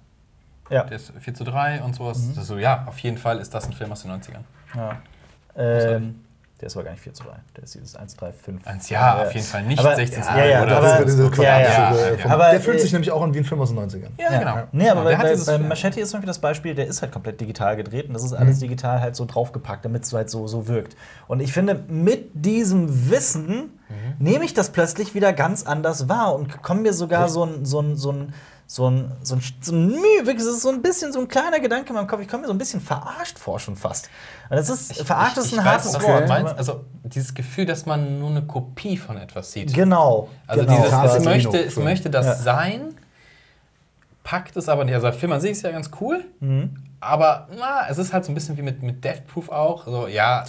Ja. 0.70 0.84
Der 0.84 0.98
ist 0.98 1.14
4 1.18 1.34
zu 1.34 1.44
3 1.44 1.82
und 1.82 1.96
sowas. 1.96 2.20
Mhm. 2.20 2.42
so, 2.42 2.58
ja, 2.58 2.86
auf 2.88 3.00
jeden 3.00 3.18
Fall 3.18 3.40
ist 3.40 3.54
das 3.54 3.66
ein 3.66 3.74
Film 3.74 3.92
aus 3.92 4.04
den 4.04 4.12
90ern. 4.12 4.44
Ja. 4.76 4.98
Ähm, 5.56 6.22
der 6.60 6.68
ist 6.68 6.76
aber 6.76 6.84
gar 6.84 6.92
nicht 6.92 7.02
4 7.02 7.14
zu 7.14 7.24
3. 7.24 7.30
Der 7.56 7.64
ist 7.64 7.74
dieses 7.74 7.96
1, 7.96 8.18
3, 8.18 8.34
5. 8.34 8.68
1, 8.68 8.90
ja, 8.90 9.22
auf 9.22 9.34
jeden 9.34 9.46
Fall 9.46 9.64
nicht 9.64 9.80
aber, 9.80 9.96
16 9.96 10.24
zu 10.24 10.30
3. 10.30 10.38
Ja, 10.40 10.46
ja, 10.46 10.64
oder? 10.64 10.78
Aber, 10.78 11.06
diese 11.06 11.32
ja, 11.38 11.60
ja, 11.62 11.94
ja. 11.94 12.26
Aber, 12.30 12.52
der 12.52 12.60
fühlt 12.60 12.78
äh, 12.78 12.82
sich 12.82 12.92
nämlich 12.92 13.12
auch 13.12 13.22
an 13.22 13.34
wie 13.34 13.38
ein 13.38 13.46
Film 13.46 13.62
aus 13.62 13.70
den 13.70 13.80
90ern. 13.80 14.10
Ja, 14.18 14.40
genau. 14.40 14.68
Nee, 14.74 14.90
aber 14.90 15.10
genau, 15.10 15.24
bei, 15.24 15.36
bei, 15.36 15.58
bei 15.58 15.58
Machete 15.58 16.02
ist 16.02 16.10
zum 16.10 16.18
Beispiel 16.18 16.28
das 16.28 16.40
Beispiel, 16.40 16.76
der 16.76 16.88
ist 16.88 17.02
halt 17.02 17.14
komplett 17.14 17.40
digital 17.40 17.78
gedreht 17.78 18.08
und 18.08 18.14
das 18.14 18.24
ist 18.24 18.34
alles 18.34 18.58
mhm. 18.58 18.62
digital 18.62 19.00
halt 19.00 19.16
so 19.16 19.24
draufgepackt, 19.24 19.86
damit 19.86 20.04
es 20.04 20.12
halt 20.12 20.30
so, 20.30 20.48
so 20.48 20.68
wirkt. 20.68 20.98
Und 21.30 21.40
ich 21.40 21.54
finde, 21.54 21.80
mit 21.88 22.32
diesem 22.34 23.10
Wissen 23.10 23.80
mhm. 23.88 24.16
nehme 24.20 24.44
ich 24.44 24.54
das 24.54 24.72
plötzlich 24.72 25.16
wieder 25.16 25.32
ganz 25.32 25.64
anders 25.64 26.10
wahr 26.10 26.36
und 26.36 26.62
komme 26.62 26.82
mir 26.82 26.94
sogar 26.94 27.30
so 27.30 27.46
ein, 27.46 27.64
so 27.64 27.80
ein, 27.80 27.96
so 27.96 28.12
ein 28.12 28.34
so 28.72 28.88
ein, 28.88 29.12
so 29.24 29.34
ein, 29.34 29.42
so 29.62 29.74
ein 29.74 29.94
wirklich, 29.94 30.38
das 30.38 30.46
ist 30.46 30.62
so 30.62 30.70
ein 30.70 30.84
bisschen 30.84 31.12
so 31.12 31.20
ein 31.20 31.28
kleiner 31.28 31.60
Gedanke 31.60 31.90
in 31.90 31.96
meinem 31.96 32.06
Kopf. 32.06 32.22
Ich 32.22 32.28
komme 32.28 32.42
mir 32.42 32.48
so 32.48 32.54
ein 32.54 32.60
bisschen 32.60 32.80
verarscht 32.80 33.40
vor 33.40 33.60
schon 33.60 33.76
fast. 33.76 34.12
Und 34.48 34.58
das 34.58 34.70
ist, 34.70 34.92
ich, 34.92 35.08
verarscht 35.08 35.38
ich, 35.38 35.46
ist 35.46 35.58
ein 35.58 35.66
hartes 35.66 35.96
weiß, 35.96 36.04
Wort. 36.04 36.28
Meinst, 36.28 36.56
also 36.56 36.86
dieses 37.04 37.34
Gefühl, 37.34 37.66
dass 37.66 37.88
man 37.88 38.20
nur 38.20 38.30
eine 38.30 38.44
Kopie 38.44 38.96
von 38.96 39.18
etwas 39.18 39.54
sieht. 39.54 39.74
Genau. 39.74 40.30
Also 40.46 40.66
genau. 40.66 40.84
Dieses, 40.84 41.16
es, 41.16 41.26
möchte, 41.26 41.58
es 41.58 41.76
möchte 41.78 42.12
das 42.12 42.28
ja. 42.28 42.36
sein, 42.36 42.94
packt 44.24 44.56
es 44.56 44.70
aber 44.70 44.86
nicht. 44.86 44.94
Also 44.94 45.08
der 45.08 45.18
Film 45.18 45.32
an 45.32 45.42
sich 45.42 45.52
ist 45.52 45.64
ja 45.64 45.72
ganz 45.72 45.90
cool, 46.00 46.26
mhm. 46.40 46.76
aber 47.00 47.48
na, 47.58 47.88
es 47.90 47.98
ist 47.98 48.14
halt 48.14 48.24
so 48.24 48.32
ein 48.32 48.36
bisschen 48.36 48.56
wie 48.56 48.62
mit, 48.62 48.84
mit 48.84 49.04
Death 49.04 49.26
Proof 49.26 49.50
auch. 49.50 49.88
So, 49.88 50.06
ja, 50.06 50.46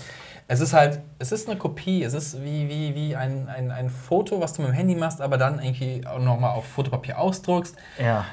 es 0.53 0.59
ist 0.59 0.73
halt, 0.73 0.99
es 1.21 1.31
ist 1.31 1.49
eine 1.49 1.57
Kopie, 1.57 2.03
es 2.03 2.13
ist 2.13 2.43
wie, 2.43 2.69
wie, 2.69 2.93
wie 2.97 3.15
ein, 3.15 3.49
ein, 3.49 3.71
ein 3.71 3.89
Foto, 3.89 4.41
was 4.41 4.55
du 4.55 4.63
mit 4.63 4.73
dem 4.73 4.75
Handy 4.75 4.97
machst, 4.97 5.21
aber 5.21 5.39
dann 5.39 5.63
irgendwie 5.63 6.05
auch 6.05 6.19
nochmal 6.19 6.51
auf 6.51 6.65
Fotopapier 6.65 7.21
ausdruckst. 7.21 7.77
Ja. 8.03 8.25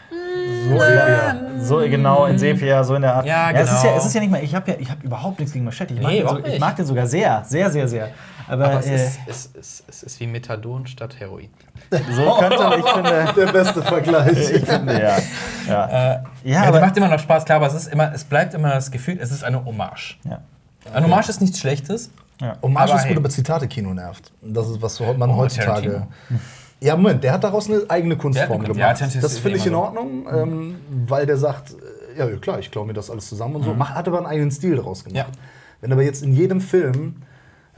So, 0.68 0.80
Sepia. 0.80 1.36
so 1.60 1.78
genau 1.78 2.26
in 2.26 2.40
Sepia, 2.40 2.84
so 2.84 2.96
in 2.96 3.04
der 3.04 3.14
Art. 3.18 3.26
Ja, 3.28 3.52
genau. 3.52 3.60
Ja, 3.60 3.66
es, 3.66 3.72
ist 3.72 3.84
ja, 3.84 3.96
es 3.96 4.06
ist 4.08 4.14
ja 4.16 4.22
nicht 4.22 4.32
mal, 4.32 4.44
ich 4.44 4.56
habe 4.56 4.72
ja, 4.72 4.90
hab 4.90 5.04
überhaupt 5.04 5.38
nichts 5.38 5.54
gegen 5.54 5.64
Machete. 5.64 5.94
Ich, 5.94 6.00
nee, 6.00 6.24
mag 6.24 6.38
den, 6.38 6.44
so, 6.44 6.52
ich 6.54 6.60
mag 6.60 6.76
den 6.76 6.86
sogar 6.88 7.06
sehr, 7.06 7.44
sehr, 7.46 7.70
sehr, 7.70 7.88
sehr. 7.88 8.10
Aber, 8.48 8.66
aber 8.66 8.80
es, 8.80 8.88
äh, 8.88 8.96
ist, 8.96 9.20
es, 9.28 9.52
es, 9.54 9.84
es 9.88 10.04
ist 10.04 10.20
wie 10.20 10.26
Methadon 10.26 10.88
statt 10.88 11.20
Heroin. 11.20 11.50
So 11.92 12.32
könnte 12.40 12.80
ich 12.80 12.90
finde. 12.90 13.34
Der 13.38 13.52
beste 13.52 13.84
Vergleich. 13.84 14.56
ich 14.56 14.66
finde, 14.66 15.00
ja. 15.00 15.18
Ja, 15.68 16.14
äh, 16.14 16.20
ja, 16.44 16.64
ja 16.64 16.80
macht 16.80 16.98
immer 16.98 17.10
noch 17.10 17.20
Spaß, 17.20 17.46
klar, 17.46 17.58
aber 17.58 17.68
es, 17.68 17.76
ist 17.76 17.94
immer, 17.94 18.12
es 18.12 18.24
bleibt 18.24 18.56
immer 18.56 18.74
das 18.74 18.90
Gefühl, 18.90 19.20
es 19.22 19.30
ist 19.30 19.44
eine 19.44 19.64
Hommage. 19.64 20.18
Ja. 20.24 20.40
Ein 20.94 21.04
Hommage 21.04 21.30
ist 21.30 21.42
nichts 21.42 21.60
Schlechtes. 21.60 22.12
Ja. 22.40 22.58
Hommage 22.62 22.96
ist 22.96 23.08
gut, 23.08 23.18
aber 23.18 23.30
Zitate-Kino 23.30 23.94
nervt. 23.94 24.32
Das 24.42 24.70
ist, 24.70 24.82
was 24.82 25.00
man 25.00 25.32
oh, 25.32 25.38
heutzutage. 25.38 26.08
Ja, 26.80 26.96
Moment, 26.96 27.24
der 27.24 27.34
hat 27.34 27.44
daraus 27.44 27.70
eine 27.70 27.82
eigene 27.90 28.18
Kunstform 28.18 28.64
gemacht. 28.64 29.02
Ja, 29.02 29.22
das 29.22 29.40
finde 29.40 29.58
ich 29.58 29.66
in 29.66 29.74
Ordnung, 29.74 30.28
ähm, 30.32 30.76
weil 31.08 31.26
der 31.26 31.38
sagt, 31.38 31.72
äh, 32.16 32.20
ja, 32.20 32.28
klar, 32.38 32.60
ich 32.60 32.70
glaube 32.70 32.88
mir 32.88 32.94
das 32.94 33.10
alles 33.10 33.28
zusammen 33.28 33.56
und 33.56 33.64
so. 33.64 33.74
Mhm. 33.74 33.90
Hat 33.90 34.08
aber 34.08 34.18
einen 34.18 34.28
eigenen 34.28 34.52
Stil 34.52 34.76
daraus 34.76 35.04
gemacht. 35.04 35.18
Ja. 35.18 35.26
Wenn 35.82 35.92
aber 35.92 36.04
jetzt 36.04 36.24
in 36.24 36.34
jedem 36.34 36.62
Film, 36.62 37.16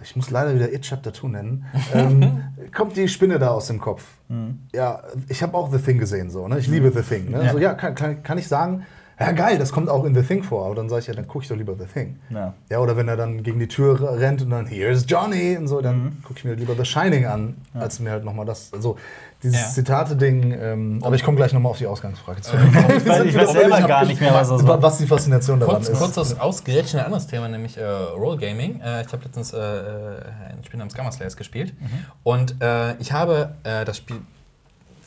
ich 0.03 0.15
muss 0.15 0.29
leider 0.29 0.53
wieder 0.53 0.71
It 0.73 0.81
Chapter 0.81 1.13
2 1.13 1.27
nennen, 1.29 1.65
ähm, 1.93 2.43
kommt 2.75 2.97
die 2.97 3.07
Spinne 3.07 3.39
da 3.39 3.49
aus 3.49 3.67
dem 3.67 3.79
Kopf. 3.79 4.03
Mhm. 4.27 4.59
Ja, 4.73 5.01
ich 5.29 5.41
habe 5.43 5.57
auch 5.57 5.71
The 5.71 5.79
Thing 5.79 5.97
gesehen, 5.97 6.29
so, 6.29 6.47
ne? 6.47 6.59
ich 6.59 6.67
liebe 6.67 6.91
The 6.91 7.01
Thing. 7.01 7.31
Ne? 7.31 7.45
Ja. 7.45 7.51
So, 7.53 7.57
ja, 7.57 7.73
kann, 7.75 7.95
kann, 7.95 8.21
kann 8.21 8.37
ich 8.37 8.47
sagen, 8.49 8.85
ja 9.19 9.31
geil, 9.33 9.57
das 9.57 9.71
kommt 9.71 9.89
auch 9.89 10.05
in 10.05 10.15
The 10.15 10.21
Thing 10.21 10.43
vor. 10.43 10.65
Aber 10.65 10.75
dann 10.75 10.89
sage 10.89 11.01
ich, 11.01 11.07
ja, 11.07 11.13
dann 11.13 11.27
gucke 11.27 11.43
ich 11.43 11.49
doch 11.49 11.55
lieber 11.55 11.75
The 11.77 11.85
Thing. 11.85 12.19
Ja. 12.29 12.53
ja. 12.69 12.79
Oder 12.79 12.95
wenn 12.95 13.07
er 13.07 13.17
dann 13.17 13.43
gegen 13.43 13.59
die 13.59 13.67
Tür 13.67 14.17
rennt 14.19 14.41
und 14.41 14.49
dann, 14.49 14.65
here's 14.65 15.05
Johnny 15.07 15.57
und 15.57 15.67
so, 15.67 15.81
dann 15.81 16.03
mhm. 16.03 16.23
gucke 16.23 16.39
ich 16.39 16.45
mir 16.45 16.55
lieber 16.55 16.75
The 16.75 16.85
Shining 16.85 17.25
an, 17.25 17.57
ja. 17.73 17.81
als 17.81 17.99
mir 17.99 18.11
halt 18.11 18.23
nochmal 18.23 18.45
das. 18.45 18.71
Also 18.73 18.97
dieses 19.41 19.61
ja. 19.61 19.67
Zitate-Ding, 19.67 20.51
ähm, 20.59 20.99
aber 21.01 21.15
ich 21.15 21.23
komme 21.23 21.37
gleich 21.37 21.53
nochmal 21.53 21.71
auf 21.71 21.77
die 21.77 21.87
Ausgangsfrage 21.87 22.41
zurück. 22.41 22.61
ich 22.73 23.07
weiß, 23.07 23.23
ich 23.23 23.35
weiß 23.35 23.51
selber 23.53 23.81
gar 23.81 24.05
nicht 24.05 24.19
mehr, 24.19 24.33
was 24.33 24.49
das 24.49 24.67
war. 24.67 24.81
Was 24.81 24.97
die 24.97 25.07
Faszination 25.07 25.59
daran 25.61 25.75
kurz, 25.75 25.89
ist. 25.89 25.97
Kurz 25.97 26.15
das 26.15 26.39
Ausgerätschen 26.39 26.99
ein 26.99 27.05
anderes 27.05 27.27
Thema, 27.27 27.47
nämlich 27.47 27.77
äh, 27.77 27.85
Role 27.85 28.37
Gaming. 28.37 28.81
Äh, 28.81 29.03
ich 29.05 29.13
habe 29.13 29.23
letztens 29.23 29.53
äh, 29.53 29.57
äh, 29.57 30.21
ein 30.49 30.63
Spiel 30.65 30.77
namens 30.77 30.93
Gamma 30.93 31.11
Slayers 31.11 31.37
gespielt 31.37 31.73
mhm. 31.79 32.05
und 32.23 32.61
äh, 32.61 32.95
ich 32.97 33.13
habe 33.13 33.55
äh, 33.63 33.85
das 33.85 33.97
Spiel 33.97 34.17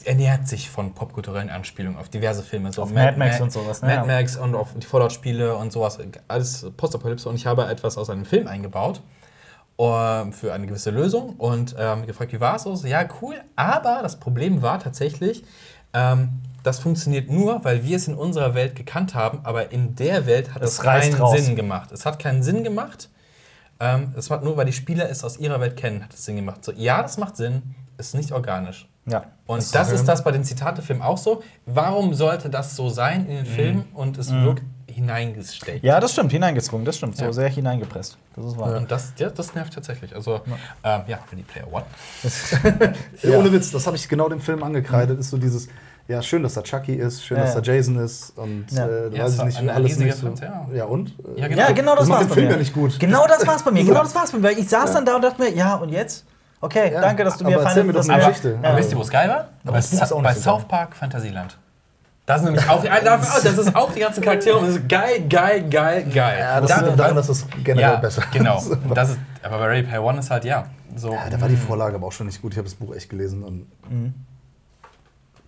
ernährt 0.03 0.49
sich 0.49 0.71
von 0.71 0.95
popkulturellen 0.95 1.51
Anspielungen 1.51 1.99
auf 1.99 2.09
diverse 2.09 2.43
Filme. 2.43 2.73
So 2.73 2.83
auf 2.83 2.91
Mad, 2.91 3.17
Mad 3.17 3.19
Max 3.19 3.41
und 3.41 3.53
sowas. 3.53 3.83
Ne? 3.83 3.89
Mad 3.89 4.07
Max 4.07 4.37
und 4.37 4.55
auf 4.55 4.75
die 4.75 4.87
Fallout-Spiele 4.87 5.57
und 5.57 5.73
sowas. 5.73 5.99
Alles 6.29 6.67
Postapokalypse. 6.77 7.29
Und 7.29 7.37
ich 7.37 7.47
habe 7.47 7.67
etwas 7.67 7.99
aus 7.99 8.11
einem 8.11 8.25
Film 8.25 8.47
eingebaut 8.47 9.01
uh, 9.79 10.31
für 10.33 10.53
eine 10.53 10.67
gewisse 10.67 10.91
Lösung 10.91 11.35
und 11.37 11.75
ähm, 11.79 12.07
gefragt, 12.07 12.33
wie 12.33 12.41
war 12.41 12.57
es? 12.57 12.63
So, 12.63 12.87
ja, 12.87 13.07
cool. 13.21 13.37
Aber 13.57 14.01
das 14.03 14.19
Problem 14.19 14.63
war 14.63 14.79
tatsächlich, 14.79 15.45
ähm, 15.93 16.41
das 16.63 16.79
funktioniert 16.79 17.31
nur, 17.31 17.65
weil 17.65 17.85
wir 17.85 17.97
es 17.97 18.07
in 18.09 18.15
unserer 18.15 18.55
Welt 18.55 18.77
gekannt 18.77 19.15
haben, 19.15 19.41
aber 19.43 19.73
in 19.73 19.97
der 19.97 20.27
Welt 20.27 20.55
hat 20.55 20.63
es 20.63 20.79
keinen 20.81 21.15
raus. 21.15 21.41
Sinn 21.41 21.57
gemacht. 21.57 21.91
Es 21.93 22.07
hat 22.07 22.19
keinen 22.19 22.43
Sinn 22.43 22.63
gemacht. 22.63 23.09
Ähm, 23.81 24.15
es 24.17 24.31
hat 24.31 24.45
nur, 24.45 24.57
weil 24.57 24.67
die 24.67 24.73
Spieler 24.73 25.11
es 25.11 25.25
aus 25.25 25.39
ihrer 25.39 25.61
Welt 25.61 25.77
kennen, 25.77 26.05
hat 26.05 26.15
es 26.15 26.25
Sinn 26.25 26.37
gemacht. 26.37 26.65
So, 26.65 26.73
ja, 26.73 27.03
das 27.03 27.19
macht 27.19 27.37
Sinn, 27.37 27.75
ist 27.99 28.15
nicht 28.15 28.31
organisch. 28.33 28.89
Ja. 29.07 29.25
Und 29.47 29.59
das, 29.59 29.71
das 29.73 29.93
ist 29.93 30.07
das 30.07 30.23
bei 30.23 30.31
den 30.31 30.45
Zitatefilmen 30.45 31.03
auch 31.03 31.19
so. 31.19 31.43
Warum 31.67 32.15
sollte 32.15 32.49
das 32.49 32.77
so 32.77 32.89
sein 32.89 33.27
in 33.27 33.37
den 33.37 33.45
mhm. 33.45 33.55
Filmen 33.55 33.85
und 33.95 34.17
es 34.19 34.31
mhm. 34.31 34.45
wirkt 34.45 34.63
hineingesteckt? 34.87 35.83
Ja, 35.83 35.99
das 35.99 36.13
stimmt, 36.13 36.31
hineingezwungen, 36.31 36.85
das 36.85 36.97
stimmt. 36.97 37.17
So 37.17 37.25
ja. 37.25 37.33
sehr 37.33 37.49
hineingepresst. 37.49 38.17
Das 38.37 38.45
ist 38.45 38.59
wahr. 38.59 38.77
Und 38.77 38.91
das, 38.91 39.13
ja, 39.19 39.31
das 39.31 39.55
nervt 39.55 39.75
tatsächlich. 39.75 40.15
Also, 40.15 40.41
ja, 40.85 40.97
ähm, 40.97 41.03
ja 41.09 41.19
Ready 41.31 41.43
Player 41.43 41.73
One. 41.73 41.85
ja. 43.23 43.39
Ohne 43.39 43.53
Witz, 43.53 43.73
das 43.73 43.87
habe 43.87 43.97
ich 43.97 44.09
genau 44.09 44.29
dem 44.29 44.41
Film 44.41 44.63
angekreidet. 44.63 45.19
Ist 45.19 45.31
so 45.31 45.37
dieses, 45.37 45.69
ja, 46.07 46.23
schön, 46.23 46.43
dass 46.43 46.55
da 46.55 46.63
Chucky 46.63 46.95
ist, 46.95 47.25
schön, 47.25 47.39
dass 47.39 47.55
da 47.55 47.61
Jason 47.61 47.97
ist 47.97 48.37
und 48.37 48.67
ja. 48.71 48.87
äh, 48.87 49.19
weiß 49.19 49.39
ich 49.39 49.45
nicht, 49.61 49.71
alles 49.71 49.99
nicht 49.99 50.17
so. 50.17 50.29
ja. 50.41 50.67
ja, 50.73 50.85
und? 50.85 51.15
Ja, 51.37 51.49
genau, 51.49 51.63
ja, 51.63 51.73
genau 51.73 51.93
das, 51.97 52.01
das 52.01 52.09
macht 52.09 52.23
den 52.23 52.31
Film 52.31 52.51
ja 52.51 52.57
nicht 52.57 52.73
gut. 52.73 53.01
Genau 53.01 53.27
das 53.27 53.47
war's 53.47 53.65
bei 53.65 53.71
mir. 53.73 53.85
Genau 53.85 54.03
das 54.03 54.15
war's 54.15 54.31
bei 54.31 54.39
mir. 54.39 54.45
Weil 54.45 54.59
ich 54.59 54.69
saß 54.69 54.93
dann 54.93 55.05
da 55.05 55.17
und 55.17 55.23
dachte 55.23 55.43
mir, 55.43 55.53
ja, 55.53 55.75
und 55.77 55.89
jetzt? 55.91 56.25
Okay, 56.63 56.93
ja, 56.93 57.01
danke, 57.01 57.25
dass 57.25 57.37
du 57.37 57.45
mir 57.45 57.59
erzähl 57.59 57.83
mir 57.83 57.93
doch 57.93 58.09
eine 58.09 58.25
Geschichte. 58.25 58.57
Aber, 58.63 58.79
wisst 58.79 58.93
ihr, 58.93 58.97
wo 58.97 59.03
es 59.03 59.11
geil 59.11 59.29
war? 59.29 59.49
Aber 59.65 59.73
bei, 59.73 59.81
Sa 59.81 60.15
bei 60.21 60.35
South 60.35 60.65
Park 60.65 60.95
Fantasieland. 60.95 61.59
Das 62.25 62.41
ist 62.41 62.45
nämlich 62.45 62.69
auch, 62.69 62.85
das 62.85 63.45
ist 63.59 63.75
auch 63.75 63.93
die 63.93 63.99
ganzen 63.99 64.23
Charaktere 64.23 64.57
und 64.57 64.69
das 64.69 64.77
ist 64.77 64.89
geil, 64.89 65.27
geil, 65.29 65.69
geil, 65.69 66.05
geil. 66.05 66.39
Ja, 66.39 66.61
das 66.61 66.71
da, 66.71 66.81
liegt 66.87 66.99
daran, 66.99 67.17
dass 67.17 67.27
das 67.27 67.47
generell 67.65 67.95
ja, 67.95 67.97
besser 67.97 68.23
Genau. 68.33 68.63
Das 68.95 69.11
ist, 69.11 69.19
aber 69.43 69.59
bei 69.59 69.67
Ready 69.67 69.89
Player 69.89 70.05
One 70.05 70.21
ist 70.21 70.31
halt, 70.31 70.45
ja. 70.45 70.67
So. 70.95 71.13
Ja, 71.13 71.29
da 71.29 71.41
war 71.41 71.49
die 71.49 71.57
Vorlage 71.57 71.97
aber 71.97 72.07
auch 72.07 72.13
schon 72.13 72.29
nicht 72.29 72.41
gut. 72.41 72.53
Ich 72.53 72.59
habe 72.59 72.69
das 72.69 72.77
Buch 72.77 72.95
echt 72.95 73.11
gelesen 73.11 73.43
und. 73.43 73.67
Mhm. 73.91 74.15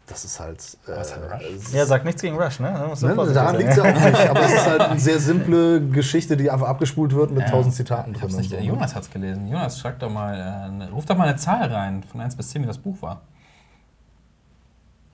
Das 0.06 0.24
ist 0.24 0.38
halt. 0.38 0.76
Äh, 0.86 1.76
ja, 1.76 1.86
sagt 1.86 2.04
nichts 2.04 2.20
gegen 2.20 2.36
Rush, 2.36 2.60
ne? 2.60 2.72
ne 2.72 3.32
daran 3.32 3.56
liegt 3.56 3.70
es 3.70 3.76
ja 3.76 3.82
auch 3.84 3.94
nicht. 3.94 4.20
Aber 4.30 4.40
es 4.40 4.52
ist 4.52 4.66
halt 4.66 4.80
eine 4.82 5.00
sehr 5.00 5.18
simple 5.18 5.80
Geschichte, 5.88 6.36
die 6.36 6.50
einfach 6.50 6.68
abgespult 6.68 7.14
wird 7.14 7.30
mit 7.30 7.44
ja. 7.44 7.50
tausend 7.50 7.74
Zitaten 7.74 8.12
drin. 8.12 8.36
Nicht, 8.36 8.50
so. 8.50 8.56
Ne? 8.56 8.62
Jonas 8.62 8.94
hat 8.94 9.04
es 9.04 9.10
gelesen. 9.10 9.48
Jonas, 9.48 9.78
schreib 9.78 9.98
doch 10.00 10.10
mal, 10.10 10.34
äh, 10.34 10.70
ne, 10.70 10.90
ruf 10.90 11.06
doch 11.06 11.16
mal 11.16 11.28
eine 11.28 11.36
Zahl 11.36 11.72
rein, 11.72 12.02
von 12.02 12.20
1 12.20 12.36
bis 12.36 12.50
10, 12.50 12.62
wie 12.62 12.66
das 12.66 12.78
Buch 12.78 13.00
war. 13.00 13.22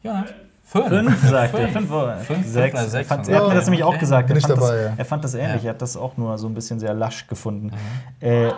Jonas? 0.02 0.30
Fünf, 0.64 0.88
fünf 0.88 1.28
sagt 1.28 1.54
er. 1.54 1.68
Fünf, 1.68 1.90
fünf, 2.26 2.46
sechs. 2.46 2.90
sechs. 2.90 3.08
Fand, 3.08 3.28
er 3.28 3.40
hat 3.40 3.48
mir 3.48 3.54
das 3.54 3.64
nämlich 3.64 3.82
auch 3.82 3.98
gesagt. 3.98 4.30
Er 4.30 4.40
fand, 4.40 4.50
dabei, 4.50 4.76
das, 4.76 4.84
ja. 4.84 4.92
er 4.96 5.04
fand 5.04 5.24
das 5.24 5.34
ähnlich. 5.34 5.64
Er 5.64 5.70
hat 5.70 5.82
das 5.82 5.96
auch 5.96 6.16
nur 6.16 6.38
so 6.38 6.46
ein 6.46 6.54
bisschen 6.54 6.78
sehr 6.78 6.94
lasch 6.94 7.26
gefunden. 7.26 7.72
Mhm. 8.20 8.26
Äh, 8.26 8.52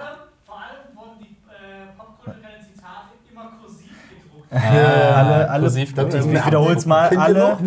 Ja, 4.53 5.14
alle, 5.14 5.50
alle, 5.50 5.80
ich 5.80 5.96
wiederhole 5.96 6.76
es 6.76 6.84
mal, 6.84 7.09
alle, 7.16 7.59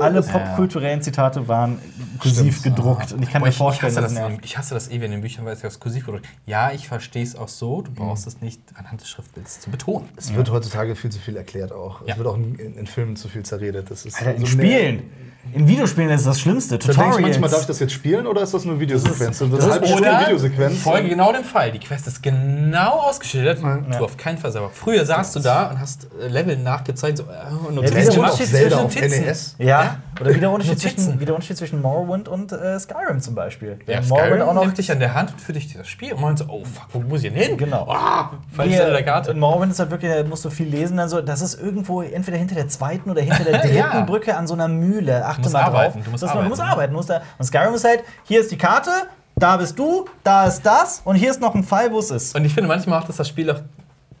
alle 0.00 0.22
popkulturellen 0.22 1.00
Zitate 1.00 1.48
waren 1.48 1.78
kursiv 2.18 2.62
gedruckt. 2.62 3.12
Und 3.12 3.22
ich 3.22 3.30
kann 3.30 3.40
Boah, 3.40 3.46
mir 3.46 3.52
vorstellen, 3.52 3.92
ich 3.92 3.98
hasse, 3.98 4.14
das, 4.14 4.38
ich 4.42 4.58
hasse 4.58 4.74
das 4.74 4.90
eh, 4.90 5.00
wenn 5.00 5.12
in 5.12 5.22
Büchern 5.22 5.46
weil 5.46 5.54
es 5.54 5.62
ja 5.62 5.70
kursiv 5.70 6.04
gedruckt 6.04 6.26
Ja, 6.44 6.70
ich 6.72 6.86
verstehe 6.86 7.22
es 7.22 7.34
auch 7.34 7.48
so, 7.48 7.80
du 7.80 7.92
brauchst 7.92 8.26
mhm. 8.26 8.32
es 8.32 8.40
nicht 8.42 8.60
anhand 8.74 9.00
des 9.00 9.08
Schriftbilds 9.08 9.60
zu 9.60 9.70
betonen. 9.70 10.08
Es 10.16 10.34
wird 10.34 10.50
heutzutage 10.50 10.94
viel 10.96 11.10
zu 11.10 11.18
viel 11.18 11.36
erklärt 11.36 11.72
auch. 11.72 12.02
Es 12.06 12.18
wird 12.18 12.28
auch 12.28 12.36
in, 12.36 12.56
in, 12.56 12.86
Filmen 12.86 13.16
zu 13.16 13.28
viel 13.28 13.42
zerredet. 13.42 13.90
Das 13.90 14.04
ist 14.04 14.18
Alter, 14.18 14.34
in 14.34 14.40
so 14.40 14.46
Spielen. 14.46 15.04
In 15.52 15.68
Videospielen 15.68 16.10
ist 16.10 16.26
das 16.26 16.40
Schlimmste. 16.40 16.78
Tutorials. 16.78 17.20
manchmal, 17.20 17.50
darf 17.50 17.60
ich 17.60 17.66
das 17.66 17.78
jetzt 17.78 17.92
spielen 17.92 18.26
oder 18.26 18.42
ist 18.42 18.54
das 18.54 18.64
nur 18.64 18.80
Videosequenz? 18.80 19.38
Das, 19.38 19.50
das, 19.50 19.66
das 19.66 19.90
ist 19.90 19.96
oder 19.96 20.20
Videosequenz. 20.20 20.82
Folge 20.82 21.08
genau 21.08 21.32
dem 21.32 21.44
Fall. 21.44 21.70
Die 21.70 21.78
Quest 21.78 22.06
ist 22.06 22.22
genau 22.22 23.00
ausgeschildert. 23.00 23.60
Ja. 23.62 23.98
Tu 23.98 24.04
auf 24.04 24.16
keinen 24.16 24.38
Fall 24.38 24.50
selber. 24.50 24.70
Früher 24.72 25.04
saßt 25.04 25.36
du 25.36 25.40
da 25.40 25.70
und 25.70 25.80
hast 25.80 26.08
äh, 26.20 26.28
Level 26.28 26.56
nachgezeigt 26.56 27.18
so, 27.18 27.24
äh, 27.24 27.68
und 27.68 27.76
ja, 27.76 27.82
wie 27.82 28.04
der 28.04 28.18
Unterschied 28.18 28.48
zwischen 28.48 29.24
NES. 29.24 29.56
Ja. 29.58 29.66
ja. 29.66 29.96
Oder 30.20 30.34
wie 30.34 30.40
der 30.40 30.50
Unterschied, 30.50 30.78
zwischen, 30.80 31.20
wie 31.20 31.24
der 31.24 31.34
Unterschied 31.34 31.56
zwischen 31.56 31.82
Morrowind 31.82 32.28
und 32.28 32.52
äh, 32.52 32.78
Skyrim 32.78 33.20
zum 33.20 33.34
Beispiel. 33.34 33.78
Ja, 33.86 34.02
Skyrim 34.02 34.42
auch 34.42 34.54
noch 34.54 34.64
nimmt 34.64 34.78
dich 34.78 34.90
an 34.90 35.00
der 35.00 35.14
Hand 35.14 35.32
und 35.32 35.40
führt 35.40 35.56
dich 35.56 35.72
das 35.72 35.88
Spiel 35.88 36.12
und 36.12 36.20
meint 36.20 36.38
so, 36.38 36.46
oh 36.48 36.64
fuck, 36.64 36.86
wo 36.92 37.00
muss 37.00 37.22
ich 37.22 37.32
denn 37.32 37.40
hin? 37.40 37.56
Genau. 37.56 37.86
Oh, 37.88 38.36
Falls 38.52 38.70
der 38.70 39.02
Karte. 39.02 39.32
In 39.32 39.38
Morrowind 39.38 39.72
ist 39.72 39.78
halt 39.78 39.90
wirklich, 39.90 40.12
da 40.12 40.22
musst 40.24 40.44
du 40.44 40.50
viel 40.50 40.68
lesen. 40.68 40.96
Dann 40.96 41.08
so, 41.08 41.20
das 41.20 41.40
ist 41.40 41.60
irgendwo 41.60 42.02
entweder 42.02 42.36
hinter 42.36 42.54
der 42.54 42.68
zweiten 42.68 43.10
oder 43.10 43.22
hinter 43.22 43.44
der 43.44 43.58
dritten 43.62 44.06
Brücke 44.06 44.36
an 44.36 44.46
so 44.46 44.54
einer 44.54 44.68
Mühle. 44.68 45.24
Achte 45.38 45.50
mal 45.50 45.70
drauf. 45.70 45.94
Du 46.02 46.10
musst 46.10 46.24
arbeiten. 46.24 46.42
Du 46.42 46.48
musst 46.48 46.62
arbeiten. 46.62 46.92
Du 46.92 46.96
musst 46.96 47.10
da, 47.10 47.22
und 47.38 47.44
Skyrim 47.44 47.74
ist 47.74 47.84
halt, 47.84 48.04
hier 48.24 48.40
ist 48.40 48.50
die 48.50 48.58
Karte, 48.58 48.90
da 49.36 49.56
bist 49.56 49.78
du, 49.78 50.06
da 50.22 50.46
ist 50.46 50.62
das 50.62 51.02
und 51.04 51.16
hier 51.16 51.30
ist 51.30 51.40
noch 51.40 51.54
ein 51.54 51.64
Pfeil, 51.64 51.92
wo 51.92 51.98
es 51.98 52.10
ist. 52.10 52.34
Und 52.34 52.44
ich 52.44 52.54
finde, 52.54 52.68
manchmal 52.68 53.00
macht 53.00 53.08
das 53.08 53.16
das 53.16 53.28
Spiel 53.28 53.50
auch 53.50 53.60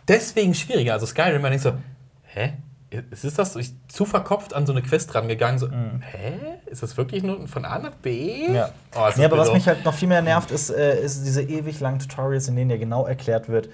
deswegen 0.08 0.54
schwieriger. 0.54 0.94
Also 0.94 1.06
Skyrim, 1.06 1.40
man 1.40 1.50
denkt 1.50 1.64
so, 1.64 1.74
hä? 2.24 2.54
Ist 3.10 3.38
das 3.38 3.56
ich 3.56 3.72
zu 3.88 4.04
verkopft 4.04 4.54
an 4.54 4.66
so 4.66 4.72
eine 4.72 4.80
Quest 4.80 5.12
rangegangen? 5.16 5.58
So, 5.58 5.66
mhm. 5.66 6.00
hä? 6.00 6.38
Ist 6.66 6.82
das 6.82 6.96
wirklich 6.96 7.24
nur 7.24 7.48
von 7.48 7.64
A 7.64 7.78
nach 7.78 7.94
B? 7.94 8.52
Ja. 8.52 8.70
Oh, 8.94 9.08
ja 9.16 9.24
aber 9.24 9.38
was 9.38 9.52
mich 9.52 9.66
halt 9.66 9.84
noch 9.84 9.94
viel 9.94 10.06
mehr 10.06 10.22
nervt, 10.22 10.52
ist, 10.52 10.70
äh, 10.70 11.00
ist 11.00 11.24
diese 11.24 11.42
ewig 11.42 11.80
langen 11.80 11.98
Tutorials, 11.98 12.46
in 12.46 12.54
denen 12.54 12.70
ja 12.70 12.76
genau 12.76 13.04
erklärt 13.04 13.48
wird, 13.48 13.68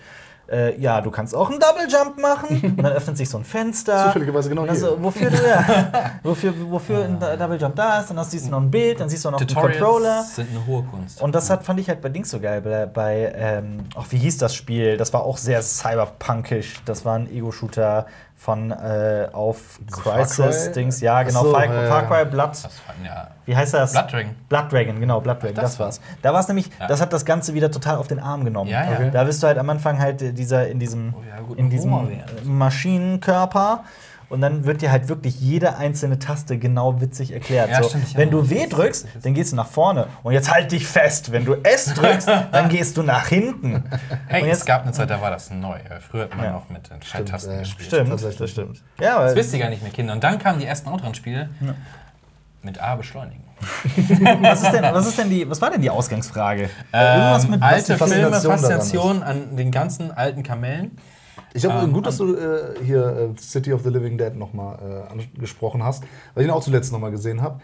äh, 0.50 0.78
ja, 0.80 1.00
du 1.00 1.10
kannst 1.10 1.34
auch 1.34 1.50
einen 1.50 1.60
Double 1.60 1.86
Jump 1.88 2.18
machen. 2.18 2.60
und 2.76 2.82
dann 2.82 2.92
öffnet 2.92 3.16
sich 3.16 3.28
so 3.28 3.38
ein 3.38 3.44
Fenster. 3.44 4.06
Zufälligerweise 4.06 4.48
genau 4.48 4.62
hier. 4.62 4.72
Also, 4.72 4.96
wofür 5.00 5.30
du, 5.30 5.36
ja, 5.36 6.12
wofür, 6.22 6.54
wofür 6.70 7.04
ein 7.04 7.20
Double 7.20 7.60
Jump 7.60 7.76
da 7.76 8.00
ist. 8.00 8.10
Dann 8.10 8.24
siehst 8.24 8.46
du 8.46 8.50
noch 8.50 8.60
ein 8.60 8.70
Bild, 8.70 9.00
dann 9.00 9.08
siehst 9.08 9.24
du 9.24 9.30
noch 9.30 9.38
Tutorials 9.38 9.72
einen 9.72 9.80
Controller. 9.80 10.22
sind 10.22 10.50
eine 10.50 10.66
hohe 10.66 10.82
Kunst. 10.82 11.22
Und 11.22 11.34
das 11.34 11.50
hat, 11.50 11.64
fand 11.64 11.80
ich 11.80 11.88
halt 11.88 12.00
bei 12.00 12.08
Dings 12.08 12.30
so 12.30 12.40
geil. 12.40 12.60
Bei, 12.60 12.86
bei 12.86 13.32
ähm, 13.34 13.84
ach, 13.94 14.06
wie 14.10 14.18
hieß 14.18 14.38
das 14.38 14.54
Spiel? 14.54 14.96
Das 14.96 15.12
war 15.12 15.22
auch 15.22 15.36
sehr 15.36 15.62
cyberpunkisch. 15.62 16.80
Das 16.84 17.04
war 17.04 17.16
ein 17.16 17.30
Ego-Shooter 17.30 18.06
von 18.40 18.70
äh, 18.70 19.28
auf 19.34 19.78
Crisis-Dings. 19.90 21.02
Ja, 21.02 21.22
genau. 21.24 21.42
So, 21.42 21.52
Far, 21.52 21.66
ja, 21.66 21.88
Far 21.88 22.06
Cry 22.06 22.24
Blood. 22.24 22.52
Ja. 23.04 23.28
Wie 23.44 23.54
heißt 23.54 23.74
das? 23.74 23.92
Blood 23.92 24.10
Dragon. 24.10 24.34
Blood 24.48 24.72
Dragon, 24.72 24.98
genau, 24.98 25.20
Blood 25.20 25.42
Dragon, 25.42 25.56
das, 25.56 25.72
das 25.72 25.78
war's. 25.78 26.00
Da 26.22 26.32
war 26.32 26.40
es 26.40 26.48
nämlich, 26.48 26.70
ja. 26.80 26.86
das 26.86 27.02
hat 27.02 27.12
das 27.12 27.26
Ganze 27.26 27.52
wieder 27.52 27.70
total 27.70 27.96
auf 27.96 28.08
den 28.08 28.18
Arm 28.18 28.46
genommen. 28.46 28.70
Ja, 28.70 28.88
okay. 28.90 29.10
Da 29.12 29.24
bist 29.24 29.42
du 29.42 29.46
halt 29.46 29.58
am 29.58 29.68
Anfang 29.68 29.98
halt 29.98 30.38
dieser, 30.38 30.68
in 30.68 30.78
diesem, 30.78 31.12
oh, 31.14 31.46
gut, 31.48 31.58
in 31.58 31.68
diesem 31.68 31.94
Maschinenkörper 32.44 33.84
und 34.30 34.40
dann 34.40 34.64
wird 34.64 34.80
dir 34.80 34.92
halt 34.92 35.08
wirklich 35.08 35.40
jede 35.40 35.76
einzelne 35.76 36.20
Taste 36.20 36.56
genau 36.56 37.00
witzig 37.00 37.32
erklärt. 37.32 37.68
Ja, 37.68 37.82
so, 37.82 37.88
stimmt, 37.88 38.16
wenn 38.16 38.30
du 38.30 38.48
W 38.48 38.66
drückst, 38.68 39.06
dann 39.22 39.34
gehst 39.34 39.50
du 39.50 39.56
nach 39.56 39.66
vorne. 39.66 40.06
Und 40.22 40.32
jetzt 40.32 40.52
halt 40.52 40.70
dich 40.70 40.86
fest. 40.86 41.32
Wenn 41.32 41.44
du 41.44 41.54
S 41.64 41.92
drückst, 41.94 42.28
dann 42.28 42.68
gehst 42.68 42.96
du 42.96 43.02
nach 43.02 43.26
hinten. 43.26 43.82
Hey, 44.28 44.48
es 44.48 44.64
gab 44.64 44.84
eine 44.84 44.92
Zeit, 44.92 45.10
da 45.10 45.20
war 45.20 45.30
das 45.30 45.50
neu. 45.50 45.80
Früher 46.08 46.22
hat 46.22 46.36
man 46.36 46.44
ja. 46.44 46.52
noch 46.52 46.70
mit 46.70 46.88
den 46.88 47.02
Schalttasten 47.02 47.58
gespielt. 47.58 47.88
Stimmt, 47.88 48.22
das, 48.22 48.36
das 48.36 48.50
stimmt. 48.50 48.82
Ja, 49.00 49.20
das 49.20 49.34
wisst 49.34 49.52
ihr 49.52 49.58
gar 49.58 49.68
nicht 49.68 49.82
mehr, 49.82 49.90
Kinder. 49.90 50.12
Und 50.12 50.22
dann 50.22 50.38
kamen 50.38 50.60
die 50.60 50.66
ersten 50.66 50.88
Outrun-Spiele 50.88 51.50
ja. 51.60 51.74
mit 52.62 52.80
A 52.80 52.94
beschleunigen. 52.94 53.42
was, 54.40 54.62
ist 54.62 54.70
denn, 54.70 54.82
was, 54.84 55.06
ist 55.08 55.18
denn 55.18 55.28
die, 55.28 55.50
was 55.50 55.60
war 55.60 55.70
denn 55.70 55.82
die 55.82 55.90
Ausgangsfrage? 55.90 56.70
Ähm, 56.92 57.50
mit 57.50 57.62
alte 57.62 57.98
Filme, 57.98 58.40
Faszination 58.40 59.24
an 59.24 59.56
den 59.56 59.72
ganzen 59.72 60.12
alten 60.12 60.44
Kamellen. 60.44 60.96
Ich 61.52 61.64
habe 61.64 61.84
ähm, 61.84 61.92
gut, 61.92 62.06
dass 62.06 62.18
du 62.18 62.34
äh, 62.34 62.84
hier 62.84 63.34
äh, 63.36 63.40
City 63.40 63.72
of 63.72 63.82
the 63.82 63.90
Living 63.90 64.18
Dead 64.18 64.34
nochmal 64.34 65.06
äh, 65.08 65.12
angesprochen 65.12 65.82
hast, 65.82 66.04
weil 66.34 66.44
ich 66.44 66.48
ihn 66.48 66.54
auch 66.54 66.62
zuletzt 66.62 66.92
nochmal 66.92 67.10
gesehen 67.10 67.42
habe. 67.42 67.60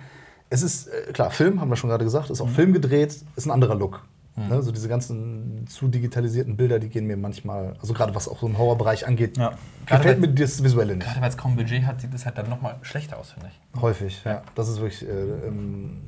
Es 0.50 0.62
ist, 0.62 0.88
äh, 0.88 1.12
klar, 1.12 1.30
Film, 1.30 1.60
haben 1.60 1.70
wir 1.70 1.76
schon 1.76 1.90
gerade 1.90 2.04
gesagt, 2.04 2.30
ist 2.30 2.40
auch 2.40 2.46
mhm. 2.46 2.54
Film 2.54 2.72
gedreht, 2.72 3.16
ist 3.36 3.46
ein 3.46 3.50
anderer 3.50 3.74
Look. 3.74 4.04
Mhm. 4.36 4.48
Ne? 4.48 4.62
So 4.62 4.70
diese 4.70 4.88
ganzen 4.88 5.66
zu 5.66 5.88
digitalisierten 5.88 6.56
Bilder, 6.56 6.78
die 6.78 6.88
gehen 6.88 7.06
mir 7.06 7.16
manchmal, 7.16 7.74
also 7.80 7.94
gerade 7.94 8.14
was 8.14 8.28
auch 8.28 8.38
so 8.38 8.46
im 8.46 8.58
Horrorbereich 8.58 9.06
angeht, 9.06 9.36
ja. 9.36 9.52
gefällt 9.86 10.20
mir 10.20 10.28
das 10.28 10.62
Visuelle 10.62 10.94
nicht. 10.94 11.06
Gerade 11.06 11.20
weil 11.20 11.30
es 11.30 11.36
kaum 11.36 11.56
Budget 11.56 11.84
hat, 11.86 12.00
sieht 12.00 12.12
es 12.14 12.26
halt 12.26 12.38
dann 12.38 12.48
nochmal 12.48 12.76
schlechter 12.82 13.18
aus, 13.18 13.32
finde 13.32 13.48
ich. 13.48 13.80
Häufig, 13.80 14.22
ja. 14.24 14.42
Das 14.54 14.68
ist 14.68 14.80
wirklich. 14.80 15.02
Äh, 15.08 15.46
ähm, 15.46 16.02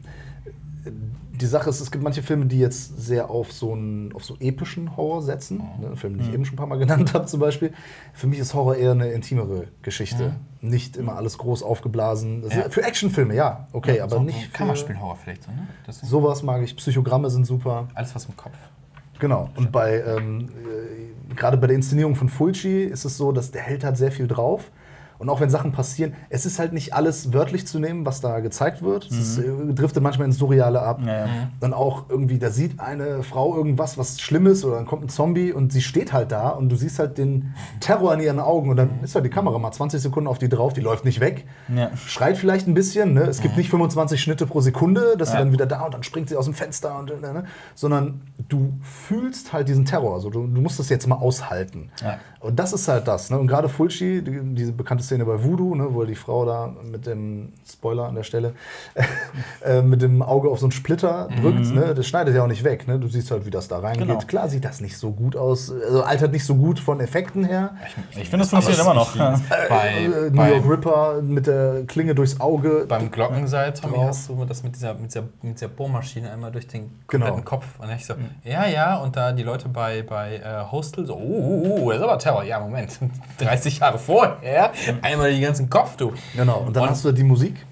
die 1.38 1.46
Sache 1.46 1.70
ist, 1.70 1.80
es 1.80 1.90
gibt 1.90 2.02
manche 2.02 2.22
Filme, 2.22 2.46
die 2.46 2.58
jetzt 2.58 3.00
sehr 3.00 3.30
auf 3.30 3.52
so 3.52 3.72
einen 3.72 4.12
auf 4.12 4.24
so 4.24 4.36
epischen 4.40 4.96
Horror 4.96 5.22
setzen. 5.22 5.60
Oh. 5.60 5.80
Ne, 5.80 5.96
Film, 5.96 6.14
den 6.14 6.22
ich 6.22 6.28
mhm. 6.28 6.34
eben 6.34 6.44
schon 6.44 6.54
ein 6.54 6.58
paar 6.58 6.66
Mal 6.66 6.78
genannt 6.78 7.14
habe, 7.14 7.26
zum 7.26 7.40
Beispiel. 7.40 7.72
Für 8.12 8.26
mich 8.26 8.38
ist 8.38 8.54
Horror 8.54 8.76
eher 8.76 8.92
eine 8.92 9.10
intimere 9.12 9.68
Geschichte. 9.82 10.34
Mhm. 10.60 10.68
Nicht 10.68 10.96
immer 10.96 11.16
alles 11.16 11.38
groß 11.38 11.62
aufgeblasen. 11.62 12.44
Ja. 12.50 12.68
Für 12.68 12.82
Actionfilme, 12.82 13.34
ja, 13.34 13.68
okay, 13.72 13.98
ja, 13.98 14.04
aber 14.04 14.16
so, 14.16 14.22
nicht. 14.22 14.42
So 14.42 14.48
Kammerspielhorror 14.52 15.16
vielleicht 15.16 15.44
so, 15.44 15.50
ne? 15.52 15.68
Sowas 15.88 16.42
mag 16.42 16.62
ich. 16.62 16.76
Psychogramme 16.76 17.30
sind 17.30 17.46
super. 17.46 17.88
Alles 17.94 18.14
was 18.14 18.24
im 18.24 18.36
Kopf. 18.36 18.56
Genau. 19.20 19.50
Und 19.56 19.72
bei 19.72 20.02
ähm, 20.02 20.48
äh, 20.48 21.34
gerade 21.34 21.56
bei 21.56 21.66
der 21.66 21.76
Inszenierung 21.76 22.14
von 22.14 22.28
Fulci 22.28 22.84
ist 22.84 23.04
es 23.04 23.16
so, 23.16 23.32
dass 23.32 23.50
der 23.50 23.62
Held 23.62 23.84
hat 23.84 23.96
sehr 23.96 24.12
viel 24.12 24.26
drauf. 24.26 24.70
Und 25.18 25.28
auch 25.28 25.40
wenn 25.40 25.50
Sachen 25.50 25.72
passieren, 25.72 26.14
es 26.30 26.46
ist 26.46 26.60
halt 26.60 26.72
nicht 26.72 26.94
alles 26.94 27.32
wörtlich 27.32 27.66
zu 27.66 27.80
nehmen, 27.80 28.06
was 28.06 28.20
da 28.20 28.38
gezeigt 28.38 28.82
wird. 28.82 29.10
Mhm. 29.10 29.18
Es 29.18 29.38
äh, 29.38 29.74
driftet 29.74 30.02
manchmal 30.02 30.26
ins 30.26 30.38
Surreale 30.38 30.80
ab. 30.80 31.00
Ja, 31.04 31.12
ja. 31.12 31.26
Mhm. 31.26 31.30
Dann 31.60 31.74
auch 31.74 32.04
irgendwie, 32.08 32.38
da 32.38 32.50
sieht 32.50 32.78
eine 32.78 33.24
Frau 33.24 33.56
irgendwas, 33.56 33.98
was 33.98 34.20
Schlimmes 34.20 34.64
oder 34.64 34.76
dann 34.76 34.86
kommt 34.86 35.04
ein 35.04 35.08
Zombie 35.08 35.52
und 35.52 35.72
sie 35.72 35.82
steht 35.82 36.12
halt 36.12 36.30
da 36.30 36.50
und 36.50 36.68
du 36.68 36.76
siehst 36.76 37.00
halt 37.00 37.18
den 37.18 37.54
Terror 37.80 38.14
in 38.14 38.20
ihren 38.20 38.38
Augen 38.38 38.70
und 38.70 38.76
dann 38.76 39.02
ist 39.02 39.16
halt 39.16 39.24
die 39.24 39.30
Kamera 39.30 39.58
mal 39.58 39.72
20 39.72 40.00
Sekunden 40.00 40.28
auf 40.28 40.38
die 40.38 40.48
drauf, 40.48 40.72
die 40.72 40.80
läuft 40.80 41.04
nicht 41.04 41.18
weg. 41.18 41.46
Ja. 41.74 41.90
Schreit 41.96 42.38
vielleicht 42.38 42.68
ein 42.68 42.74
bisschen, 42.74 43.14
ne? 43.14 43.22
es 43.22 43.40
gibt 43.40 43.54
mhm. 43.54 43.58
nicht 43.58 43.70
25 43.70 44.20
Schnitte 44.20 44.46
pro 44.46 44.60
Sekunde, 44.60 45.16
dass 45.18 45.32
sie 45.32 45.36
dann 45.36 45.52
wieder 45.52 45.66
da 45.66 45.82
und 45.82 45.94
dann 45.94 46.04
springt 46.04 46.28
sie 46.28 46.36
aus 46.36 46.44
dem 46.44 46.54
Fenster 46.54 46.96
und 46.98 47.20
ne? 47.20 47.32
ne? 47.32 47.44
sondern 47.74 48.20
du 48.48 48.72
fühlst 48.82 49.52
halt 49.52 49.68
diesen 49.68 49.84
Terror. 49.84 50.14
Also 50.14 50.30
du, 50.30 50.46
du 50.46 50.60
musst 50.60 50.78
das 50.78 50.88
jetzt 50.88 51.06
mal 51.08 51.16
aushalten. 51.16 51.90
Und 52.40 52.58
das 52.58 52.72
ist 52.72 52.86
halt 52.86 53.08
das. 53.08 53.30
Ne? 53.30 53.38
Und 53.38 53.48
gerade 53.48 53.68
Fulci, 53.68 54.22
die, 54.22 54.54
diese 54.54 54.72
bekannte 54.72 55.02
Szene 55.08 55.24
bei 55.24 55.42
Voodoo, 55.42 55.74
ne, 55.74 55.94
wo 55.94 56.04
die 56.04 56.14
Frau 56.14 56.44
da 56.44 56.74
mit 56.84 57.06
dem, 57.06 57.52
Spoiler 57.68 58.04
an 58.04 58.14
der 58.14 58.22
Stelle, 58.22 58.54
äh, 59.64 59.82
mit 59.82 60.02
dem 60.02 60.22
Auge 60.22 60.50
auf 60.50 60.60
so 60.60 60.66
einen 60.66 60.72
Splitter 60.72 61.28
drückt, 61.40 61.66
mhm. 61.66 61.74
ne, 61.74 61.94
das 61.94 62.06
schneidet 62.06 62.34
ja 62.34 62.42
auch 62.42 62.48
nicht 62.48 62.64
weg. 62.64 62.86
Ne? 62.86 62.98
Du 62.98 63.08
siehst 63.08 63.30
halt, 63.30 63.46
wie 63.46 63.50
das 63.50 63.68
da 63.68 63.78
reingeht. 63.78 64.06
Genau. 64.06 64.18
Klar 64.20 64.48
sieht 64.48 64.64
das 64.64 64.80
nicht 64.80 64.96
so 64.96 65.12
gut 65.12 65.36
aus, 65.36 65.72
also 65.72 66.02
altert 66.02 66.32
nicht 66.32 66.44
so 66.44 66.54
gut 66.54 66.78
von 66.78 67.00
Effekten 67.00 67.44
her. 67.44 67.74
Ich, 68.10 68.22
ich 68.22 68.28
finde, 68.28 68.44
es 68.44 68.50
funktioniert 68.50 68.82
immer 68.82 68.94
noch. 68.94 69.08
Äh, 69.18 69.68
bei, 69.68 69.88
äh, 70.04 70.30
New 70.30 70.42
York 70.42 70.68
Ripper 70.68 71.22
mit 71.22 71.46
der 71.46 71.84
Klinge 71.86 72.14
durchs 72.14 72.40
Auge. 72.40 72.86
Beim 72.88 73.10
Glockenseil, 73.10 73.72
Tommy, 73.72 73.98
hast 73.98 74.28
du 74.28 74.44
das 74.44 74.62
mit 74.62 74.74
dieser, 74.74 74.94
mit 74.94 75.10
dieser, 75.10 75.22
mit 75.42 75.56
dieser 75.56 75.68
Bohrmaschine 75.68 76.30
einmal 76.30 76.52
durch 76.52 76.66
den 76.66 76.90
genau. 77.06 77.26
kompletten 77.26 77.44
genau. 77.44 77.50
Kopf. 77.50 77.66
Und 77.78 77.90
ich 77.90 78.06
so, 78.06 78.14
mhm. 78.14 78.30
ja, 78.44 78.66
ja, 78.66 78.96
und 78.96 79.16
da 79.16 79.32
die 79.32 79.42
Leute 79.42 79.68
bei, 79.68 80.02
bei 80.02 80.36
äh, 80.36 80.70
Hostel 80.70 81.06
so, 81.06 81.14
oh, 81.14 81.18
oh, 81.18 81.78
oh, 81.82 81.90
das 81.90 81.98
ist 81.98 82.04
aber 82.04 82.18
Terror. 82.18 82.44
Ja, 82.44 82.60
Moment, 82.60 82.98
30 83.38 83.78
Jahre 83.78 83.98
vorher, 83.98 84.72
einmal 85.02 85.32
die 85.32 85.40
ganzen 85.40 85.68
Kopf, 85.68 85.96
du. 85.96 86.12
Genau, 86.36 86.60
und 86.60 86.76
dann 86.76 86.84
und, 86.84 86.90
hast 86.90 87.04
du 87.04 87.12
die 87.12 87.24
Musik. 87.24 87.64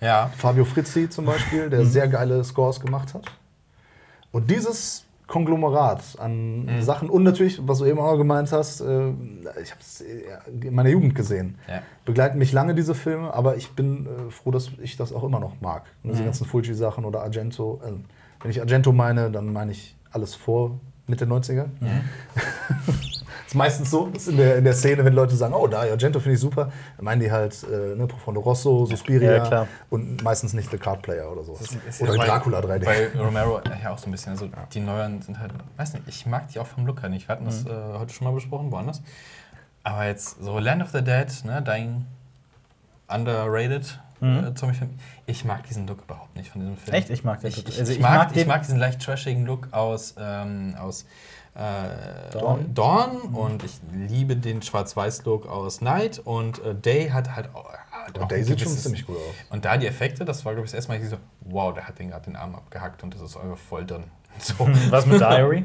Ja. 0.00 0.30
Fabio 0.36 0.64
Frizzi 0.64 1.08
zum 1.08 1.26
Beispiel, 1.26 1.70
der 1.70 1.80
mhm. 1.80 1.86
sehr 1.86 2.08
geile 2.08 2.42
Scores 2.44 2.80
gemacht 2.80 3.14
hat. 3.14 3.24
Und 4.32 4.50
dieses 4.50 5.04
Konglomerat 5.28 6.02
an 6.18 6.66
mhm. 6.66 6.82
Sachen 6.82 7.08
und 7.08 7.22
natürlich, 7.22 7.60
was 7.66 7.78
du 7.78 7.86
eben 7.86 7.98
auch 7.98 8.16
gemeint 8.16 8.52
hast, 8.52 8.80
äh, 8.80 9.10
ich 9.62 9.70
habe 9.70 9.80
es 9.80 10.00
in 10.00 10.74
meiner 10.74 10.90
Jugend 10.90 11.14
gesehen. 11.14 11.56
Ja. 11.68 11.82
Begleiten 12.04 12.38
mich 12.38 12.52
lange 12.52 12.74
diese 12.74 12.94
Filme, 12.94 13.32
aber 13.32 13.56
ich 13.56 13.70
bin 13.70 14.06
äh, 14.06 14.30
froh, 14.30 14.50
dass 14.50 14.70
ich 14.82 14.96
das 14.96 15.12
auch 15.12 15.24
immer 15.24 15.40
noch 15.40 15.60
mag. 15.60 15.84
Mhm. 16.02 16.10
Diese 16.10 16.24
ganzen 16.24 16.46
Fulci-Sachen 16.46 17.04
oder 17.04 17.22
Argento. 17.22 17.80
Äh, 17.82 17.92
wenn 18.42 18.50
ich 18.50 18.60
Argento 18.60 18.92
meine, 18.92 19.30
dann 19.30 19.52
meine 19.52 19.70
ich 19.70 19.96
alles 20.10 20.34
vor 20.34 20.78
Mitte 21.06 21.24
90er. 21.24 21.66
Mhm. 21.80 22.02
ist 23.52 23.56
meistens 23.56 23.90
so, 23.90 24.06
ist 24.14 24.28
in, 24.28 24.38
der, 24.38 24.56
in 24.56 24.64
der 24.64 24.72
Szene, 24.72 25.04
wenn 25.04 25.12
Leute 25.12 25.36
sagen, 25.36 25.52
oh, 25.52 25.66
Dario 25.66 25.92
Argento 25.92 26.18
finde 26.20 26.34
ich 26.34 26.40
super, 26.40 26.72
dann 26.96 27.04
meinen 27.04 27.20
die 27.20 27.30
halt 27.30 27.62
äh, 27.64 27.94
ne, 27.94 28.06
Profondo 28.06 28.40
Rosso, 28.40 28.86
Suspiria 28.86 29.50
Ja, 29.50 29.66
und 29.90 30.22
meistens 30.24 30.54
nicht 30.54 30.70
The 30.70 30.78
Card 30.78 31.02
Player 31.02 31.30
oder 31.30 31.44
so. 31.44 31.52
Ist 31.52 32.00
Oder 32.00 32.16
ja 32.16 32.24
Dracula 32.24 32.60
3D. 32.60 32.84
Bei 32.84 33.08
Romero 33.14 33.60
ja 33.82 33.92
auch 33.92 33.98
so 33.98 34.06
ein 34.06 34.12
bisschen. 34.12 34.32
Also 34.32 34.48
die 34.72 34.80
neueren 34.80 35.20
sind 35.20 35.38
halt, 35.38 35.52
weiß 35.76 35.92
nicht, 35.94 36.08
ich 36.08 36.24
mag 36.24 36.48
die 36.48 36.58
auch 36.60 36.66
vom 36.66 36.86
Look 36.86 37.02
her 37.02 37.10
nicht. 37.10 37.28
Wir 37.28 37.34
hatten 37.34 37.44
das 37.44 37.66
äh, 37.66 37.70
heute 37.98 38.14
schon 38.14 38.26
mal 38.26 38.32
besprochen, 38.32 38.72
woanders. 38.72 39.02
Aber 39.84 40.06
jetzt 40.06 40.42
so 40.42 40.58
Land 40.58 40.82
of 40.82 40.90
the 40.90 41.02
Dead, 41.02 41.28
ne, 41.44 41.60
Dying, 41.60 42.06
underrated 43.08 43.98
äh, 44.22 44.54
Zombie-Film. 44.54 44.90
Ich 45.26 45.44
mag 45.44 45.66
diesen 45.66 45.86
Look 45.86 46.02
überhaupt 46.04 46.34
nicht 46.36 46.50
von 46.50 46.60
diesem 46.60 46.76
Film. 46.78 46.96
Echt? 46.96 47.10
Ich 47.10 47.24
mag 47.24 47.40
den 47.40 47.48
Ich, 47.48 47.58
ich. 47.58 47.78
Also 47.78 47.92
ich, 47.92 47.98
ich 47.98 48.02
mag, 48.02 48.34
ich 48.34 48.46
mag 48.46 48.62
diesen 48.62 48.78
leicht 48.78 49.02
trashigen 49.02 49.44
Look 49.44 49.68
aus, 49.72 50.14
ähm, 50.18 50.74
aus 50.78 51.04
äh, 51.54 52.30
Dawn. 52.32 52.74
Dawn 52.74 53.20
und 53.34 53.62
ich 53.62 53.80
liebe 53.92 54.36
den 54.36 54.62
Schwarz-Weiß-Look 54.62 55.46
aus 55.46 55.80
Night 55.80 56.18
und 56.18 56.64
äh, 56.64 56.74
Day 56.74 57.10
hat 57.10 57.34
halt 57.36 57.54
auch. 57.54 57.70
Hat 57.90 58.18
auch 58.18 58.26
Day 58.26 58.42
sieht 58.42 58.60
schon 58.60 58.72
ziemlich 58.72 59.06
gut 59.06 59.16
aus. 59.16 59.34
und 59.50 59.64
da 59.64 59.76
die 59.76 59.86
Effekte, 59.86 60.24
das 60.24 60.44
war, 60.44 60.54
glaube 60.54 60.64
ich, 60.64 60.72
das 60.72 60.76
erste 60.76 60.92
Mal, 60.92 61.00
ich 61.00 61.08
so, 61.08 61.18
wow, 61.40 61.72
der 61.72 61.86
hat 61.86 61.98
den 61.98 62.10
gerade 62.10 62.24
den 62.24 62.36
Arm 62.36 62.54
abgehackt 62.54 63.02
und 63.02 63.14
das 63.14 63.20
ist 63.20 63.36
einfach 63.36 63.58
voll 63.58 63.86
drin. 63.86 64.04
So. 64.42 64.68
Was 64.90 65.06
mit 65.06 65.20
Diary? 65.20 65.64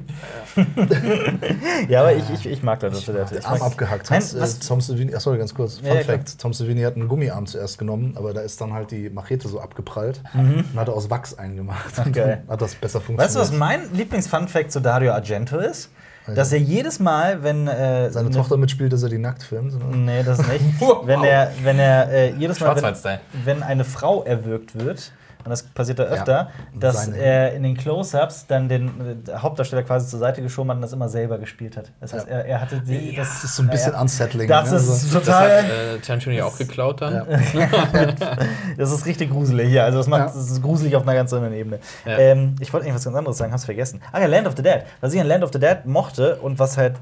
ja, 1.90 2.02
aber 2.02 2.14
ich, 2.16 2.30
ich, 2.32 2.46
ich 2.46 2.64
mag 2.64 2.80
das. 2.80 3.00
Ich 3.00 3.06
Der 3.06 3.24
ich 3.32 3.46
Arm 3.46 3.60
mag- 3.60 3.72
abgehackt. 3.72 4.10
Nein, 4.12 4.22
Hat, 4.22 4.34
äh, 4.34 4.40
was- 4.42 4.60
Tom 4.60 4.82
Savini, 4.82 5.16
achso, 5.16 5.36
ganz 5.38 5.54
kurz, 5.54 5.78
Fun 5.78 5.86
Ja, 5.88 5.96
ja, 5.96 6.04
klar. 6.04 6.18
Fact: 6.18 6.40
Tom 6.40 6.54
Savini 6.54 6.82
hat 6.82 6.96
einen 6.96 7.08
Gummiarm 7.08 7.46
zuerst 7.48 7.78
genommen, 7.80 8.14
aber 8.18 8.34
da 8.34 8.42
ist 8.42 8.60
dann 8.62 8.74
halt 8.74 8.92
die 8.92 9.10
Machete 9.10 9.48
so 9.48 9.60
abgeprallt 9.60 10.22
und 10.34 10.66
hat 10.76 10.88
er 10.88 10.94
aus 10.94 11.10
Wachs 11.10 11.34
eingemacht. 11.38 11.98
Und 11.98 12.14
geil. 12.14 12.44
dann 12.46 12.54
hat 12.54 12.62
das 12.62 12.76
besser 12.76 13.00
Mhm. 13.08 13.18
Weißt 13.18 13.36
du, 13.36 13.40
was 13.40 13.50
funktioniert. 13.50 13.60
mein 13.90 13.98
Lieblings-Fun-Fact 13.98 14.72
zu 14.72 14.80
Dario 14.80 15.12
Argento 15.14 15.58
ist? 15.58 15.90
Dass 16.36 16.52
er 16.52 16.60
jedes 16.60 17.00
Mal, 17.00 17.42
wenn. 17.42 17.68
Äh, 17.70 18.12
Seine 18.12 18.30
ne- 18.30 18.36
Tochter 18.36 18.58
mitspielt, 18.58 18.92
dass 18.92 19.02
er 19.02 19.08
die 19.10 19.18
nackt 19.18 19.44
filmt. 19.44 19.74
oder? 19.76 19.86
Nee, 19.96 20.24
das 20.24 20.40
nicht. 20.40 20.62
Wow. 20.80 21.08
wenn 21.08 21.24
er, 21.24 21.52
wenn 21.64 21.80
er 21.80 22.10
äh, 22.12 22.34
jedes 22.34 22.60
Mal, 22.60 22.76
wenn, 22.76 23.20
wenn 23.46 23.64
eine 23.64 23.86
Frau 23.86 24.24
erwürgt 24.24 24.78
wird, 24.78 25.14
und 25.48 25.52
das 25.52 25.64
passiert 25.64 26.00
da 26.00 26.04
öfter, 26.04 26.50
dass 26.78 27.06
Seine- 27.06 27.18
er 27.18 27.54
in 27.54 27.64
den 27.64 27.78
Close-Ups 27.78 28.48
dann 28.48 28.68
den 28.68 29.24
äh, 29.28 29.32
Hauptdarsteller 29.38 29.84
quasi 29.84 30.08
zur 30.08 30.20
Seite 30.20 30.42
geschoben 30.42 30.70
hat 30.72 30.76
und 30.76 30.82
das 30.82 30.92
immer 30.94 31.08
selber 31.08 31.38
gespielt 31.38 31.78
hat. 31.78 31.92
Das 32.02 32.12
heißt, 32.14 32.28
Ja. 32.28 32.34
er, 32.34 32.46
er 32.46 32.62
hatte 32.62 32.82
die. 32.82 33.16
Das 33.16 33.44
ist 33.44 33.56
so 33.56 33.64
ein 33.64 33.70
bisschen 33.70 33.94
ja, 33.94 34.02
unsettling. 34.02 34.48
Das 34.50 34.70
ne? 34.72 34.78
ist 34.78 34.90
Also- 34.90 35.18
Das 35.20 35.26
total. 35.26 35.58
hat 35.64 35.70
äh, 35.70 36.00
Tarantino 36.00 36.36
ja 36.36 36.46
auch 36.46 36.58
geklaut 36.58 37.02
dann. 37.02 37.14
Ja. 37.14 37.26
Das 38.78 38.92
ist 38.92 39.06
richtig 39.06 39.32
gruselig 39.32 39.70
hier. 39.70 39.84
Also 39.86 39.98
das 39.98 40.08
macht 40.08 40.20
Ja. 40.20 40.26
das 40.28 40.52
ist 40.52 40.62
gruselig 40.62 40.96
auf 40.96 41.04
einer 41.04 41.14
ganz 41.16 41.32
anderen 41.34 41.54
Ebene. 41.54 41.80
Ja. 42.06 42.18
Ähm, 42.18 42.56
ich 42.60 42.72
wollte 42.74 42.86
eigentlich 42.86 42.96
was 42.96 43.06
ganz 43.06 43.16
anderes 43.16 43.38
sagen, 43.38 43.52
hab's 43.54 43.66
vergessen. 43.66 44.02
Ah 44.12 44.20
ja, 44.20 44.28
Land 44.28 44.48
of 44.48 44.54
the 44.56 44.62
Dead. 44.64 44.82
Was 45.02 45.14
ich 45.14 45.20
an 45.22 45.28
Land 45.28 45.44
of 45.44 45.52
the 45.54 45.60
Dead 45.60 45.86
mochte 45.86 46.36
und 46.38 46.60
was 46.60 46.78
halt, 46.78 46.96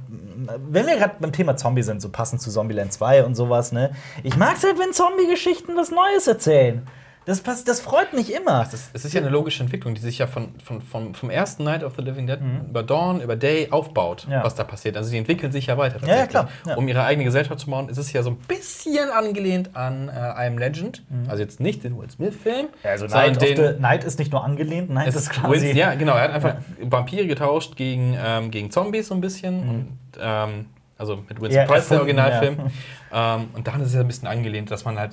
wenn 0.70 0.86
wir 0.88 0.96
gerade 0.98 1.16
beim 1.20 1.32
Thema 1.32 1.58
Zombie 1.58 1.84
sind, 1.84 2.02
so 2.02 2.10
passend 2.10 2.42
zu 2.42 2.50
Zombieland 2.52 2.94
2 2.94 3.24
und 3.26 3.36
sowas, 3.36 3.72
ne? 3.72 3.92
Ich 4.24 4.38
mag's 4.38 4.64
halt, 4.64 4.78
wenn 4.80 4.94
Zombie-Geschichten 4.94 5.74
was 5.76 5.92
Neues 5.92 6.28
erzählen. 6.28 6.86
Das, 7.26 7.42
pass- 7.42 7.64
das 7.64 7.82
freut 7.82 8.14
mich 8.14 8.34
immer. 8.34 8.62
Es 8.62 8.74
ist, 8.74 8.90
es 8.94 9.04
ist 9.06 9.14
ja 9.14 9.22
eine 9.22 9.30
logische 9.30 9.64
Entwicklung, 9.64 9.96
die 9.96 10.02
sich 10.02 10.20
ja 10.20 10.28
von, 10.28 10.50
von, 10.64 10.82
vom, 10.82 11.16
vom 11.16 11.30
ersten 11.32 11.64
Night 11.64 11.84
of 11.84 11.94
the 11.98 12.02
Living 12.04 12.28
Dead 12.28 12.38
über 12.70 12.84
Dawn, 12.84 13.20
über 13.22 13.36
Day 13.36 13.68
aufbaut, 13.72 14.26
Mhm. 14.28 14.34
Ja. 14.34 14.44
was 14.44 14.54
da 14.56 14.64
passiert. 14.64 14.96
Also 14.96 15.10
die 15.12 15.18
entwickeln 15.18 15.52
sich 15.52 15.66
ja 15.66 15.78
weiter. 15.78 16.00
Ja, 16.08 16.16
ja, 16.18 16.28
klar, 16.28 16.50
ja. 16.68 16.76
Um 16.76 16.88
ihre 16.88 17.04
eigene 17.04 17.26
Gesellschaft 17.26 17.60
zu 17.60 17.70
bauen, 17.70 17.90
ist 17.90 17.98
es 17.98 18.14
ja 18.14 18.22
so 18.22 18.30
ein 18.32 18.38
bisschen 18.38 19.10
angelehnt 19.10 19.76
an 19.76 20.10
äh 20.10 20.12
I 20.14 20.48
Am 20.48 20.58
Legend. 20.58 21.04
Also 21.28 21.42
jetzt 21.42 21.60
nicht 21.60 21.84
den 21.84 21.98
Will 21.98 22.10
Smith-Film, 22.10 22.66
Mhm. 22.68 22.88
Also 22.90 23.08
Night, 23.08 23.38
of 23.38 23.44
den. 23.44 23.58
the, 23.58 23.80
Night 23.82 24.04
ist 24.04 24.20
nicht 24.20 24.32
nur 24.32 24.44
angelehnt, 24.44 24.90
Night 24.92 25.08
ist 25.08 25.16
ist 25.16 25.30
quasi. 25.32 25.62
Will, 25.70 25.76
ja, 25.78 25.96
genau. 25.96 26.14
Er 26.16 26.22
hat 26.24 26.32
einfach 26.32 26.56
Vampire 26.80 27.26
getauscht 27.28 27.76
gegen, 27.76 28.16
ähm, 28.24 28.52
gegen 28.52 28.70
Zombies 28.72 29.08
so 29.08 29.16
ein 29.16 29.22
bisschen. 29.22 29.60
Und, 29.68 29.98
ähm, 30.22 30.68
also 30.98 31.18
mit 31.18 31.42
Winston 31.42 31.52
Ja, 31.52 31.66
Price, 31.66 31.90
der 31.90 32.00
Originalfilm. 32.00 32.58
Ähm, 33.18 33.48
und 33.54 33.66
daran 33.66 33.80
ist 33.82 33.88
es 33.90 33.94
ja 33.94 34.02
ein 34.02 34.08
bisschen 34.08 34.28
angelehnt, 34.28 34.70
dass 34.72 34.84
man 34.84 35.00
halt 35.00 35.12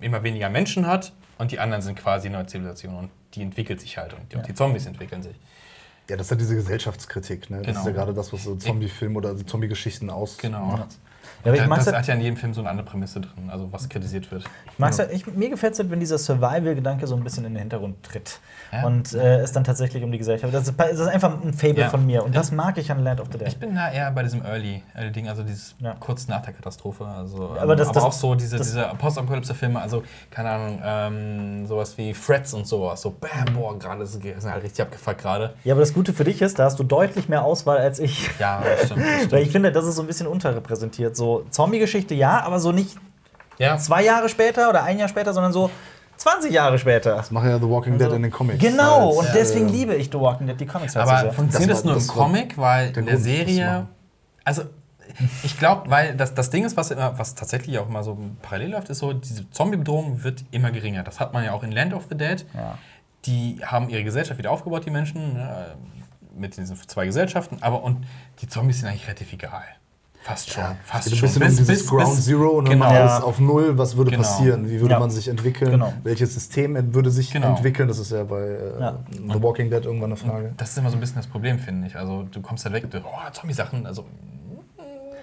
immer 0.00 0.22
weniger 0.22 0.48
Menschen 0.50 0.86
hat 0.86 1.12
und 1.38 1.50
die 1.52 1.58
anderen 1.58 1.82
sind 1.82 1.96
quasi 1.98 2.30
neue 2.30 2.46
Zivilisationen 2.46 2.98
und 2.98 3.10
die 3.34 3.42
entwickelt 3.42 3.80
sich 3.80 3.98
halt 3.98 4.12
und 4.14 4.32
die, 4.32 4.36
auch 4.36 4.42
die 4.42 4.54
Zombies 4.54 4.86
entwickeln 4.86 5.22
sich. 5.22 5.36
Ja, 6.08 6.16
das 6.16 6.26
ist 6.26 6.30
ja 6.32 6.36
diese 6.36 6.54
Gesellschaftskritik. 6.54 7.48
Ne? 7.50 7.58
Das 7.58 7.66
Genau. 7.66 7.80
ist 7.80 7.86
ja 7.86 7.92
gerade 7.92 8.12
das, 8.14 8.32
was 8.32 8.44
so 8.44 8.56
Zombie-Filme 8.56 9.16
oder 9.16 9.36
Zombie-Geschichten 9.36 10.10
ausmacht. 10.10 10.42
Genau. 10.42 10.86
Ja, 11.44 11.50
aber 11.50 11.54
ich 11.56 11.62
Da- 11.62 11.68
mag's 11.68 11.84
das 11.84 11.94
halt- 11.94 12.02
hat 12.02 12.08
ja 12.08 12.14
in 12.14 12.20
jedem 12.22 12.36
Film 12.36 12.54
so 12.54 12.60
eine 12.60 12.70
andere 12.70 12.86
Prämisse 12.86 13.20
drin, 13.20 13.50
also 13.50 13.70
was 13.72 13.88
kritisiert 13.88 14.30
wird. 14.32 14.44
Ich 14.72 14.78
mag's 14.78 14.98
halt, 14.98 15.12
ich, 15.12 15.26
mir 15.26 15.50
gefällt 15.50 15.74
es 15.74 15.78
halt, 15.78 15.90
wenn 15.90 16.00
dieser 16.00 16.16
Survival-Gedanke 16.18 17.06
so 17.06 17.14
ein 17.16 17.22
bisschen 17.24 17.44
in 17.44 17.52
den 17.54 17.60
Hintergrund 17.60 18.02
tritt. 18.02 18.40
Ja. 18.72 18.84
Und 18.86 19.12
äh, 19.14 19.38
es 19.40 19.52
dann 19.52 19.64
tatsächlich 19.64 20.02
um 20.02 20.10
die 20.10 20.18
Gesellschaft. 20.18 20.52
Das 20.54 20.66
ist, 20.68 20.74
das 20.78 20.92
ist 20.98 21.06
einfach 21.06 21.40
ein 21.42 21.52
Fable 21.52 21.80
Ja. 21.82 21.88
von 21.90 22.04
mir. 22.06 22.24
Und 22.24 22.34
das 22.34 22.50
mag 22.50 22.78
ich 22.78 22.90
an 22.90 23.04
Land 23.04 23.20
of 23.20 23.28
the 23.32 23.38
Dead. 23.38 23.48
Ich 23.48 23.58
bin 23.58 23.74
da 23.74 23.90
eher 23.92 24.10
bei 24.10 24.22
diesem 24.22 24.44
Early, 24.44 24.82
Early 24.94 25.12
Ding, 25.12 25.28
also 25.28 25.42
dieses 25.42 25.74
Ja. 25.80 25.94
kurz 26.00 26.26
nach 26.28 26.42
der 26.42 26.54
Katastrophe. 26.54 27.04
Also, 27.04 27.50
Aber 27.60 27.72
ähm, 27.72 27.78
das- 27.78 27.92
das- 27.92 28.02
auch 28.02 28.12
so 28.12 28.34
diese, 28.34 28.56
das- 28.56 28.66
diese 28.68 28.90
Postapokalypse-Filme, 28.98 29.80
also 29.80 30.02
keine 30.30 30.50
Ahnung, 30.50 30.80
ähm, 30.84 31.66
sowas 31.66 31.96
wie 31.98 32.14
Freds 32.14 32.54
und 32.54 32.66
sowas. 32.66 33.00
So, 33.02 33.10
bam, 33.10 33.54
boah, 33.54 33.78
gerade 33.78 34.02
ist 34.02 34.14
es 34.14 34.24
ist 34.24 34.46
halt 34.50 34.62
richtig 34.62 34.80
abgefuckt 34.82 35.18
gerade. 35.20 35.54
Ja, 35.64 35.74
aber 35.74 35.80
das 35.80 35.94
Gute 35.94 36.12
für 36.12 36.24
dich 36.24 36.40
ist, 36.42 36.58
da 36.58 36.64
hast 36.64 36.78
du 36.78 36.84
deutlich 36.84 37.28
mehr 37.28 37.44
Auswahl 37.44 37.78
als 37.78 37.98
ich. 37.98 38.30
Ja, 38.38 38.62
das 38.64 38.86
stimmt. 38.86 39.00
Das 39.04 39.06
Weil 39.20 39.26
stimmt. 39.26 39.42
ich 39.42 39.50
finde, 39.52 39.72
das 39.72 39.84
ist 39.84 39.96
so 39.96 40.02
ein 40.02 40.06
bisschen 40.06 40.26
unterrepräsentiert. 40.26 41.16
So 41.16 41.33
Zombie-Geschichte 41.50 42.14
ja, 42.14 42.40
aber 42.42 42.60
so 42.60 42.72
nicht 42.72 42.96
ja. 43.58 43.76
zwei 43.78 44.02
Jahre 44.04 44.28
später 44.28 44.68
oder 44.68 44.84
ein 44.84 44.98
Jahr 44.98 45.08
später, 45.08 45.32
sondern 45.32 45.52
so 45.52 45.70
20 46.16 46.52
Jahre 46.52 46.78
später. 46.78 47.16
Das 47.16 47.30
machen 47.30 47.50
ja 47.50 47.58
The 47.58 47.68
Walking 47.68 47.98
Dead 47.98 48.12
in 48.12 48.22
den 48.22 48.30
Comics. 48.30 48.58
Genau, 48.58 49.08
Halt, 49.08 49.18
und 49.18 49.26
äh, 49.26 49.32
deswegen 49.34 49.68
liebe 49.68 49.94
ich 49.94 50.10
The 50.10 50.18
Walking 50.18 50.46
Dead, 50.46 50.58
die 50.58 50.66
Comics 50.66 50.94
halt 50.94 51.08
Aber 51.08 51.18
so 51.18 51.24
sehr. 51.24 51.32
funktioniert 51.32 51.70
Das 51.70 51.78
das, 51.78 51.84
nur 51.84 51.94
das 51.94 52.04
im 52.04 52.10
Comic, 52.10 52.58
weil 52.58 52.88
in 52.88 52.94
der 52.94 53.04
Grund, 53.04 53.20
Serie. 53.20 53.86
Also, 54.44 54.62
ich 55.42 55.58
glaube, 55.58 55.90
weil 55.90 56.16
das, 56.16 56.34
das 56.34 56.50
Ding 56.50 56.64
ist, 56.64 56.76
was, 56.76 56.90
immer, 56.90 57.18
was 57.18 57.34
tatsächlich 57.34 57.78
auch 57.78 57.88
mal 57.88 58.02
so 58.02 58.18
parallel 58.42 58.72
läuft, 58.72 58.90
ist 58.90 58.98
so, 58.98 59.12
diese 59.12 59.48
Zombie-Bedrohung 59.50 60.24
wird 60.24 60.44
immer 60.50 60.70
geringer. 60.70 61.02
Das 61.02 61.20
hat 61.20 61.32
man 61.32 61.44
ja 61.44 61.52
auch 61.52 61.62
in 61.62 61.72
Land 61.72 61.94
of 61.94 62.06
the 62.10 62.16
Dead. 62.16 62.44
Ja. 62.54 62.78
Die 63.26 63.60
haben 63.64 63.88
ihre 63.88 64.04
Gesellschaft 64.04 64.38
wieder 64.38 64.50
aufgebaut, 64.50 64.84
die 64.86 64.90
Menschen, 64.90 65.34
ne, 65.34 65.76
mit 66.36 66.56
diesen 66.56 66.76
zwei 66.76 67.06
Gesellschaften. 67.06 67.58
Aber 67.60 67.82
und 67.82 68.06
die 68.40 68.48
Zombies 68.48 68.80
sind 68.80 68.88
eigentlich 68.88 69.06
relativ 69.06 69.32
egal. 69.32 69.64
Fast 70.24 70.50
schon. 70.50 70.62
Ja, 70.62 70.76
fast 70.84 71.06
es 71.06 71.12
geht 71.12 71.18
schon. 71.20 71.28
ein 71.28 71.48
bisschen 71.48 71.64
um 71.64 71.68
dieses 71.68 71.86
Ground 71.86 72.14
Zero 72.22 72.48
und 72.48 72.64
dann 72.66 72.78
genau. 72.80 72.86
alles 72.86 73.22
auf 73.22 73.38
Null. 73.40 73.76
Was 73.76 73.94
würde 73.94 74.10
Genau. 74.10 74.22
passieren? 74.22 74.70
Wie 74.70 74.80
würde 74.80 74.94
Ja. 74.94 74.98
man 74.98 75.10
sich 75.10 75.28
entwickeln? 75.28 75.72
Genau. 75.72 75.92
Welches 76.02 76.32
System 76.32 76.94
würde 76.94 77.10
sich 77.10 77.30
Genau. 77.30 77.48
entwickeln? 77.50 77.88
Das 77.88 77.98
ist 77.98 78.10
ja 78.10 78.24
bei 78.24 78.40
äh, 78.40 78.80
Ja. 78.80 78.98
The 79.12 79.42
Walking 79.42 79.68
Dead 79.68 79.84
irgendwann 79.84 80.12
eine 80.12 80.16
Frage. 80.16 80.54
Das 80.56 80.70
ist 80.70 80.78
immer 80.78 80.88
so 80.88 80.96
ein 80.96 81.00
bisschen 81.00 81.16
das 81.16 81.26
Problem, 81.26 81.58
finde 81.58 81.88
ich. 81.88 81.96
Also 81.96 82.22
du 82.22 82.40
kommst 82.40 82.64
halt 82.64 82.74
weg, 82.74 82.90
du, 82.90 83.00
oh, 83.00 83.30
Zombie-Sachen, 83.32 83.84
also. 83.86 84.06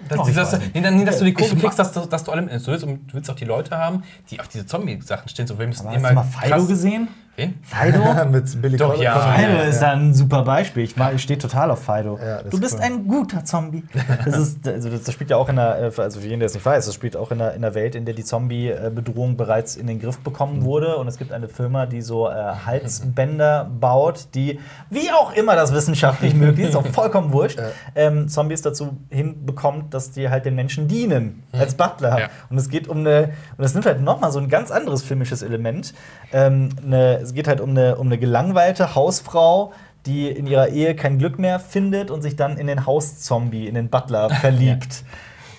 Dass, 0.08 0.28
ich 0.28 0.34
dass, 0.36 0.58
nee, 0.72 0.80
nee, 0.90 1.04
dass 1.04 1.18
du 1.18 1.24
die 1.24 1.34
Kurve 1.34 1.56
kriegst, 1.56 1.78
dass 1.80 1.92
du, 1.92 2.00
dass 2.06 2.22
du 2.22 2.30
alle 2.32 2.48
willst, 2.48 2.84
und 2.84 3.08
du 3.08 3.14
willst 3.14 3.28
auch 3.30 3.34
die 3.34 3.44
Leute 3.44 3.76
haben, 3.76 4.02
die 4.30 4.38
auf 4.38 4.46
diese 4.46 4.66
Zombie-Sachen 4.66 5.28
stehen. 5.28 5.48
So, 5.48 5.58
wir 5.58 5.66
müssen 5.66 5.88
Hast 5.88 5.96
du 5.96 6.14
mal 6.14 6.24
Fido 6.24 6.64
gesehen? 6.66 7.08
Wen? 7.36 7.58
Fido? 7.62 8.24
Mit 8.30 8.60
Billy 8.60 8.76
Doch, 8.76 9.00
ja. 9.00 9.18
Fido 9.32 9.52
ja, 9.52 9.62
ist 9.62 9.80
da 9.80 9.92
ein 9.92 10.12
super 10.12 10.42
Beispiel. 10.42 10.84
Ich, 10.84 10.96
mag- 10.96 11.14
ich 11.14 11.22
stehe 11.22 11.38
total 11.38 11.70
auf 11.70 11.82
Fido. 11.82 12.18
Ja, 12.18 12.42
das 12.42 12.50
du 12.50 12.56
ist 12.56 12.60
bist 12.60 12.74
cool. 12.74 12.80
ein 12.82 13.06
guter 13.08 13.44
Zombie. 13.44 13.84
Das, 14.24 14.36
ist, 14.36 14.68
also 14.68 14.90
das 14.90 15.04
das 15.04 15.14
spielt 15.14 15.30
ja 15.30 15.38
auch 15.38 15.48
in 15.48 15.56
der, 15.56 15.78
äh, 15.96 16.00
also 16.00 16.20
für 16.20 16.26
jeden, 16.26 16.40
der 16.40 16.46
es 16.46 16.54
nicht 16.54 16.66
weiß, 16.66 16.84
das 16.84 16.94
spielt 16.94 17.16
auch 17.16 17.30
in 17.30 17.38
der, 17.38 17.54
in 17.54 17.62
der 17.62 17.74
Welt, 17.74 17.94
in 17.94 18.04
der 18.04 18.14
die 18.14 18.24
Zombie-Bedrohung 18.24 19.36
bereits 19.38 19.76
in 19.76 19.86
den 19.86 19.98
Griff 19.98 20.18
bekommen 20.18 20.58
Mhm. 20.60 20.64
wurde. 20.64 20.96
Und 20.98 21.08
es 21.08 21.16
gibt 21.16 21.32
eine 21.32 21.48
Firma, 21.48 21.86
die 21.86 22.02
so 22.02 22.28
äh, 22.28 22.32
Halsbänder 22.66 23.70
baut, 23.80 24.28
die, 24.34 24.60
wie 24.90 25.10
auch 25.10 25.32
immer 25.32 25.56
das 25.56 25.72
wissenschaftlich 25.72 26.34
möglich 26.34 26.68
ist, 26.68 26.76
auch 26.76 26.86
vollkommen 26.92 27.32
wurscht, 27.32 27.58
ähm, 27.94 28.28
Zombies 28.28 28.62
dazu 28.62 28.96
hinbekommt, 29.10 29.94
dass 29.94 30.10
die 30.10 30.28
halt 30.28 30.44
den 30.44 30.54
Menschen 30.54 30.88
dienen, 30.88 31.42
als 31.52 31.74
Butler. 31.74 32.18
Ja. 32.18 32.28
Und 32.50 32.58
es 32.58 32.68
geht 32.68 32.88
um 32.88 32.98
eine, 32.98 33.30
und 33.56 33.64
es 33.64 33.72
nimmt 33.74 33.86
halt 33.86 34.00
nochmal 34.02 34.32
so 34.32 34.38
ein 34.38 34.48
ganz 34.48 34.70
anderes 34.70 35.02
filmisches 35.02 35.42
Element. 35.42 35.94
Ähm, 36.32 36.68
eine, 36.84 37.21
es 37.22 37.32
geht 37.34 37.48
halt 37.48 37.60
um 37.60 37.70
eine, 37.70 37.96
um 37.96 38.06
eine 38.08 38.18
gelangweilte 38.18 38.94
Hausfrau, 38.94 39.72
die 40.06 40.28
in 40.28 40.46
ihrer 40.46 40.68
Ehe 40.68 40.96
kein 40.96 41.18
Glück 41.18 41.38
mehr 41.38 41.60
findet 41.60 42.10
und 42.10 42.22
sich 42.22 42.36
dann 42.36 42.56
in 42.58 42.66
den 42.66 42.86
Hauszombie, 42.86 43.66
in 43.68 43.74
den 43.74 43.88
Butler 43.88 44.30
verliebt. 44.40 45.04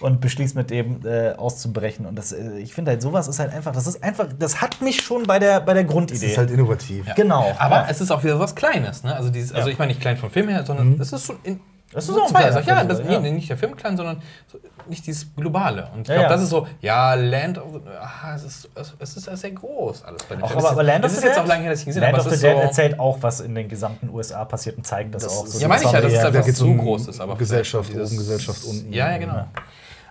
Und 0.02 0.20
beschließt 0.20 0.58
mit 0.58 0.70
dem 0.70 1.00
äh, 1.06 1.32
auszubrechen. 1.32 2.06
Und 2.06 2.18
das, 2.18 2.34
äh, 2.34 2.58
ich 2.60 2.74
finde 2.74 2.92
halt, 2.92 3.02
sowas 3.02 3.30
ist 3.30 3.40
halt 3.40 3.54
einfach, 3.54 3.72
das 3.72 3.88
ist 3.88 4.04
einfach, 4.04 4.28
das 4.38 4.62
hat 4.62 4.82
mich 4.82 5.02
schon 5.02 5.24
bei 5.24 5.40
der, 5.40 5.62
bei 5.62 5.74
der 5.74 5.84
Das 5.84 5.92
Grundidee. 5.94 6.26
ist 6.26 6.38
halt 6.38 6.52
innovativ. 6.52 7.08
Ja. 7.08 7.14
Genau. 7.14 7.56
Aber 7.58 7.76
Ja. 7.78 7.88
es 7.90 8.02
ist 8.02 8.12
auch 8.12 8.22
wieder 8.22 8.38
was 8.38 8.54
Kleines, 8.54 9.04
ne? 9.06 9.16
Also, 9.16 9.30
dieses, 9.30 9.54
also 9.54 9.70
Ja. 9.70 9.72
ich 9.72 9.80
meine 9.80 9.90
nicht 9.94 10.02
klein 10.02 10.18
vom 10.18 10.30
Film 10.30 10.50
her, 10.50 10.66
sondern 10.66 11.00
es 11.00 11.14
ist 11.14 11.26
schon. 11.26 11.38
In, 11.44 11.62
Das 11.94 12.08
ist 12.08 12.14
so 12.16 12.22
auch 12.24 12.28
zwei 12.28 12.42
fein, 12.44 12.54
Sachen. 12.54 12.68
Ja, 12.68 12.76
also, 12.78 12.88
das, 13.04 13.12
ja. 13.12 13.20
Nee, 13.20 13.32
nicht 13.32 13.50
der 13.50 13.58
Film 13.58 13.76
klein, 13.76 13.96
sondern 13.98 14.22
so, 14.48 14.58
nicht 14.90 15.06
dieses 15.08 15.34
Globale. 15.36 15.90
Und 15.94 16.02
ich 16.02 16.08
Ja, 16.10 16.14
glaube, 16.16 16.24
ja. 16.24 16.30
das 16.30 16.42
ist 16.44 16.50
so, 16.50 16.68
ja, 16.82 17.14
Land 17.14 17.58
of 17.58 17.72
the. 17.74 17.80
Ah, 18.00 18.36
es, 18.36 18.44
ist, 18.44 18.70
es, 18.76 18.94
es 19.00 19.18
ist 19.18 19.28
ja 19.28 19.36
sehr 19.36 19.52
groß 19.52 20.04
alles 20.04 20.24
bei 20.24 20.36
dem 20.36 20.44
Auch, 20.44 20.48
Film. 20.50 20.60
aber, 20.60 20.68
Es 20.68 20.72
aber 20.74 20.82
ist- 20.82 20.88
Land 20.88 21.06
of 21.06 21.12
Es 21.12 21.14
the 21.14 21.18
ist 21.20 21.24
jetzt 21.26 21.36
Dead- 21.38 21.44
auch 21.44 21.48
lange 21.48 21.62
her, 21.64 21.72
dass 21.72 21.80
ich 21.82 21.86
ihn 21.86 21.90
gesehen 21.90 22.02
Land 22.02 22.14
habe. 22.14 22.22
of 22.22 22.28
aber 22.28 22.36
the 22.38 22.48
es 22.48 22.54
Dead 22.54 22.62
so, 22.62 22.68
erzählt 22.68 23.00
auch, 23.00 23.18
was 23.22 23.40
in 23.42 23.56
den 23.56 23.68
gesamten 23.70 24.10
USA 24.10 24.46
passiert 24.46 24.78
und 24.78 24.86
zeigen 24.88 25.12
das, 25.12 25.24
Das 25.24 25.38
auch. 25.38 25.46
so 25.48 25.60
Ja, 25.60 25.68
meine 25.68 25.84
ich 25.84 25.92
ja, 25.92 26.02
das 26.02 26.12
ist 26.12 26.22
Zombie- 26.22 26.28
einfach 26.28 26.40
Da 26.42 26.46
geht's 26.46 26.58
zu 26.60 26.66
um 26.66 26.78
groß 26.78 27.08
ist. 27.08 27.20
Aber 27.22 27.36
Gesellschaft 27.38 27.90
vielleicht 27.90 28.08
oben, 28.08 28.18
Gesellschaft 28.18 28.64
unten. 28.66 28.92
Ja, 28.94 29.12
ja, 29.12 29.18
genau. 29.18 29.46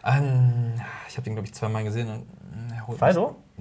Ähm, 0.05 0.73
ich 1.09 1.15
habe 1.17 1.23
den, 1.25 1.35
glaube 1.35 1.47
ich, 1.47 1.55
zweimal 1.55 1.85
gesehen 1.85 2.09
und. 2.09 2.21
mm, 2.21 2.73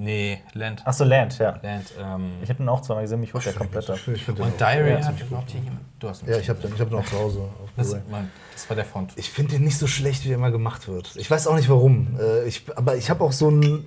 Nee, 0.02 0.40
Land. 0.54 0.86
Achso, 0.88 1.04
Land, 1.04 1.38
ja. 1.38 1.60
Land. 1.62 1.94
Ähm, 2.00 2.32
ich 2.42 2.50
habe 2.50 2.64
ihn 2.64 2.70
auch 2.70 2.82
zweimal 2.82 3.04
gesehen, 3.04 3.20
mich 3.20 3.36
holt 3.36 3.46
der 3.46 3.54
komplett 3.54 3.88
ab. 3.88 4.00
Und 4.08 4.60
Diary 4.60 5.00
hat 5.00 5.22
überhaupt 5.22 5.52
hier 5.52 5.62
jemand. 5.62 5.82
Du 6.00 6.10
hast 6.10 6.26
Ja, 6.26 6.38
ich 6.38 6.50
habe 6.50 6.60
den, 6.60 6.72
hab 6.72 6.90
den 6.90 6.98
auch 6.98 7.06
zu 7.06 7.20
Hause. 7.20 7.42
Das, 7.78 7.92
das, 7.92 8.70
war 8.70 8.76
der 8.76 8.86
Font. 8.86 9.14
Ich 9.16 9.30
finde 9.30 9.54
den 9.54 9.64
nicht 9.64 9.78
so 9.78 9.86
schlecht, 9.86 10.26
wie 10.26 10.30
er 10.30 10.36
immer 10.36 10.50
gemacht 10.50 10.88
wird. 10.88 11.16
Ich 11.18 11.30
weiß 11.30 11.46
auch 11.46 11.56
nicht 11.56 11.70
warum. 11.70 12.18
Äh, 12.20 12.48
ich, 12.48 12.64
aber 12.76 12.96
ich 12.96 13.12
habe 13.12 13.24
auch 13.24 13.32
so 13.32 13.52
ein 13.52 13.86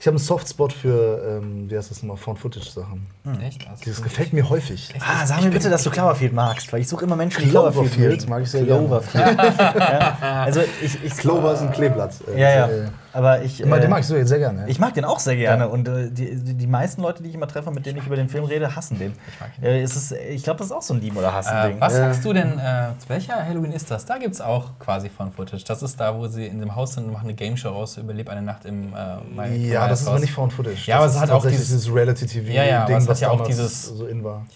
ich 0.00 0.06
habe 0.06 0.16
einen 0.16 0.24
Softspot 0.24 0.72
für, 0.72 1.40
ähm, 1.42 1.68
wie 1.68 1.76
heißt 1.76 1.90
das 1.90 2.02
nochmal, 2.02 2.18
Found-Footage-Sachen. 2.18 3.06
Hm. 3.34 3.40
Echt? 3.40 3.66
Das 3.84 4.02
gefällt 4.02 4.32
mir 4.32 4.48
häufig. 4.48 4.94
Ah, 5.00 5.26
sag 5.26 5.42
mir 5.42 5.50
bitte, 5.50 5.68
dass 5.68 5.82
du 5.82 5.90
Cloverfield 5.90 6.32
magst, 6.32 6.72
weil 6.72 6.80
ich 6.80 6.88
suche 6.88 7.04
immer 7.04 7.16
Menschen, 7.16 7.42
die 7.42 7.50
Cloverfield, 7.50 7.92
Cloverfield 7.92 8.28
mag 8.28 8.42
ich 8.42 8.50
sehr 8.50 8.64
Cloverfield. 8.64 9.38
ja. 9.78 10.16
Also 10.44 10.60
ich, 10.82 11.04
ich 11.04 11.16
Clover 11.16 11.52
ist 11.52 11.60
ein 11.60 11.72
Kleeblatt. 11.72 12.14
Ja, 12.34 12.66
ja. 12.66 12.68
Aber 13.12 13.42
ich. 13.42 13.64
Äh, 13.64 13.80
den 13.80 13.90
mag 13.90 14.00
ich 14.00 14.06
sehr 14.06 14.38
gerne. 14.38 14.64
Ich 14.68 14.78
mag 14.78 14.94
den 14.94 15.04
auch 15.04 15.18
sehr 15.18 15.36
gerne. 15.36 15.64
Ja. 15.64 15.68
Und 15.70 15.88
äh, 15.88 16.10
die, 16.10 16.54
die 16.54 16.66
meisten 16.66 17.02
Leute, 17.02 17.22
die 17.22 17.30
ich 17.30 17.34
immer 17.34 17.48
treffe, 17.48 17.70
mit 17.70 17.86
denen 17.86 17.98
ich 17.98 18.06
über 18.06 18.16
den 18.16 18.28
Film 18.28 18.44
rede, 18.44 18.76
hassen 18.76 18.98
den. 18.98 19.12
Ich 19.28 19.40
mag 19.40 19.50
ihn. 19.58 19.64
Äh, 19.64 19.82
ist, 19.82 20.12
ich 20.12 20.44
glaube, 20.44 20.58
das 20.58 20.68
ist 20.68 20.72
auch 20.72 20.82
so 20.82 20.94
ein 20.94 21.00
Lieben- 21.00 21.16
oder 21.16 21.32
Hassen-Ding. 21.32 21.78
Äh, 21.78 21.80
was 21.80 21.96
sagst 21.96 22.24
du 22.24 22.32
denn, 22.32 22.58
äh, 22.58 22.88
welcher 23.08 23.44
Halloween 23.44 23.72
ist 23.72 23.90
das? 23.90 24.04
Da 24.04 24.18
gibt 24.18 24.34
es 24.34 24.40
auch 24.40 24.78
quasi 24.78 25.08
von 25.08 25.32
Footage. 25.32 25.64
Das 25.66 25.82
ist 25.82 25.98
da, 25.98 26.16
wo 26.16 26.28
sie 26.28 26.46
in 26.46 26.60
dem 26.60 26.76
Haus 26.76 26.94
sind 26.94 27.06
und 27.06 27.12
machen 27.12 27.24
eine 27.24 27.34
Game 27.34 27.56
Show 27.56 27.70
raus, 27.70 27.96
überlebt 27.96 28.28
eine 28.30 28.42
Nacht 28.42 28.64
im 28.66 28.92
äh, 28.94 29.56
Ja, 29.68 29.88
das 29.88 30.02
ist 30.02 30.08
aber 30.08 30.18
nicht 30.18 30.32
Found 30.32 30.52
Footage. 30.52 30.86
Ja, 30.86 30.98
aber 30.98 31.06
es 31.06 31.18
hat 31.18 31.30
auch 31.30 31.44
dieses 31.44 31.92
Reality-TV-Ding, 31.92 32.54
ja, 32.54 32.64
ja, 32.64 32.86
was, 32.88 33.08
was 33.08 33.17
ja 33.20 33.30
auch 33.30 33.46
dieses 33.46 33.84
so 33.84 34.06
in 34.06 34.24
war. 34.24 34.46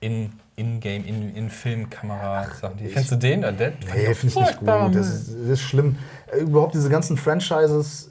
In 0.00 0.32
in-Game, 0.56 1.04
in, 1.04 1.34
in 1.36 1.50
Filmkamera 1.50 2.46
Sachen. 2.54 2.78
Kennst 2.90 3.10
du 3.10 3.16
den? 3.16 3.42
Der 3.42 3.52
nee, 3.52 4.14
finde 4.14 4.26
ich 4.26 4.34
nicht 4.34 4.58
gut. 4.58 4.68
Das 4.68 5.08
ist, 5.08 5.28
das 5.28 5.48
ist 5.48 5.60
schlimm. 5.60 5.96
Äh, 6.32 6.40
überhaupt 6.40 6.74
diese 6.74 6.88
ganzen 6.88 7.18
Franchises 7.18 8.10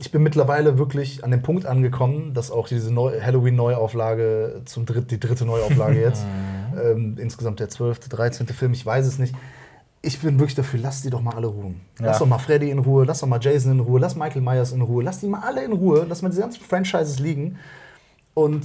ich 0.00 0.10
bin 0.10 0.22
mittlerweile 0.22 0.78
wirklich 0.78 1.24
an 1.24 1.30
dem 1.30 1.42
Punkt 1.42 1.66
angekommen, 1.66 2.34
dass 2.34 2.50
auch 2.50 2.68
diese 2.68 2.92
Neu 2.92 3.20
Halloween-Neuauflage, 3.20 4.62
zum 4.64 4.86
dritt, 4.86 5.10
die 5.10 5.18
dritte 5.18 5.44
Neuauflage 5.44 6.00
jetzt, 6.00 6.24
ähm, 6.82 7.16
insgesamt 7.18 7.60
der 7.60 7.68
zwölfte, 7.68 8.08
dreizehnte 8.08 8.54
Film, 8.54 8.72
ich 8.72 8.84
weiß 8.84 9.06
es 9.06 9.18
nicht. 9.18 9.34
Ich 10.00 10.20
bin 10.20 10.38
wirklich 10.38 10.54
dafür, 10.54 10.78
lass 10.80 11.02
die 11.02 11.10
doch 11.10 11.20
mal 11.20 11.34
alle 11.34 11.48
ruhen. 11.48 11.80
Ja. 11.98 12.06
Lass 12.06 12.20
doch 12.20 12.26
mal 12.26 12.38
Freddy 12.38 12.70
in 12.70 12.78
Ruhe, 12.78 13.04
lass 13.04 13.20
doch 13.20 13.26
mal 13.26 13.40
Jason 13.40 13.72
in 13.72 13.80
Ruhe, 13.80 13.98
lass 13.98 14.14
Michael 14.14 14.42
Myers 14.42 14.70
in 14.70 14.80
Ruhe, 14.80 15.02
lass 15.02 15.18
die 15.18 15.26
mal 15.26 15.40
alle 15.40 15.64
in 15.64 15.72
Ruhe, 15.72 16.06
lass 16.08 16.22
mal 16.22 16.28
diese 16.28 16.40
ganzen 16.40 16.62
Franchises 16.62 17.18
liegen 17.18 17.58
und 18.34 18.64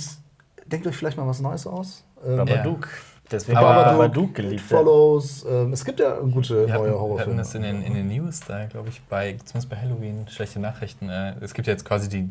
denkt 0.73 0.87
euch 0.87 0.95
vielleicht 0.95 1.17
mal 1.17 1.27
was 1.27 1.39
Neues 1.39 1.65
aus. 1.67 2.03
Ähm, 2.25 2.37
Babadook. 2.37 2.81
Ja. 2.81 2.91
Deswegen 3.31 3.57
aber 3.57 3.85
Babadook 3.85 4.35
geliebt. 4.35 4.61
Follows. 4.61 5.45
Ähm, 5.49 5.71
es 5.71 5.85
gibt 5.85 5.99
ja 5.99 6.19
gute 6.19 6.67
wir 6.67 6.73
neue 6.73 6.91
Horrorfilme. 6.91 7.17
Wir 7.17 7.21
hatten 7.21 7.37
das 7.37 7.55
in 7.55 7.61
den, 7.61 7.81
in 7.81 7.93
den 7.93 8.07
News 8.07 8.41
da, 8.41 8.65
glaube 8.65 8.89
ich, 8.89 9.01
bei, 9.03 9.37
zumindest 9.45 9.69
bei 9.69 9.77
Halloween, 9.77 10.27
schlechte 10.27 10.59
Nachrichten. 10.59 11.09
Äh, 11.09 11.35
es 11.41 11.53
gibt 11.53 11.67
ja 11.67 11.73
jetzt 11.73 11.85
quasi 11.85 12.09
die 12.09 12.29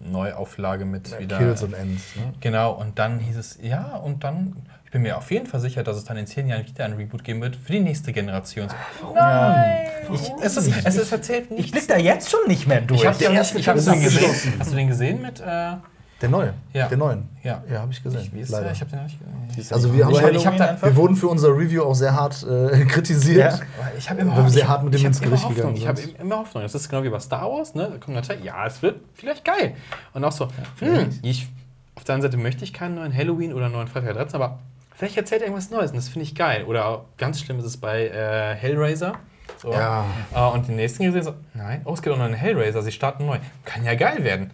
Neuauflage 0.00 0.84
mit 0.84 1.10
ja, 1.10 1.18
wieder. 1.18 1.38
Kills 1.38 1.62
und 1.62 1.74
Ends. 1.74 2.16
Ne? 2.16 2.32
Genau, 2.40 2.72
und 2.72 2.98
dann 2.98 3.18
hieß 3.18 3.36
es, 3.36 3.58
ja, 3.62 3.96
und 3.96 4.24
dann, 4.24 4.56
ich 4.84 4.90
bin 4.90 5.02
mir 5.02 5.16
auf 5.16 5.30
jeden 5.30 5.46
Fall 5.46 5.60
sicher, 5.60 5.82
dass 5.82 5.96
es 5.96 6.04
dann 6.04 6.16
in 6.16 6.26
zehn 6.26 6.48
Jahren 6.48 6.66
wieder 6.66 6.84
ein 6.84 6.94
Reboot 6.94 7.22
geben 7.22 7.40
wird 7.40 7.56
für 7.56 7.72
die 7.72 7.80
nächste 7.80 8.12
Generation. 8.12 8.68
Warum? 9.00 9.16
Nein! 9.16 9.86
Ich, 10.12 10.32
es, 10.42 10.56
ist, 10.56 10.86
es 10.86 10.96
ist 10.96 11.12
erzählt 11.12 11.50
nicht. 11.50 11.66
Ich 11.66 11.70
blick 11.70 11.86
da 11.86 11.96
jetzt 11.96 12.30
schon 12.30 12.40
nicht 12.48 12.66
mehr 12.66 12.80
durch. 12.80 13.00
Ich 13.00 13.06
habe 13.06 13.18
den, 13.18 13.32
ich 13.32 13.68
hab 13.68 13.76
den 13.76 14.02
gesehen. 14.02 14.54
Hast 14.58 14.72
du 14.72 14.76
den 14.76 14.88
gesehen 14.88 15.22
mit. 15.22 15.40
Äh, 15.40 15.76
der 16.20 16.28
neue? 16.28 16.54
Ja. 16.72 16.88
Der 16.88 16.96
neuen? 16.96 17.28
Ja. 17.42 17.62
Ja, 17.70 17.80
habe 17.80 17.92
ich 17.92 18.02
gesehen. 18.02 18.20
Ich, 18.20 18.32
wie 18.32 18.40
ist 18.40 18.50
Leider. 18.50 18.64
Der? 18.64 18.72
Ich 18.72 18.80
habe 18.80 18.90
den 18.90 19.04
nicht 19.04 19.18
gesehen. 19.56 19.74
Also 19.74 19.94
wir, 19.94 20.06
aber 20.06 20.32
ich 20.32 20.46
hab 20.46 20.56
da, 20.56 20.80
wir 20.80 20.96
wurden 20.96 21.16
für 21.16 21.28
unser 21.28 21.48
Review 21.48 21.82
auch 21.82 21.94
sehr 21.94 22.14
hart 22.14 22.44
äh, 22.44 22.84
kritisiert. 22.88 23.58
Ja. 23.58 23.60
Ich 23.98 24.08
habe 24.08 24.20
immer 24.20 24.36
weil 24.36 24.44
wir 24.44 24.50
sehr 24.50 24.68
hart 24.68 24.84
mit 24.84 24.94
dem 24.94 25.06
ins 25.06 25.20
Gericht 25.20 25.48
gegangen 25.48 25.76
Ich 25.76 25.86
habe 25.86 26.00
immer 26.00 26.38
Hoffnung. 26.38 26.62
Das 26.62 26.74
ist 26.74 26.88
genau 26.88 27.02
wie 27.02 27.10
bei 27.10 27.20
Star 27.20 27.50
Wars. 27.50 27.74
Ne? 27.74 27.90
Da 27.92 27.98
kommt 27.98 28.14
natürlich, 28.14 28.44
ja, 28.44 28.66
es 28.66 28.80
wird 28.80 29.00
vielleicht 29.14 29.44
geil. 29.44 29.74
Und 30.12 30.24
auch 30.24 30.32
so, 30.32 30.48
hm, 30.78 31.10
ich, 31.22 31.48
auf 31.94 32.04
der 32.04 32.14
einen 32.14 32.22
Seite 32.22 32.36
möchte 32.36 32.64
ich 32.64 32.72
keinen 32.72 32.94
neuen 32.94 33.14
Halloween 33.14 33.52
oder 33.52 33.68
neuen 33.68 33.88
Freitag 33.88 34.14
13, 34.14 34.40
aber 34.40 34.58
vielleicht 34.94 35.16
erzählt 35.16 35.42
er 35.42 35.48
irgendwas 35.48 35.70
Neues 35.70 35.90
und 35.90 35.96
das 35.96 36.08
finde 36.08 36.24
ich 36.24 36.34
geil. 36.34 36.64
Oder 36.64 37.04
ganz 37.18 37.40
schlimm 37.40 37.58
ist 37.58 37.66
es 37.66 37.76
bei 37.76 38.08
äh, 38.08 38.54
Hellraiser. 38.54 39.14
So. 39.58 39.72
Ja. 39.72 40.04
Uh, 40.34 40.54
und 40.54 40.68
den 40.68 40.76
nächsten 40.76 41.04
gesehen 41.04 41.22
so, 41.22 41.34
nein, 41.54 41.82
oh, 41.84 41.92
es 41.92 42.02
gibt 42.02 42.14
auch 42.14 42.18
noch 42.18 42.24
einen 42.24 42.34
Hellraiser, 42.34 42.82
sie 42.82 42.92
starten 42.92 43.26
neu. 43.26 43.38
Kann 43.64 43.84
ja 43.84 43.94
geil 43.94 44.24
werden. 44.24 44.50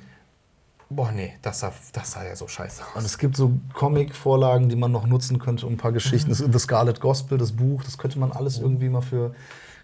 Boah, 0.93 1.13
nee, 1.13 1.35
das 1.41 1.61
sah, 1.61 1.73
das 1.93 2.11
sah 2.11 2.25
ja 2.25 2.35
so 2.35 2.49
scheiße 2.49 2.83
aus. 2.83 2.97
Und 2.97 3.05
es 3.05 3.17
gibt 3.17 3.37
so 3.37 3.53
Comic-Vorlagen, 3.75 4.69
die 4.69 4.75
man 4.75 4.91
noch 4.91 5.07
nutzen 5.07 5.39
könnte, 5.39 5.65
um 5.67 5.75
ein 5.75 5.77
paar 5.77 5.93
Geschichten. 5.93 6.31
Mhm. 6.31 6.53
The 6.53 6.59
Scarlet 6.59 7.01
Gospel, 7.01 7.39
das 7.39 7.53
Buch, 7.53 7.85
das 7.85 7.97
könnte 7.97 8.19
man 8.19 8.33
alles 8.33 8.59
mhm. 8.59 8.65
irgendwie 8.65 8.89
mal 8.89 9.01
für 9.01 9.33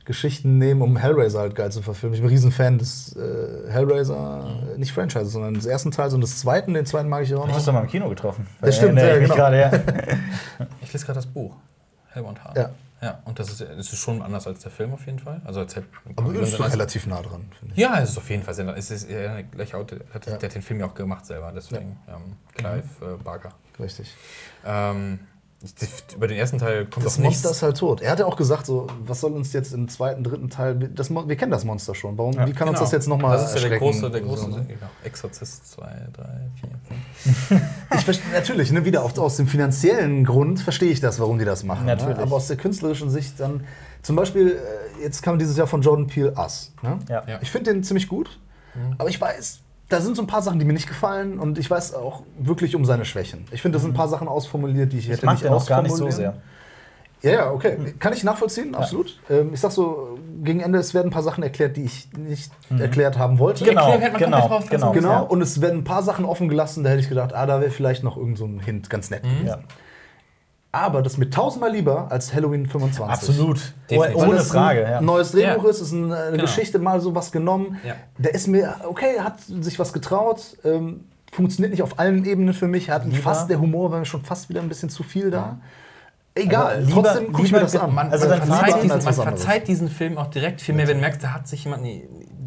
Geschichten 0.05 0.59
nehmen, 0.59 0.83
um 0.83 0.97
Hellraiser 0.97 1.41
halt 1.41 1.55
geil 1.55 1.71
zu 1.71 1.81
verfilmen. 1.81 2.15
Ich 2.15 2.21
bin 2.21 2.29
ein 2.29 2.33
Riesenfan 2.33 2.79
des 2.79 3.15
äh, 3.15 3.71
Hellraiser, 3.71 4.49
mhm. 4.75 4.81
nicht 4.81 4.93
Franchise, 4.93 5.27
sondern 5.27 5.55
des 5.55 5.67
ersten 5.67 5.93
Teils 5.93 6.13
und 6.13 6.23
des 6.23 6.41
zweiten. 6.41 6.75
Den 6.75 6.87
zweiten 6.87 7.09
mag 7.09 7.23
ich 7.23 7.33
auch 7.35 7.41
noch. 7.41 7.49
Du 7.49 7.55
hast 7.55 7.69
doch 7.69 7.73
mal 7.73 7.83
im 7.83 7.89
Kino 7.89 8.09
getroffen. 8.09 8.49
Das 8.61 8.77
stimmt, 8.77 8.99
ja, 8.99 9.17
genau. 9.19 9.35
Grade, 9.37 9.61
ja. 9.61 9.71
ich 10.83 10.93
lese 10.93 11.07
gerade 11.07 11.19
das 11.19 11.27
Buch. 11.27 11.55
Hellbound 12.11 12.45
Heart. 12.45 12.57
Ja. 12.57 12.71
Ja, 13.03 13.21
und 13.27 13.39
das 13.39 13.51
ist, 13.51 13.61
das 13.61 13.93
ist 13.93 13.99
schon 13.99 14.23
anders 14.23 14.47
als 14.47 14.61
der 14.61 14.71
Film 14.71 14.95
auf 14.95 15.05
jeden 15.05 15.19
Fall. 15.19 15.43
Also 15.45 15.61
als 15.61 15.77
Aber 16.17 16.35
ist 16.35 16.59
doch 16.59 16.73
relativ 16.73 17.07
nah 17.07 17.21
dran, 17.21 17.51
finde 17.59 17.75
ich. 17.75 17.81
Ja, 17.81 18.01
es 18.01 18.11
ist 18.11 18.19
auf 18.19 18.31
jeden 18.31 18.43
Fall 18.43 18.55
sehr 18.55 18.65
nah. 18.65 18.75
Es 18.75 18.91
ist 18.91 19.11
ja, 19.11 19.43
gleich 19.43 19.75
auch, 19.75 19.85
der, 19.85 20.01
hat, 20.15 20.27
ja. 20.27 20.37
der 20.37 20.49
hat 20.49 20.55
den 20.55 20.63
Film 20.63 20.81
ja 20.81 20.87
auch 20.87 20.95
gemacht 20.95 21.27
selber, 21.27 21.53
deswegen 21.55 21.99
ja. 22.07 22.17
ähm, 22.17 22.37
Clive 22.55 22.85
mhm. 23.01 23.15
äh, 23.15 23.23
Barker. 23.23 23.53
Richtig. 23.79 24.15
Ähm, 24.65 25.21
über 26.15 26.29
den 26.29 26.37
ersten 26.37 26.59
Teil 26.59 26.87
kommt 26.87 27.07
das 27.07 27.19
Monster 27.19 27.51
ist 27.51 27.63
halt 27.63 27.79
tot. 27.79 28.03
Er 28.03 28.11
hat 28.11 28.19
ja 28.19 28.27
auch 28.27 28.37
gesagt, 28.37 28.67
so, 28.67 28.87
was 29.07 29.21
soll 29.21 29.33
uns 29.33 29.53
jetzt 29.53 29.73
im 29.73 29.89
zweiten, 29.89 30.23
dritten 30.23 30.51
Teil. 30.51 30.75
Das, 30.95 31.11
wir 31.11 31.37
kennen 31.37 31.51
das 31.51 31.65
Monster 31.65 31.95
schon. 31.95 32.19
Warum, 32.19 32.35
ja, 32.35 32.47
wie 32.47 32.53
kann 32.53 32.69
genau. 32.69 32.71
uns 32.71 32.81
das 32.81 32.93
jetzt 32.93 33.09
nochmal 33.09 33.37
Das 33.39 33.55
ist 33.55 33.63
ja 33.63 33.69
der 33.69 33.79
große, 33.79 34.11
der 34.11 34.21
große 34.21 34.43
so, 34.43 34.49
ne? 34.49 34.67
genau. 34.69 34.91
Exorzist 35.03 35.73
2, 35.73 35.83
3, 36.13 36.25
4, 37.25 37.31
5. 37.49 37.63
ich 37.95 38.05
verstehe, 38.05 38.33
natürlich, 38.33 38.71
ne, 38.71 38.85
wieder 38.85 39.03
auch 39.03 39.17
aus 39.17 39.37
dem 39.39 39.47
finanziellen 39.47 40.25
Grund 40.25 40.61
verstehe 40.61 40.91
ich 40.91 41.01
das, 41.01 41.19
warum 41.21 41.39
die 41.39 41.47
das 41.47 41.65
machen. 41.65 41.87
Ne? 41.87 41.97
Natürlich. 41.97 42.19
Ne? 42.19 42.23
Aber 42.23 42.37
aus 42.37 42.49
der 42.49 42.57
künstlerischen 42.57 43.11
Sicht 43.11 43.41
dann. 43.41 43.65
Zum 44.03 44.15
Beispiel, 44.15 44.61
äh, 44.99 45.03
jetzt 45.03 45.23
kam 45.23 45.39
dieses 45.39 45.57
Jahr 45.57 45.67
von 45.67 45.81
Jordan 45.81 46.07
Peele 46.07 46.35
Us. 46.37 46.73
Ne? 46.83 46.99
Ja. 47.09 47.25
Ich 47.41 47.51
finde 47.51 47.73
den 47.73 47.83
ziemlich 47.83 48.09
gut. 48.09 48.39
Mhm. 48.75 48.95
Aber 48.99 49.09
ich 49.09 49.21
weiß, 49.21 49.61
da 49.89 50.01
sind 50.01 50.17
so 50.17 50.23
ein 50.23 50.27
paar 50.27 50.43
Sachen, 50.43 50.59
die 50.59 50.65
mir 50.65 50.73
nicht 50.73 50.89
gefallen 50.89 51.39
und 51.39 51.59
ich 51.59 51.71
weiß 51.71 51.95
auch 51.95 52.23
wirklich 52.39 52.75
um 52.75 52.85
seine 52.85 53.05
Schwächen. 53.05 53.45
Ich 53.53 53.63
finde, 53.63 53.79
da 53.79 53.83
sind 53.83 53.93
ein 53.93 53.97
paar 53.97 54.09
Sachen 54.09 54.27
ausformuliert, 54.27 54.93
die 54.93 54.99
ich, 54.99 55.05
ich 55.05 55.13
hätte 55.13 55.27
mag 55.27 55.41
nicht 55.41 55.49
auch 55.49 55.67
gar 55.67 55.83
nicht 55.83 55.95
so 55.95 56.11
sehr. 56.11 56.35
Ja, 57.23 57.31
ja, 57.31 57.51
okay. 57.51 57.95
Kann 57.99 58.13
ich 58.13 58.25
nachvollziehen, 58.25 58.73
ja. 58.73 58.79
absolut. 58.79 59.19
Ähm, 59.31 59.51
ich 59.55 59.61
sag 59.61 59.73
so, 59.73 60.19
gegen 60.43 60.61
Ende, 60.61 60.79
es 60.79 60.93
werden 60.93 61.09
ein 61.09 61.13
paar 61.13 61.23
Sachen 61.23 61.43
erklärt, 61.43 61.77
die 61.77 61.85
ich 61.85 62.09
nicht 62.17 62.53
mhm. 62.71 62.81
erklärt 62.81 63.19
haben 63.19 63.39
wollte. 63.39 63.65
Genau, 63.65 63.99
genau, 63.99 64.61
genau. 64.69 64.93
genau. 64.93 65.25
Und 65.25 65.41
es 65.41 65.61
werden 65.61 65.81
ein 65.81 65.85
paar 65.85 66.03
Sachen 66.03 66.25
offen 66.25 66.49
gelassen, 66.49 66.85
da 66.85 66.91
hätte 66.91 67.01
ich 67.01 67.09
gedacht, 67.09 67.35
ah, 67.35 67.47
da 67.47 67.61
wäre 67.61 67.71
vielleicht 67.71 68.05
noch 68.05 68.17
irgend 68.17 68.39
so 68.39 68.45
ein 68.45 68.61
Hint 68.61 68.91
ganz 68.91 69.11
nett 69.11 69.25
mhm. 69.25 69.31
gewesen. 69.31 69.47
Ja. 69.47 69.59
Aber 70.77 71.01
das 71.01 71.15
ist 71.15 71.19
mir 71.19 71.31
tausendmal 71.31 71.73
lieber 71.73 72.11
als 72.11 72.35
Halloween 72.35 72.67
25. 72.67 73.03
Absolut. 73.03 73.73
Definitiv. 73.91 74.17
Ohne 74.17 74.41
Frage. 74.41 74.83
Ja. 74.83 74.99
Ein 74.99 75.07
neues 75.07 75.33
Drehbuch 75.33 75.65
ja. 75.65 75.71
ist, 75.71 75.81
ist 75.81 75.95
eine 75.95 76.09
genau. 76.33 76.43
Geschichte, 76.43 76.79
mal 76.79 77.01
so 77.01 77.15
was 77.15 77.33
genommen. 77.33 77.81
Ja. 77.83 77.95
Der 78.19 78.35
ist 78.35 78.47
mir, 78.47 78.77
okay, 78.87 79.21
hat 79.21 79.41
sich 79.41 79.79
was 79.79 79.95
getraut. 79.95 80.59
Ähm, 80.65 81.05
funktioniert 81.33 81.73
nicht 81.73 81.83
auf 81.83 81.99
allen 81.99 82.27
Ebenen 82.27 82.53
für 82.53 82.69
mich. 82.69 82.91
Hat 82.91 83.05
fast, 83.23 83.49
der 83.49 83.59
Humor 83.59 83.91
war 83.91 84.01
mir 84.01 84.05
schon 84.05 84.23
fast 84.23 84.51
wieder 84.51 84.61
ein 84.61 84.69
bisschen 84.69 84.91
zu 84.91 85.03
viel 85.03 85.31
da. 85.31 85.59
Egal, 86.35 86.67
also 86.67 86.89
lieber, 86.89 87.03
trotzdem 87.03 87.33
gucke 87.33 87.47
ich 87.47 87.53
mir 87.53 87.61
das 87.61 87.75
an. 87.77 87.95
Man, 87.95 88.11
also 88.11 88.29
man, 88.29 88.43
verzeiht 88.43 88.83
diesen, 88.83 89.05
man 89.05 89.15
verzeiht 89.15 89.69
diesen 89.69 89.89
Film 89.89 90.19
auch 90.19 90.27
direkt 90.27 90.61
viel 90.61 90.75
mehr, 90.75 90.87
wenn 90.87 90.99
du 90.99 91.01
merkst, 91.01 91.23
da 91.23 91.33
hat 91.33 91.49
sich 91.49 91.65
jemand 91.65 91.87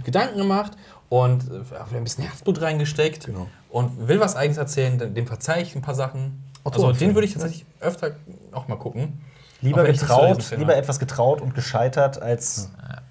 Gedanken 0.03 0.37
gemacht 0.37 0.73
und 1.09 1.49
äh, 1.49 1.95
ein 1.95 2.03
bisschen 2.03 2.23
Herzblut 2.25 2.61
reingesteckt 2.61 3.25
genau. 3.25 3.47
und 3.71 4.07
will 4.07 4.19
was 4.19 4.35
Eigenes 4.35 4.59
erzählen, 4.59 5.15
dem 5.15 5.25
verzeihe 5.25 5.63
ich 5.63 5.75
ein 5.75 5.81
paar 5.81 5.95
Sachen. 5.95 6.43
Also 6.73 6.91
den 6.91 7.15
würde 7.15 7.27
ich 7.27 7.33
tatsächlich 7.33 7.65
öfter 7.79 8.11
auch 8.51 8.67
mal 8.67 8.77
gucken. 8.77 9.21
Lieber 9.61 9.83
getraut, 9.83 10.53
lieber 10.57 10.75
etwas 10.75 10.99
getraut 10.99 11.41
und 11.41 11.53
gescheitert 11.53 12.21
als 12.21 12.69
ja. 12.81 13.01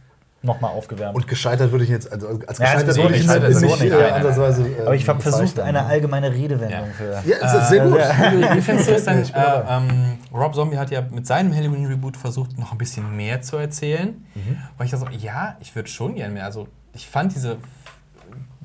nochmal 0.42 0.70
aufgewärmt. 0.70 1.14
Und 1.14 1.28
gescheitert 1.28 1.72
würde 1.72 1.84
ich 1.84 1.90
jetzt, 1.90 2.11
also 2.11 2.40
als 2.46 2.59
ja, 2.59 2.72
gescheitert 2.72 2.96
würde 2.96 3.14
ich 3.16 3.22
gescheitert 3.22 3.48
nicht, 3.50 3.62
nicht, 3.62 3.80
nicht 3.82 3.92
äh, 3.92 4.11
ansatzweise. 4.11 4.66
Äh, 4.66 4.80
Aber 4.80 4.94
ich 4.94 5.06
habe 5.06 5.20
versucht, 5.20 5.61
eine 5.61 5.84
allgemeine 5.84 6.32
Redewendung 6.32 6.70
ja. 6.70 7.22
für. 7.22 7.22
Ja, 7.28 7.36
das 7.40 7.54
ist 7.54 7.68
sehr 7.68 7.84
gut. 7.84 7.98
Wie, 7.98 8.56
wie 8.56 8.61
findest 8.62 8.88
du 8.88 8.94
es 8.94 9.04
denn? 9.04 9.24
Äh, 9.24 9.62
ähm, 9.68 10.18
Rob 10.32 10.54
Zombie 10.54 10.78
hat 10.78 10.90
ja 10.90 11.02
mit 11.02 11.26
seinem 11.26 11.54
Halloween-Reboot 11.54 12.16
versucht, 12.16 12.59
noch 12.59 12.72
ein 12.72 12.78
bisschen 12.78 13.14
mehr 13.14 13.42
zu 13.42 13.59
erzählen. 13.59 14.24
Mhm. 14.34 14.56
Weil 14.78 14.86
ich 14.86 14.92
dachte 14.92 15.06
so, 15.12 15.18
ja, 15.18 15.56
ich 15.61 15.74
würde 15.74 15.90
schon 15.90 16.14
gerne 16.14 16.32
mehr. 16.32 16.46
Also, 16.46 16.66
ich 16.94 17.06
fand 17.06 17.34
diese, 17.34 17.59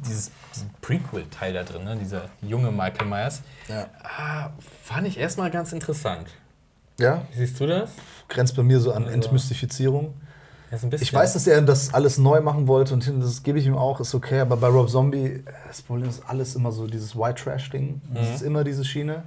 dieses 0.05 0.31
Prequel-Teil 0.81 1.53
da 1.53 1.63
drin, 1.63 1.83
ne? 1.83 1.97
dieser 1.97 2.29
junge 2.41 2.71
Michael 2.71 3.07
Myers, 3.07 3.41
ja. 3.67 3.87
ah, 4.03 4.51
fand 4.83 5.07
ich 5.07 5.17
erstmal 5.17 5.51
ganz 5.51 5.73
interessant. 5.73 6.27
Ja. 6.99 7.23
Wie 7.31 7.39
siehst 7.39 7.59
du 7.59 7.67
das? 7.67 7.91
Grenzt 8.27 8.55
bei 8.55 8.63
mir 8.63 8.79
so 8.79 8.91
an 8.91 9.03
also, 9.03 9.15
Entmystifizierung. 9.15 10.13
Ich 10.99 11.13
weiß, 11.13 11.33
dass 11.33 11.45
er 11.45 11.61
das 11.61 11.93
alles 11.93 12.17
neu 12.17 12.41
machen 12.41 12.67
wollte 12.67 12.95
und 12.95 13.07
das 13.21 13.43
gebe 13.43 13.59
ich 13.59 13.67
ihm 13.67 13.77
auch, 13.77 13.99
ist 13.99 14.15
okay, 14.15 14.39
aber 14.39 14.57
bei 14.57 14.67
Rob 14.67 14.89
Zombie, 14.89 15.43
das 15.67 15.83
Problem 15.83 16.09
ist 16.09 16.23
alles 16.25 16.55
immer 16.55 16.71
so 16.71 16.87
dieses 16.87 17.15
White 17.15 17.43
Trash-Ding. 17.43 18.01
Das 18.11 18.27
mhm. 18.27 18.33
ist 18.33 18.41
immer 18.41 18.63
diese 18.63 18.83
Schiene. 18.83 19.23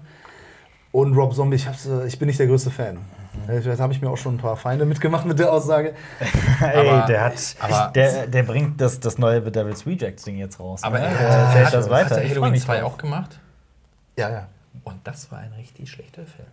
Und 0.90 1.14
Rob 1.14 1.34
Zombie, 1.34 1.56
ich, 1.56 1.68
ich 2.06 2.18
bin 2.18 2.26
nicht 2.26 2.40
der 2.40 2.48
größte 2.48 2.70
Fan. 2.70 2.98
Vielleicht 3.46 3.80
habe 3.80 3.92
ich 3.92 4.02
mir 4.02 4.10
auch 4.10 4.16
schon 4.16 4.34
ein 4.34 4.38
paar 4.38 4.56
Feinde 4.56 4.84
mitgemacht 4.84 5.24
mit 5.24 5.38
der 5.38 5.52
Aussage. 5.52 5.94
Ey, 6.60 6.88
aber, 6.88 7.06
der 7.06 7.24
hat. 7.24 7.56
Aber 7.60 7.92
der, 7.94 8.26
der 8.26 8.42
bringt 8.42 8.80
das, 8.80 9.00
das 9.00 9.18
neue 9.18 9.44
The 9.44 9.52
Devil's 9.52 9.86
Rejects-Ding 9.86 10.36
jetzt 10.36 10.58
raus. 10.58 10.82
Aber 10.82 10.98
ne? 10.98 11.06
er, 11.06 11.12
er 11.12 11.66
hat, 11.66 11.74
das 11.74 11.90
weiter. 11.90 12.16
Hat 12.16 12.22
er 12.22 12.30
Halloween 12.30 12.56
2 12.56 12.84
auch 12.84 12.98
gemacht? 12.98 13.38
Ja, 14.18 14.30
ja. 14.30 14.48
Und 14.84 15.06
das 15.06 15.30
war 15.30 15.38
ein 15.38 15.52
richtig 15.52 15.90
schlechter 15.90 16.24
Film. 16.26 16.48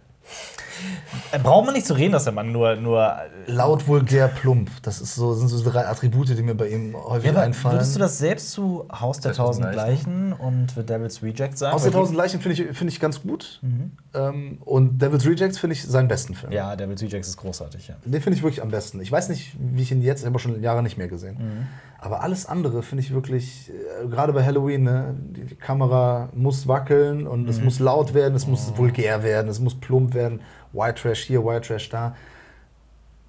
Äh, 1.32 1.39
braucht 1.39 1.65
man 1.65 1.74
nicht 1.74 1.86
zu 1.86 1.93
reden, 1.93 2.13
dass 2.13 2.24
der 2.24 2.34
Mann 2.34 2.51
nur. 2.51 2.76
nur 2.76 3.15
Laut, 3.45 3.88
vulgär, 3.88 4.28
plump. 4.28 4.69
Das 4.82 5.01
ist 5.01 5.15
so, 5.15 5.34
sind 5.34 5.47
so 5.47 5.69
drei 5.69 5.86
Attribute, 5.86 6.30
die 6.30 6.41
mir 6.41 6.55
bei 6.55 6.69
ihm 6.69 6.95
häufig 6.95 7.32
ja, 7.32 7.41
einfallen. 7.41 7.76
Würdest 7.76 7.95
du 7.95 7.99
das 7.99 8.17
selbst 8.17 8.51
zu 8.51 8.88
Haus 8.91 9.19
der 9.19 9.34
Tausend 9.34 9.74
Leichen 9.76 10.34
und 10.34 10.71
The 10.71 10.84
Devil's 10.84 11.21
Reject 11.21 11.57
sagen? 11.57 11.74
Haus 11.74 11.84
der 11.84 11.91
Tausend 11.91 12.17
Leichen 12.17 12.41
finde 12.41 12.61
ich, 12.61 12.78
find 12.78 12.91
ich 12.91 12.99
ganz 12.99 13.21
gut. 13.21 13.59
Mhm. 13.61 13.91
Ähm, 14.13 14.57
und 14.63 15.01
Devil's 15.01 15.26
Rejects 15.26 15.59
finde 15.59 15.76
ich 15.76 15.84
seinen 15.84 16.07
besten 16.07 16.36
Film. 16.36 16.51
Ja, 16.51 16.76
Devil's 16.76 17.01
Rejects 17.01 17.28
ist 17.28 17.38
großartig, 17.38 17.89
ja. 17.89 17.95
Den 18.05 18.21
finde 18.21 18.38
ich 18.38 18.43
wirklich 18.43 18.61
am 18.61 18.69
besten. 18.69 19.01
Ich 19.01 19.11
weiß 19.11 19.30
nicht, 19.30 19.55
wie 19.59 19.82
ich 19.82 19.91
ihn 19.91 20.01
jetzt, 20.01 20.26
aber 20.26 20.39
schon 20.39 20.61
Jahre 20.61 20.84
nicht 20.84 20.97
mehr 20.97 21.07
gesehen. 21.07 21.38
Mhm. 21.38 21.67
Aber 22.04 22.22
alles 22.22 22.45
andere 22.45 22.84
finde 22.84 23.01
ich 23.01 23.14
wirklich, 23.14 23.72
äh, 23.72 24.08
gerade 24.08 24.34
bei 24.34 24.43
Halloween, 24.43 24.84
ne, 24.84 25.16
die, 25.18 25.45
die, 25.45 25.56
Kamera 25.56 26.28
muss 26.34 26.68
wackeln 26.68 27.26
und 27.26 27.43
mhm. 27.43 27.49
es 27.49 27.62
muss 27.62 27.80
laut 27.80 28.14
werden, 28.14 28.36
es 28.36 28.45
muss 28.45 28.74
oh. 28.74 28.78
vulgär 28.78 29.24
werden, 29.24 29.47
es 29.47 29.62
muss 29.62 29.76
plump 29.76 30.14
werden. 30.14 30.41
White 30.74 31.01
Trash 31.01 31.22
hier, 31.24 31.45
White 31.45 31.68
Trash 31.68 31.89
da. 31.89 32.16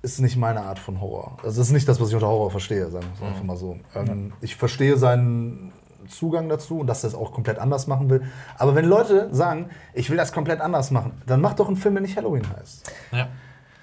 Ist 0.03 0.21
nicht 0.21 0.37
meine 0.37 0.63
Art 0.63 0.81
von 0.81 1.01
Horror. 1.01 1.39
Also, 1.45 1.61
das 1.61 1.69
ist 1.69 1.73
nicht 1.73 1.89
das, 1.89 2.01
was 2.01 2.09
ich 2.09 2.15
unter 2.15 2.27
Horror 2.27 2.51
verstehe, 2.51 2.91
sagen 2.91 3.07
wir 3.17 3.27
mhm. 3.27 3.33
einfach 3.33 3.45
mal 3.45 3.57
so. 3.57 3.79
Ähm, 3.95 4.33
ich 4.41 4.57
verstehe 4.57 4.97
seinen 4.97 5.73
Zugang 6.09 6.49
dazu 6.49 6.81
und 6.81 6.89
dass 6.89 7.05
er 7.05 7.09
es 7.09 7.15
auch 7.15 7.33
komplett 7.33 7.59
anders 7.59 7.87
machen 7.87 8.11
will. 8.11 8.23
Aber 8.59 8.75
wenn 8.75 8.87
Leute 8.87 9.29
sagen, 9.31 9.71
ich 9.93 10.11
will 10.11 10.17
das 10.17 10.33
komplett 10.33 10.61
anders 10.61 10.91
machen, 10.91 11.13
dann 11.27 11.41
mach 11.41 11.55
doch 11.55 11.69
einen 11.69 11.77
Film, 11.77 11.95
der 11.95 12.03
nicht 12.03 12.17
Halloween 12.17 12.45
heißt. 12.57 12.93
Ja. 13.13 13.29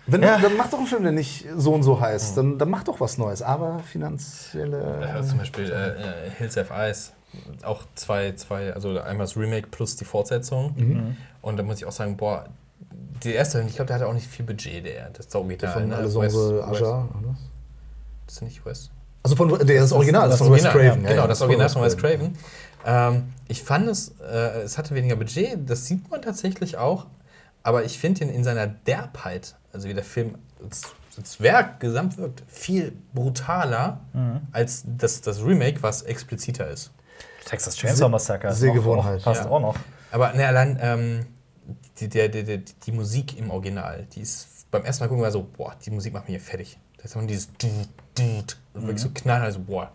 Wenn, 0.07 0.23
ja. 0.23 0.39
Dann 0.39 0.57
mach 0.57 0.69
doch 0.69 0.79
einen 0.79 0.87
Film, 0.87 1.03
der 1.03 1.11
nicht 1.11 1.45
so 1.55 1.73
und 1.73 1.83
so 1.83 1.99
heißt. 1.99 2.37
Dann, 2.37 2.57
dann 2.57 2.69
mach 2.69 2.83
doch 2.83 2.99
was 2.99 3.17
Neues. 3.17 3.41
Aber 3.41 3.79
finanzielle. 3.79 4.99
Ja, 5.01 5.23
zum 5.23 5.37
Beispiel 5.37 5.71
äh, 5.71 6.27
äh, 6.27 6.29
Hills 6.37 6.57
of 6.57 6.71
Ice. 6.71 7.11
Auch 7.63 7.83
zwei, 7.95 8.33
zwei, 8.33 8.73
also 8.73 8.99
einmal 8.99 9.25
das 9.25 9.37
Remake 9.37 9.67
plus 9.67 9.95
die 9.95 10.05
Fortsetzung. 10.05 10.73
Mhm. 10.75 11.17
Und 11.41 11.57
da 11.57 11.63
muss 11.63 11.77
ich 11.77 11.85
auch 11.85 11.91
sagen, 11.91 12.17
boah, 12.17 12.45
die 13.23 13.33
erste, 13.33 13.61
ich 13.61 13.75
glaube, 13.75 13.87
der 13.87 13.97
hatte 13.97 14.07
auch 14.07 14.13
nicht 14.13 14.27
viel 14.27 14.45
Budget, 14.45 14.85
der. 14.85 15.09
Das 15.11 15.31
Saugitarre. 15.31 15.79
Von 15.79 15.89
ne? 15.89 15.95
Alessandro 15.95 16.61
Aja, 16.63 17.07
Das 18.25 18.35
ist 18.35 18.41
nicht 18.41 18.65
Wes. 18.65 18.89
Also 19.23 19.35
von 19.35 19.49
der 19.49 19.83
ist 19.83 19.91
Original, 19.91 20.27
das, 20.27 20.39
das 20.39 20.47
von 20.47 20.55
Wes 20.55 20.63
Craven. 20.63 21.03
Ja, 21.03 21.09
genau, 21.09 21.27
das 21.27 21.41
Original 21.41 21.69
von 21.69 21.83
Wes 21.83 21.95
Craven. 21.95 22.35
Ähm, 22.85 23.33
ich 23.47 23.61
fand 23.61 23.87
es, 23.87 24.15
äh, 24.19 24.61
es 24.63 24.77
hatte 24.77 24.95
weniger 24.95 25.15
Budget, 25.15 25.69
das 25.69 25.85
sieht 25.85 26.09
man 26.09 26.21
tatsächlich 26.21 26.77
auch, 26.77 27.05
aber 27.61 27.83
ich 27.83 27.99
finde 27.99 28.23
ihn 28.23 28.29
in 28.29 28.43
seiner 28.43 28.65
Derbheit, 28.65 29.55
also 29.73 29.87
wie 29.87 29.93
der 29.93 30.03
Film 30.03 30.35
das 31.15 31.39
Werk 31.41 31.79
gesamt 31.79 32.17
wirkt, 32.17 32.43
viel 32.47 32.93
brutaler 33.13 33.99
mhm. 34.13 34.41
als 34.51 34.83
das, 34.85 35.21
das 35.21 35.43
Remake, 35.43 35.81
was 35.83 36.03
expliziter 36.03 36.69
ist. 36.69 36.91
Texas 37.45 37.75
Chainsaw 37.75 38.09
Massacre. 38.09 38.53
Sehgewohnheit. 38.53 39.23
Passt 39.23 39.43
ja. 39.43 39.49
auch 39.49 39.59
noch. 39.59 39.75
Aber 40.11 40.33
ne, 40.33 40.47
allein 40.47 40.77
ähm, 40.81 41.25
die, 41.99 42.07
die, 42.07 42.29
die, 42.29 42.63
die, 42.63 42.91
Musik 42.91 43.37
im 43.37 43.49
Original, 43.49 44.07
die 44.13 44.21
ist 44.21 44.69
beim 44.71 44.83
ersten 44.85 45.03
Mal 45.03 45.07
gucken 45.09 45.23
war 45.23 45.31
so, 45.31 45.43
boah, 45.57 45.75
die 45.83 45.91
Musik 45.91 46.13
macht 46.13 46.27
mich 46.27 46.37
hier 46.37 46.45
fertig. 46.45 46.77
Da 46.97 47.03
ist 47.05 47.15
man 47.15 47.27
dieses 47.27 47.49
und 47.57 48.57
wirklich 48.73 49.01
so 49.01 49.09
knallen, 49.09 49.43
also 49.43 49.59
boah. 49.59 49.91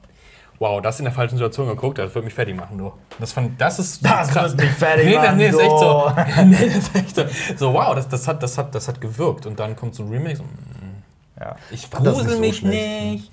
Wow, 0.59 0.80
das 0.80 0.98
in 0.98 1.04
der 1.04 1.12
falschen 1.12 1.36
Situation 1.36 1.68
geguckt, 1.68 1.98
das 1.98 2.14
wird 2.14 2.24
mich 2.24 2.32
fertig 2.32 2.57
machen, 2.57 2.78
du. 2.78 2.92
Das, 3.18 3.32
fand, 3.32 3.61
das 3.61 3.78
ist 3.78 4.04
das 4.04 4.28
krass. 4.28 4.52
wird 4.52 4.68
mich 4.68 4.70
fertig 4.70 5.07
nee, 5.07 5.16
machen. 5.16 5.36
Nee, 5.36 5.48
ist 5.48 5.59
echt 5.59 5.78
so. 5.78 6.12
nee, 6.44 6.66
das 6.66 6.76
ist 6.76 6.96
echt 6.96 7.16
so. 7.16 7.24
So, 7.57 7.74
wow, 7.74 7.94
das, 7.94 8.09
das, 8.09 8.26
hat, 8.26 8.42
das, 8.42 8.57
hat, 8.57 8.74
das 8.74 8.88
hat 8.88 9.00
gewirkt. 9.00 9.46
Und 9.46 9.61
dann 9.61 9.76
kommt 9.76 9.94
so 9.94 10.02
ein 10.02 10.09
Remake. 10.09 10.36
So, 10.36 10.44
mm, 10.44 11.02
ja. 11.40 11.57
Ich 11.70 11.90
grusel 11.90 12.38
mich 12.38 12.61
so 12.61 12.68
nicht. 12.68 13.30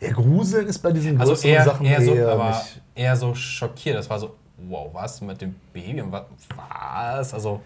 Ja, 0.00 0.12
Gruseln 0.12 0.66
ist 0.66 0.78
bei 0.78 0.92
diesen 0.92 1.20
also 1.20 1.34
eher, 1.46 1.64
Sachen 1.64 1.86
eher, 1.86 2.02
so, 2.02 2.14
eher, 2.14 2.32
aber 2.32 2.62
eher 2.94 3.16
so 3.16 3.34
schockiert. 3.34 3.96
Das 3.96 4.08
war 4.10 4.18
so, 4.18 4.36
wow, 4.68 4.90
was 4.92 5.20
mit 5.20 5.40
dem 5.40 5.54
Baby 5.72 6.02
und 6.02 6.12
was? 6.12 6.24
was? 6.54 7.34
Also. 7.34 7.60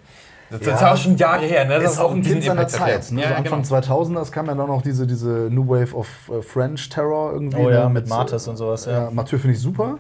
Das 0.59 0.67
ja. 0.67 0.75
ist 0.75 0.83
auch 0.83 0.97
schon 0.97 1.17
Jahre 1.17 1.47
her, 1.47 1.65
ne? 1.65 1.81
Das 1.81 1.95
ist 1.95 1.99
auch 1.99 2.13
ein 2.13 2.23
Kind 2.23 2.45
seiner 2.45 2.69
Zeit. 2.69 3.11
Ne? 3.11 3.23
Ja, 3.23 3.29
so 3.29 3.35
Anfang 3.35 3.63
genau. 3.63 3.77
2000er 3.77 4.31
kam 4.31 4.47
ja 4.47 4.55
dann 4.55 4.69
noch 4.69 4.83
diese, 4.83 5.07
diese 5.07 5.49
New 5.51 5.69
Wave 5.69 5.97
of 5.97 6.09
uh, 6.29 6.43
French 6.43 6.89
Terror 6.89 7.33
irgendwie. 7.33 7.57
Oh 7.57 7.71
ja, 7.71 7.85
ne? 7.85 7.95
mit 7.95 8.09
Martis 8.09 8.47
und 8.49 8.57
sowas. 8.57 8.85
Ja, 8.85 9.05
ja 9.05 9.11
Mathieu 9.11 9.39
finde 9.39 9.55
ich 9.57 9.61
super. 9.61 9.99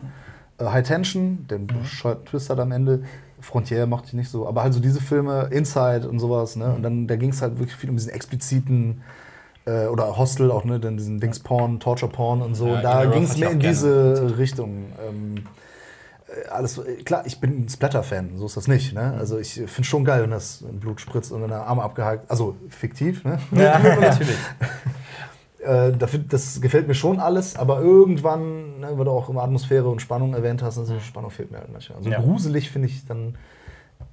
Uh, 0.60 0.70
High 0.70 0.86
Tension, 0.86 1.46
den 1.50 1.62
mhm. 1.62 2.24
Twist 2.26 2.50
hat 2.50 2.60
am 2.60 2.72
Ende. 2.72 3.02
Frontier 3.40 3.86
mochte 3.86 4.08
ich 4.08 4.12
nicht 4.14 4.30
so. 4.30 4.46
Aber 4.46 4.62
halt 4.62 4.72
so 4.72 4.80
diese 4.80 5.00
Filme, 5.00 5.48
Inside 5.50 6.08
und 6.08 6.18
sowas. 6.20 6.56
Ne? 6.56 6.72
Und 6.74 6.82
dann 6.82 7.06
da 7.08 7.16
ging 7.16 7.30
es 7.30 7.42
halt 7.42 7.58
wirklich 7.58 7.76
viel 7.76 7.90
um 7.90 7.96
diesen 7.96 8.12
expliziten 8.12 9.02
äh, 9.64 9.86
oder 9.86 10.16
Hostel 10.16 10.50
auch, 10.50 10.64
ne, 10.64 10.80
dann 10.80 10.96
diesen 10.96 11.20
Dings 11.20 11.40
Porn, 11.40 11.80
Torture 11.80 12.10
Porn 12.10 12.42
und 12.42 12.54
so. 12.54 12.68
Ja, 12.68 12.82
da 12.82 13.02
genau, 13.02 13.14
ging 13.14 13.24
es 13.24 13.36
mehr 13.36 13.50
in 13.50 13.60
diese 13.60 14.14
gerne. 14.14 14.38
Richtung. 14.38 14.86
Ähm, 15.08 15.34
äh, 15.36 15.40
alles, 16.50 16.78
äh, 16.78 17.02
klar, 17.02 17.22
ich 17.26 17.40
bin 17.40 17.64
ein 17.64 17.68
Splatter-Fan, 17.68 18.36
so 18.36 18.46
ist 18.46 18.56
das 18.56 18.68
nicht. 18.68 18.92
Ne? 18.92 19.14
Also 19.18 19.38
ich 19.38 19.54
finde 19.54 19.84
schon 19.84 20.04
geil, 20.04 20.22
wenn 20.22 20.30
das 20.30 20.64
Blut 20.70 21.00
spritzt 21.00 21.32
und 21.32 21.42
wenn 21.42 21.48
der 21.48 21.66
Arm 21.66 21.80
abgehakt, 21.80 22.30
also 22.30 22.56
fiktiv, 22.68 23.24
ne? 23.24 23.38
Ja, 23.52 23.78
natürlich. 24.00 24.36
äh, 25.60 25.92
das 26.28 26.60
gefällt 26.60 26.88
mir 26.88 26.94
schon 26.94 27.20
alles, 27.20 27.56
aber 27.56 27.80
irgendwann, 27.80 28.80
ne, 28.80 28.90
weil 28.96 29.04
du 29.04 29.10
auch 29.10 29.28
immer 29.28 29.42
Atmosphäre 29.42 29.88
und 29.88 30.00
Spannung 30.00 30.34
erwähnt 30.34 30.62
hast, 30.62 30.78
also 30.78 30.98
Spannung 31.00 31.30
fehlt 31.30 31.50
mir 31.50 31.58
halt 31.58 31.72
manchmal. 31.72 31.98
Also 31.98 32.10
ja. 32.10 32.20
gruselig 32.20 32.70
finde 32.70 32.88
ich 32.88 33.06
dann 33.06 33.36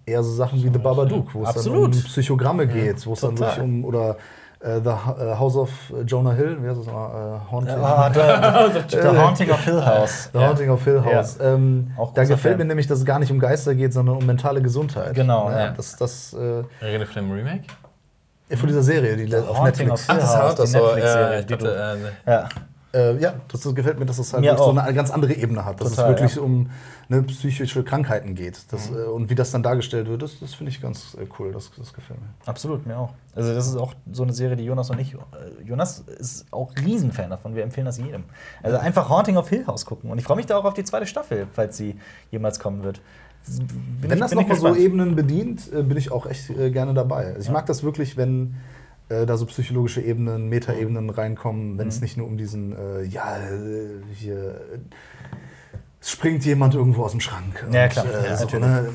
eher 0.06 0.24
so 0.24 0.32
Sachen 0.34 0.64
wie 0.64 0.70
The 0.72 0.80
Babadook, 0.80 1.34
wo 1.34 1.44
es 1.44 1.54
dann 1.54 1.74
um 1.74 1.92
Psychogramme 1.92 2.68
geht, 2.68 3.06
wo 3.06 3.14
es 3.14 3.22
dann 3.22 3.38
wirklich 3.38 3.60
um, 3.60 3.86
oder 3.86 4.18
the 4.62 4.90
uh, 4.90 5.40
House 5.40 5.56
of 5.56 5.70
Jonah 6.06 6.34
Hill, 6.34 6.58
wie 6.62 6.68
heißt 6.68 6.80
das 6.80 6.86
nochmal? 6.88 7.12
Uh, 7.12 7.52
Haunting. 7.52 7.76
Ah, 7.82 8.10
the, 8.70 8.98
the, 8.98 9.18
Haunting 9.18 9.50
of 9.52 9.64
Hill 9.64 9.86
House. 9.86 10.30
The 10.34 10.40
ja. 10.40 10.48
Haunting 10.48 10.70
of 10.70 10.84
Hill 10.84 11.02
House. 11.04 11.38
Ja. 11.40 11.54
Ähm, 11.54 11.92
da 12.14 12.24
gefällt 12.24 12.42
Fan. 12.42 12.58
mir 12.58 12.66
nämlich, 12.66 12.88
dass 12.88 13.00
es 13.00 13.06
gar 13.06 13.20
nicht 13.20 13.32
um 13.32 13.40
Geister 13.40 13.74
geht, 13.74 13.94
sondern 13.94 14.18
um 14.18 14.26
mentale 14.26 14.62
Gesundheit. 14.62 15.14
Genau. 15.14 15.50
Ja. 15.50 15.70
Das, 15.70 15.96
das, 15.96 16.34
äh, 16.34 16.64
Rede 16.84 17.06
von 17.06 17.24
dem 17.24 17.32
Remake? 17.32 17.64
Von 18.58 18.68
dieser 18.68 18.82
Serie, 18.82 19.16
die 19.16 19.34
auf 19.36 19.64
Netflix. 19.64 20.06
Ach, 20.08 20.16
das 20.16 20.50
ist 20.50 20.60
das 20.60 20.72
so. 20.72 20.96
Netflix-Serie. 20.96 22.12
Äh, 22.26 22.32
ja. 22.32 22.50
Äh, 22.92 23.22
ja, 23.22 23.36
das, 23.48 23.62
das, 23.62 23.76
gefällt 23.76 24.00
mir, 24.00 24.06
dass 24.08 24.18
es 24.18 24.34
halt 24.34 24.44
so 24.58 24.72
eine 24.72 24.94
ganz 24.96 25.12
andere 25.12 25.34
Ebene 25.34 25.64
hat. 25.64 25.80
Dass 25.80 25.92
Total, 25.92 26.06
es 26.06 26.10
wirklich 26.10 26.36
ja. 26.36 26.42
um 26.42 26.72
ne, 27.08 27.22
psychische 27.22 27.84
Krankheiten 27.84 28.34
geht. 28.34 28.62
Das, 28.72 28.90
mhm. 28.90 28.98
äh, 28.98 29.02
und 29.04 29.30
wie 29.30 29.36
das 29.36 29.52
dann 29.52 29.62
dargestellt 29.62 30.08
wird, 30.08 30.24
das, 30.24 30.40
das 30.40 30.56
finde 30.56 30.72
ich 30.72 30.82
ganz 30.82 31.16
äh, 31.16 31.28
cool. 31.38 31.52
Das, 31.52 31.70
das 31.78 31.94
gefällt 31.94 32.20
mir. 32.20 32.28
Absolut, 32.48 32.88
mir 32.88 32.98
auch. 32.98 33.14
Also, 33.36 33.54
das 33.54 33.68
ist 33.68 33.76
auch 33.76 33.94
so 34.12 34.24
eine 34.24 34.34
Serie, 34.34 34.56
die 34.56 34.66
Jonas 34.66 34.90
noch 34.90 34.96
nicht. 34.96 35.14
Äh, 35.14 35.64
Jonas 35.64 36.00
ist 36.00 36.48
auch 36.52 36.72
Riesenfan 36.84 37.30
davon. 37.30 37.56
Wir 37.56 37.64
empfehlen 37.64 37.86
das 37.86 38.00
jedem. 38.00 38.24
Also 38.64 38.78
einfach 38.78 39.08
Haunting 39.08 39.38
of 39.38 39.48
Hill 39.50 39.68
House 39.68 39.86
gucken. 39.86 40.10
Und 40.10 40.18
ich 40.18 40.24
freue 40.24 40.38
mich 40.38 40.48
da 40.48 40.58
auch 40.58 40.66
auf 40.66 40.74
die 40.74 40.84
zweite 40.84 41.06
Staffel, 41.06 41.48
falls 41.54 41.78
sie 41.78 41.96
jemals 42.32 42.60
kommen 42.60 42.84
wird. 42.84 43.02
Bin 43.48 43.70
wenn 44.02 44.14
ich, 44.14 44.20
das 44.20 44.34
nochmal 44.34 44.58
so 44.58 44.76
Ebenen 44.76 45.16
bedient, 45.16 45.72
äh, 45.72 45.84
bin 45.84 45.98
ich 45.98 46.12
auch 46.12 46.26
echt 46.26 46.50
äh, 46.50 46.72
gerne 46.72 46.96
dabei. 46.96 47.28
Also 47.28 47.40
ich 47.42 47.48
ja. 47.48 47.54
mag 47.54 47.68
das 47.68 47.84
wirklich, 47.84 48.18
wenn 48.18 48.56
äh, 49.10 49.26
da 49.26 49.38
so 49.38 49.46
psychologische 49.46 50.02
Ebenen, 50.02 50.50
Metaebenen 50.50 51.10
reinkommen, 51.10 51.78
wenn 51.78 51.86
mhm. 51.86 51.90
es 51.90 52.02
nicht 52.02 52.18
nur 52.18 52.28
um 52.28 52.38
diesen, 52.38 52.74
äh, 52.74 53.04
ja, 53.04 53.38
äh, 53.38 54.02
hier 54.16 54.62
es 56.02 56.12
springt 56.12 56.46
jemand 56.46 56.76
irgendwo 56.76 57.04
aus 57.04 57.12
dem 57.12 57.20
Schrank. 57.20 57.66
Ja, 57.72 57.88
klar. 57.88 58.06
Und, 58.06 58.12
äh, 58.12 58.30
ja, 58.30 58.38
so, 58.38 58.58
ne? 58.58 58.90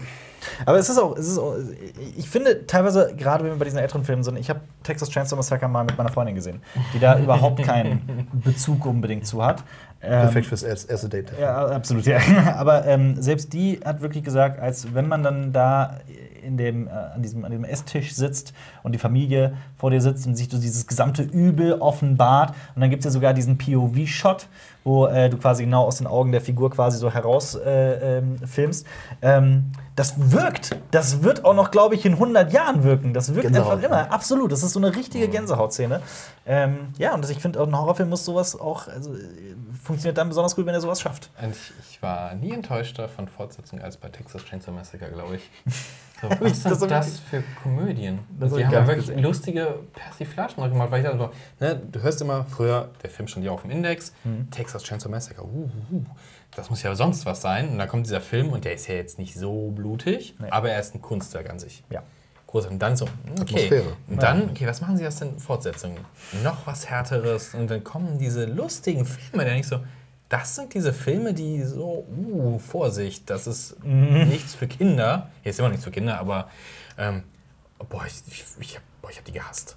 Aber 0.67 0.79
es 0.79 0.89
ist 0.89 0.99
auch, 0.99 1.17
es 1.17 1.29
ist 1.29 1.39
auch, 1.39 1.57
ich 2.17 2.29
finde 2.29 2.67
teilweise, 2.67 3.15
gerade 3.17 3.45
wenn 3.45 3.53
wir 3.53 3.59
bei 3.59 3.65
diesen 3.65 3.79
älteren 3.79 4.05
Filmen 4.05 4.23
sind, 4.23 4.39
ich 4.39 4.51
habe 4.51 4.61
Texas 4.83 5.09
Chainsaw 5.09 5.37
Massacre 5.37 5.69
mal 5.69 5.85
mit 5.85 5.97
meiner 5.97 6.11
Freundin 6.11 6.35
gesehen, 6.35 6.63
die 6.93 6.99
da 6.99 7.19
überhaupt 7.19 7.63
keinen 7.63 8.29
Bezug 8.45 8.85
unbedingt 8.85 9.27
zu 9.27 9.43
hat. 9.45 9.65
Perfekt 10.01 10.47
ähm, 10.47 10.57
fürs 10.57 10.63
erste 10.63 11.09
Date. 11.09 11.33
Ja, 11.41 11.67
absolut, 11.69 12.05
ja. 12.05 12.19
Aber 12.57 12.87
ähm, 12.87 13.21
selbst 13.23 13.55
die 13.55 13.81
hat 13.83 14.03
wirklich 14.03 14.23
gesagt, 14.23 14.61
als 14.61 14.93
wenn 14.95 15.09
man 15.09 15.23
dann 15.23 15.53
da 15.53 15.99
in 16.45 16.57
dem, 16.57 16.87
äh, 16.87 16.91
an, 16.91 17.23
diesem, 17.23 17.45
an 17.45 17.51
diesem 17.51 17.65
Esstisch 17.65 18.15
sitzt 18.15 18.53
und 18.83 18.93
die 18.93 18.99
Familie 18.99 19.57
vor 19.77 19.91
dir 19.91 20.01
sitzt 20.01 20.27
und 20.27 20.37
sich 20.37 20.49
so 20.51 20.59
dieses 20.59 20.87
gesamte 20.87 21.23
Übel 21.23 21.75
offenbart. 21.75 22.55
Und 22.75 22.81
dann 22.81 22.91
gibt 22.91 23.01
es 23.01 23.07
ja 23.07 23.11
sogar 23.11 23.35
diesen 23.35 23.59
POV-Shot, 23.59 24.49
wo 24.85 25.07
äh, 25.07 25.31
du 25.31 25.39
quasi 25.39 25.65
genau 25.65 25.85
aus 25.85 25.99
den 25.99 26.07
Augen 26.07 26.33
der 26.33 26.41
Figur 26.41 26.71
quasi 26.71 26.99
so 26.99 27.11
heraus 27.11 27.55
äh, 27.55 28.19
ähm, 28.19 28.39
filmst. 28.47 28.87
Ähm, 29.23 29.73
das 29.97 30.33
wirkt. 30.33 30.77
Das 30.91 31.23
wird 31.23 31.45
auch 31.45 31.55
noch, 31.55 31.71
glaube 31.71 31.95
ich, 31.95 32.05
in 32.05 32.15
100 32.15 32.53
Jahren 32.53 32.83
wirken. 32.83 33.15
Das 33.15 33.35
wirkt 33.35 33.43
Gänsehaut, 33.43 33.75
einfach 33.75 33.87
immer. 33.87 34.13
Absolut. 34.13 34.51
Das 34.53 34.63
ist 34.63 34.73
so 34.73 34.81
eine 34.81 34.95
richtige 34.95 35.29
Gänsehautszene. 35.29 36.03
Ähm, 36.47 36.89
ja, 36.99 37.15
und 37.15 37.29
ich 37.31 37.39
finde, 37.39 37.63
ein 37.63 37.77
Horrorfilm 37.77 38.09
muss 38.09 38.25
sowas 38.25 38.59
auch, 38.59 38.89
also, 38.89 39.15
funktioniert 39.83 40.19
dann 40.19 40.29
besonders 40.29 40.57
gut, 40.57 40.67
wenn 40.67 40.75
er 40.75 40.81
sowas 40.81 41.01
schafft. 41.01 41.31
Und 41.41 41.55
ich 41.91 42.03
war 42.03 42.35
nie 42.35 42.53
enttäuschter 42.53 43.09
von 43.09 43.29
Fortsetzungen 43.29 43.85
als 43.85 43.97
bei 43.97 44.09
Texas 44.09 44.45
Chainsaw 44.45 44.73
Massacre, 44.73 45.11
glaube 45.11 45.37
ich. 45.37 45.51
So, 46.21 46.31
was 46.31 46.63
sind 46.63 46.71
das, 46.71 46.89
das 46.89 47.19
für 47.19 47.43
Komödien? 47.63 48.21
Das 48.39 48.53
die 48.53 48.65
haben 48.65 48.73
ja 48.73 48.87
wirklich 48.87 49.07
gesehen. 49.07 49.23
lustige 49.23 49.81
Persiflagen 49.93 50.71
gemacht. 50.71 50.91
Weil 50.91 51.05
ich 51.05 51.11
dachte, 51.11 51.31
ne, 51.61 51.83
du 51.91 52.03
hörst 52.03 52.21
immer 52.21 52.45
früher, 52.45 52.91
der 53.03 53.11
Film 53.11 53.29
stand 53.29 53.45
ja 53.45 53.53
auf 53.53 53.63
dem 53.63 53.71
Index, 53.71 54.13
mhm. 54.25 54.51
Texas 54.51 54.85
Chainsaw 54.85 55.11
Massacre, 55.11 55.45
uh, 55.45 55.71
uh, 55.91 55.97
uh, 55.97 56.05
das 56.55 56.71
muss 56.71 56.83
ja 56.83 56.95
sonst 56.95 57.27
was 57.27 57.43
sein. 57.43 57.71
Und 57.71 57.79
dann 57.79 57.89
kommt 57.89 58.07
dieser 58.07 58.21
Film 58.21 58.51
und 58.51 58.65
der 58.65 58.75
ist 58.75 58.87
ja 58.87 58.95
jetzt 58.95 59.19
nicht 59.19 59.35
so 59.35 59.71
blutig, 59.71 60.37
nee. 60.39 60.49
aber 60.51 60.71
er 60.71 60.81
ist 60.81 60.95
ein 60.95 61.03
Kunstwerk 61.03 61.51
an 61.51 61.59
sich. 61.59 61.83
Ja. 61.91 62.03
groß. 62.47 62.67
Und 62.67 62.79
dann 62.79 62.97
so, 62.97 63.07
okay. 63.33 63.43
Atmosphäre. 63.43 63.97
Und 64.09 64.23
dann, 64.23 64.51
okay, 64.51 64.67
was 64.67 64.81
machen 64.81 64.97
sie 64.97 65.07
aus 65.07 65.17
den 65.17 65.39
Fortsetzungen? 65.39 65.99
Noch 66.43 66.67
was 66.67 66.89
Härteres. 66.89 67.55
Und 67.55 67.71
dann 67.71 67.83
kommen 67.83 68.19
diese 68.19 68.45
lustigen 68.45 69.05
Filme, 69.05 69.45
der 69.45 69.55
nicht 69.55 69.69
so, 69.69 69.81
das 70.29 70.55
sind 70.57 70.75
diese 70.75 70.93
Filme, 70.93 71.35
die 71.35 71.63
so, 71.63 72.07
uh, 72.09 72.59
Vorsicht, 72.59 73.29
das 73.31 73.47
ist 73.47 73.83
mhm. 73.85 74.29
nichts 74.29 74.55
für 74.55 74.67
Kinder. 74.67 75.31
Hier 75.43 75.51
ist 75.51 75.59
immer 75.59 75.69
nichts 75.69 75.85
für 75.85 75.91
Kinder, 75.91 76.19
aber 76.19 76.51
ähm, 76.99 77.23
boah, 77.89 78.05
ich, 78.07 78.15
ich, 78.27 78.45
ich, 78.59 78.81
boah, 79.03 79.11
ich 79.11 79.19
hab 79.19 79.25
die 79.25 79.33
gehasst. 79.33 79.77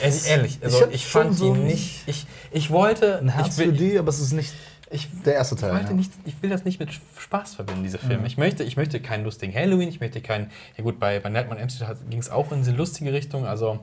Ehrlich, 0.00 0.60
also 0.62 0.86
ich, 0.86 0.94
ich 0.94 1.06
fand 1.06 1.36
so 1.36 1.54
die 1.54 1.60
nicht. 1.60 2.02
Ich, 2.06 2.26
ich 2.52 2.70
wollte. 2.70 3.18
Ein 3.18 3.28
Herz 3.28 3.58
will, 3.58 3.66
für 3.66 3.72
die, 3.72 3.98
aber 3.98 4.08
es 4.08 4.20
ist 4.20 4.32
nicht 4.32 4.54
ich, 4.90 5.08
der 5.24 5.34
erste 5.34 5.56
Teil. 5.56 5.76
Ich, 5.82 5.88
ja. 5.88 5.92
nicht, 5.92 6.12
ich, 6.24 6.42
will 6.42 6.50
das 6.50 6.64
nicht 6.64 6.80
mit 6.80 6.90
Spaß 7.18 7.54
verbinden, 7.54 7.82
diese 7.82 7.98
Filme. 7.98 8.18
Mhm. 8.18 8.26
Ich, 8.26 8.36
möchte, 8.38 8.64
ich 8.64 8.76
möchte 8.76 9.00
keinen 9.00 9.24
lustigen 9.24 9.54
Halloween, 9.54 9.88
ich 9.88 10.00
möchte 10.00 10.20
keinen. 10.20 10.50
Ja, 10.76 10.84
gut, 10.84 10.98
bei, 10.98 11.20
bei 11.20 11.28
Nightmare 11.28 11.60
on 11.62 12.10
ging 12.10 12.18
es 12.18 12.30
auch 12.30 12.50
in 12.52 12.58
diese 12.58 12.72
lustige 12.72 13.12
Richtung. 13.12 13.46
Also, 13.46 13.80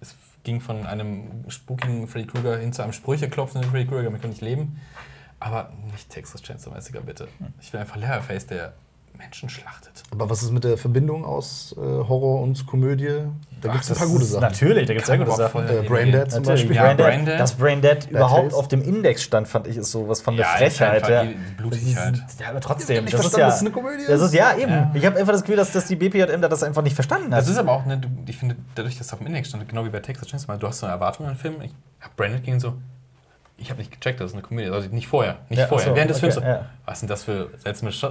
es 0.00 0.14
ging 0.44 0.60
von 0.60 0.86
einem 0.86 1.44
spukigen 1.48 2.06
Freddy 2.06 2.26
Krueger 2.26 2.58
hin 2.58 2.72
zu 2.72 2.82
einem 2.82 2.92
sprücheklopfenden 2.92 3.70
Freddy 3.70 3.86
Krueger, 3.86 4.04
damit 4.04 4.22
kann 4.22 4.32
ich 4.32 4.40
leben. 4.40 4.80
Aber 5.40 5.72
nicht 5.90 6.10
Texas 6.10 6.42
Chainsaw 6.42 6.70
Massacre, 6.72 7.00
bitte. 7.00 7.28
Ich 7.60 7.72
will 7.72 7.80
einfach 7.80 7.96
Leatherface, 7.96 8.46
der 8.46 8.74
Menschen 9.20 9.50
schlachtet. 9.50 10.02
Aber 10.10 10.30
was 10.30 10.42
ist 10.42 10.50
mit 10.50 10.64
der 10.64 10.78
Verbindung 10.78 11.24
aus 11.24 11.74
äh, 11.76 11.80
Horror 11.80 12.40
und 12.40 12.66
Komödie? 12.66 13.26
Da 13.60 13.72
gibt 13.72 13.84
es 13.84 13.90
ein 13.90 13.96
paar 13.96 14.06
gute 14.06 14.24
Sachen. 14.24 14.40
Natürlich, 14.40 14.86
da 14.86 14.94
gibt 14.94 15.02
es 15.02 15.08
sehr 15.08 15.18
gute 15.18 15.32
Sachen. 15.32 15.68
Äh, 15.68 15.82
Braindead 15.82 16.30
zum 16.30 16.42
Beispiel. 16.42 16.74
Ja, 16.74 16.94
Braindead. 16.94 17.38
Dass 17.38 17.54
Braindead 17.54 18.10
überhaupt 18.10 18.54
auf 18.54 18.68
dem 18.68 18.82
Index 18.82 19.22
stand, 19.22 19.46
fand 19.46 19.66
ich, 19.66 19.76
ist 19.76 19.90
sowas 19.90 20.22
von 20.22 20.36
der 20.36 20.46
ja, 20.46 20.52
Frechheit. 20.52 21.08
Ja. 21.08 21.24
Blutig 21.56 21.96
halt. 21.96 22.22
Ja, 22.38 22.48
aber 22.48 22.60
trotzdem. 22.60 23.04
Das 23.04 23.26
ist 23.26 23.36
ja, 23.36 23.46
das 23.46 23.56
ist 23.56 23.60
eine 23.60 23.70
Komödie. 23.70 24.04
Das 24.06 24.22
ist, 24.22 24.32
ja, 24.32 24.56
eben. 24.56 24.70
Ja. 24.70 24.90
Ich 24.94 25.04
habe 25.04 25.18
einfach 25.18 25.32
das 25.32 25.42
Gefühl, 25.42 25.56
dass, 25.56 25.72
dass 25.72 25.86
die 25.86 25.96
BPJM 25.96 26.40
da 26.40 26.48
das 26.48 26.62
einfach 26.62 26.82
nicht 26.82 26.94
verstanden 26.94 27.34
hat. 27.34 27.40
Das 27.40 27.48
ist 27.48 27.58
aber 27.58 27.72
auch, 27.72 27.84
ne, 27.84 28.00
ich 28.26 28.38
finde, 28.38 28.56
dadurch, 28.74 28.96
dass 28.96 29.08
es 29.08 29.12
auf 29.12 29.18
dem 29.18 29.26
Index 29.26 29.48
stand, 29.48 29.68
genau 29.68 29.84
wie 29.84 29.90
bei 29.90 30.00
Texas 30.00 30.28
Chainsaw, 30.28 30.56
du 30.56 30.66
hast 30.66 30.78
so 30.78 30.86
eine 30.86 30.94
Erwartung 30.94 31.26
an 31.26 31.34
den 31.34 31.38
Film. 31.38 31.60
Ich 31.60 31.72
habe 32.00 32.14
Braindead 32.16 32.42
ging 32.42 32.58
so, 32.58 32.74
ich 33.60 33.68
habe 33.68 33.78
nicht 33.78 33.90
gecheckt, 33.90 34.20
das 34.20 34.30
ist 34.30 34.32
eine 34.32 34.42
Komödie. 34.42 34.70
Also 34.70 34.88
nicht 34.88 35.06
vorher. 35.06 35.36
Nicht 35.50 35.58
ja, 35.58 35.66
vorher. 35.66 35.90
So, 35.90 35.94
Während 35.94 36.10
des 36.10 36.16
okay, 36.16 36.32
Films 36.32 36.34
so, 36.36 36.40
ja. 36.40 36.66
was 36.86 37.00
sind 37.00 37.10
das 37.10 37.24
für 37.24 37.50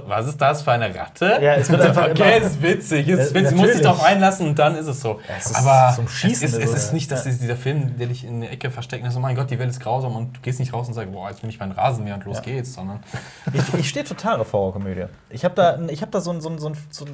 Was 0.06 0.28
ist 0.28 0.40
das 0.40 0.62
für 0.62 0.70
eine 0.70 0.94
Ratte? 0.94 1.38
Ja, 1.42 1.54
es 1.54 1.68
wird 1.68 1.80
einfach 1.80 2.08
Okay, 2.08 2.38
es 2.40 2.52
ist 2.52 2.62
witzig. 2.62 3.08
Ist 3.08 3.34
witzig. 3.34 3.56
muss 3.56 3.72
sich 3.72 3.82
darauf 3.82 4.04
einlassen 4.04 4.46
und 4.46 4.58
dann 4.58 4.76
ist 4.76 4.86
es 4.86 5.00
so. 5.00 5.20
Ja, 5.28 5.34
es 5.38 5.46
ist 5.46 5.56
Aber 5.56 5.94
zum 5.96 6.08
Schießen 6.08 6.46
es 6.46 6.54
ist, 6.54 6.64
es 6.64 6.74
ist 6.74 6.92
nicht, 6.92 7.10
dass 7.10 7.24
dieser 7.24 7.56
Film, 7.56 7.98
der 7.98 8.06
dich 8.06 8.24
in 8.24 8.42
der 8.42 8.52
Ecke 8.52 8.70
versteckt, 8.70 9.04
ist, 9.04 9.16
oh 9.16 9.20
mein 9.20 9.34
Gott, 9.34 9.50
die 9.50 9.58
Welt 9.58 9.70
ist 9.70 9.80
grausam 9.80 10.14
und 10.14 10.36
du 10.36 10.40
gehst 10.40 10.60
nicht 10.60 10.72
raus 10.72 10.86
und 10.86 10.94
sagst, 10.94 11.12
boah, 11.12 11.28
jetzt 11.28 11.40
bin 11.40 11.50
ich 11.50 11.58
mein 11.58 11.72
Rasenmäher 11.72 12.14
und 12.14 12.24
los 12.24 12.42
geht's, 12.42 12.74
sondern. 12.74 13.00
Ich, 13.52 13.74
ich 13.74 13.88
stehe 13.88 14.04
total 14.04 14.38
auf 14.40 14.52
Horrorkomödie. 14.52 15.06
Ich 15.28 15.44
habe 15.44 15.54
da, 15.54 15.78
hab 16.00 16.10
da 16.12 16.20
so 16.20 16.30
ein, 16.30 16.40
so 16.40 16.50
ein, 16.50 16.58
so 16.58 16.68
ein, 16.68 16.76
so 16.90 17.04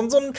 ein, 0.00 0.10
so 0.10 0.18
ein 0.18 0.32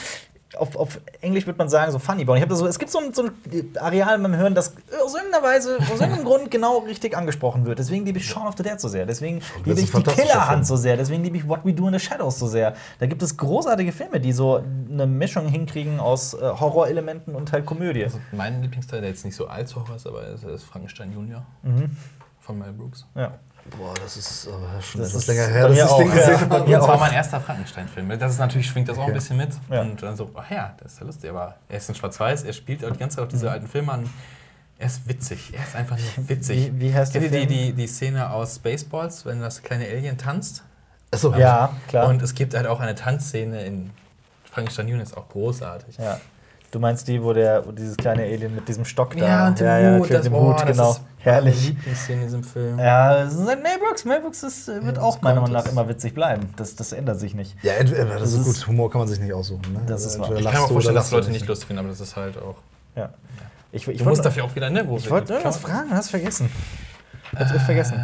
auf, 0.56 0.76
auf 0.76 1.00
Englisch 1.20 1.46
würde 1.46 1.58
man 1.58 1.68
sagen, 1.68 1.92
so 1.92 1.98
Funny 1.98 2.24
Bone. 2.24 2.38
Ich 2.38 2.42
habe 2.42 2.54
so, 2.56 2.66
es 2.66 2.78
gibt 2.78 2.90
so 2.90 2.98
ein, 2.98 3.12
so 3.12 3.24
ein 3.24 3.76
Areal 3.78 4.18
beim 4.18 4.36
Hören, 4.36 4.54
das 4.54 4.74
aus 5.04 5.14
irgendeiner 5.14 5.44
Weise, 5.44 5.78
aus 5.78 6.00
irgendeinem 6.00 6.24
Grund 6.24 6.50
genau 6.50 6.78
richtig 6.78 7.16
angesprochen 7.16 7.64
wird. 7.64 7.78
Deswegen 7.78 8.04
liebe 8.04 8.18
ich 8.18 8.28
Shaun 8.28 8.46
of 8.46 8.54
the 8.56 8.62
Dead 8.62 8.80
so 8.80 8.88
sehr. 8.88 9.06
Deswegen 9.06 9.40
liebe 9.64 9.80
ich 9.80 9.90
die 9.90 10.02
Killerhand 10.02 10.66
so 10.66 10.76
sehr. 10.76 10.96
Deswegen 10.96 11.22
liebe 11.22 11.36
ich 11.36 11.48
What 11.48 11.64
We 11.64 11.72
Do 11.72 11.86
in 11.86 11.94
the 11.94 12.00
Shadows 12.00 12.38
so 12.38 12.46
sehr. 12.46 12.74
Da 12.98 13.06
gibt 13.06 13.22
es 13.22 13.36
großartige 13.36 13.92
Filme, 13.92 14.20
die 14.20 14.32
so 14.32 14.62
eine 14.90 15.06
Mischung 15.06 15.46
hinkriegen 15.46 16.00
aus 16.00 16.34
äh, 16.34 16.38
Horrorelementen 16.40 17.34
und 17.34 17.52
halt 17.52 17.66
Komödie. 17.66 18.04
Also 18.04 18.18
mein 18.32 18.62
Lieblingsteil, 18.62 19.00
der 19.00 19.10
jetzt 19.10 19.24
nicht 19.24 19.36
so 19.36 19.46
allzu 19.46 19.80
Horror 19.80 19.96
ist, 19.96 20.06
aber 20.06 20.26
ist, 20.28 20.44
ist 20.44 20.64
Frankenstein 20.64 21.12
Junior 21.12 21.46
mhm. 21.62 21.96
von 22.40 22.58
Mel 22.58 22.72
Brooks. 22.72 23.06
Ja. 23.14 23.38
Boah, 23.76 23.94
das 24.02 24.16
ist 24.16 24.48
aber 24.48 24.80
schon 24.80 25.00
das 25.00 25.14
ist 25.14 25.26
länger 25.26 25.46
her, 25.46 25.68
dass 25.68 25.76
ich 25.76 25.82
das 25.82 25.96
Ding 25.96 26.10
gesehen 26.10 26.40
habe. 26.40 26.70
Das 26.70 26.88
war 26.88 26.98
mein 26.98 27.12
erster 27.12 27.40
Frankenstein-Film. 27.40 28.18
Das 28.18 28.32
ist 28.32 28.38
natürlich, 28.38 28.66
schwingt 28.66 28.88
das 28.88 28.98
auch 28.98 29.06
ein 29.06 29.12
bisschen 29.12 29.36
mit. 29.36 29.50
Ja. 29.70 29.82
Und 29.82 30.02
dann 30.02 30.16
so, 30.16 30.30
ach 30.34 30.50
ja, 30.50 30.74
das 30.82 30.92
ist 30.92 31.00
ja 31.00 31.06
lustig. 31.06 31.30
Aber 31.30 31.56
er 31.68 31.76
ist 31.76 31.88
in 31.88 31.94
Schwarz-Weiß, 31.94 32.44
er 32.44 32.52
spielt 32.52 32.82
die 32.82 32.98
ganze 32.98 33.16
Zeit 33.16 33.24
auch 33.24 33.28
diese 33.28 33.46
mhm. 33.46 33.52
alten 33.52 33.68
Filme 33.68 33.92
an. 33.92 34.10
Er 34.78 34.86
ist 34.86 35.06
witzig. 35.06 35.52
Er 35.52 35.62
ist 35.62 35.76
einfach 35.76 35.98
nur 35.98 36.28
witzig. 36.28 36.72
Wie, 36.72 36.80
wie 36.80 36.94
heißt 36.94 37.12
Kennt 37.12 37.26
ihr 37.26 37.30
die, 37.30 37.46
die, 37.46 37.72
die 37.74 37.86
Szene 37.86 38.30
aus 38.30 38.56
Spaceballs, 38.56 39.26
wenn 39.26 39.40
das 39.40 39.62
kleine 39.62 39.86
Alien 39.86 40.16
tanzt? 40.16 40.64
Achso, 41.10 41.34
ja, 41.34 41.76
klar. 41.88 42.08
Und 42.08 42.22
es 42.22 42.34
gibt 42.34 42.54
halt 42.54 42.66
auch 42.66 42.80
eine 42.80 42.94
Tanzszene 42.94 43.64
in 43.64 43.90
Frankenstein 44.44 44.88
Junior, 44.88 45.02
ist 45.02 45.16
auch 45.16 45.28
großartig. 45.28 45.98
Ja. 45.98 46.18
Du 46.70 46.78
meinst 46.78 47.08
die, 47.08 47.22
wo, 47.22 47.32
der, 47.32 47.66
wo 47.66 47.72
dieses 47.72 47.96
kleine 47.96 48.22
Alien 48.22 48.54
mit 48.54 48.68
diesem 48.68 48.84
Stock 48.84 49.16
da. 49.16 49.26
Ja, 49.26 49.48
und 49.48 49.58
dem 49.58 49.66
ja, 49.66 49.98
Hut, 49.98 50.08
ja, 50.08 50.16
das, 50.16 50.24
dem 50.24 50.34
Hut, 50.34 50.56
oh, 50.60 50.64
genau. 50.64 50.88
Das 50.88 51.00
Herrlich. 51.18 51.68
Lieblingsszene 51.68 52.20
in 52.20 52.26
diesem 52.26 52.44
Film. 52.44 52.78
Ja, 52.78 53.24
das 53.24 53.34
ist 53.34 53.46
halt 53.46 53.62
Mel 53.62 53.78
Brooks. 53.78 54.04
Mel 54.04 54.20
Brooks 54.20 54.42
ist, 54.42 54.68
wird 54.68 54.98
auch 54.98 55.20
meiner 55.20 55.40
Meinung 55.40 55.54
nach 55.54 55.66
immer 55.66 55.88
witzig 55.88 56.14
bleiben. 56.14 56.48
Das, 56.56 56.76
das 56.76 56.92
ändert 56.92 57.18
sich 57.18 57.34
nicht. 57.34 57.56
Ja, 57.62 57.74
entweder, 57.74 58.04
das, 58.04 58.20
das 58.20 58.34
ist 58.34 58.44
gut. 58.44 58.68
Humor 58.68 58.90
kann 58.90 59.00
man 59.00 59.08
sich 59.08 59.18
nicht 59.18 59.32
aussuchen. 59.32 59.72
Ne? 59.72 59.80
Das 59.86 60.06
ist 60.06 60.18
wahr. 60.18 60.32
Ich 60.34 60.44
kann 60.44 60.62
mir 60.62 60.68
vorstellen, 60.68 60.94
dass 60.94 61.10
Leute 61.10 61.30
nicht 61.30 61.46
lustig 61.46 61.66
finden, 61.66 61.80
aber 61.80 61.88
das 61.88 62.00
ist 62.00 62.16
halt 62.16 62.38
auch. 62.38 62.56
Ja. 62.94 63.10
Ich, 63.72 63.86
ich 63.86 63.98
du 63.98 64.04
musst 64.04 64.24
dafür 64.24 64.44
auch 64.44 64.54
wieder, 64.54 64.70
ne? 64.70 64.86
Wo 64.86 64.96
ich 64.96 65.10
wollte 65.10 65.34
irgendwas 65.34 65.58
fragen, 65.58 65.90
hast 65.90 66.10
vergessen. 66.10 66.50
Hast 67.36 67.54
äh, 67.54 67.58
vergessen. 67.58 68.00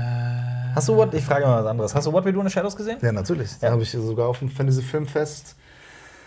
Hast 0.74 0.88
du 0.88 0.96
what? 0.96 1.14
Ich 1.14 1.24
frage 1.24 1.46
mal 1.46 1.62
was 1.62 1.70
anderes. 1.70 1.94
Hast 1.94 2.06
du 2.06 2.12
What 2.12 2.24
We 2.24 2.32
Do 2.32 2.40
in 2.40 2.46
the 2.46 2.52
Shadows 2.52 2.76
gesehen? 2.76 2.98
Ja, 3.00 3.12
natürlich. 3.12 3.50
Ja. 3.62 3.70
habe 3.70 3.82
ich 3.82 3.90
sogar 3.90 4.28
auf 4.28 4.40
dem 4.40 4.50
Fantasy 4.50 4.82
Filmfest 4.82 5.56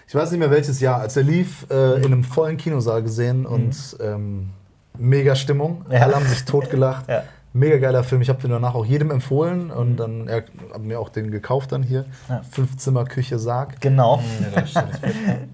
ich 0.10 0.16
weiß 0.16 0.32
nicht 0.32 0.40
mehr 0.40 0.50
welches 0.50 0.80
Jahr, 0.80 1.02
als 1.02 1.16
er 1.18 1.22
lief, 1.22 1.68
äh, 1.70 1.98
in 1.98 2.06
einem 2.06 2.24
vollen 2.24 2.58
Kinosaal 2.58 3.04
gesehen 3.04 3.46
und 3.46 3.76
mhm. 4.00 4.04
ähm, 4.04 4.50
mega 4.98 5.36
Stimmung. 5.36 5.86
Ja. 5.92 6.00
Alle 6.00 6.16
haben 6.16 6.26
sich 6.26 6.46
totgelacht. 6.46 7.08
ja. 7.08 7.26
Mega 7.54 7.78
geiler 7.78 8.04
Film. 8.04 8.24
Ich 8.24 8.30
habe 8.30 8.42
den 8.42 8.50
danach 8.50 8.74
auch 8.74 8.86
jedem 8.88 9.12
empfohlen 9.12 9.70
und 9.70 9.98
dann 9.98 10.28
er 10.28 10.38
hat 10.74 10.82
mir 10.82 11.00
auch 11.00 11.10
den 11.10 11.30
gekauft 11.30 11.72
dann 11.72 11.84
hier. 11.84 12.06
Ja. 12.28 12.42
Fünf 12.50 12.78
Zimmer 12.78 13.06
Küche 13.06 13.38
Sarg. 13.38 13.82
Genau. 13.82 14.18
Mhm, 14.18 14.64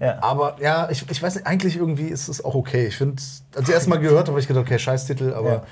ja. 0.00 0.22
Aber 0.22 0.56
ja, 0.58 0.88
ich, 0.90 1.04
ich 1.10 1.22
weiß 1.22 1.34
nicht, 1.34 1.46
eigentlich 1.46 1.76
irgendwie 1.76 2.06
ist 2.06 2.28
es 2.28 2.42
auch 2.42 2.54
okay. 2.54 2.86
Ich 2.86 2.96
finde, 2.96 3.22
als 3.54 3.68
ich 3.68 3.74
erst 3.74 3.88
mal 3.88 3.98
gehört 3.98 4.20
habe, 4.20 4.32
habe 4.32 4.40
ich 4.40 4.48
gedacht, 4.48 4.64
okay, 4.64 4.78
Scheißtitel, 4.78 5.34
aber 5.34 5.64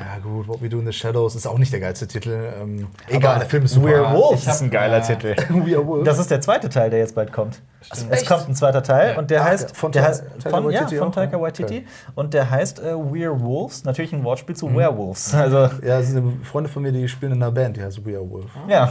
ja, 0.00 0.18
gut, 0.18 0.46
What 0.48 0.62
We 0.62 0.68
Do 0.68 0.78
in 0.78 0.86
the 0.86 0.92
Shadows 0.92 1.34
ist 1.34 1.46
auch 1.46 1.58
nicht 1.58 1.72
der 1.72 1.80
geilste 1.80 2.06
Titel. 2.06 2.52
Ähm, 2.60 2.88
egal, 3.08 3.40
der 3.40 3.48
Film 3.48 3.64
ist 3.64 3.72
super. 3.72 3.88
Werewolves 3.88 4.46
ist 4.46 4.62
ein 4.62 4.70
geiler 4.70 4.98
ja. 4.98 5.04
Titel. 5.04 5.34
das 6.04 6.18
ist 6.18 6.30
der 6.30 6.40
zweite 6.40 6.68
Teil, 6.68 6.90
der 6.90 7.00
jetzt 7.00 7.14
bald 7.14 7.32
kommt. 7.32 7.60
Stimmt. 7.80 8.12
Es 8.12 8.26
kommt 8.26 8.48
ein 8.48 8.54
zweiter 8.54 8.82
Teil 8.82 9.12
ja. 9.12 9.18
und 9.18 9.30
der 9.30 9.42
Ach, 9.42 9.46
heißt 9.46 9.76
von, 9.76 9.92
der 9.92 10.04
heißt, 10.04 10.24
von, 10.42 10.70
ja, 10.70 10.86
von 10.86 11.12
Taika 11.12 11.40
Waititi 11.40 11.78
okay. 11.78 11.86
und 12.14 12.34
der 12.34 12.50
heißt 12.50 12.80
äh, 12.80 12.94
Werewolves, 12.94 13.84
natürlich 13.84 14.12
ein 14.12 14.24
Wortspiel 14.24 14.56
zu 14.56 14.68
mhm. 14.68 14.76
Werewolves. 14.76 15.34
Also 15.34 15.56
ja, 15.58 15.98
das 15.98 16.08
sind 16.08 16.46
Freunde 16.46 16.68
von 16.68 16.82
mir, 16.82 16.92
die 16.92 17.08
spielen 17.08 17.32
in 17.32 17.42
einer 17.42 17.52
Band, 17.52 17.76
die 17.76 17.82
heißt 17.82 18.04
Werewolf. 18.04 18.50
Ja. 18.68 18.90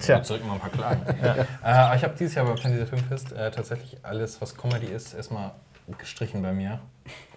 Tja. 0.00 0.22
Zurück 0.22 0.46
mal 0.46 0.54
ein 0.54 0.60
paar 0.60 0.70
Klagen. 0.70 1.02
ja. 1.22 1.92
äh, 1.92 1.96
ich 1.96 2.04
habe 2.04 2.14
dieses 2.18 2.34
Jahr 2.34 2.46
beim 2.46 2.56
Fantasy 2.56 2.86
Filmfest 2.86 3.32
äh, 3.32 3.50
tatsächlich 3.50 3.98
alles, 4.02 4.40
was 4.40 4.56
Comedy 4.56 4.86
ist, 4.86 5.14
erstmal 5.14 5.52
gestrichen 5.98 6.42
bei 6.42 6.52
mir 6.52 6.80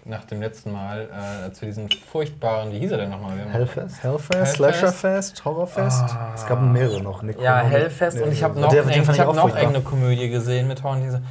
nach 0.04 0.24
dem 0.24 0.40
letzten 0.40 0.72
Mal 0.72 1.08
äh, 1.48 1.52
zu 1.52 1.66
diesen 1.66 1.88
furchtbaren, 1.90 2.72
wie 2.72 2.78
hieß 2.78 2.92
er 2.92 2.98
denn 2.98 3.10
nochmal? 3.10 3.38
Hellfest? 3.50 4.02
Hellfest, 4.02 4.54
Slasherfest, 4.54 5.44
Horrorfest. 5.44 6.02
Ah. 6.02 6.32
Es 6.34 6.46
gab 6.46 6.62
mehrere 6.62 7.02
noch. 7.02 7.22
Nick 7.22 7.40
ja, 7.40 7.60
Hellfest 7.60 8.16
nee, 8.16 8.22
und 8.24 8.32
ich 8.32 8.42
habe 8.42 8.58
noch, 8.58 8.70
der, 8.70 8.86
eng, 8.86 9.02
ich 9.02 9.20
hab 9.20 9.34
noch 9.34 9.48
irgendeine 9.48 9.82
Komödie 9.82 10.28
gesehen 10.28 10.68
mit 10.68 10.82
Horn. 10.82 11.02
Diese, 11.02 11.22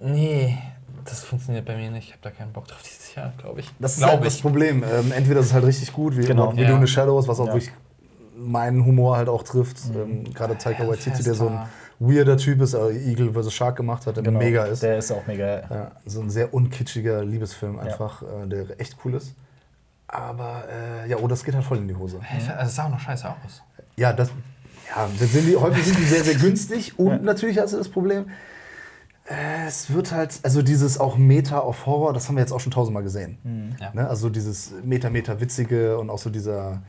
nee, 0.00 0.58
das 1.04 1.24
funktioniert 1.24 1.64
bei 1.64 1.76
mir 1.76 1.90
nicht. 1.90 2.08
Ich 2.08 2.12
habe 2.12 2.22
da 2.22 2.30
keinen 2.30 2.52
Bock 2.52 2.68
drauf 2.68 2.82
dieses 2.82 3.14
Jahr, 3.14 3.32
glaube 3.38 3.60
ich. 3.60 3.70
Das 3.78 3.96
ist 3.96 4.04
halt 4.04 4.24
das 4.24 4.40
Problem. 4.40 4.82
Ähm, 4.82 5.12
entweder 5.12 5.40
ist 5.40 5.46
es 5.46 5.54
halt 5.54 5.64
richtig 5.64 5.92
gut, 5.92 6.16
wie 6.16 6.24
genau. 6.24 6.52
Video 6.52 6.76
ja. 6.76 6.86
Shadows, 6.86 7.28
was 7.28 7.40
auch 7.40 7.46
ja. 7.46 7.54
wirklich 7.54 7.72
meinen 8.36 8.84
Humor 8.84 9.16
halt 9.16 9.28
auch 9.28 9.42
trifft. 9.42 9.88
Mhm. 9.88 10.00
Ähm, 10.00 10.34
Gerade 10.34 10.58
Taika 10.58 10.86
Waititi, 10.86 11.22
der 11.22 11.34
so 11.34 11.48
ein 11.48 11.60
weirder 11.98 12.36
Typ 12.36 12.60
ist, 12.60 12.74
aber 12.74 12.90
Eagle 12.90 13.32
vs. 13.32 13.52
Shark 13.52 13.76
gemacht 13.76 14.06
hat, 14.06 14.16
der 14.16 14.22
genau, 14.22 14.38
mega 14.38 14.64
ist. 14.64 14.82
Der 14.82 14.98
ist 14.98 15.10
auch 15.12 15.26
mega. 15.26 15.60
Ja, 15.70 15.92
so 16.04 16.20
ein 16.20 16.30
sehr 16.30 16.52
unkitschiger 16.52 17.24
Liebesfilm 17.24 17.78
einfach, 17.78 18.22
ja. 18.22 18.44
äh, 18.44 18.48
der 18.48 18.80
echt 18.80 18.96
cool 19.04 19.14
ist. 19.14 19.34
Aber 20.08 20.64
äh, 20.68 21.08
ja, 21.08 21.16
oh, 21.18 21.28
das 21.28 21.44
geht 21.44 21.54
halt 21.54 21.64
voll 21.64 21.78
in 21.78 21.88
die 21.88 21.96
Hose. 21.96 22.20
Also 22.30 22.68
es 22.68 22.74
sah 22.74 22.84
auch 22.84 22.90
noch 22.90 23.00
scheiße 23.00 23.28
aus. 23.28 23.62
Ja, 23.96 24.12
das, 24.12 24.30
ja 24.94 25.08
sind 25.08 25.46
die, 25.46 25.56
häufig 25.56 25.84
sind 25.84 25.98
die 25.98 26.04
sehr, 26.04 26.24
sehr 26.24 26.34
günstig 26.34 26.98
und 26.98 27.08
ja. 27.08 27.18
natürlich 27.18 27.58
hast 27.58 27.72
du 27.72 27.78
das 27.78 27.88
Problem, 27.88 28.26
äh, 29.28 29.66
es 29.66 29.92
wird 29.92 30.12
halt, 30.12 30.38
also 30.42 30.62
dieses 30.62 31.00
auch 31.00 31.16
Meta 31.16 31.58
auf 31.58 31.86
Horror, 31.86 32.12
das 32.12 32.28
haben 32.28 32.36
wir 32.36 32.42
jetzt 32.42 32.52
auch 32.52 32.60
schon 32.60 32.72
tausendmal 32.72 33.02
gesehen. 33.02 33.38
Mhm. 33.42 33.76
Ja. 33.80 33.94
Ne? 33.94 34.08
Also 34.08 34.28
dieses 34.28 34.72
Meta-Meta-Witzige 34.82 35.98
und 35.98 36.10
auch 36.10 36.18
so 36.18 36.30
dieser 36.30 36.82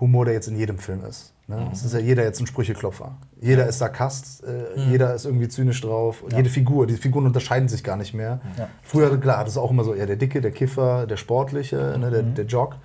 Humor, 0.00 0.24
der 0.24 0.34
jetzt 0.34 0.48
in 0.48 0.56
jedem 0.56 0.78
Film 0.78 1.04
ist. 1.04 1.32
Ne? 1.48 1.56
Mhm. 1.56 1.68
Es 1.72 1.82
ist 1.82 1.94
ja 1.94 1.98
jeder 1.98 2.22
jetzt 2.24 2.40
ein 2.40 2.46
Sprücheklopfer. 2.46 3.16
Jeder 3.40 3.66
ist 3.66 3.78
Sarkast, 3.78 4.44
äh, 4.44 4.78
mhm. 4.78 4.90
jeder 4.90 5.14
ist 5.14 5.24
irgendwie 5.24 5.48
zynisch 5.48 5.80
drauf. 5.80 6.22
Ja. 6.30 6.36
Jede 6.36 6.50
Figur, 6.50 6.86
die 6.86 6.94
Figuren 6.94 7.24
unterscheiden 7.24 7.68
sich 7.68 7.82
gar 7.82 7.96
nicht 7.96 8.12
mehr. 8.12 8.40
Ja. 8.58 8.68
Früher, 8.82 9.18
klar, 9.18 9.44
das 9.44 9.54
ist 9.54 9.58
auch 9.58 9.70
immer 9.70 9.82
so, 9.82 9.94
ja, 9.94 10.04
der 10.04 10.16
Dicke, 10.16 10.42
der 10.42 10.50
Kiffer, 10.50 11.06
der 11.06 11.16
Sportliche, 11.16 11.94
mhm. 11.94 12.02
ne, 12.02 12.10
der, 12.10 12.22
mhm. 12.22 12.34
der 12.34 12.44
Jog. 12.44 12.76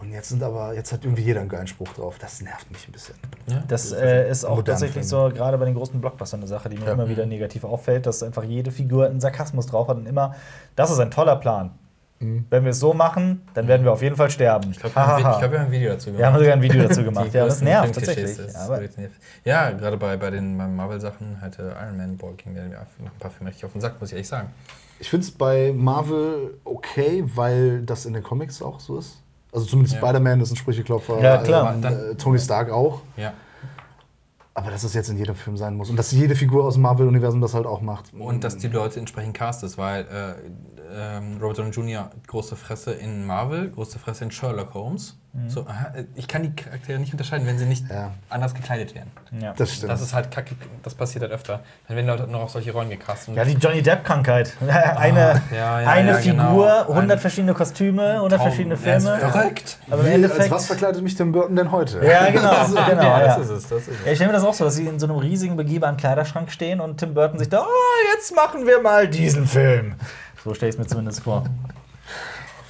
Und 0.00 0.12
jetzt 0.12 0.30
sind 0.30 0.42
aber, 0.42 0.74
jetzt 0.74 0.92
hat 0.92 1.04
irgendwie 1.04 1.22
jeder 1.22 1.40
einen 1.40 1.50
geilen 1.50 1.66
Spruch 1.66 1.92
drauf. 1.92 2.16
Das 2.18 2.40
nervt 2.40 2.70
mich 2.70 2.88
ein 2.88 2.92
bisschen. 2.92 3.16
Ja. 3.46 3.62
Das 3.68 3.92
äh, 3.92 4.28
ist 4.30 4.44
auch 4.46 4.62
tatsächlich 4.62 5.06
so, 5.06 5.28
gerade 5.28 5.58
bei 5.58 5.66
den 5.66 5.74
großen 5.74 6.00
Blockbustern, 6.00 6.40
eine 6.40 6.48
Sache, 6.48 6.70
die 6.70 6.78
mir 6.78 6.86
ja. 6.86 6.92
immer 6.92 7.08
wieder 7.08 7.26
negativ 7.26 7.64
auffällt, 7.64 8.06
dass 8.06 8.22
einfach 8.22 8.42
jede 8.42 8.70
Figur 8.70 9.06
einen 9.06 9.20
Sarkasmus 9.20 9.66
drauf 9.66 9.88
hat 9.88 9.98
und 9.98 10.06
immer, 10.06 10.34
das 10.74 10.90
ist 10.90 10.98
ein 10.98 11.10
toller 11.10 11.36
Plan. 11.36 11.72
Mhm. 12.20 12.44
Wenn 12.50 12.64
wir 12.64 12.70
es 12.70 12.78
so 12.78 12.92
machen, 12.92 13.42
dann 13.54 13.66
werden 13.66 13.82
wir 13.82 13.92
auf 13.92 14.02
jeden 14.02 14.14
Fall 14.14 14.30
sterben. 14.30 14.70
Ich 14.72 14.78
glaube, 14.78 14.94
wir, 14.94 15.16
glaub, 15.16 15.40
wir, 15.40 15.58
haben 15.58 15.66
ein 15.66 15.72
Video 15.72 15.92
dazu 15.92 16.06
gemacht. 16.06 16.18
Wir 16.18 16.26
haben 16.26 16.38
sogar 16.38 16.52
ein 16.52 16.62
Video 16.62 16.82
dazu 16.86 17.02
gemacht. 17.02 17.32
ja, 17.32 17.46
das 17.46 17.62
nervt 17.62 17.94
tatsächlich. 17.94 18.38
ja, 19.44 19.70
gerade 19.70 19.96
bei, 19.96 20.16
bei 20.18 20.30
den 20.30 20.56
Marvel-Sachen 20.56 21.40
hatte 21.40 21.74
Iron 21.82 21.96
Man 21.96 22.18
Ball 22.18 22.34
ging 22.34 22.52
mir 22.52 22.68
noch 22.68 22.76
ein 22.76 23.18
paar 23.18 23.30
Filme 23.30 23.48
richtig 23.48 23.64
auf 23.64 23.72
den 23.72 23.80
Sack, 23.80 23.98
muss 24.00 24.10
ich 24.10 24.14
ehrlich 24.14 24.28
sagen. 24.28 24.50
Ich 24.98 25.08
finde 25.08 25.24
es 25.24 25.30
bei 25.30 25.72
Marvel 25.74 26.58
okay, 26.64 27.24
weil 27.34 27.80
das 27.86 28.04
in 28.04 28.12
den 28.12 28.22
Comics 28.22 28.60
auch 28.60 28.80
so 28.80 28.98
ist. 28.98 29.22
Also 29.50 29.64
zumindest 29.64 29.96
ja. 29.96 30.02
Spider-Man 30.02 30.42
ist 30.42 30.52
ein 30.52 30.56
Sprücheklopfer. 30.56 31.20
Ja, 31.22 31.38
klar. 31.38 31.74
Äh, 31.82 32.14
Tony 32.16 32.38
Stark 32.38 32.70
auch. 32.70 33.00
Ja. 33.16 33.32
Aber 34.54 34.70
dass 34.70 34.82
es 34.82 34.94
jetzt 34.94 35.08
in 35.08 35.16
jedem 35.16 35.36
Film 35.36 35.56
sein 35.56 35.76
muss 35.76 35.90
und 35.90 35.96
dass 35.96 36.10
jede 36.10 36.34
Figur 36.34 36.64
aus 36.64 36.74
dem 36.74 36.82
Marvel-Universum 36.82 37.40
das 37.40 37.54
halt 37.54 37.66
auch 37.66 37.80
macht. 37.80 38.12
Und 38.12 38.42
dass 38.42 38.58
die 38.58 38.68
Leute 38.68 38.98
entsprechend 38.98 39.34
castet, 39.34 39.78
weil 39.78 40.06
äh, 40.06 41.16
ähm, 41.18 41.38
Robert 41.40 41.58
Downey 41.58 41.70
Jr. 41.70 42.10
große 42.26 42.56
Fresse 42.56 42.92
in 42.92 43.26
Marvel, 43.26 43.70
große 43.70 43.98
Fresse 43.98 44.24
in 44.24 44.30
Sherlock 44.30 44.74
Holmes. 44.74 45.19
Mhm. 45.32 45.48
So, 45.48 45.64
ich 46.16 46.26
kann 46.26 46.42
die 46.42 46.50
Charaktere 46.50 46.98
nicht 46.98 47.12
unterscheiden, 47.12 47.46
wenn 47.46 47.56
sie 47.56 47.64
nicht 47.64 47.88
ja. 47.88 48.10
anders 48.28 48.52
gekleidet 48.52 48.96
werden. 48.96 49.12
Ja. 49.40 49.52
Das 49.56 49.74
stimmt. 49.74 49.92
Das 49.92 50.00
ist 50.00 50.12
halt 50.12 50.32
kacke, 50.32 50.56
das 50.82 50.94
passiert 50.94 51.22
halt 51.22 51.32
öfter. 51.32 51.60
Dann 51.86 51.96
werden 51.96 52.08
Leute 52.08 52.26
noch 52.26 52.40
auf 52.40 52.50
solche 52.50 52.72
Rollen 52.72 52.90
gecastet. 52.90 53.36
Ja, 53.36 53.44
die 53.44 53.52
Johnny 53.52 53.80
Depp-Krankheit. 53.80 54.52
eine 54.96 55.40
oh, 55.40 55.54
ja, 55.54 55.76
eine 55.76 56.16
Figur, 56.16 56.34
genau. 56.34 56.88
100 56.88 57.20
verschiedene 57.20 57.54
Kostüme, 57.54 58.14
100 58.14 58.42
verschiedene 58.42 58.76
Filme. 58.76 59.18
verrückt. 59.18 59.78
Aber 59.88 60.00
im 60.00 60.12
Endeffekt. 60.12 60.40
Als 60.40 60.50
was 60.50 60.66
verkleidet 60.66 61.00
mich 61.00 61.14
Tim 61.14 61.30
Burton 61.30 61.54
denn 61.54 61.70
heute? 61.70 62.04
Ja, 62.04 62.28
genau. 62.30 62.50
also, 62.50 62.74
genau 62.74 63.20
das 63.20 63.38
ist 63.38 63.50
es. 63.50 63.68
Das 63.68 63.82
ist 63.82 63.88
es. 63.88 64.06
ich 64.06 64.14
stelle 64.16 64.32
mir 64.32 64.36
das 64.36 64.44
auch 64.44 64.54
so, 64.54 64.64
dass 64.64 64.74
sie 64.74 64.86
in 64.86 64.98
so 64.98 65.06
einem 65.06 65.16
riesigen, 65.16 65.56
begehbaren 65.56 65.96
Kleiderschrank 65.96 66.50
stehen 66.50 66.80
und 66.80 66.98
Tim 66.98 67.14
Burton 67.14 67.38
sich 67.38 67.48
da, 67.48 67.60
oh, 67.60 68.14
jetzt 68.14 68.34
machen 68.34 68.66
wir 68.66 68.80
mal 68.80 69.06
diesen 69.06 69.46
Film. 69.46 69.94
So 70.42 70.54
stelle 70.54 70.70
ich 70.70 70.74
es 70.74 70.78
mir 70.80 70.86
zumindest 70.86 71.22
vor. 71.22 71.44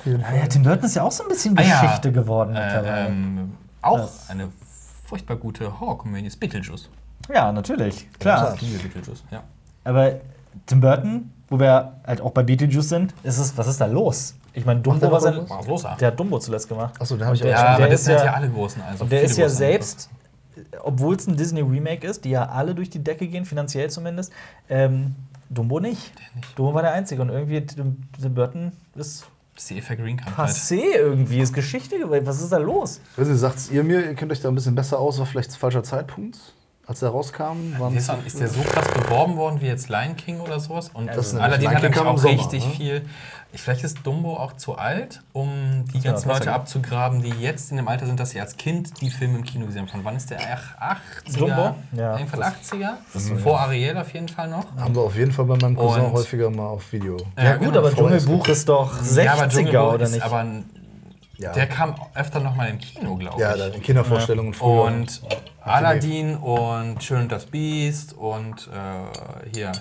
Ja, 0.05 0.47
Tim 0.47 0.63
Burton 0.63 0.85
ist 0.85 0.97
ja 0.97 1.03
auch 1.03 1.13
so 1.13 1.25
ein 1.25 1.29
bisschen 1.29 1.55
Geschichte 1.55 1.79
ah, 1.87 2.01
ja. 2.03 2.11
geworden 2.11 2.57
äh, 2.57 3.07
ähm, 3.07 3.53
auch 3.83 3.99
das 3.99 4.31
eine 4.31 4.49
furchtbar 5.05 5.37
gute 5.37 5.81
Horror-Komödie 5.81 6.27
ist 6.27 6.39
Beetlejuice. 6.39 6.89
Ja, 7.33 7.53
natürlich. 7.53 8.09
Klar. 8.19 8.57
Ja, 8.61 8.79
Beetlejuice, 8.83 9.25
ja. 9.31 9.43
Aber 9.85 10.21
Tim 10.67 10.81
Burton, 10.81 11.33
wo 11.49 11.59
wir 11.59 11.95
halt 12.07 12.21
auch 12.21 12.31
bei 12.31 12.43
Beetlejuice 12.43 12.89
sind, 12.89 13.15
ist 13.23 13.39
es, 13.39 13.57
was 13.57 13.67
ist 13.67 13.81
da 13.81 13.87
los? 13.87 14.35
Ich 14.53 14.65
meine, 14.65 14.81
Dumbo 14.81 15.11
war 15.11 15.21
sein. 15.21 15.41
Was 15.49 15.67
los, 15.67 15.87
der 16.01 16.09
hat 16.09 16.19
Dumbo 16.19 16.39
zuletzt 16.39 16.69
gemacht. 16.69 16.95
Achso, 17.01 17.17
den 17.17 17.25
habe 17.25 17.37
ich 17.37 17.43
auch 17.43 17.49
Ja, 17.49 17.77
aber 17.77 17.89
das 17.89 18.05
sind 18.05 18.19
ja 18.19 18.35
alle 18.35 18.49
großen. 18.49 18.83
Also 18.83 19.05
der 19.05 19.23
ist 19.23 19.39
ja 19.39 19.49
selbst, 19.49 20.11
obwohl 20.83 21.17
es 21.17 21.27
ein 21.27 21.37
Disney-Remake 21.37 22.07
ist, 22.07 22.25
die 22.25 22.31
ja 22.31 22.49
alle 22.49 22.75
durch 22.75 22.91
die 22.91 23.03
Decke 23.03 23.29
gehen, 23.29 23.45
finanziell 23.45 23.91
zumindest, 23.91 24.33
ähm, 24.69 25.15
Dumbo 25.49 25.81
nicht. 25.81 26.13
nicht. 26.35 26.59
Dumbo 26.59 26.75
war 26.75 26.83
der 26.83 26.93
Einzige. 26.93 27.23
Und 27.23 27.31
irgendwie 27.31 27.65
Tim 27.65 28.07
Burton 28.35 28.73
ist 28.95 29.27
ist 29.61 29.71
die 29.71 29.79
Evergreen-Krankheit. 29.79 30.49
Passé 30.49 30.81
irgendwie, 30.97 31.41
ist 31.41 31.53
Geschichte 31.53 31.99
gewesen. 31.99 32.27
Was 32.27 32.41
ist 32.41 32.51
da 32.51 32.57
los? 32.57 33.01
Also, 33.17 33.35
sagt 33.35 33.71
ihr 33.71 33.85
mir, 33.85 34.05
ihr 34.05 34.15
kennt 34.15 34.33
euch 34.33 34.41
da 34.41 34.49
ein 34.49 34.55
bisschen 34.55 34.75
besser 34.75 34.99
aus, 34.99 35.19
war 35.19 35.27
vielleicht 35.27 35.55
falscher 35.55 35.83
Zeitpunkt? 35.83 36.39
als 36.87 37.03
er 37.03 37.11
rauskam. 37.11 37.79
Waren 37.79 37.97
ist, 37.97 38.11
ist 38.27 38.41
der 38.41 38.49
so 38.49 38.61
krass 38.63 38.89
beworben 38.89 39.37
worden 39.37 39.61
wie 39.61 39.67
jetzt 39.67 39.89
Lion 39.89 40.17
King 40.17 40.41
oder 40.41 40.59
sowas? 40.59 40.91
Und 40.93 41.07
das 41.07 41.37
Aladdin 41.37 41.71
hat 41.71 41.83
nämlich 41.85 42.01
auch 42.01 42.19
Sommer, 42.19 42.35
richtig 42.35 42.67
ne? 42.67 42.73
viel. 42.73 43.03
Vielleicht 43.53 43.83
ist 43.83 43.99
Dumbo 44.05 44.37
auch 44.37 44.53
zu 44.55 44.77
alt, 44.77 45.23
um 45.33 45.85
die 45.93 46.01
ganzen 46.01 46.29
Leute 46.29 46.45
geht. 46.45 46.49
abzugraben, 46.51 47.21
die 47.23 47.31
jetzt 47.31 47.71
in 47.73 47.79
dem 47.79 47.89
Alter 47.89 48.07
sind, 48.07 48.21
dass 48.21 48.31
sie 48.31 48.41
als 48.41 48.57
Kind 48.57 49.01
die 49.01 49.11
Filme 49.11 49.39
im 49.39 49.45
Kino 49.45 49.67
gesehen 49.67 49.83
haben. 49.83 49.89
Von 49.89 50.05
wann 50.05 50.17
ist 50.17 50.31
der? 50.31 50.41
80er? 50.41 51.39
Dumbo? 51.39 51.75
Ja. 51.93 52.17
Jedenfalls 52.17 52.71
80er. 52.71 52.91
Das 53.13 53.25
ist 53.25 53.41
vor 53.41 53.61
Ariel 53.61 53.97
auf 53.97 54.13
jeden 54.13 54.29
Fall 54.29 54.49
noch. 54.49 54.65
Haben 54.77 54.95
wir 54.95 55.03
auf 55.03 55.17
jeden 55.17 55.33
Fall 55.33 55.47
bei 55.47 55.57
meinem 55.57 55.77
Cousin 55.77 56.05
Und 56.05 56.13
häufiger 56.13 56.51
mal 56.51 56.69
auf 56.69 56.93
Video. 56.93 57.17
Ja, 57.37 57.45
ja 57.45 57.57
gut, 57.57 57.69
genau, 57.69 57.79
aber 57.81 57.93
Dschungelbuch 57.93 58.49
ist 58.49 58.69
doch 58.69 59.01
60er 59.03 59.71
ja, 59.71 59.81
aber 59.83 59.95
oder 59.95 60.09
nicht? 60.09 60.23
Aber 60.23 60.47
ja. 61.41 61.53
Der 61.53 61.67
kam 61.67 61.95
öfter 62.15 62.39
noch 62.41 62.55
mal 62.55 62.69
im 62.69 62.79
Kino, 62.79 63.17
glaube 63.17 63.37
ich. 63.37 63.41
Ja, 63.41 63.67
in 63.67 63.83
Kindervorstellungen 63.83 64.53
ja. 64.53 64.67
Und 64.67 65.23
Aladdin 65.63 66.37
und 66.37 67.03
Schön 67.03 67.23
und 67.23 67.33
das 67.33 67.47
Biest 67.47 68.13
und 68.13 68.69
äh, 68.69 69.49
hier 69.51 69.73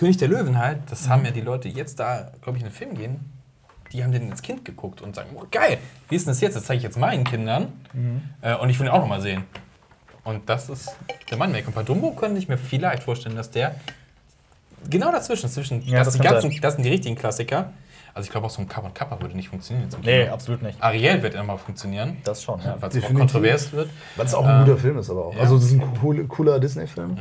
König 0.00 0.16
der 0.16 0.28
Löwen 0.28 0.56
halt, 0.56 0.78
das 0.88 1.06
mhm. 1.06 1.10
haben 1.10 1.24
ja 1.26 1.30
die 1.30 1.42
Leute 1.42 1.68
jetzt 1.68 2.00
da, 2.00 2.32
glaube 2.40 2.56
ich, 2.56 2.64
in 2.64 2.70
den 2.70 2.74
Film 2.74 2.94
gehen, 2.94 3.20
die 3.92 4.02
haben 4.02 4.12
den 4.12 4.30
ins 4.30 4.40
Kind 4.40 4.64
geguckt 4.64 5.02
und 5.02 5.14
sagen, 5.14 5.28
oh, 5.34 5.44
geil, 5.50 5.76
wie 6.08 6.16
ist 6.16 6.26
denn 6.26 6.32
das 6.32 6.40
jetzt? 6.40 6.56
Das 6.56 6.64
zeige 6.64 6.78
ich 6.78 6.84
jetzt 6.84 6.96
meinen 6.96 7.22
Kindern 7.24 7.72
mhm. 7.92 8.22
äh, 8.40 8.54
und 8.54 8.70
ich 8.70 8.80
will 8.80 8.86
ihn 8.86 8.92
auch 8.92 9.00
noch 9.00 9.08
mal 9.08 9.20
sehen. 9.20 9.44
Und 10.24 10.48
das 10.48 10.70
ist 10.70 10.96
der 11.30 11.36
Mann 11.36 11.52
weg. 11.52 11.66
Und 11.66 11.74
bei 11.74 11.82
Dumbo 11.82 12.12
könnte 12.12 12.38
ich 12.38 12.48
mir 12.48 12.56
vielleicht 12.56 13.02
vorstellen, 13.02 13.36
dass 13.36 13.50
der 13.50 13.74
genau 14.88 15.12
dazwischen, 15.12 15.50
zwischen, 15.50 15.82
ja, 15.82 15.98
das, 15.98 16.08
das, 16.08 16.16
die 16.16 16.20
ganzen, 16.20 16.60
das 16.62 16.74
sind 16.76 16.84
die 16.84 16.90
richtigen 16.90 17.16
Klassiker. 17.16 17.70
Also 18.14 18.26
ich 18.26 18.30
glaube 18.30 18.46
auch 18.46 18.50
so 18.50 18.62
ein 18.62 18.68
Kappa 18.68 18.86
und 18.86 18.94
Kappa 18.94 19.20
würde 19.20 19.36
nicht 19.36 19.50
funktionieren. 19.50 19.90
Nee, 20.02 20.28
absolut 20.28 20.62
nicht. 20.62 20.82
Ariel 20.82 21.22
wird 21.22 21.34
immer 21.34 21.58
funktionieren. 21.58 22.16
Das 22.24 22.42
schon, 22.42 22.60
ja. 22.60 22.76
Weil 22.80 22.88
es 22.88 23.04
auch 23.04 23.14
kontrovers 23.14 23.70
wird. 23.72 23.90
Weil 24.16 24.26
es 24.26 24.34
auch 24.34 24.46
ein 24.46 24.60
guter 24.60 24.72
ähm, 24.72 24.78
Film 24.78 24.98
ist 24.98 25.10
aber 25.10 25.26
auch. 25.26 25.34
Ja. 25.34 25.40
Also 25.40 25.56
das 25.56 25.66
ist 25.66 25.72
ein 25.74 26.28
cooler 26.28 26.58
Disney-Film. 26.58 27.10
Mhm. 27.10 27.18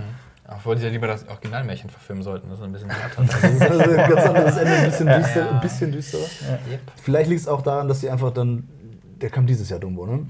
Obwohl 0.52 0.76
die 0.76 0.84
ja 0.84 0.90
lieber 0.90 1.08
das 1.08 1.28
Originalmärchen 1.28 1.90
verfilmen 1.90 2.24
sollten, 2.24 2.50
das 2.50 2.60
ist 2.60 2.66
ein 2.66 2.72
bisschen 2.72 2.90
härter. 2.90 3.24
das 3.28 3.44
ist 3.44 3.62
ein 3.62 4.10
ganz 4.10 4.26
anderes 4.26 4.58
Ende, 4.58 4.72
ein 4.72 4.86
bisschen, 4.86 5.08
düster, 5.08 5.40
ja. 5.40 5.52
ein 5.52 5.62
bisschen 5.62 5.92
düsterer. 5.92 6.22
Ja. 6.22 6.78
Vielleicht 7.04 7.30
liegt 7.30 7.42
es 7.42 7.48
auch 7.48 7.62
daran, 7.62 7.88
dass 7.88 8.00
die 8.00 8.10
einfach 8.10 8.34
dann. 8.34 8.68
Der 9.22 9.30
kam 9.30 9.46
dieses 9.46 9.70
Jahr 9.70 9.80
Dumbo, 9.80 10.06
ne? 10.06 10.26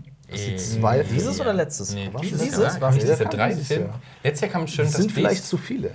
Zwei 0.57 1.03
Dieses 1.03 1.39
oder 1.39 1.53
letztes? 1.53 1.93
Nee, 1.93 2.09
dieses, 2.21 2.41
dieses? 2.41 2.81
War 2.81 2.91
dieses 2.91 3.19
Jahr 3.19 3.29
drei 3.29 3.55
Filme? 3.55 3.93
Letztes 4.23 4.41
Jahr 4.41 4.51
kam 4.51 4.67
schön 4.67 4.85
das 4.85 4.93
sind 4.93 5.11
vielleicht 5.11 5.45
zu 5.45 5.57
viele. 5.57 5.91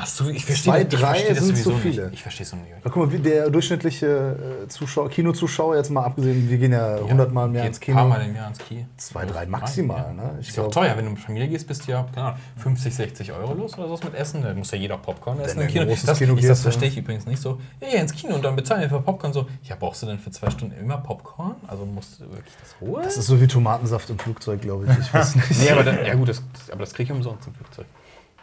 Das 0.00 0.16
so, 0.16 0.28
ich 0.28 0.44
verstehe 0.44 0.72
Zwei, 0.72 0.84
drei 0.84 0.98
verstehe 0.98 1.34
sind 1.34 1.56
zu 1.58 1.76
viele. 1.76 2.04
Nicht. 2.04 2.14
Ich 2.14 2.22
verstehe 2.22 2.46
es 2.46 2.52
noch 2.52 2.60
nicht. 2.60 2.72
Na, 2.84 2.88
guck 2.88 3.10
mal, 3.10 3.18
der 3.18 3.50
durchschnittliche 3.50 4.62
äh, 4.64 4.68
Zuschauer, 4.68 5.10
Kinozuschauer, 5.10 5.74
jetzt 5.74 5.90
mal 5.90 6.04
abgesehen, 6.04 6.48
wir 6.48 6.56
gehen 6.56 6.70
ja, 6.70 6.98
ja 6.98 7.02
100 7.02 7.32
Mal 7.32 7.46
im 7.46 7.54
Jahr 7.56 7.66
ins 7.66 7.80
Kino. 7.80 7.96
Ein 7.96 8.08
paar 8.08 8.18
Mal 8.18 8.24
im 8.24 8.36
Jahr 8.36 8.48
ins 8.48 8.58
Kino. 8.58 8.86
Zwei, 8.96 9.26
drei 9.26 9.46
maximal. 9.46 10.04
Ja. 10.08 10.12
Ne? 10.12 10.38
Ich 10.40 10.50
ist 10.50 10.58
auch 10.60 10.70
teuer, 10.70 10.96
wenn 10.96 11.04
du 11.04 11.10
mit 11.10 11.20
Familie 11.20 11.48
gehst, 11.48 11.66
bist 11.66 11.88
du 11.88 11.92
ja 11.92 12.06
keine 12.14 12.28
Ahnung, 12.28 12.38
50, 12.58 12.94
60 12.94 13.32
Euro 13.32 13.54
los 13.54 13.76
oder 13.76 13.88
so 13.88 13.98
mit 14.04 14.14
Essen. 14.14 14.40
Da 14.42 14.54
muss 14.54 14.70
ja 14.70 14.78
jeder 14.78 14.98
Popcorn 14.98 15.40
essen 15.40 15.62
im 15.62 15.66
Kino. 15.66 15.84
Das, 15.84 16.18
Kino 16.18 16.36
ich, 16.36 16.46
das 16.46 16.62
verstehe 16.62 16.88
ich 16.88 16.96
übrigens 16.96 17.26
nicht 17.26 17.42
so. 17.42 17.58
Ja, 17.80 17.88
ja, 17.88 18.00
ins 18.00 18.12
Kino 18.12 18.36
und 18.36 18.44
dann 18.44 18.54
bezahlen 18.54 18.82
wir 18.82 18.88
für 18.88 19.00
Popcorn 19.00 19.32
so. 19.32 19.48
Ja, 19.64 19.74
brauchst 19.76 20.02
du 20.02 20.06
denn 20.06 20.20
für 20.20 20.30
zwei 20.30 20.48
Stunden 20.50 20.78
immer 20.78 20.98
Popcorn? 20.98 21.56
Also 21.66 21.84
musst 21.84 22.20
du 22.20 22.30
wirklich 22.30 22.54
das 22.60 22.80
holen? 22.80 23.02
Das 23.02 23.16
ist 23.16 23.26
so 23.26 23.40
wie 23.40 23.48
Tomatensaft 23.48 24.08
im 24.10 24.18
Flugzeug, 24.18 24.60
glaube 24.60 24.86
ich. 24.86 24.96
Ich 24.96 25.12
weiß 25.12 25.34
nicht. 25.34 25.58
nee, 25.60 25.70
aber, 25.70 25.82
dann, 25.82 26.06
ja, 26.06 26.14
gut, 26.14 26.28
das, 26.28 26.40
aber 26.70 26.80
das 26.80 26.94
kriege 26.94 27.12
ich 27.12 27.16
umsonst 27.16 27.48
im 27.48 27.54
Flugzeug. 27.54 27.86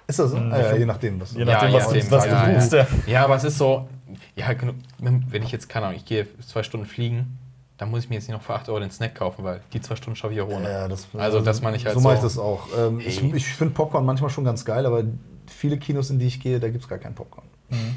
Ist 0.08 0.20
das 0.20 0.32
so? 0.32 0.38
Mhm. 0.38 0.52
Ja, 0.52 0.76
je 0.76 0.86
nachdem, 0.86 1.20
was, 1.20 1.34
je 1.34 1.46
nachdem, 1.46 1.72
ja, 1.72 1.76
was, 1.78 1.94
je 1.94 2.12
was 2.12 2.24
du 2.24 2.30
ja, 2.30 2.46
buchst. 2.46 2.74
Ja. 2.74 2.88
ja, 3.08 3.24
aber 3.24 3.36
es 3.36 3.44
ist 3.44 3.58
so, 3.58 3.88
ja, 4.36 4.48
wenn 5.00 5.44
ich 5.44 5.52
jetzt, 5.52 5.68
keine 5.68 5.88
Ahnung, 5.88 5.98
ich 5.98 6.06
gehe 6.06 6.28
zwei 6.42 6.64
Stunden 6.64 6.86
fliegen, 6.86 7.40
dann 7.78 7.92
muss 7.92 8.04
ich 8.04 8.10
mir 8.10 8.16
jetzt 8.16 8.28
nicht 8.28 8.38
noch 8.38 8.44
für 8.44 8.54
8 8.54 8.70
Euro 8.70 8.80
den 8.80 8.92
Snack 8.92 9.16
kaufen, 9.16 9.44
weil 9.44 9.62
die 9.74 9.82
zwei 9.82 9.96
Stunden 9.96 10.16
schaffe 10.16 10.34
ich 10.34 10.38
ja 10.38 10.46
ohne. 10.46 10.70
Ja, 10.70 10.88
das, 10.88 11.08
also, 11.18 11.42
das 11.42 11.62
meine 11.62 11.76
ich 11.76 11.86
halt 11.86 11.96
so. 11.96 12.00
So 12.00 12.08
mache 12.08 12.16
ich 12.16 12.22
das 12.22 12.38
auch. 12.38 12.68
Ähm, 12.78 13.00
ich 13.00 13.22
ich 13.22 13.48
finde 13.48 13.74
Popcorn 13.74 14.06
manchmal 14.06 14.30
schon 14.30 14.46
ganz 14.46 14.64
geil, 14.64 14.86
aber 14.86 15.04
viele 15.48 15.78
Kinos, 15.78 16.10
in 16.10 16.20
die 16.20 16.28
ich 16.28 16.40
gehe, 16.40 16.60
da 16.60 16.70
gibt 16.70 16.84
es 16.84 16.90
gar 16.90 17.00
keinen 17.00 17.16
Popcorn. 17.16 17.48
Mhm. 17.70 17.96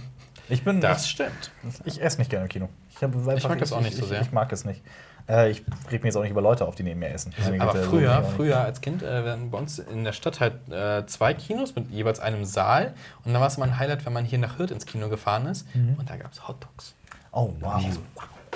Ich 0.49 0.65
bin. 0.65 0.81
Das 0.81 1.09
stimmt. 1.09 1.53
Ich 1.85 2.03
esse 2.03 2.19
nicht 2.19 2.31
gerne 2.31 2.47
im 2.47 2.49
Kino. 2.49 2.69
Ich, 2.91 2.97
ich 2.97 3.49
mag 3.49 3.59
das 3.59 3.73
auch 3.73 3.81
nicht 3.81 3.93
ich, 3.93 4.01
so 4.01 4.07
sehr. 4.07 4.21
Ich, 4.21 4.29
ich 4.29 4.33
mag 4.33 4.51
es 4.53 4.65
nicht. 4.65 4.83
Äh, 5.29 5.51
ich 5.51 5.63
reg 5.91 6.03
mir 6.03 6.09
jetzt 6.09 6.17
auch 6.17 6.23
nicht 6.23 6.31
über 6.31 6.41
Leute 6.41 6.67
auf, 6.67 6.75
die 6.75 6.83
neben 6.83 7.01
mir 7.01 7.11
essen. 7.11 7.35
Deswegen 7.37 7.61
aber 7.61 7.75
früher, 7.75 8.23
so 8.25 8.37
früher 8.37 8.61
als 8.61 8.81
Kind 8.81 9.03
äh, 9.03 9.25
werden 9.25 9.51
bei 9.51 9.59
uns 9.59 9.79
in 9.79 10.05
der 10.05 10.13
Stadt 10.13 10.41
halt 10.41 10.55
äh, 10.71 11.07
zwei 11.07 11.35
Kinos 11.35 11.75
mit 11.75 11.91
jeweils 11.91 12.21
einem 12.21 12.45
Saal. 12.45 12.95
Und 13.25 13.33
dann 13.33 13.41
war 13.41 13.49
es 13.49 13.57
immer 13.57 13.67
ein 13.67 13.79
Highlight, 13.79 14.07
wenn 14.07 14.13
man 14.13 14.25
hier 14.25 14.39
nach 14.39 14.59
Hürth 14.59 14.71
ins 14.71 14.87
Kino 14.87 15.09
gefahren 15.09 15.47
ist. 15.47 15.67
Mhm. 15.75 15.97
Und 15.99 16.09
da 16.09 16.17
gab 16.17 16.33
es 16.33 16.49
Hotdogs. 16.49 16.95
Oh, 17.33 17.53
wow. 17.61 17.83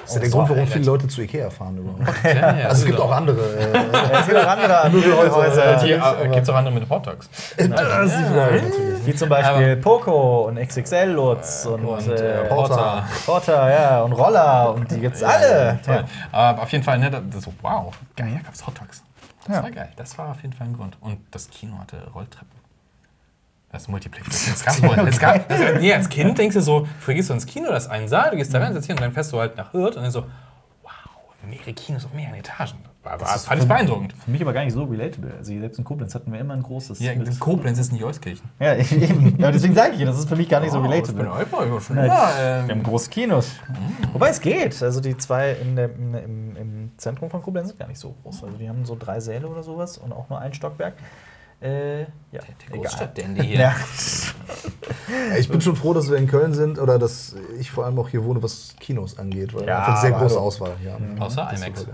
Das 0.02 0.10
ist 0.10 0.14
ja 0.16 0.20
der 0.20 0.30
Grund, 0.30 0.50
warum 0.50 0.66
viele 0.66 0.84
Leute 0.84 1.08
zu 1.08 1.22
Ikea 1.22 1.50
fahren 1.50 1.78
überhaupt. 1.78 2.24
Ja, 2.24 2.56
ja, 2.56 2.68
also 2.68 2.82
es 2.82 2.86
gibt 2.86 3.00
auch 3.00 3.10
andere. 3.10 3.40
Äh, 3.56 4.18
es 4.20 4.26
gibt 4.26 4.38
auch 4.38 4.46
andere 4.46 4.90
Möbelhäuser. 4.90 6.28
Gibt 6.28 6.42
es 6.42 6.48
auch 6.48 6.54
andere 6.54 6.74
mit 6.74 6.90
Hotdogs. 6.90 7.28
Äh, 7.56 7.68
Wie 9.04 9.14
zum 9.14 9.28
Beispiel 9.28 9.76
Poco 9.76 10.48
und 10.48 10.56
XXL 10.56 11.10
Lutz 11.12 11.66
und, 11.66 11.84
und 11.84 12.08
äh, 12.08 12.44
Porter. 12.48 13.04
Porter, 13.24 13.70
ja, 13.70 14.02
und 14.02 14.12
Roller 14.12 14.74
und 14.74 14.90
die 14.90 15.00
gibt's 15.00 15.22
alle. 15.22 15.78
Aber 16.30 16.62
auf 16.62 16.72
jeden 16.72 16.84
Fall, 16.84 16.98
ne, 16.98 17.10
das, 17.10 17.44
so, 17.44 17.52
wow, 17.62 17.92
geil, 18.16 18.32
da 18.36 18.42
gab 18.42 18.54
es 18.54 18.66
Hotdogs. 18.66 19.02
Das 19.46 19.62
war 19.62 19.70
geil. 19.70 19.88
Das 19.96 20.18
war 20.18 20.30
auf 20.30 20.42
jeden 20.42 20.54
Fall 20.54 20.68
ein 20.68 20.76
Grund. 20.76 20.96
Und 21.00 21.18
das 21.30 21.50
Kino 21.50 21.78
hatte 21.78 21.96
Rolltreppen. 22.14 22.61
Das 23.72 23.88
Multiplex. 23.88 24.50
Das 24.50 24.64
gab's 24.64 24.82
wohl. 24.82 24.96
Das 24.96 25.18
gab, 25.18 25.48
das, 25.48 25.80
nee, 25.80 25.92
als 25.92 26.08
Kind 26.10 26.36
denkst 26.36 26.54
du 26.54 26.60
so, 26.60 26.86
früher 27.00 27.14
gehst 27.14 27.30
du 27.30 27.34
ins 27.34 27.46
Kino, 27.46 27.70
das 27.70 27.84
ist 27.84 27.90
ein 27.90 28.06
Saal, 28.06 28.30
du 28.30 28.36
gehst 28.36 28.52
da 28.52 28.58
rein, 28.58 28.74
setzt 28.74 28.86
hier 28.86 28.94
und 28.94 29.00
dann 29.00 29.12
fährst 29.12 29.32
du 29.32 29.40
halt 29.40 29.56
nach 29.56 29.72
Hürth 29.72 29.96
und 29.96 30.02
dann 30.02 30.10
so, 30.10 30.24
wow, 30.82 30.92
mehrere 31.48 31.72
Kinos 31.72 32.04
auf 32.04 32.12
mehreren 32.12 32.34
Etagen. 32.34 32.78
War, 33.02 33.20
war, 33.20 33.26
fand 33.26 33.60
ich 33.60 33.66
beeindruckend. 33.66 34.12
Für 34.12 34.30
mich 34.30 34.40
aber 34.42 34.52
gar 34.52 34.62
nicht 34.62 34.74
so 34.74 34.84
relatable. 34.84 35.32
Also 35.36 35.58
selbst 35.58 35.76
in 35.76 35.84
Koblenz 35.84 36.14
hatten 36.14 36.32
wir 36.32 36.38
immer 36.38 36.54
ein 36.54 36.62
großes. 36.62 37.00
Ja, 37.00 37.10
in 37.10 37.40
Koblenz 37.40 37.80
ist 37.80 37.92
nicht 37.92 38.04
Euskirchen. 38.04 38.48
Ja, 38.60 38.76
eben. 38.76 39.40
Ja, 39.40 39.50
deswegen 39.50 39.74
sage 39.74 39.92
ich 39.92 39.98
dir, 39.98 40.06
das 40.06 40.20
ist 40.20 40.28
für 40.28 40.36
mich 40.36 40.48
gar 40.48 40.60
nicht 40.60 40.70
oh, 40.70 40.74
so 40.74 40.80
relatable. 40.82 41.28
Ich 41.42 41.48
bin 41.50 41.66
immer 41.66 41.80
schon. 41.80 41.96
Ja, 41.96 42.30
ähm, 42.38 42.68
wir 42.68 42.74
haben 42.76 42.82
große 42.84 43.10
Kinos. 43.10 43.56
Mhm. 43.68 44.12
Wobei 44.12 44.28
es 44.28 44.40
geht. 44.40 44.80
Also 44.84 45.00
die 45.00 45.16
zwei 45.16 45.50
in 45.54 45.74
der, 45.74 45.86
im, 45.86 46.14
im, 46.14 46.56
im 46.56 46.90
Zentrum 46.96 47.28
von 47.28 47.42
Koblenz 47.42 47.70
sind 47.70 47.80
gar 47.80 47.88
nicht 47.88 47.98
so 47.98 48.14
groß. 48.22 48.44
Also 48.44 48.56
die 48.56 48.68
haben 48.68 48.84
so 48.84 48.96
drei 48.96 49.18
Säle 49.18 49.48
oder 49.48 49.64
sowas 49.64 49.98
und 49.98 50.12
auch 50.12 50.28
nur 50.28 50.38
ein 50.38 50.54
Stockwerk. 50.54 50.94
Äh, 51.62 52.00
ja, 52.00 52.06
der, 52.32 52.40
der 52.40 52.78
Großstadtdandy 52.78 53.42
hier. 53.42 53.58
Ja. 53.60 53.74
ja. 55.30 55.36
ich 55.38 55.48
bin 55.48 55.60
schon 55.60 55.76
froh, 55.76 55.94
dass 55.94 56.10
wir 56.10 56.16
in 56.16 56.26
Köln 56.26 56.54
sind 56.54 56.78
oder 56.78 56.98
dass 56.98 57.36
ich 57.58 57.70
vor 57.70 57.84
allem 57.84 57.98
auch 57.98 58.08
hier 58.08 58.24
wohne, 58.24 58.42
was 58.42 58.74
Kinos 58.80 59.18
angeht, 59.18 59.54
weil 59.54 59.66
ja, 59.66 59.78
einfach 59.78 60.00
sehr 60.00 60.12
große 60.12 60.40
Auswahl 60.40 60.72
hier 60.80 60.92
haben. 60.92 61.14
Mhm. 61.14 61.22
Außer 61.22 61.50
IMAX. 61.54 61.86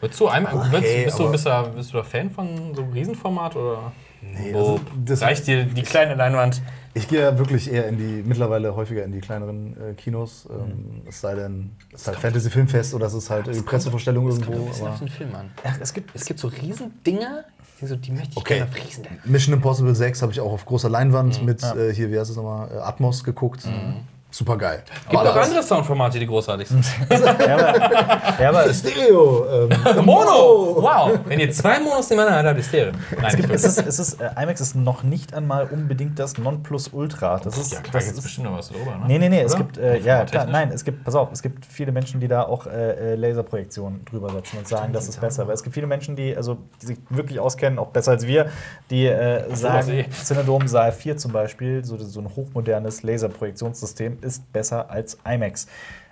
Würdest 0.00 0.20
du, 0.20 0.28
IMAX 0.28 0.54
okay, 0.54 1.04
bist, 1.04 1.18
du, 1.18 1.30
bist, 1.30 1.46
du, 1.46 1.72
bist 1.74 1.92
du 1.92 1.96
da 1.98 2.02
Fan 2.02 2.30
von 2.30 2.74
so 2.74 2.82
einem 2.82 2.92
Riesenformat 2.92 3.56
oder? 3.56 3.92
Nee, 4.22 4.54
also, 4.54 4.80
reicht 5.08 5.46
dir 5.46 5.64
die 5.64 5.82
kleine 5.82 6.14
Leinwand? 6.14 6.62
Ich 6.92 7.08
gehe 7.08 7.20
ja 7.20 7.38
wirklich 7.38 7.72
eher 7.72 7.86
in 7.86 7.98
die, 7.98 8.22
mittlerweile 8.26 8.74
häufiger 8.74 9.04
in 9.04 9.12
die 9.12 9.20
kleineren 9.20 9.76
äh, 9.80 9.94
Kinos. 9.94 10.48
Ähm, 10.50 10.56
mhm. 10.56 11.02
Es 11.08 11.20
sei 11.20 11.34
denn, 11.34 11.70
es 11.92 12.02
ist 12.02 12.08
halt 12.08 12.18
Fantasy-Filmfest 12.18 12.94
oder 12.94 13.06
es 13.06 13.14
ist 13.14 13.30
halt 13.30 13.48
eine 13.48 13.62
Pressevorstellung 13.62 14.26
irgendwo. 14.26 14.52
Kommt 14.52 14.64
ein 14.64 14.68
bisschen 14.68 14.88
auf 14.88 14.98
den 14.98 15.08
Film 15.08 15.34
an. 15.34 15.50
Ach, 15.64 15.78
es, 15.80 15.94
gibt, 15.94 16.14
es 16.14 16.24
gibt 16.24 16.40
so 16.40 16.48
Riesendinger, 16.48 17.44
so, 17.86 17.96
die 17.96 18.12
möchte 18.12 18.30
ich 18.32 18.36
okay. 18.36 18.56
gerne 18.56 18.70
friesen. 18.70 19.06
Mission 19.24 19.54
Impossible 19.54 19.94
6 19.94 20.22
habe 20.22 20.32
ich 20.32 20.40
auch 20.40 20.52
auf 20.52 20.64
großer 20.66 20.88
Leinwand 20.88 21.40
mhm. 21.40 21.46
mit, 21.46 21.62
ja. 21.62 21.74
äh, 21.74 21.94
hier, 21.94 22.10
wie 22.10 22.18
heißt 22.18 22.30
es 22.30 22.36
nochmal, 22.36 22.70
äh, 22.70 22.78
Atmos 22.78 23.24
geguckt. 23.24 23.66
Mhm 23.66 24.09
super 24.30 24.56
geil. 24.56 24.82
Gibt 25.08 25.22
auch 25.22 25.36
andere 25.36 25.62
Soundformate, 25.62 26.18
die 26.18 26.26
großartig 26.26 26.68
sind. 26.68 26.84
ja, 27.10 27.56
aber, 27.56 28.42
ja, 28.42 28.48
aber 28.48 28.72
Stereo. 28.72 29.46
Ähm, 29.68 30.04
Mono! 30.04 30.76
Wow! 30.76 31.18
Wenn 31.24 31.40
ihr 31.40 31.50
zwei 31.52 31.80
Monos 31.80 32.08
nebeneinander 32.10 32.50
habt, 32.50 32.58
habt 32.58 32.58
ihr 32.58 32.64
Stereo. 32.64 32.92
Nein, 33.16 33.24
es 33.26 33.36
gibt, 33.36 33.50
es 33.50 33.64
ist, 33.64 33.86
es 33.86 33.98
ist, 33.98 34.20
äh, 34.20 34.30
IMAX 34.42 34.60
ist 34.60 34.76
noch 34.76 35.02
nicht 35.02 35.34
einmal 35.34 35.66
unbedingt 35.66 36.18
das 36.18 36.38
Nonplusultra. 36.38 37.38
Das 37.38 37.58
ist, 37.58 37.72
ja, 37.72 37.80
klar, 37.80 37.94
das 37.94 38.12
ist 38.12 38.22
bestimmt 38.22 38.46
noch 38.46 38.58
was 38.58 38.68
drüber, 38.68 38.96
ne? 38.98 39.04
Nee, 39.06 39.18
nee, 39.18 39.28
nee. 39.28 39.42
Es 39.42 39.56
gibt, 39.56 39.78
äh, 39.78 39.98
ja, 39.98 40.24
klar, 40.24 40.46
nein, 40.46 40.70
es 40.72 40.84
gibt, 40.84 41.04
pass 41.04 41.14
auf, 41.14 41.30
es 41.32 41.42
gibt 41.42 41.66
viele 41.66 41.92
Menschen, 41.92 42.20
die 42.20 42.28
da 42.28 42.42
auch 42.42 42.66
äh, 42.66 43.12
äh 43.12 43.14
Laserprojektionen 43.16 44.04
drüber 44.04 44.30
setzen 44.30 44.58
und 44.58 44.68
sagen, 44.68 44.92
das 44.92 45.08
ist 45.08 45.20
besser. 45.20 45.46
Weil 45.46 45.54
es 45.54 45.62
gibt 45.62 45.74
viele 45.74 45.86
Menschen, 45.86 46.16
die, 46.16 46.36
also, 46.36 46.58
die 46.80 46.86
sich 46.86 46.98
wirklich 47.08 47.40
auskennen, 47.40 47.78
auch 47.78 47.88
besser 47.88 48.12
als 48.12 48.26
wir, 48.26 48.50
die 48.90 49.06
äh, 49.06 49.54
sagen, 49.54 50.06
Cinedome 50.10 50.68
Saal 50.68 50.92
4 50.92 51.16
zum 51.16 51.32
Beispiel, 51.32 51.84
so, 51.84 51.96
so 51.98 52.20
ein 52.20 52.28
hochmodernes 52.34 53.02
Laserprojektionssystem, 53.02 54.18
ist 54.22 54.52
besser 54.52 54.90
als 54.90 55.18
IMAX. 55.26 55.66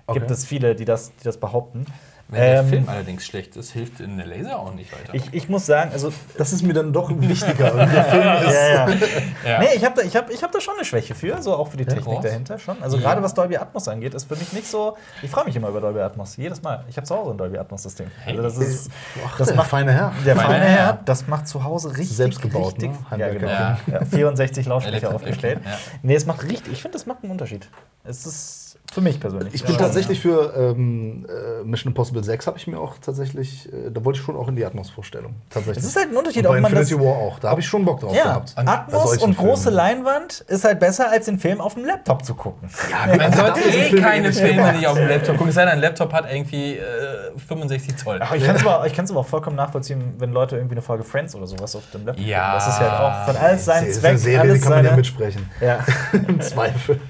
Okay. 0.06 0.20
Gibt 0.20 0.30
es 0.30 0.44
viele, 0.44 0.74
die 0.74 0.84
das, 0.84 1.14
die 1.16 1.24
das 1.24 1.38
behaupten. 1.38 1.86
Wenn 2.30 2.40
der 2.42 2.60
ähm, 2.60 2.68
Film 2.68 2.88
allerdings 2.88 3.24
schlecht 3.24 3.56
ist, 3.56 3.70
hilft 3.70 4.00
in 4.00 4.18
der 4.18 4.26
Laser 4.26 4.58
auch 4.58 4.74
nicht 4.74 4.92
weiter. 4.92 5.14
Ich, 5.14 5.32
ich 5.32 5.48
muss 5.48 5.64
sagen, 5.64 5.92
also 5.92 6.12
das 6.36 6.52
ist 6.52 6.62
mir 6.62 6.74
dann 6.74 6.92
doch 6.92 7.10
wichtiger. 7.10 7.70
der 7.86 8.04
Film 8.04 8.48
ist 8.48 8.54
ja, 8.54 8.68
ja. 8.68 8.88
ja. 9.46 9.58
Nee, 9.60 9.68
ich 9.74 9.82
habe 9.82 9.94
da, 9.96 10.02
ich 10.02 10.14
hab, 10.14 10.30
ich 10.30 10.42
hab 10.42 10.52
da 10.52 10.60
schon 10.60 10.74
eine 10.74 10.84
Schwäche 10.84 11.14
für, 11.14 11.40
so 11.40 11.54
auch 11.54 11.68
für 11.68 11.78
die 11.78 11.86
Technik 11.86 12.16
ja, 12.16 12.20
dahinter 12.20 12.58
schon. 12.58 12.82
Also 12.82 12.98
gerade 12.98 13.22
was 13.22 13.32
Dolby 13.32 13.56
Atmos 13.56 13.88
angeht, 13.88 14.12
ist 14.12 14.28
für 14.28 14.36
mich 14.36 14.52
nicht 14.52 14.66
so. 14.66 14.98
Ich 15.22 15.30
freue 15.30 15.46
mich 15.46 15.56
immer 15.56 15.68
über 15.68 15.80
Dolby 15.80 16.00
Atmos, 16.00 16.36
jedes 16.36 16.60
Mal. 16.60 16.84
Ich 16.90 16.98
habe 16.98 17.06
zu 17.06 17.16
Hause 17.16 17.30
ein 17.30 17.38
Dolby 17.38 17.56
Atmos 17.56 17.82
System. 17.82 18.10
Also 18.26 18.42
das 18.42 18.58
ist 18.58 18.90
Ach, 19.26 19.38
das 19.38 19.48
der 19.48 19.56
macht 19.56 19.70
feine 19.70 19.92
Herr. 19.92 20.12
Der 20.26 20.36
feine 20.36 20.64
Herr, 20.66 20.98
das 21.06 21.26
macht 21.28 21.48
zu 21.48 21.64
Hause 21.64 21.96
richtig 21.96 22.14
selbst 22.14 22.42
gebaut, 22.42 22.74
richtig, 22.74 22.90
ne? 23.10 23.18
ja, 23.18 23.28
genau. 23.30 23.48
Ja. 23.48 23.78
64 24.04 24.66
Lautsprecher 24.66 25.14
aufgestellt. 25.14 25.60
Nee, 26.02 26.14
es 26.14 26.26
macht 26.26 26.42
richtig, 26.42 26.74
ich 26.74 26.82
finde, 26.82 26.98
das 26.98 27.06
macht 27.06 27.22
einen 27.22 27.32
Unterschied. 27.32 27.68
Es 28.04 28.26
ist 28.26 28.67
für 28.92 29.02
mich 29.02 29.20
persönlich. 29.20 29.54
Ich 29.54 29.62
bin 29.62 29.72
ja, 29.72 29.78
tatsächlich 29.78 30.24
ja. 30.24 30.30
für 30.30 30.54
ähm, 30.56 31.26
äh, 31.28 31.64
Mission 31.64 31.90
Impossible 31.90 32.24
6 32.24 32.46
habe 32.46 32.56
ich 32.56 32.66
mir 32.66 32.78
auch 32.78 32.94
tatsächlich, 32.98 33.70
äh, 33.70 33.90
da 33.90 34.02
wollte 34.04 34.18
ich 34.18 34.24
schon 34.24 34.34
auch 34.36 34.48
in 34.48 34.56
die 34.56 34.64
Atmos-Vorstellung. 34.64 35.34
Tatsächlich. 35.50 35.84
Es 35.84 35.90
ist 35.90 35.96
halt 35.96 36.10
ein 36.10 36.16
Unterschied, 36.16 36.46
und 36.46 36.52
bei 36.52 36.56
ob 36.56 36.62
man 36.62 36.72
Infinity 36.72 37.04
War 37.04 37.16
auch. 37.16 37.38
Da 37.38 37.50
habe 37.50 37.60
ich 37.60 37.66
schon 37.66 37.84
Bock 37.84 38.00
drauf 38.00 38.16
ja, 38.16 38.24
gehabt. 38.24 38.54
Atmos 38.56 39.18
und 39.18 39.36
große 39.36 39.64
Filmen. 39.64 39.76
Leinwand 39.76 40.40
ist 40.48 40.64
halt 40.64 40.80
besser, 40.80 41.10
als 41.10 41.26
den 41.26 41.38
Film 41.38 41.60
auf 41.60 41.74
dem 41.74 41.84
Laptop 41.84 42.24
zu 42.24 42.34
gucken. 42.34 42.70
Ja, 42.90 43.14
man 43.14 43.32
sollte 43.32 43.60
eh 43.60 44.00
keine 44.00 44.32
Filme 44.32 44.72
nicht 44.72 44.86
auf 44.86 44.96
dem 44.96 45.08
Laptop 45.08 45.36
gucken. 45.36 45.50
Es 45.50 45.54
sei 45.54 45.64
denn, 45.64 45.74
ein 45.74 45.80
Laptop 45.80 46.12
hat 46.14 46.24
irgendwie 46.32 46.76
äh, 46.76 47.38
65 47.46 47.96
Zoll. 47.96 48.18
Ach, 48.22 48.34
ich 48.34 48.44
kann 48.44 48.56
es 48.56 48.62
aber, 48.66 48.84
aber 48.84 49.20
auch 49.20 49.26
vollkommen 49.26 49.56
nachvollziehen, 49.56 50.14
wenn 50.18 50.32
Leute 50.32 50.56
irgendwie 50.56 50.74
eine 50.74 50.82
Folge 50.82 51.04
Friends 51.04 51.34
oder 51.34 51.46
sowas 51.46 51.76
auf 51.76 51.82
dem 51.92 52.06
Laptop 52.06 52.24
ja. 52.24 52.38
gucken. 52.38 52.54
Das 52.54 52.68
ist 52.68 52.80
halt 52.80 52.92
auch 52.92 53.26
von 53.26 53.36
alles 53.36 53.64
seinen 53.64 53.92
Zweck. 53.92 54.18
Serie, 54.18 54.40
alles 54.40 54.54
die 54.54 54.60
kann 54.60 54.72
man 54.72 54.84
ja 54.84 54.96
mitsprechen. 54.96 55.50
Ja. 55.60 55.84
Im 56.26 56.40
Zweifel. 56.40 57.00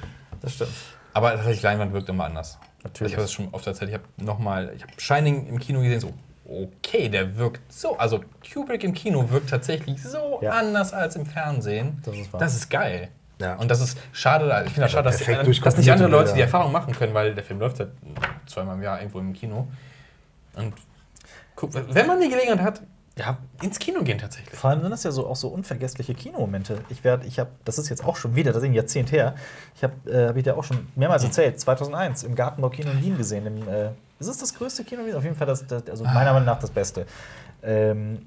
Das 0.43 0.55
stimmt. 0.55 0.71
Aber 1.19 1.33
tatsächlich, 1.33 1.63
Leinwand 1.63 1.93
wirkt 1.93 2.09
immer 2.09 2.27
anders. 2.27 2.61
Natürlich. 2.85 3.13
Ich 3.13 3.17
habe 3.17 3.25
das 3.25 3.33
schon 3.33 3.49
oft 3.51 3.67
erzählt. 3.67 3.91
Ich 3.91 3.95
habe 3.97 4.05
nochmal, 4.19 4.73
ich 4.77 4.83
habe 4.83 4.93
Shining 4.99 5.49
im 5.49 5.59
Kino 5.59 5.81
gesehen, 5.81 5.99
so, 5.99 6.15
okay, 6.49 7.09
der 7.09 7.37
wirkt 7.37 7.73
so, 7.73 7.99
also 7.99 8.21
Kubrick 8.53 8.85
im 8.85 8.95
Kino 8.95 9.29
wirkt 9.29 9.51
tatsächlich 9.51 10.01
so 10.01 10.39
ja. 10.43 10.53
anders 10.53 10.93
als 10.93 11.17
im 11.17 11.27
Fernsehen. 11.27 12.01
Das 12.05 12.17
ist, 12.17 12.33
wahr. 12.33 12.41
Das 12.41 12.55
ist 12.55 12.71
geil. 12.71 13.09
Ja. 13.41 13.57
Und 13.57 13.69
das 13.69 13.81
ist 13.81 13.99
schade, 14.13 14.45
ich 14.65 14.73
finde 14.73 14.83
das 14.83 14.93
schade, 14.93 15.11
dass, 15.11 15.19
die, 15.19 15.61
dass 15.61 15.77
nicht 15.77 15.91
andere 15.91 16.09
Leute 16.09 16.35
die 16.35 16.41
Erfahrung 16.41 16.71
machen 16.71 16.95
können, 16.95 17.15
weil 17.15 17.35
der 17.35 17.43
Film 17.43 17.59
läuft 17.59 17.81
ja 17.81 17.87
zweimal 18.47 18.77
im 18.77 18.83
Jahr 18.85 19.01
irgendwo 19.01 19.19
im 19.19 19.33
Kino. 19.33 19.67
Und 20.55 20.73
guck, 21.57 21.71
wenn 21.75 22.07
man 22.07 22.21
die 22.21 22.29
Gelegenheit 22.29 22.61
hat, 22.61 22.83
ja, 23.19 23.39
ins 23.63 23.79
Kino 23.79 24.03
gehen 24.03 24.19
tatsächlich. 24.19 24.59
Vor 24.59 24.71
allem 24.71 24.81
sind 24.81 24.91
das 24.91 25.03
ja 25.03 25.11
so 25.11 25.27
auch 25.27 25.37
so 25.37 25.49
unvergessliche 25.49 26.15
Kinomomente. 26.15 26.79
Ich 26.89 27.03
werde, 27.05 27.27
ich 27.27 27.39
habe, 27.39 27.51
das 27.65 27.79
ist 27.79 27.89
jetzt 27.89 28.05
auch 28.05 28.17
schon 28.17 28.37
wieder, 28.37 28.53
das 28.53 28.63
ist 28.63 28.69
ein 28.69 28.75
Jahrzehnt 28.75 29.13
her. 29.13 29.35
Ich 29.75 29.83
habe, 29.83 29.95
äh, 30.11 30.29
habe 30.29 30.39
ich 30.39 30.45
dir 30.45 30.57
auch 30.57 30.65
schon 30.65 30.87
mehrmals 30.95 31.25
erzählt, 31.25 31.59
2001 31.59 32.23
im 32.23 32.35
Gartenbau 32.35 32.71
Kino 32.71 32.91
in 32.91 33.03
Wien 33.03 33.19
gesehen. 33.19 33.47
Im, 33.47 33.69
äh, 33.69 33.91
ist 34.21 34.29
es 34.29 34.39
das 34.39 34.55
größte 34.55 34.85
Kino? 34.85 35.03
Auf 35.17 35.25
jeden 35.25 35.37
Fall 35.37 35.47
das, 35.47 35.67
das 35.67 35.89
also 35.89 36.05
meiner 36.05 36.33
Meinung 36.33 36.47
nach 36.47 36.61
das 36.61 36.71
Beste. 36.71 37.07
Ähm, 37.63 38.27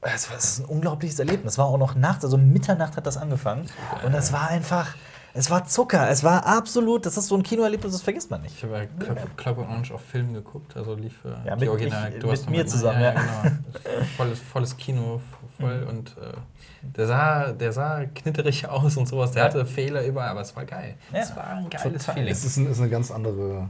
es 0.00 0.30
war, 0.30 0.36
ein 0.36 0.70
unglaubliches 0.70 1.18
Erlebnis. 1.18 1.54
Es 1.54 1.58
war 1.58 1.66
auch 1.66 1.78
noch 1.78 1.94
nachts, 1.94 2.24
also 2.24 2.36
Mitternacht 2.36 2.96
hat 2.96 3.06
das 3.06 3.16
angefangen. 3.16 3.66
Und 4.04 4.14
es 4.14 4.32
war 4.32 4.48
einfach 4.48 4.94
es 5.38 5.50
war 5.50 5.64
Zucker, 5.64 6.10
es 6.10 6.24
war 6.24 6.44
absolut, 6.44 7.06
das 7.06 7.16
ist 7.16 7.28
so 7.28 7.36
ein 7.36 7.44
Kinoerlebnis, 7.44 7.92
das 7.92 8.02
vergisst 8.02 8.28
man 8.28 8.42
nicht. 8.42 8.56
Ich 8.56 8.64
habe 8.64 8.76
ja 8.76 9.14
Clockwork 9.36 9.68
Orange 9.68 9.94
auf 9.94 10.00
Film 10.00 10.34
geguckt, 10.34 10.76
also 10.76 10.94
lief 10.94 11.18
für 11.22 11.40
ja, 11.46 11.54
die 11.54 11.68
Original. 11.68 12.12
Ich, 12.12 12.18
du 12.18 12.26
mit 12.26 12.50
mir 12.50 12.66
zusammen, 12.66 13.00
ja. 13.00 13.14
ja. 13.14 13.42
Genau. 13.42 13.54
volles, 14.16 14.40
volles 14.40 14.76
Kino, 14.76 15.20
voll 15.56 15.82
mhm. 15.82 15.88
und 15.88 16.16
äh, 16.18 16.32
der 16.82 17.06
sah, 17.06 17.52
der 17.52 17.72
sah 17.72 18.04
knitterig 18.06 18.68
aus 18.68 18.96
und 18.96 19.06
sowas. 19.06 19.30
Der 19.30 19.44
hatte 19.44 19.64
Fehler 19.64 20.04
überall, 20.04 20.30
aber 20.30 20.40
es 20.40 20.56
war 20.56 20.64
geil. 20.64 20.96
Es 21.12 21.36
war 21.36 21.46
ein 21.50 21.70
geiles 21.70 22.02
Total. 22.02 22.14
Feeling. 22.16 22.32
Es 22.32 22.44
ist, 22.44 22.56
ein, 22.56 22.66
ist 22.66 22.80
eine 22.80 22.90
ganz 22.90 23.12
andere 23.12 23.68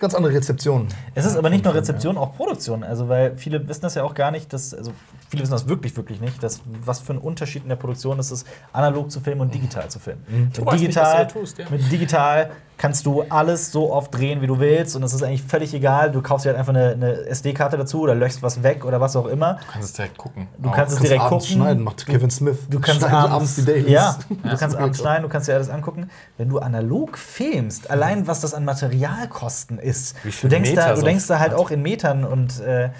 ganz 0.00 0.14
andere 0.14 0.34
Rezeption. 0.34 0.88
Es 1.14 1.24
ist 1.24 1.36
aber 1.36 1.50
nicht 1.50 1.64
nur 1.64 1.74
Rezeption, 1.74 2.18
auch 2.18 2.34
Produktion. 2.34 2.82
Also, 2.82 3.08
weil 3.08 3.36
viele 3.36 3.66
wissen 3.68 3.82
das 3.82 3.94
ja 3.94 4.02
auch 4.02 4.14
gar 4.14 4.30
nicht, 4.32 4.52
dass, 4.52 4.74
also 4.74 4.92
viele 5.30 5.44
wissen 5.44 5.52
das 5.52 5.68
wirklich, 5.68 5.96
wirklich 5.96 6.20
nicht, 6.20 6.42
dass, 6.42 6.60
was 6.84 6.98
für 6.98 7.12
ein 7.12 7.18
Unterschied 7.18 7.62
in 7.62 7.68
der 7.68 7.76
Produktion 7.76 8.18
ist, 8.18 8.32
es 8.32 8.44
analog 8.72 9.10
zu 9.12 9.20
filmen 9.20 9.42
und 9.42 9.54
digital 9.54 9.88
zu 9.88 10.00
filmen. 10.00 10.24
Mhm. 10.28 10.50
Mit, 10.64 10.80
digital, 10.80 11.24
nicht, 11.24 11.32
tust, 11.32 11.58
ja. 11.58 11.66
mit 11.70 11.90
digital 11.90 12.50
kannst 12.76 13.06
du 13.06 13.22
alles 13.28 13.70
so 13.70 13.92
oft 13.92 14.12
drehen, 14.12 14.40
wie 14.40 14.48
du 14.48 14.58
willst 14.58 14.96
und 14.96 15.02
es 15.04 15.12
ist 15.12 15.22
eigentlich 15.22 15.42
völlig 15.42 15.72
egal. 15.72 16.10
Du 16.10 16.20
kaufst 16.20 16.46
dir 16.46 16.50
halt 16.50 16.58
einfach 16.58 16.74
eine, 16.74 16.92
eine 16.92 17.12
SD-Karte 17.26 17.76
dazu 17.76 18.00
oder 18.00 18.14
löschst 18.14 18.42
was 18.42 18.62
weg 18.62 18.84
oder 18.84 19.00
was 19.00 19.14
auch 19.14 19.26
immer. 19.26 19.54
Du 19.54 19.72
kannst 19.72 19.88
es 19.88 19.92
direkt 19.92 20.18
gucken. 20.18 20.48
Du 20.58 20.70
kannst 20.70 20.94
es 20.94 21.00
direkt 21.00 21.24
gucken. 21.24 21.46
schneiden, 21.46 21.84
macht 21.84 22.06
Kevin 22.06 22.30
Smith. 22.30 22.58
Du 22.68 22.80
kannst 22.80 23.04
abends, 23.04 23.32
abends 23.32 23.54
die 23.56 23.64
Dailies. 23.66 23.90
Ja, 23.90 24.18
du 24.28 24.56
kannst 24.56 24.76
abends 24.76 24.98
schneiden, 24.98 25.22
du 25.22 25.28
kannst 25.28 25.46
dir 25.46 25.54
alles 25.54 25.68
angucken. 25.68 26.10
Wenn 26.38 26.48
du 26.48 26.58
analog 26.58 27.18
filmst, 27.18 27.88
allein 27.88 28.26
was 28.26 28.40
das 28.40 28.54
an 28.54 28.64
Materialkosten 28.64 29.78
ist, 29.78 30.16
du 30.42 30.48
denkst, 30.48 30.74
da, 30.74 30.94
du 30.94 31.02
denkst 31.02 31.26
da 31.28 31.38
halt 31.38 31.52
auch 31.52 31.70
in 31.70 31.82
Metern 31.82 32.24
und 32.24 32.60
äh, 32.60 32.90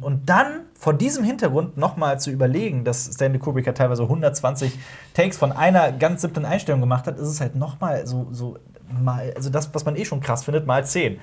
und 0.00 0.28
dann 0.28 0.60
vor 0.78 0.94
diesem 0.94 1.24
Hintergrund 1.24 1.76
nochmal 1.76 2.20
zu 2.20 2.30
überlegen, 2.30 2.84
dass 2.84 3.04
Stanley 3.14 3.38
Kubrick 3.38 3.66
ja 3.66 3.72
teilweise 3.72 4.02
120 4.04 4.78
Takes 5.14 5.36
von 5.36 5.52
einer 5.52 5.92
ganz 5.92 6.22
simplen 6.22 6.44
Einstellung 6.44 6.80
gemacht 6.80 7.06
hat, 7.06 7.18
ist 7.18 7.28
es 7.28 7.40
halt 7.40 7.56
nochmal 7.56 8.06
so, 8.06 8.28
so 8.30 8.56
mal, 8.90 9.32
also 9.36 9.50
das, 9.50 9.74
was 9.74 9.84
man 9.84 9.96
eh 9.96 10.04
schon 10.04 10.20
krass 10.20 10.44
findet, 10.44 10.66
mal 10.66 10.84
10. 10.84 11.14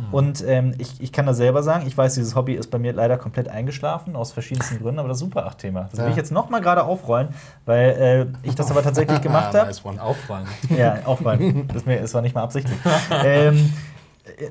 Mhm. 0.00 0.14
Und 0.14 0.44
ähm, 0.46 0.74
ich, 0.78 1.00
ich 1.00 1.12
kann 1.12 1.26
da 1.26 1.34
selber 1.34 1.62
sagen, 1.62 1.86
ich 1.86 1.96
weiß, 1.96 2.14
dieses 2.14 2.34
Hobby 2.34 2.54
ist 2.54 2.70
bei 2.70 2.78
mir 2.78 2.92
leider 2.92 3.18
komplett 3.18 3.48
eingeschlafen, 3.48 4.16
aus 4.16 4.32
verschiedensten 4.32 4.78
Gründen, 4.78 4.98
aber 4.98 5.08
das 5.08 5.18
ist 5.18 5.24
Super 5.24 5.46
8-Thema. 5.46 5.88
Das 5.90 5.98
ja. 5.98 6.04
will 6.04 6.10
ich 6.10 6.16
jetzt 6.16 6.32
noch 6.32 6.50
mal 6.50 6.60
gerade 6.60 6.84
aufrollen, 6.84 7.28
weil 7.66 8.32
äh, 8.42 8.46
ich 8.48 8.54
das 8.54 8.70
aber 8.70 8.82
tatsächlich 8.82 9.20
gemacht 9.22 9.54
habe. 9.54 9.66
nice 9.66 9.84
one. 9.84 10.02
Aufrollen. 10.02 10.46
Ja, 10.76 10.98
aufrollen. 11.04 11.68
Das, 11.72 11.84
mir, 11.84 12.00
das 12.00 12.14
war 12.14 12.22
nicht 12.22 12.34
mal 12.34 12.42
absichtlich. 12.42 12.76
ähm, 13.24 13.72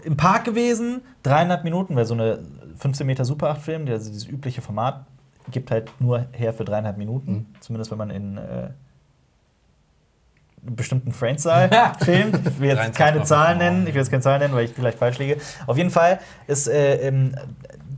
Im 0.03 0.15
Park 0.15 0.45
gewesen, 0.45 1.01
dreieinhalb 1.23 1.63
Minuten, 1.63 1.95
weil 1.95 2.05
so 2.05 2.13
eine 2.13 2.39
15 2.79 3.05
Meter 3.05 3.25
Super 3.25 3.51
8-Film, 3.51 3.87
also 3.87 4.09
dieses 4.09 4.27
übliche 4.27 4.61
Format, 4.61 5.05
gibt 5.51 5.71
halt 5.71 5.91
nur 5.99 6.25
her 6.31 6.53
für 6.53 6.65
dreieinhalb 6.65 6.97
Minuten. 6.97 7.31
Mhm. 7.31 7.45
Zumindest 7.59 7.91
wenn 7.91 7.97
man 7.97 8.09
in 8.09 8.37
äh, 8.37 8.69
bestimmten 10.61 11.11
Friends-Saal 11.11 11.69
filmt. 12.03 12.39
Ich 12.45 12.59
will 12.59 12.69
jetzt 12.69 12.95
keine 12.95 13.23
Zahlen 13.23 13.57
nennen, 13.57 13.87
ich 13.87 13.93
will 13.93 14.01
jetzt 14.01 14.09
keine 14.09 14.21
Zahlen 14.21 14.41
nennen, 14.41 14.53
weil 14.53 14.65
ich 14.65 14.71
vielleicht 14.71 14.97
falsch 14.97 15.17
liege. 15.17 15.37
Auf 15.67 15.77
jeden 15.77 15.91
Fall 15.91 16.19
ist 16.47 16.67
äh, 16.67 17.07
ähm, 17.07 17.33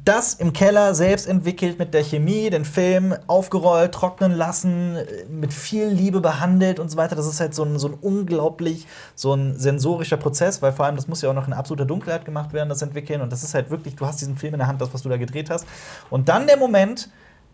das 0.03 0.33
im 0.33 0.51
Keller 0.51 0.95
selbst 0.95 1.27
entwickelt 1.27 1.77
mit 1.77 1.93
der 1.93 2.03
Chemie, 2.03 2.49
den 2.49 2.65
Film 2.65 3.15
aufgerollt, 3.27 3.93
trocknen 3.93 4.31
lassen, 4.31 4.97
mit 5.29 5.53
viel 5.53 5.87
Liebe 5.87 6.21
behandelt 6.21 6.79
und 6.79 6.89
so 6.89 6.97
weiter. 6.97 7.15
Das 7.15 7.27
ist 7.27 7.39
halt 7.39 7.53
so 7.53 7.63
ein, 7.63 7.77
so 7.77 7.89
ein 7.89 7.93
unglaublich, 7.93 8.87
so 9.15 9.33
ein 9.33 9.59
sensorischer 9.59 10.17
Prozess, 10.17 10.61
weil 10.61 10.71
vor 10.71 10.85
allem 10.85 10.95
das 10.95 11.07
muss 11.07 11.21
ja 11.21 11.29
auch 11.29 11.35
noch 11.35 11.47
in 11.47 11.53
absoluter 11.53 11.85
Dunkelheit 11.85 12.25
gemacht 12.25 12.51
werden, 12.51 12.69
das 12.69 12.81
Entwickeln. 12.81 13.21
Und 13.21 13.31
das 13.31 13.43
ist 13.43 13.53
halt 13.53 13.69
wirklich, 13.69 13.95
du 13.95 14.05
hast 14.07 14.21
diesen 14.21 14.37
Film 14.37 14.55
in 14.55 14.59
der 14.59 14.67
Hand, 14.67 14.81
das, 14.81 14.91
was 14.93 15.03
du 15.03 15.09
da 15.09 15.17
gedreht 15.17 15.51
hast. 15.51 15.67
Und 16.09 16.29
dann 16.29 16.47
der 16.47 16.57
Moment, 16.57 17.09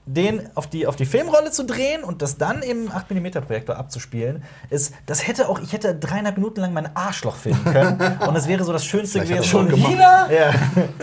den 0.08 0.50
auf 0.56 0.68
die, 0.68 0.88
auf 0.88 0.96
die 0.96 1.06
Filmrolle 1.06 1.52
zu 1.52 1.66
drehen 1.66 2.04
und 2.04 2.22
das 2.22 2.38
dann 2.38 2.64
im 2.64 2.90
8mm 2.90 3.42
Projektor 3.42 3.78
abzuspielen, 3.78 4.44
ist, 4.70 4.94
das 5.06 5.28
hätte 5.28 5.50
auch, 5.50 5.60
ich 5.60 5.74
hätte 5.74 5.94
dreieinhalb 5.94 6.38
Minuten 6.38 6.62
lang 6.62 6.74
mein 6.74 6.96
Arschloch 6.96 7.36
filmen 7.36 7.64
können 7.66 8.18
und 8.28 8.36
es 8.36 8.48
wäre 8.48 8.64
so 8.64 8.74
das 8.74 8.86
Schönste 8.86 9.20
gewesen. 9.20 9.44
Schon 9.44 9.72
wieder? 9.72 10.30
Ja. 10.32 10.54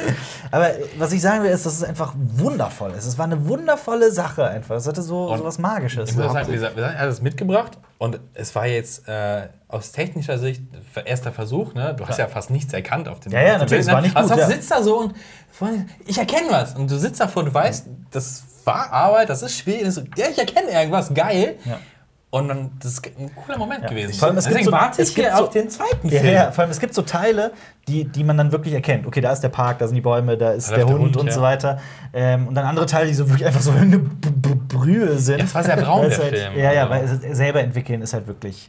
Aber 0.51 0.71
was 0.99 1.13
ich 1.13 1.21
sagen 1.21 1.45
will, 1.45 1.51
ist, 1.51 1.67
dass 1.67 1.75
es 1.75 1.85
einfach 1.85 2.15
wundervoll 2.17 2.93
ist. 2.93 3.07
Es 3.07 3.19
war 3.19 3.27
eine 3.27 3.47
wundervolle 3.47 4.11
Sache 4.11 4.45
einfach. 4.49 4.77
Es 4.77 4.89
hatte 4.89 5.03
so, 5.03 5.37
so 5.37 5.45
was 5.45 5.59
Magisches. 5.59 6.11
Ich 6.11 6.17
muss 6.17 6.33
sagen, 6.33 6.49
wir 6.51 6.99
haben 6.99 7.07
das 7.07 7.21
mitgebracht 7.21 7.79
und 7.99 8.21
es 8.33 8.55
war 8.55 8.67
jetzt 8.67 9.07
äh, 9.07 9.49
aus 9.75 9.93
technischer 9.93 10.39
Sicht 10.39 10.63
erster 11.05 11.33
Versuch. 11.33 11.75
Ne? 11.75 11.95
Du 11.99 12.07
hast 12.07 12.19
ja 12.19 12.29
fast 12.29 12.51
nichts 12.51 12.73
erkannt 12.73 13.09
auf 13.09 13.21
dem 13.21 13.33
Ja, 13.33 13.43
ja, 13.43 13.59
natürlich, 13.59 13.87
war 13.89 14.01
nicht 14.01 14.15
gut. 14.15 14.23
Also 14.23 14.37
ja. 14.37 14.47
sitzt 14.47 14.71
da 14.71 14.83
so 14.83 14.99
und 15.01 15.15
ich 16.07 16.17
erkenne 16.17 16.47
was. 16.51 16.75
Und 16.75 16.91
du 16.91 16.99
sitzt 16.99 17.21
davor 17.21 17.43
und 17.43 17.49
du 17.51 17.55
weißt, 17.55 17.87
das 18.11 18.45
war 18.65 18.93
Arbeit, 18.93 19.29
das 19.29 19.43
ist 19.43 19.59
schwierig. 19.59 19.85
Das, 19.85 19.97
ja, 20.17 20.27
ich 20.31 20.39
erkenne 20.39 20.71
irgendwas, 20.71 21.13
geil. 21.13 21.57
Ja. 21.65 21.79
Und 22.31 22.49
dann, 22.49 22.73
das 22.81 22.95
ist 22.95 23.07
ein 23.07 23.31
cooler 23.35 23.59
Moment 23.59 23.83
ja. 23.85 23.91
gewesen. 23.91 24.15
Vor 24.15 24.29
allem, 24.29 24.37
es 24.37 24.45
Deswegen 24.45 24.65
gibt 24.65 24.75
so, 24.75 24.81
warte 24.81 25.03
ich 25.03 25.09
hier 25.11 25.37
so, 25.37 25.45
auf 25.45 25.51
den 25.51 25.71
zweiten 25.71 26.09
ja, 26.09 26.21
Film. 26.21 26.35
Ja, 26.35 26.53
vor 26.53 26.63
allem, 26.63 26.71
es 26.71 26.81
gibt 26.81 26.95
so 26.95 27.03
Teile, 27.03 27.53
die, 27.87 28.05
die 28.05 28.25
man 28.25 28.37
dann 28.37 28.51
wirklich 28.51 28.75
erkennt. 28.75 29.07
Okay, 29.07 29.21
da 29.21 29.33
ist 29.33 29.41
der 29.41 29.51
Park, 29.51 29.79
da 29.79 29.87
sind 29.87 29.95
die 29.95 30.01
Bäume, 30.01 30.37
da 30.37 30.51
ist 30.51 30.71
da 30.71 30.77
der, 30.77 30.87
Hund, 30.87 30.99
Hund 30.99 31.17
und 31.17 31.27
ja. 31.29 31.33
so 31.33 31.43
weiter. 31.43 31.79
Ähm, 32.13 32.49
und 32.49 32.55
dann 32.57 32.65
andere 32.65 32.87
Teile, 32.87 33.07
die 33.07 33.15
so 33.15 33.29
wirklich 33.29 33.47
einfach 33.47 33.61
so 33.61 33.71
eine 33.81 33.99
Brühe 33.99 35.17
sind. 35.19 35.39
Ja, 35.39 35.45
es 35.45 35.55
war 35.55 35.63
sehr 35.63 35.77
braun, 35.77 36.09
der 36.09 36.19
halt, 36.19 36.37
Film. 36.37 36.59
Ja, 36.59 36.73
ja, 36.73 36.91
weil 36.91 37.07
selber 37.09 37.61
entwickeln 37.61 38.03
ist 38.03 38.15
halt 38.15 38.27
wirklich. 38.27 38.69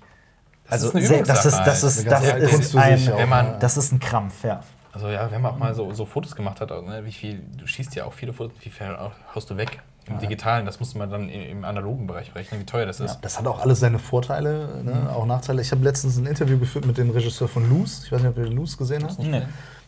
Also, 0.67 0.91
das 0.91 1.03
ist, 1.03 1.29
das 1.29 1.45
ist, 1.45 1.59
das 1.59 1.83
ist, 1.83 2.11
das 2.11 2.23
ist, 2.23 2.75
ein, 2.75 3.59
das 3.59 3.77
ist 3.77 3.91
ein 3.91 3.99
Krampf, 3.99 4.43
ja. 4.43 4.61
Also 4.95 5.09
ja, 5.09 5.29
wenn 5.29 5.41
man 5.41 5.51
auch 5.51 5.57
mal 5.57 5.75
so, 5.75 5.91
so 5.93 6.05
Fotos 6.05 6.35
gemacht 6.35 6.61
hat, 6.61 6.69
ne, 6.69 7.01
wie 7.03 7.11
viel, 7.11 7.43
du 7.57 7.67
schießt 7.67 7.95
ja 7.95 8.05
auch 8.05 8.13
viele 8.13 8.31
Fotos, 8.31 8.57
wie 8.61 8.69
viel 8.69 8.97
haust 9.33 9.49
du 9.49 9.57
weg? 9.57 9.81
Im 10.07 10.19
Digitalen, 10.19 10.67
das 10.67 10.79
musste 10.79 10.99
man 10.99 11.09
dann 11.09 11.29
im 11.29 11.65
analogen 11.65 12.05
Bereich 12.05 12.31
berechnen, 12.31 12.61
wie 12.61 12.65
teuer 12.65 12.85
das 12.85 12.99
ist. 12.99 13.15
Ja, 13.15 13.17
das 13.21 13.39
hat 13.39 13.47
auch 13.47 13.59
alles 13.59 13.79
seine 13.79 13.97
Vorteile, 13.97 14.83
ne? 14.83 14.93
mhm. 14.93 15.07
auch 15.07 15.25
Nachteile. 15.25 15.63
Ich 15.63 15.71
habe 15.71 15.83
letztens 15.83 16.17
ein 16.17 16.27
Interview 16.27 16.59
geführt 16.59 16.85
mit 16.85 16.99
dem 16.99 17.09
Regisseur 17.09 17.47
von 17.47 17.67
Loose. 17.67 18.03
Ich 18.05 18.11
weiß 18.11 18.21
nicht, 18.21 18.29
ob 18.29 18.37
ihr 18.37 18.45
Loose 18.45 18.77
gesehen 18.77 19.03
habt. 19.03 19.17
Nee. 19.17 19.41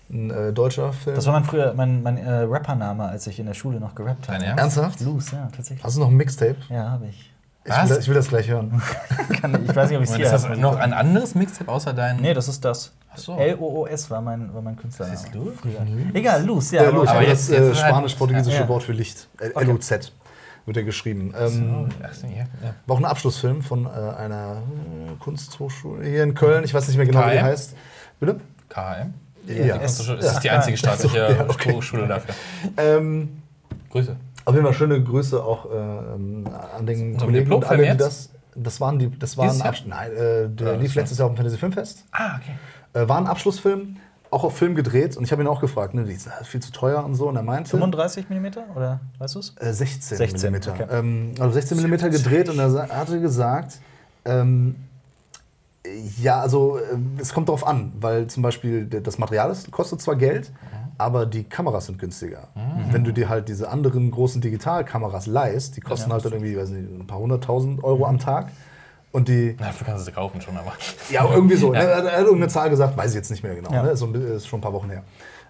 Ein 0.09 0.31
äh, 0.31 0.53
deutscher 0.53 0.91
Film. 0.91 1.15
Das 1.15 1.25
war 1.27 1.33
mein 1.33 1.43
früher 1.43 1.73
mein, 1.75 2.01
mein 2.01 2.17
äh, 2.17 2.31
Rappername, 2.31 3.07
als 3.07 3.27
ich 3.27 3.39
in 3.39 3.45
der 3.45 3.53
Schule 3.53 3.79
noch 3.79 3.93
gerappt 3.93 4.27
habe. 4.27 4.43
Ernsthaft? 4.43 5.01
Loose, 5.01 5.35
ja, 5.35 5.49
tatsächlich. 5.55 5.83
Hast 5.83 5.97
du 5.97 5.99
noch 5.99 6.07
ein 6.07 6.15
Mixtape? 6.15 6.57
Ja, 6.69 6.89
habe 6.89 7.07
ich. 7.07 7.31
Ich 7.67 7.73
will, 7.73 7.89
das, 7.89 7.97
ich 7.99 8.07
will, 8.07 8.15
das, 8.15 8.27
gleich 8.29 8.49
hören. 8.49 8.81
ich 9.29 9.75
weiß 9.75 9.89
nicht, 9.89 9.97
ob 9.97 10.03
ich 10.03 10.09
es 10.09 10.15
hier 10.15 10.25
Ist 10.25 10.31
das 10.31 10.57
noch 10.57 10.77
ein 10.77 10.93
anderes 10.93 11.35
Mixtape 11.35 11.69
außer 11.69 11.91
deinem? 11.93 12.21
Nee, 12.21 12.33
das 12.33 12.47
ist 12.47 12.63
das. 12.63 12.93
So. 13.15 13.35
L-O-O-S 13.35 14.09
war 14.09 14.21
mein, 14.21 14.53
war 14.53 14.61
mein 14.61 14.77
Künstler. 14.77 15.07
Das 15.07 15.25
ist 15.25 15.33
Luz? 15.33 15.55
Egal, 16.13 16.45
Luz, 16.45 16.71
ja. 16.71 16.83
ja 16.83 16.89
Luz, 16.89 17.09
aber 17.09 17.25
das 17.25 17.49
äh, 17.49 17.75
spanisch-portugiesische 17.75 18.61
ja. 18.61 18.67
Wort 18.69 18.83
für 18.83 18.93
Licht. 18.93 19.27
L-O-Z 19.39 20.13
wird 20.65 20.77
er 20.77 20.83
geschrieben. 20.83 21.33
Ähm, 21.39 21.89
so. 22.13 22.27
ja. 22.27 22.45
War 22.85 22.95
auch 22.95 22.99
ein 22.99 23.05
Abschlussfilm 23.05 23.61
von 23.63 23.85
äh, 23.85 23.89
einer 23.89 24.57
äh, 24.57 25.15
Kunsthochschule 25.19 26.05
hier 26.05 26.23
in 26.23 26.35
Köln. 26.35 26.63
Ich 26.63 26.73
weiß 26.73 26.87
nicht 26.87 26.97
mehr 26.97 27.05
genau, 27.05 27.21
KM? 27.21 27.29
wie 27.29 27.33
die 27.33 27.41
heißt. 27.41 27.75
Bitte? 28.19 28.39
KM? 28.69 29.13
Ja. 29.47 29.77
Das 29.77 29.99
ist 29.99 30.43
die 30.43 30.49
einzige 30.49 30.77
staatliche 30.77 31.17
ja, 31.39 31.45
okay. 31.47 31.73
Hochschule 31.73 32.07
dafür. 32.07 32.35
Ähm, 32.75 33.41
Grüße. 33.89 34.17
Auf 34.47 34.53
jeden 34.53 34.65
Fall 34.65 34.73
schöne 34.73 35.03
Grüße 35.03 35.43
auch 35.43 35.65
äh, 35.65 35.77
an 35.77 36.85
den 36.85 37.19
so 37.19 37.25
Kollegen 37.25 37.51
und 37.51 37.65
alle, 37.65 37.91
die 37.91 37.97
das. 37.97 38.29
Das 38.55 38.79
waren 38.79 38.97
die, 38.97 39.11
das 39.19 39.37
waren 39.37 39.55
Nein, 39.85 40.11
äh, 40.13 40.49
der 40.49 40.73
ja, 40.73 40.79
lief 40.79 40.95
letztes 40.95 41.17
Jahr 41.17 41.27
auf 41.27 41.33
dem 41.33 41.37
Fantasy 41.37 41.57
Filmfest. 41.57 42.05
Ah, 42.11 42.37
okay. 42.37 42.55
Äh, 42.93 43.09
war 43.09 43.17
ein 43.17 43.27
Abschlussfilm, 43.27 43.97
auch 44.31 44.45
auf 44.45 44.57
Film 44.57 44.73
gedreht 44.73 45.17
und 45.17 45.25
ich 45.25 45.33
habe 45.33 45.43
ihn 45.43 45.49
auch 45.49 45.59
gefragt, 45.59 45.93
ne, 45.93 46.05
die 46.05 46.13
ist 46.13 46.29
viel 46.43 46.61
zu 46.61 46.71
teuer 46.71 47.03
und 47.03 47.15
so 47.15 47.27
und 47.27 47.35
er 47.35 47.43
meinte 47.43 47.69
35 47.71 48.29
mm 48.29 48.45
oder 48.73 49.01
weißt 49.19 49.35
du 49.35 49.39
es? 49.39 49.53
Äh, 49.59 49.73
16, 49.73 50.17
16 50.17 50.51
mm. 50.53 50.55
Okay. 50.55 50.85
Ähm, 50.91 51.33
also 51.39 51.51
16 51.51 51.81
mm 51.81 52.09
gedreht 52.09 52.49
und 52.49 52.57
er 52.57 52.87
hatte 52.87 53.19
gesagt, 53.19 53.79
ähm, 54.23 54.75
ja, 56.21 56.39
also 56.39 56.77
äh, 56.77 56.97
es 57.19 57.33
kommt 57.33 57.49
darauf 57.49 57.65
an, 57.65 57.93
weil 57.99 58.27
zum 58.27 58.43
Beispiel 58.43 58.85
das 58.85 59.17
Material 59.17 59.51
ist, 59.51 59.71
kostet 59.71 60.01
zwar 60.01 60.15
Geld, 60.15 60.51
aber 60.97 61.25
die 61.25 61.43
Kameras 61.43 61.85
sind 61.85 61.99
günstiger. 61.99 62.47
Mhm. 62.55 62.93
Wenn 62.93 63.03
du 63.03 63.13
dir 63.13 63.29
halt 63.29 63.49
diese 63.49 63.69
anderen 63.69 64.11
großen 64.11 64.41
Digitalkameras 64.41 65.27
leihst, 65.27 65.77
die 65.77 65.81
kosten 65.81 66.09
ja, 66.09 66.13
halt 66.15 66.25
dann 66.25 66.33
irgendwie, 66.33 66.57
weiß 66.57 66.69
nicht, 66.69 66.89
ein 66.89 67.07
paar 67.07 67.19
hunderttausend 67.19 67.83
Euro 67.83 68.05
am 68.05 68.19
Tag. 68.19 68.49
Und 69.11 69.29
die. 69.29 69.55
Dafür 69.55 69.87
kannst 69.87 70.01
du 70.01 70.05
sie 70.05 70.11
kaufen 70.11 70.41
schon, 70.41 70.57
aber. 70.57 70.73
Ja, 71.09 71.27
irgendwie 71.33 71.55
so. 71.55 71.73
ja. 71.73 71.79
Er, 71.81 71.97
hat 71.97 72.19
irgendeine 72.19 72.49
Zahl 72.49 72.69
gesagt, 72.69 72.97
weiß 72.97 73.11
ich 73.11 73.15
jetzt 73.15 73.31
nicht 73.31 73.43
mehr 73.43 73.55
genau. 73.55 73.71
Ja. 73.71 73.83
Ne? 73.83 73.91
Ist 73.91 74.47
schon 74.47 74.59
ein 74.59 74.61
paar 74.61 74.73
Wochen 74.73 74.89
her. 74.89 75.03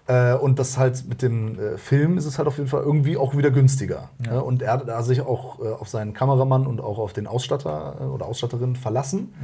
Äh, 0.08 0.32
und 0.32 0.58
das 0.58 0.78
halt 0.78 1.06
mit 1.06 1.20
dem 1.20 1.58
äh, 1.58 1.76
Film 1.76 2.16
ist 2.16 2.24
es 2.24 2.38
halt 2.38 2.48
auf 2.48 2.56
jeden 2.56 2.68
Fall 2.68 2.82
irgendwie 2.82 3.18
auch 3.18 3.36
wieder 3.36 3.50
günstiger. 3.50 4.08
Ja. 4.24 4.32
Ne? 4.32 4.42
Und 4.42 4.62
er 4.62 4.72
hat 4.72 4.88
da 4.88 5.02
sich 5.02 5.20
auch 5.20 5.60
äh, 5.60 5.68
auf 5.68 5.88
seinen 5.88 6.14
Kameramann 6.14 6.66
und 6.66 6.80
auch 6.80 6.98
auf 6.98 7.12
den 7.12 7.26
Ausstatter 7.26 7.96
äh, 8.00 8.04
oder 8.04 8.24
Ausstatterin 8.24 8.74
verlassen, 8.74 9.34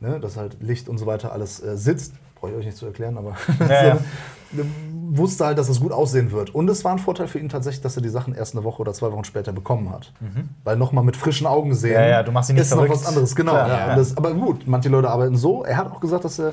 mhm. 0.00 0.08
ne? 0.08 0.20
dass 0.20 0.36
halt 0.36 0.62
Licht 0.62 0.88
und 0.88 0.98
so 0.98 1.06
weiter 1.06 1.32
alles 1.32 1.60
äh, 1.60 1.76
sitzt. 1.76 2.14
Brauche 2.36 2.52
ich 2.52 2.58
euch 2.58 2.66
nicht 2.66 2.76
zu 2.76 2.86
erklären, 2.86 3.18
aber 3.18 3.34
ja, 3.68 3.98
wusste 5.10 5.46
halt, 5.46 5.58
dass 5.58 5.68
es 5.68 5.80
gut 5.80 5.90
aussehen 5.90 6.30
wird. 6.30 6.54
Und 6.54 6.70
es 6.70 6.84
war 6.84 6.92
ein 6.92 7.00
Vorteil 7.00 7.26
für 7.26 7.40
ihn 7.40 7.48
tatsächlich, 7.48 7.82
dass 7.82 7.96
er 7.96 8.02
die 8.02 8.08
Sachen 8.08 8.34
erst 8.36 8.54
eine 8.54 8.62
Woche 8.62 8.82
oder 8.82 8.92
zwei 8.92 9.10
Wochen 9.10 9.24
später 9.24 9.52
bekommen 9.52 9.90
hat. 9.90 10.12
Mhm. 10.20 10.50
Weil 10.62 10.76
nochmal 10.76 11.02
mit 11.02 11.16
frischen 11.16 11.48
Augen 11.48 11.74
sehen 11.74 11.94
ja, 11.94 12.06
ja, 12.06 12.22
du 12.22 12.30
machst 12.30 12.50
ihn 12.50 12.54
nicht 12.54 12.62
ist 12.62 12.72
verrückt. 12.72 12.90
noch 12.90 13.00
was 13.00 13.06
anderes. 13.08 13.34
Genau. 13.34 13.50
Klar, 13.50 13.68
ja, 13.68 13.96
das, 13.96 14.16
aber 14.16 14.32
gut, 14.34 14.68
manche 14.68 14.90
Leute 14.90 15.10
arbeiten 15.10 15.36
so. 15.36 15.64
Er 15.64 15.76
hat 15.76 15.90
auch 15.90 15.98
gesagt, 15.98 16.24
dass 16.24 16.38
er 16.38 16.52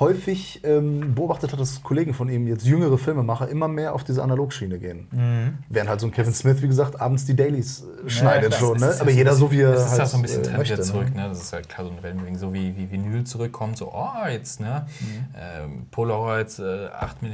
häufig 0.00 0.60
ähm, 0.64 1.14
beobachtet 1.14 1.52
hat, 1.52 1.60
dass 1.60 1.82
Kollegen 1.82 2.14
von 2.14 2.28
ihm, 2.28 2.46
jetzt 2.46 2.64
jüngere 2.64 2.98
Filmemacher, 2.98 3.48
immer 3.48 3.68
mehr 3.68 3.94
auf 3.94 4.04
diese 4.04 4.22
Analogschiene 4.22 4.78
gehen. 4.78 5.08
Mhm. 5.10 5.58
Während 5.68 5.90
halt 5.90 6.00
so 6.00 6.06
ein 6.06 6.12
Kevin 6.12 6.32
Smith, 6.32 6.62
wie 6.62 6.68
gesagt, 6.68 7.00
abends 7.00 7.24
die 7.24 7.34
Dailies 7.34 7.84
äh, 8.04 8.08
schneidet 8.08 8.52
ja, 8.52 8.58
schon. 8.58 8.78
Ne? 8.78 8.94
Aber 9.00 9.10
jeder 9.10 9.34
so 9.34 9.50
wie 9.50 9.60
er. 9.60 9.72
Das 9.72 9.92
ist 9.92 9.98
halt 9.98 10.08
so 10.08 10.16
ein 10.16 10.22
bisschen 10.22 10.42
äh, 10.42 10.46
Trend 10.46 10.64
wieder 10.64 10.82
zurück. 10.82 11.14
Ne? 11.14 11.28
Das 11.28 11.42
ist 11.42 11.52
halt 11.52 11.68
klar 11.68 11.86
so 11.86 11.92
ein 11.92 12.02
Wellenbewegen, 12.02 12.38
so 12.38 12.52
wie, 12.52 12.76
wie 12.76 12.90
Vinyl 12.90 13.24
zurückkommt. 13.24 13.76
So, 13.76 13.92
oh, 13.92 14.28
jetzt, 14.28 14.60
ne? 14.60 14.86
Mhm. 15.00 15.24
Ähm, 15.36 15.86
Polaroids, 15.90 16.58
äh, 16.58 16.88
8 16.88 17.22
mm. 17.22 17.28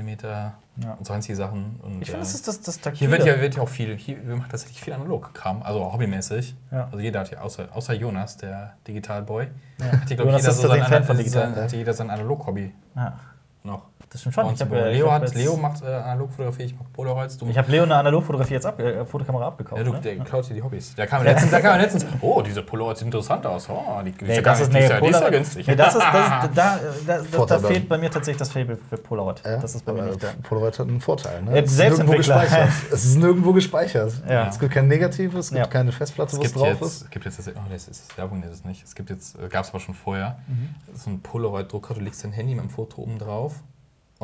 Ja. 0.76 0.94
Und 0.94 1.06
sonstige 1.06 1.36
Sachen. 1.36 1.78
Und, 1.82 2.02
ich 2.02 2.10
finde, 2.10 2.20
das 2.20 2.34
ist 2.34 2.48
das, 2.48 2.60
das 2.60 2.80
Takile. 2.80 2.98
Hier 2.98 3.10
wird 3.10 3.26
ja, 3.26 3.40
wird 3.40 3.56
ja 3.56 3.62
auch 3.62 3.68
viel, 3.68 3.96
hier, 3.96 4.26
wir 4.26 4.34
machen 4.36 4.50
tatsächlich 4.50 4.80
viel 4.80 4.92
Analog-Kram, 4.92 5.62
also 5.62 5.92
hobbymäßig. 5.92 6.56
Ja. 6.72 6.86
Also 6.86 6.98
jeder 6.98 7.20
hat 7.20 7.30
ja, 7.30 7.40
außer, 7.40 7.68
außer 7.72 7.94
Jonas, 7.94 8.36
der 8.36 8.74
Digital-Boy, 8.88 9.48
ja. 9.78 9.92
hat 9.92 10.08
hier, 10.08 10.16
glaube 10.16 10.32
ich, 10.32 10.38
jeder, 10.38 10.52
so 10.52 10.66
sein, 10.66 10.80
Digital, 11.16 11.54
sein, 11.54 11.68
jeder 11.78 11.92
sein 11.92 12.10
Analog-Hobby. 12.10 12.74
Ja. 12.96 13.20
Noch. 13.62 13.86
Das 14.14 14.20
stimmt 14.20 14.34
schon. 14.36 14.54
Ich 14.54 14.60
hab, 14.60 14.70
Leo, 14.70 15.10
hat, 15.10 15.34
Leo 15.34 15.56
macht 15.56 15.82
äh, 15.82 15.86
Analogfotografie, 15.86 16.62
ich 16.62 16.74
mache 16.76 16.86
Polaroids. 16.92 17.36
ich 17.50 17.58
habe 17.58 17.72
Leo 17.72 17.82
eine 17.82 17.96
Analogfotografie 17.96 18.54
jetzt 18.54 18.64
ab, 18.64 18.78
äh, 18.78 19.04
Fotokamera 19.04 19.48
abgekauft. 19.48 19.76
Ja, 19.76 19.84
du, 19.84 19.92
ne? 19.92 20.00
der 20.00 20.18
klaut 20.18 20.48
dir 20.48 20.54
die 20.54 20.62
Hobbys. 20.62 20.94
Da 20.94 21.04
kam 21.04 21.24
letztens, 21.24 21.50
da 21.50 21.60
kam 21.60 21.80
letztens 21.80 22.06
oh, 22.20 22.40
diese 22.40 22.62
Polaroids 22.62 23.00
sehen 23.00 23.08
interessant 23.08 23.44
aus. 23.44 23.68
Oh, 23.68 24.00
die, 24.04 24.14
nee, 24.24 24.40
das 24.40 24.60
ist, 24.60 24.72
nee, 24.72 24.88
die 24.88 25.08
ist 25.08 25.20
ja 25.20 25.30
günstig. 25.30 25.66
Nee, 25.66 25.74
das 25.74 25.96
ist, 25.96 26.00
das 26.00 26.44
ist, 26.44 26.56
da, 26.56 26.78
da, 27.06 27.22
da, 27.28 27.44
da 27.44 27.58
fehlt 27.58 27.88
bei 27.88 27.98
mir 27.98 28.08
tatsächlich 28.08 28.38
das 28.38 28.52
Fable 28.52 28.76
für 28.76 28.98
Polaroid. 28.98 29.42
Ja? 29.44 29.56
Das 29.56 29.74
ist 29.74 29.84
bei 29.84 29.92
mir 29.92 30.04
nicht 30.04 30.22
da. 30.22 30.28
Polaroid 30.44 30.78
hat 30.78 30.86
einen 30.86 31.00
Vorteil. 31.00 31.42
Ne? 31.42 31.60
Es, 31.60 31.72
ist 31.72 31.78
nirgendwo 31.78 32.12
gespeichert. 32.12 32.68
es 32.92 33.04
ist 33.04 33.16
nirgendwo 33.16 33.52
gespeichert. 33.52 34.12
Ja. 34.28 34.46
Es 34.46 34.60
gibt 34.60 34.72
kein 34.72 34.86
Negatives, 34.86 35.46
es 35.46 35.50
gibt 35.50 35.70
keine 35.72 35.90
Festplatte, 35.90 36.36
wo 36.36 36.42
es 36.42 36.52
drauf 36.52 36.80
ist. 36.82 37.02
Es 37.02 37.10
gibt 37.10 37.24
jetzt, 37.24 37.48
oh, 37.48 37.60
das 37.68 37.88
ist 37.88 38.16
Werbung, 38.16 38.42
das 38.42 38.52
ist 38.52 38.64
nicht. 38.64 38.84
Es 38.84 38.94
gibt 38.94 39.10
jetzt, 39.10 39.36
äh, 39.40 39.48
gab 39.48 39.64
es 39.64 39.70
aber 39.70 39.80
schon 39.80 39.96
vorher, 39.96 40.38
mhm. 40.46 40.76
so 40.94 41.10
ein 41.10 41.20
Polaroid-Drucker, 41.20 41.94
du 41.94 42.00
legst 42.00 42.22
dein 42.22 42.30
Handy 42.30 42.54
mit 42.54 42.62
dem 42.62 42.70
Foto 42.70 43.02
oben 43.02 43.18
drauf 43.18 43.54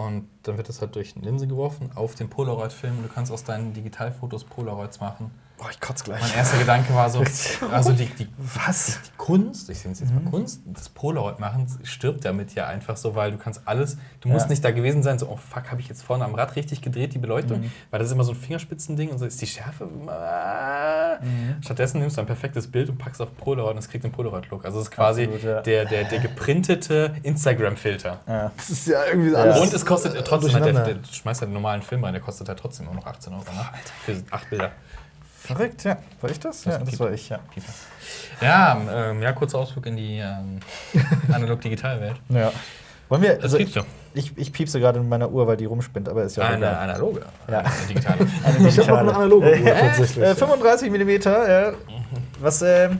und 0.06 0.28
dann 0.42 0.56
wird 0.56 0.68
das 0.68 0.80
halt 0.80 0.94
durch 0.94 1.16
eine 1.16 1.24
Linse 1.24 1.46
geworfen 1.46 1.90
auf 1.94 2.14
den 2.14 2.28
Polaroid-Film. 2.28 3.02
Du 3.02 3.08
kannst 3.08 3.32
aus 3.32 3.44
deinen 3.44 3.72
Digitalfotos 3.72 4.44
Polaroids 4.44 5.00
machen. 5.00 5.30
Boah, 5.60 5.68
ich 5.70 5.78
kotze 5.78 6.04
gleich. 6.04 6.22
Mein 6.22 6.36
erster 6.36 6.56
Gedanke 6.56 6.94
war 6.94 7.10
so, 7.10 7.22
also 7.70 7.92
die, 7.92 8.06
die, 8.06 8.26
Was? 8.38 8.98
die 9.04 9.10
Kunst, 9.18 9.68
ich 9.68 9.84
nenne 9.84 9.92
es 9.92 10.00
jetzt 10.00 10.14
mal 10.14 10.20
mhm. 10.20 10.30
Kunst, 10.30 10.62
das 10.64 10.88
Polaroid-Machen 10.88 11.66
stirbt 11.82 12.24
damit 12.24 12.54
ja 12.54 12.66
einfach 12.66 12.96
so, 12.96 13.14
weil 13.14 13.32
du 13.32 13.36
kannst 13.36 13.60
alles, 13.66 13.98
du 14.22 14.30
musst 14.30 14.48
nicht 14.48 14.64
da 14.64 14.70
gewesen 14.70 15.02
sein, 15.02 15.18
so, 15.18 15.28
oh 15.28 15.36
fuck, 15.36 15.70
habe 15.70 15.82
ich 15.82 15.88
jetzt 15.88 16.02
vorne 16.02 16.24
am 16.24 16.34
Rad 16.34 16.56
richtig 16.56 16.80
gedreht, 16.80 17.12
die 17.12 17.18
Beleuchtung, 17.18 17.60
mhm. 17.60 17.72
weil 17.90 17.98
das 17.98 18.08
ist 18.08 18.14
immer 18.14 18.24
so 18.24 18.32
ein 18.32 18.38
Fingerspitzending 18.38 19.10
und 19.10 19.18
so 19.18 19.26
ist 19.26 19.38
die 19.42 19.46
Schärfe. 19.46 19.84
Mhm. 19.84 21.62
Stattdessen 21.62 22.00
nimmst 22.00 22.16
du 22.16 22.22
ein 22.22 22.26
perfektes 22.26 22.66
Bild 22.70 22.88
und 22.88 22.96
packst 22.96 23.20
auf 23.20 23.36
Polaroid 23.36 23.72
und 23.72 23.80
es 23.80 23.88
kriegt 23.90 24.04
den 24.04 24.12
Polaroid-Look. 24.12 24.64
Also 24.64 24.78
es 24.78 24.84
ist 24.84 24.90
quasi 24.90 25.24
Absolut, 25.24 25.42
ja. 25.44 25.60
der, 25.60 25.84
der, 25.84 26.04
der 26.04 26.20
geprintete 26.20 27.16
Instagram-Filter. 27.22 28.20
Ja. 28.26 28.50
Das 28.56 28.70
ist 28.70 28.86
ja 28.86 29.04
irgendwie 29.04 29.36
alles. 29.36 29.60
Und 29.60 29.74
es 29.74 29.84
kostet 29.84 30.14
trotzdem, 30.26 30.54
halt, 30.54 30.64
der, 30.64 30.72
der, 30.72 30.94
du 30.94 31.12
schmeißt 31.12 31.42
halt 31.42 31.48
einen 31.48 31.54
normalen 31.54 31.82
Film 31.82 32.02
rein, 32.02 32.14
der 32.14 32.22
kostet 32.22 32.48
halt 32.48 32.58
trotzdem 32.58 32.86
nur 32.86 32.94
noch 32.94 33.04
18 33.04 33.34
Euro 33.34 33.42
ne? 33.42 33.68
für 34.06 34.22
acht 34.30 34.48
Bilder. 34.48 34.72
Verrückt, 35.50 35.84
ja. 35.84 35.96
War 36.20 36.30
ich 36.30 36.38
das? 36.38 36.62
das 36.62 36.74
ja, 36.74 36.78
das 36.78 37.00
war 37.00 37.12
ich, 37.12 37.28
ja. 37.28 37.40
Ja, 38.40 38.80
ähm, 39.10 39.20
ja, 39.20 39.32
kurzer 39.32 39.58
Ausflug 39.58 39.86
in 39.86 39.96
die 39.96 40.18
ähm, 40.18 40.60
analog-digital-Welt. 41.32 42.16
Ja. 42.28 42.52
Wollen 43.08 43.22
wir, 43.22 43.42
also 43.42 43.58
ich, 43.58 43.74
ich, 44.14 44.38
ich 44.38 44.52
piepse 44.52 44.78
gerade 44.78 45.00
in 45.00 45.08
meiner 45.08 45.28
Uhr, 45.30 45.44
weil 45.48 45.56
die 45.56 45.64
rumspinnt, 45.64 46.08
aber 46.08 46.22
ist 46.22 46.36
ja 46.36 46.44
Eine 46.44 46.58
egal. 46.58 46.76
analoge, 46.76 47.22
ja. 47.50 47.58
eine 47.58 47.68
digitale. 47.88 48.18
eine 48.44 48.58
digitale. 48.58 48.68
Ich 48.68 48.78
habe 48.78 48.90
noch 48.90 48.98
eine 48.98 49.14
analoge 49.14 49.50
Uhr 49.50 49.64
tatsächlich. 49.80 50.24
Äh, 50.24 50.34
35 50.36 50.90
mm, 50.92 51.10
ja. 51.28 51.72
Was, 52.40 52.62
äh, 52.62 52.90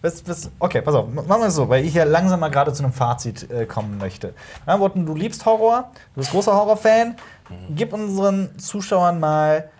was, 0.00 0.26
was, 0.26 0.50
okay, 0.58 0.82
pass 0.82 0.96
auf, 0.96 1.08
machen 1.08 1.28
wir 1.28 1.46
es 1.46 1.54
so, 1.54 1.68
weil 1.68 1.84
ich 1.84 1.94
ja 1.94 2.02
langsam 2.02 2.40
mal 2.40 2.48
gerade 2.48 2.72
zu 2.72 2.82
einem 2.82 2.92
Fazit 2.92 3.48
äh, 3.52 3.66
kommen 3.66 3.98
möchte. 3.98 4.34
Ja, 4.66 4.80
Worten, 4.80 5.06
du 5.06 5.14
liebst 5.14 5.46
Horror, 5.46 5.92
du 6.14 6.20
bist 6.20 6.32
großer 6.32 6.52
Horrorfan. 6.52 7.14
Mhm. 7.48 7.76
Gib 7.76 7.92
unseren 7.92 8.58
Zuschauern 8.58 9.20
mal 9.20 9.70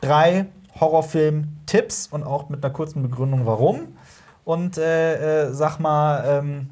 drei 0.00 0.46
Horrorfilm-Tipps 0.80 2.08
und 2.10 2.24
auch 2.24 2.48
mit 2.48 2.64
einer 2.64 2.72
kurzen 2.72 3.02
Begründung, 3.02 3.46
warum. 3.46 3.96
Und 4.44 4.78
äh, 4.78 5.44
äh, 5.44 5.52
sag 5.52 5.78
mal, 5.78 6.24
ähm, 6.26 6.70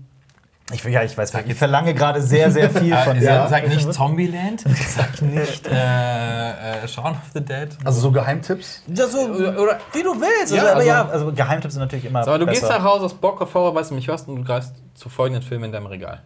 ich, 0.71 0.85
ja, 0.85 1.03
ich 1.03 1.17
weiß, 1.17 1.33
ich 1.47 1.55
verlange 1.55 1.95
gerade 1.95 2.21
sehr, 2.21 2.51
sehr 2.51 2.69
viel 2.81 2.95
von 2.97 3.19
dir. 3.19 3.27
Sag, 3.27 3.49
sag 3.49 3.69
nicht 3.69 3.93
Zombieland, 3.93 4.65
sag 4.89 5.23
nicht 5.23 5.67
äh, 5.67 6.83
äh, 6.83 6.89
Shaun 6.89 7.13
of 7.13 7.31
the 7.33 7.41
Dead. 7.41 7.69
Also 7.85 8.01
so 8.01 8.11
Geheimtipps? 8.11 8.83
Ja, 8.87 9.07
so, 9.07 9.21
oder, 9.21 9.61
oder 9.61 9.79
wie 9.93 10.03
du 10.03 10.11
willst. 10.21 10.53
Ja, 10.53 10.63
also, 10.63 10.75
also, 10.75 10.89
ja, 10.89 11.09
also 11.09 11.33
Geheimtipps 11.33 11.75
sind 11.75 11.83
natürlich 11.83 12.05
immer. 12.05 12.23
So, 12.25 12.31
aber 12.31 12.41
du 12.41 12.47
besser. 12.47 12.61
gehst 12.61 12.71
da 12.71 12.77
raus 12.77 13.01
aus 13.01 13.15
Bock 13.15 13.41
auf 13.41 13.55
Horror, 13.55 13.75
weißt 13.75 13.91
du 13.91 13.95
mich 13.95 14.09
hörst 14.09 14.29
und 14.29 14.37
du 14.37 14.45
greifst 14.45 14.75
zu 14.95 15.09
folgenden 15.09 15.43
Filmen 15.43 15.65
in 15.65 15.73
deinem 15.73 15.87
Regal. 15.87 16.23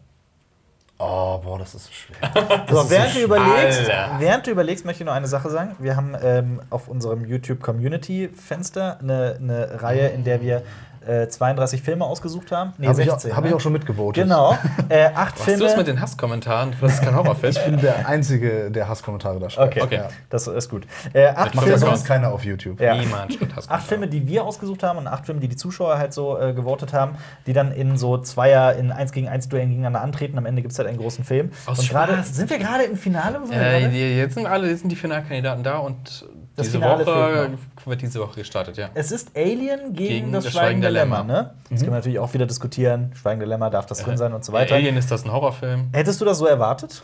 Oh, 1.04 1.36
boah, 1.42 1.58
das 1.58 1.74
ist 1.74 1.92
schwer. 1.92 2.16
Das 2.66 2.84
so, 2.84 2.90
während, 2.90 3.10
so 3.10 3.18
du 3.18 3.24
überlegst, 3.24 3.90
während 4.18 4.46
du 4.46 4.50
überlegst, 4.52 4.84
möchte 4.84 5.02
ich 5.02 5.06
noch 5.06 5.14
eine 5.14 5.26
Sache 5.26 5.50
sagen. 5.50 5.74
Wir 5.80 5.96
haben 5.96 6.14
ähm, 6.22 6.60
auf 6.70 6.86
unserem 6.86 7.24
YouTube-Community-Fenster 7.24 9.00
eine, 9.00 9.36
eine 9.40 9.82
Reihe, 9.82 10.08
in 10.08 10.22
der 10.22 10.40
wir 10.40 10.62
äh, 11.06 11.28
32 11.28 11.82
Filme 11.82 12.04
ausgesucht 12.04 12.52
haben. 12.52 12.72
Nee, 12.78 12.86
habe 12.88 13.02
ich, 13.02 13.10
auch, 13.10 13.16
hab 13.16 13.44
ich 13.44 13.50
ne? 13.50 13.56
auch 13.56 13.60
schon 13.60 13.72
mitgevotet. 13.72 14.24
Genau. 14.24 14.56
Äh, 14.88 15.06
acht 15.14 15.38
Was 15.38 15.44
Filme. 15.44 15.64
Was 15.64 15.72
ist 15.72 15.76
mit 15.78 15.86
den 15.86 16.00
Hasskommentaren? 16.00 16.74
Das 16.80 16.94
ist 16.94 17.02
kein 17.02 17.14
Horrorfilm. 17.14 17.52
ich 17.52 17.64
bin 17.64 17.80
der 17.80 18.06
Einzige, 18.06 18.70
der 18.70 18.88
Hasskommentare 18.88 19.38
da 19.38 19.48
schreibt. 19.48 19.76
Okay, 19.76 19.82
okay. 19.82 19.96
Ja. 19.96 20.08
das 20.28 20.46
ist 20.46 20.68
gut. 20.68 20.86
Äh, 21.12 21.28
acht 21.28 21.54
Macht 21.54 21.66
ja 21.66 21.78
sonst 21.78 22.04
keiner 22.04 22.32
auf 22.32 22.44
YouTube. 22.44 22.80
Ja. 22.80 22.96
Niemand 22.96 23.38
Acht 23.68 23.86
Filme, 23.86 24.08
die 24.08 24.26
wir 24.26 24.44
ausgesucht 24.44 24.82
haben 24.82 24.98
und 24.98 25.06
acht 25.06 25.26
Filme, 25.26 25.40
die 25.40 25.48
die 25.48 25.56
Zuschauer 25.56 25.98
halt 25.98 26.12
so 26.12 26.38
äh, 26.38 26.52
gewotet 26.52 26.92
haben, 26.92 27.16
die 27.46 27.52
dann 27.52 27.72
in 27.72 27.96
so 27.96 28.18
Zweier, 28.18 28.74
in 28.74 28.92
1 28.92 29.12
gegen 29.12 29.28
1 29.28 29.48
Duellen 29.48 29.68
gegeneinander 29.68 30.00
antreten. 30.00 30.38
Am 30.38 30.46
Ende 30.46 30.62
gibt 30.62 30.72
es 30.72 30.78
halt 30.78 30.88
einen 30.88 30.98
großen 30.98 31.24
Film. 31.24 31.50
Aus 31.66 31.78
und 31.78 31.90
grade, 31.90 32.22
sind 32.22 32.50
wir 32.50 32.58
gerade 32.58 32.84
im 32.84 32.96
Finale? 32.96 33.40
Äh, 33.50 34.18
jetzt 34.18 34.34
sind 34.34 34.46
alle 34.46 34.68
jetzt 34.68 34.80
sind 34.80 34.90
die 34.90 34.96
Finalkandidaten 34.96 35.62
da 35.62 35.78
und 35.78 36.26
das 36.56 36.66
diese 36.66 36.78
Finale 36.78 37.06
Woche 37.06 37.58
wird 37.86 38.02
diese 38.02 38.20
Woche 38.20 38.40
gestartet, 38.40 38.76
ja. 38.76 38.90
Es 38.94 39.10
ist 39.10 39.30
Alien 39.34 39.94
gegen, 39.94 39.94
gegen 39.94 40.32
das, 40.32 40.44
das 40.44 40.52
Schweigende 40.52 40.90
Lämmer, 40.90 41.24
ne? 41.24 41.54
Das 41.62 41.70
mhm. 41.70 41.76
können 41.76 41.92
wir 41.92 41.96
natürlich 41.96 42.18
auch 42.18 42.34
wieder 42.34 42.46
diskutieren. 42.46 43.12
Schweigende 43.14 43.46
Lämmer, 43.46 43.70
darf 43.70 43.86
das 43.86 44.02
drin 44.02 44.16
sein 44.18 44.32
und 44.32 44.44
so 44.44 44.52
weiter. 44.52 44.74
Alien 44.74 44.96
ist 44.96 45.10
das 45.10 45.24
ein 45.24 45.32
Horrorfilm. 45.32 45.88
Hättest 45.92 46.20
du 46.20 46.24
das 46.24 46.38
so 46.38 46.46
erwartet? 46.46 47.02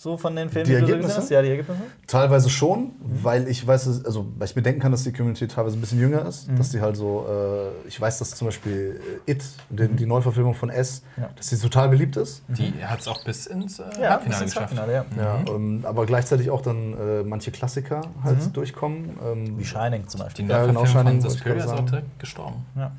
So 0.00 0.16
von 0.16 0.34
den 0.34 0.48
Filmen, 0.48 0.64
die, 0.64 0.72
die 0.72 0.80
Ergebnisse? 0.80 1.08
du 1.16 1.20
hast? 1.20 1.30
Ja, 1.30 1.42
die 1.42 1.50
Ergebnisse? 1.50 1.78
Teilweise 2.06 2.48
schon, 2.48 2.84
mhm. 2.84 2.92
weil 3.22 3.48
ich 3.48 3.66
weiß, 3.66 4.06
also 4.06 4.26
weil 4.38 4.48
ich 4.48 4.54
bedenken 4.54 4.80
kann, 4.80 4.92
dass 4.92 5.02
die 5.02 5.12
Community 5.12 5.46
teilweise 5.46 5.76
ein 5.76 5.80
bisschen 5.82 6.00
jünger 6.00 6.24
ist, 6.26 6.48
mhm. 6.48 6.56
dass 6.56 6.70
die 6.70 6.80
halt 6.80 6.96
so, 6.96 7.26
äh, 7.28 7.86
ich 7.86 8.00
weiß, 8.00 8.18
dass 8.18 8.30
zum 8.30 8.48
Beispiel 8.48 8.98
äh, 9.26 9.32
It, 9.32 9.44
die, 9.68 9.88
die 9.88 10.06
Neuverfilmung 10.06 10.54
von 10.54 10.70
S, 10.70 11.02
ja. 11.18 11.28
dass 11.36 11.50
die 11.50 11.58
total 11.58 11.90
beliebt 11.90 12.16
ist. 12.16 12.42
Die 12.48 12.72
hat 12.82 13.00
es 13.00 13.08
auch 13.08 13.22
bis 13.24 13.46
ins 13.46 13.78
äh, 13.78 13.82
ja, 14.00 14.12
Halbfinale 14.12 14.44
geschafft. 14.46 14.78
Halbfinale, 14.78 14.92
ja. 14.94 15.04
ja 15.18 15.54
ähm, 15.54 15.80
aber 15.82 16.06
gleichzeitig 16.06 16.48
auch 16.48 16.62
dann 16.62 16.94
äh, 16.94 17.22
manche 17.22 17.50
Klassiker 17.50 18.00
halt 18.24 18.42
mhm. 18.42 18.52
durchkommen. 18.54 19.18
Ähm, 19.22 19.58
Wie 19.58 19.64
Shining 19.66 20.08
zum 20.08 20.20
Beispiel. 20.20 20.46
Die 20.46 20.50
Neuverfilmung 20.50 20.84
ja, 20.86 20.90
genau, 20.90 21.02
Shining, 21.02 21.20
von 21.20 21.30
Suspiria 21.30 21.64
ist 21.64 21.70
auch 21.70 21.84
direkt 21.84 22.18
gestorben. 22.18 22.64
Ja 22.74 22.90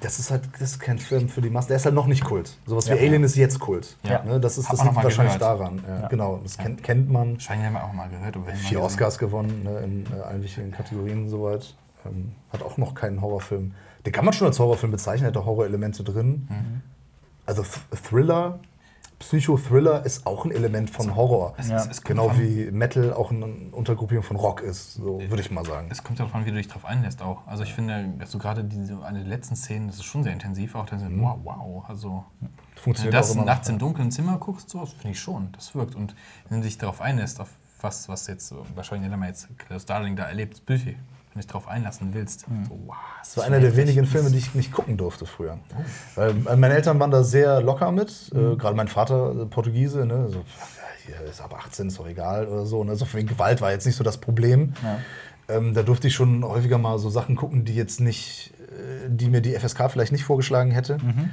das 0.00 0.18
ist 0.18 0.30
halt 0.30 0.42
das 0.54 0.72
ist 0.72 0.80
kein 0.80 0.98
Film 0.98 1.28
für 1.28 1.40
die 1.40 1.50
Masse. 1.50 1.68
Der 1.68 1.76
ist 1.76 1.84
halt 1.84 1.94
noch 1.94 2.06
nicht 2.06 2.24
Kult. 2.24 2.56
Sowas 2.66 2.88
ja. 2.88 2.96
wie 2.96 3.00
Alien 3.00 3.22
ist 3.22 3.36
jetzt 3.36 3.60
Kult. 3.60 3.96
Ja. 4.02 4.22
Ne? 4.24 4.40
Das, 4.40 4.58
ist, 4.58 4.70
das 4.70 4.82
liegt 4.82 4.96
wahrscheinlich 4.96 5.38
gehört. 5.38 5.60
daran. 5.60 5.82
Ja, 5.86 6.08
genau, 6.08 6.40
das 6.42 6.58
kennt, 6.58 6.82
kennt 6.82 7.10
man. 7.10 7.38
Scheinen 7.40 7.74
ja 7.74 7.82
auch 7.82 7.92
mal 7.92 8.08
gehört. 8.08 8.36
Vier 8.56 8.82
Oscars 8.82 9.18
gewonnen 9.18 9.62
ne? 9.62 9.78
in 9.80 10.06
äh, 10.12 10.22
allen 10.22 10.42
wichtigen 10.42 10.72
Kategorien 10.72 11.28
soweit. 11.28 11.74
Ähm, 12.04 12.32
hat 12.52 12.62
auch 12.62 12.76
noch 12.76 12.94
keinen 12.94 13.20
Horrorfilm. 13.20 13.74
Den 14.04 14.12
kann 14.12 14.24
man 14.24 14.34
schon 14.34 14.46
als 14.46 14.58
Horrorfilm 14.58 14.92
bezeichnen, 14.92 15.28
hat 15.28 15.36
da 15.36 15.44
Horrorelemente 15.44 16.02
drin. 16.04 16.48
Mhm. 16.48 16.82
Also 17.44 17.62
Th 17.62 18.02
Thriller 18.08 18.58
Psychothriller 19.18 20.04
ist 20.04 20.26
auch 20.26 20.44
ein 20.44 20.50
Element 20.50 20.90
von 20.90 21.16
Horror. 21.16 21.54
Es, 21.56 21.70
es, 21.70 21.86
es 21.86 22.02
genau 22.02 22.36
wie 22.36 22.70
Metal 22.70 23.14
auch 23.14 23.30
eine 23.30 23.46
Untergruppierung 23.72 24.22
von 24.22 24.36
Rock 24.36 24.60
ist, 24.60 24.94
so 24.94 25.20
würde 25.20 25.40
ich 25.40 25.50
mal 25.50 25.64
sagen. 25.64 25.88
Es 25.90 26.04
kommt 26.04 26.18
ja 26.18 26.26
davon, 26.26 26.44
wie 26.44 26.50
du 26.50 26.56
dich 26.56 26.68
darauf 26.68 26.84
einlässt 26.84 27.22
auch. 27.22 27.46
Also 27.46 27.62
ich 27.62 27.72
finde, 27.72 28.12
so 28.26 28.38
gerade 28.38 28.62
diese 28.62 29.02
eine 29.02 29.20
der 29.20 29.28
letzten 29.28 29.56
Szenen, 29.56 29.86
das 29.86 29.96
ist 29.96 30.04
schon 30.04 30.22
sehr 30.22 30.34
intensiv, 30.34 30.74
auch 30.74 30.84
da 30.84 30.98
sind, 30.98 31.16
mhm. 31.16 31.22
wow, 31.22 31.38
wow, 31.44 31.84
also 31.88 32.24
Funktioniert 32.74 33.14
wenn 33.14 33.22
du 33.22 33.28
das 33.28 33.34
nachts 33.34 33.68
im 33.70 33.78
dunklen 33.78 34.10
Zimmer 34.10 34.36
guckst, 34.36 34.68
so, 34.68 34.84
finde 34.84 35.10
ich 35.10 35.20
schon, 35.20 35.50
das 35.52 35.74
wirkt. 35.74 35.94
Und 35.94 36.14
wenn 36.48 36.60
du 36.60 36.64
dich 36.64 36.76
darauf 36.76 37.00
einlässt, 37.00 37.40
auf 37.40 37.48
was, 37.80 38.08
was 38.08 38.26
jetzt 38.26 38.54
wahrscheinlich 38.74 39.10
wenn 39.10 39.18
man 39.18 39.28
jetzt 39.28 39.48
Starling 39.78 40.16
da 40.16 40.24
erlebt, 40.24 40.64
Bücher 40.66 40.92
wenn 41.36 41.42
dich 41.42 41.48
darauf 41.48 41.68
einlassen 41.68 42.14
willst. 42.14 42.48
Mhm. 42.48 42.64
So, 42.64 42.78
wow, 42.86 42.96
das 43.20 43.36
war 43.36 43.44
einer 43.44 43.60
der 43.60 43.76
wenigen 43.76 44.06
Filme, 44.06 44.30
die 44.30 44.38
ich 44.38 44.54
nicht 44.54 44.72
gucken 44.72 44.96
durfte 44.96 45.26
früher. 45.26 45.58
Oh. 45.70 45.82
Weil 46.16 46.56
meine 46.56 46.74
Eltern 46.74 46.98
waren 46.98 47.10
da 47.10 47.22
sehr 47.22 47.60
locker 47.60 47.92
mit, 47.92 48.30
äh, 48.34 48.38
mhm. 48.38 48.52
äh, 48.52 48.56
gerade 48.56 48.74
mein 48.74 48.88
Vater 48.88 49.42
äh, 49.42 49.46
Portugiese, 49.46 50.06
ne, 50.06 50.28
so, 50.30 50.44
ja, 51.08 51.30
ist 51.30 51.40
ab 51.40 51.54
18, 51.54 51.88
ist 51.88 51.98
doch 51.98 52.08
egal 52.08 52.48
oder 52.48 52.66
so. 52.66 52.82
Ne? 52.82 52.96
So 52.96 53.06
wegen 53.12 53.28
Gewalt 53.28 53.60
war 53.60 53.70
jetzt 53.70 53.86
nicht 53.86 53.96
so 53.96 54.02
das 54.02 54.18
Problem. 54.18 54.72
Ja. 54.82 54.98
Ähm, 55.48 55.74
da 55.74 55.82
durfte 55.82 56.08
ich 56.08 56.14
schon 56.14 56.42
häufiger 56.42 56.78
mal 56.78 56.98
so 56.98 57.10
Sachen 57.10 57.36
gucken, 57.36 57.64
die 57.64 57.76
jetzt 57.76 58.00
nicht, 58.00 58.52
äh, 58.60 59.08
die 59.08 59.28
mir 59.28 59.40
die 59.40 59.52
FSK 59.52 59.90
vielleicht 59.90 60.10
nicht 60.10 60.24
vorgeschlagen 60.24 60.72
hätte. 60.72 60.98
Mhm. 60.98 61.30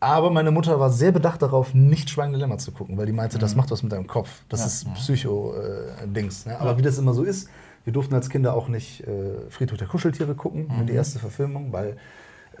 Aber 0.00 0.30
meine 0.30 0.50
Mutter 0.50 0.80
war 0.80 0.90
sehr 0.90 1.12
bedacht 1.12 1.42
darauf, 1.42 1.72
nicht 1.72 2.10
Schweigende 2.10 2.38
Lämmer 2.38 2.58
zu 2.58 2.72
gucken, 2.72 2.98
weil 2.98 3.06
die 3.06 3.12
meinte, 3.12 3.36
mhm. 3.36 3.40
das 3.40 3.54
macht 3.54 3.70
was 3.70 3.82
mit 3.82 3.92
deinem 3.92 4.06
Kopf. 4.06 4.42
Das 4.48 4.60
ja. 4.60 4.66
ist 4.66 4.94
Psycho-Dings. 4.94 6.46
Äh, 6.46 6.48
ne? 6.48 6.60
Aber 6.60 6.76
wie 6.76 6.82
das 6.82 6.98
immer 6.98 7.14
so 7.14 7.22
ist, 7.22 7.48
wir 7.84 7.92
durften 7.92 8.14
als 8.14 8.30
Kinder 8.30 8.54
auch 8.54 8.68
nicht 8.68 9.06
äh, 9.06 9.50
Friedhof 9.50 9.78
der 9.78 9.88
Kuscheltiere 9.88 10.34
gucken, 10.34 10.68
mhm. 10.68 10.86
die 10.86 10.94
erste 10.94 11.18
Verfilmung, 11.18 11.72
weil 11.72 11.96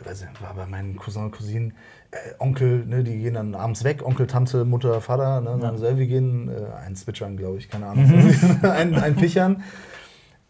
weiß 0.02 0.22
ich, 0.22 0.42
war 0.42 0.54
bei 0.54 0.66
meinen 0.66 0.96
Cousin 0.96 1.24
und 1.24 1.30
Cousinen, 1.32 1.74
äh, 2.10 2.16
Onkel, 2.38 2.84
ne, 2.86 3.04
die 3.04 3.18
gehen 3.18 3.34
dann 3.34 3.54
abends 3.54 3.84
weg, 3.84 4.04
Onkel, 4.04 4.26
Tante, 4.26 4.64
Mutter, 4.64 5.00
Vater, 5.00 5.40
ne, 5.40 5.50
ja. 5.50 5.56
dann 5.56 5.98
wir 5.98 6.06
gehen, 6.06 6.48
äh, 6.48 6.74
ein 6.84 6.96
Zwitschern, 6.96 7.36
glaube 7.36 7.58
ich, 7.58 7.68
keine 7.68 7.86
Ahnung, 7.86 8.06
mhm. 8.06 8.58
ein, 8.62 8.94
ein 8.94 9.16
Pichern. 9.16 9.62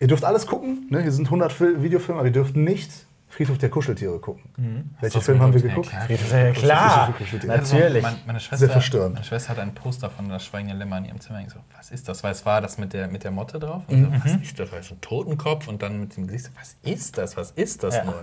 Ihr 0.00 0.08
dürft 0.08 0.24
alles 0.24 0.46
gucken, 0.46 0.86
ne? 0.90 1.02
hier 1.02 1.12
sind 1.12 1.26
100 1.26 1.82
Videofilme, 1.82 2.18
aber 2.18 2.28
ihr 2.28 2.32
dürft 2.32 2.56
nicht 2.56 3.06
Friedhof 3.34 3.58
der 3.58 3.68
Kuscheltiere 3.68 4.20
gucken. 4.20 4.44
Mhm. 4.56 4.90
Welchen 5.00 5.20
Film 5.20 5.40
haben 5.40 5.52
wir 5.52 5.60
geguckt? 5.60 5.90
Ja, 5.92 6.06
klar, 6.06 6.44
ja, 6.44 6.52
klar. 6.52 7.14
natürlich. 7.46 8.02
Meine, 8.02 8.16
meine, 8.26 8.38
Schwester, 8.38 8.58
Sehr 8.58 8.70
verstörend. 8.70 9.14
Meine 9.14 9.24
Schwester 9.24 9.48
hat 9.50 9.58
ein 9.58 9.74
Poster 9.74 10.08
von 10.08 10.28
das 10.28 10.44
Schweigende 10.44 10.76
Lämmer 10.76 10.98
in 10.98 11.06
ihrem 11.06 11.20
Zimmer. 11.20 11.40
Ich 11.40 11.50
so, 11.50 11.58
was 11.76 11.90
ist 11.90 12.08
das? 12.08 12.22
Weil 12.22 12.30
es 12.30 12.46
war 12.46 12.60
das 12.60 12.78
mit 12.78 12.92
der, 12.92 13.08
mit 13.08 13.24
der 13.24 13.32
Motte 13.32 13.58
drauf. 13.58 13.82
Und 13.88 14.02
mhm. 14.02 14.04
so, 14.04 14.24
was 14.24 14.40
ist 14.40 14.60
das? 14.60 14.70
Weil 14.70 14.84
so 14.84 14.94
ein 14.94 15.00
Totenkopf 15.00 15.66
und 15.66 15.82
dann 15.82 15.98
mit 15.98 16.16
dem 16.16 16.28
Gesicht. 16.28 16.52
Was 16.56 16.76
ist 16.82 17.18
das? 17.18 17.36
Was 17.36 17.50
ist 17.50 17.82
das 17.82 17.96
ja. 17.96 18.04
nur? 18.04 18.14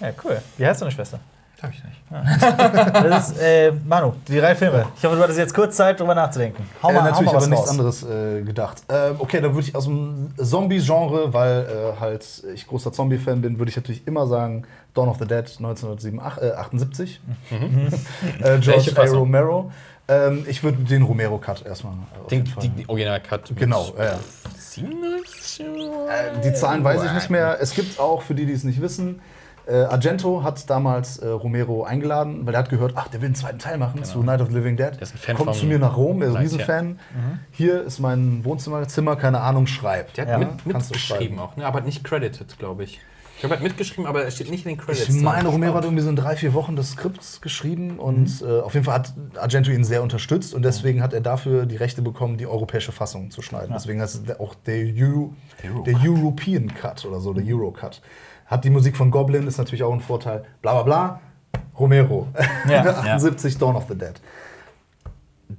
Ja, 0.00 0.10
cool. 0.24 0.40
Wie 0.56 0.66
heißt 0.66 0.80
deine 0.80 0.90
Schwester? 0.90 1.20
Hab 1.62 1.70
ich 1.70 1.84
nicht. 1.84 1.96
Ja. 2.10 3.02
Das 3.02 3.30
ist, 3.30 3.40
äh, 3.40 3.72
Manu, 3.86 4.14
die 4.26 4.38
drei 4.38 4.54
Filme. 4.54 4.86
Ich 4.96 5.04
hoffe, 5.04 5.16
du 5.16 5.22
hattest 5.22 5.38
jetzt 5.38 5.54
kurz 5.54 5.76
Zeit, 5.76 6.00
drüber 6.00 6.14
nachzudenken. 6.14 6.66
Hau 6.82 6.88
äh, 6.88 6.92
mal, 6.94 7.00
äh, 7.00 7.04
natürlich, 7.10 7.28
hau 7.28 7.34
mal 7.34 7.42
aber 7.42 7.48
nichts 7.48 7.68
anderes 7.68 8.02
äh, 8.02 8.42
gedacht. 8.42 8.82
Äh, 8.88 9.10
okay, 9.18 9.40
dann 9.40 9.54
würde 9.54 9.68
ich 9.68 9.74
aus 9.74 9.84
dem 9.84 10.32
Zombie-Genre, 10.36 11.32
weil 11.34 11.66
äh, 11.66 12.00
halt 12.00 12.26
ich 12.54 12.66
großer 12.66 12.92
Zombie-Fan 12.92 13.42
bin, 13.42 13.58
würde 13.58 13.70
ich 13.70 13.76
natürlich 13.76 14.06
immer 14.06 14.26
sagen 14.26 14.64
Dawn 14.94 15.08
of 15.08 15.18
the 15.18 15.26
Dead 15.26 15.44
1978. 15.58 17.20
Mhm. 17.50 17.88
George 18.60 18.92
A. 18.96 19.02
Romero. 19.04 19.70
Ähm, 20.08 20.44
ich 20.48 20.64
würde 20.64 20.78
den 20.82 21.02
Romero-Cut 21.02 21.64
erstmal. 21.66 21.92
Den, 22.30 22.44
die, 22.62 22.68
die 22.70 22.88
Original-Cut. 22.88 23.52
Genau, 23.54 23.94
ja. 23.96 24.18
die 26.42 26.52
Zahlen 26.54 26.82
weiß 26.82 27.04
ich 27.04 27.12
nicht 27.12 27.30
mehr. 27.30 27.58
Es 27.60 27.74
gibt 27.74 28.00
auch, 28.00 28.22
für 28.22 28.34
die, 28.34 28.46
die 28.46 28.52
es 28.52 28.64
nicht 28.64 28.80
wissen, 28.80 29.20
äh, 29.66 29.84
Argento 29.84 30.42
hat 30.42 30.68
damals 30.68 31.18
äh, 31.18 31.28
Romero 31.28 31.84
eingeladen, 31.84 32.46
weil 32.46 32.54
er 32.54 32.60
hat 32.60 32.70
gehört, 32.70 32.92
ach, 32.96 33.08
der 33.08 33.20
will 33.20 33.26
einen 33.26 33.34
zweiten 33.34 33.58
Teil 33.58 33.78
machen 33.78 33.96
genau. 33.96 34.06
zu 34.06 34.22
Night 34.22 34.40
of 34.40 34.48
the 34.48 34.54
Living 34.54 34.76
Dead. 34.76 34.92
Der 34.94 35.02
ist 35.02 35.14
ein 35.14 35.18
Fan 35.18 35.36
Kommt 35.36 35.54
zu 35.54 35.66
mir 35.66 35.78
nach 35.78 35.96
Rom, 35.96 36.22
er 36.22 36.28
ist 36.28 36.34
ein 36.34 36.42
Riesenfan. 36.42 36.86
Mhm. 36.88 36.98
Hier 37.50 37.82
ist 37.82 37.98
mein 37.98 38.44
Wohnzimmer, 38.44 39.16
keine 39.16 39.40
Ahnung, 39.40 39.66
schreibt. 39.66 40.16
Der 40.16 40.26
hat 40.26 40.32
ja. 40.32 40.38
mit, 40.38 40.66
mitgeschrieben 40.66 41.38
auch, 41.38 41.56
ne? 41.56 41.66
aber 41.66 41.80
nicht 41.80 42.04
credited, 42.04 42.58
glaube 42.58 42.84
ich. 42.84 43.00
Ich 43.40 43.44
habe 43.44 43.54
halt 43.54 43.62
mitgeschrieben, 43.62 44.04
aber 44.04 44.22
er 44.22 44.30
steht 44.30 44.50
nicht 44.50 44.66
in 44.66 44.72
den 44.72 44.78
Credits. 44.78 45.08
Ich 45.08 45.22
meine, 45.22 45.48
Romero 45.48 45.72
hat 45.72 45.84
irgendwie 45.84 46.02
so 46.02 46.10
in 46.10 46.16
drei, 46.16 46.36
vier 46.36 46.52
Wochen 46.52 46.76
das 46.76 46.90
Skript 46.90 47.40
geschrieben 47.40 47.98
und 47.98 48.42
mhm. 48.42 48.46
äh, 48.46 48.60
auf 48.60 48.74
jeden 48.74 48.84
Fall 48.84 48.96
hat 48.96 49.14
Argento 49.38 49.70
ihn 49.70 49.82
sehr 49.82 50.02
unterstützt 50.02 50.52
und 50.52 50.62
deswegen 50.62 51.02
hat 51.02 51.14
er 51.14 51.22
dafür 51.22 51.64
die 51.64 51.76
Rechte 51.76 52.02
bekommen, 52.02 52.36
die 52.36 52.46
europäische 52.46 52.92
Fassung 52.92 53.30
zu 53.30 53.40
schneiden. 53.40 53.70
Ja. 53.70 53.78
Deswegen 53.78 54.00
ist 54.00 54.38
auch 54.38 54.54
der, 54.54 54.84
Euro, 54.94 55.32
der 55.86 55.96
European 56.04 56.74
Cut 56.74 57.06
oder 57.06 57.20
so, 57.20 57.32
der 57.32 57.42
Euro 57.46 57.70
Cut. 57.70 58.02
Hat 58.50 58.64
die 58.64 58.70
Musik 58.70 58.96
von 58.96 59.12
Goblin, 59.12 59.46
ist 59.46 59.58
natürlich 59.58 59.84
auch 59.84 59.92
ein 59.92 60.00
Vorteil. 60.00 60.44
Bla 60.60 60.72
bla 60.72 60.82
bla. 60.82 61.20
Romero. 61.78 62.26
Ja, 62.68 62.82
78 62.82 63.54
ja. 63.54 63.58
Dawn 63.60 63.76
of 63.76 63.84
the 63.88 63.94
Dead. 63.96 64.14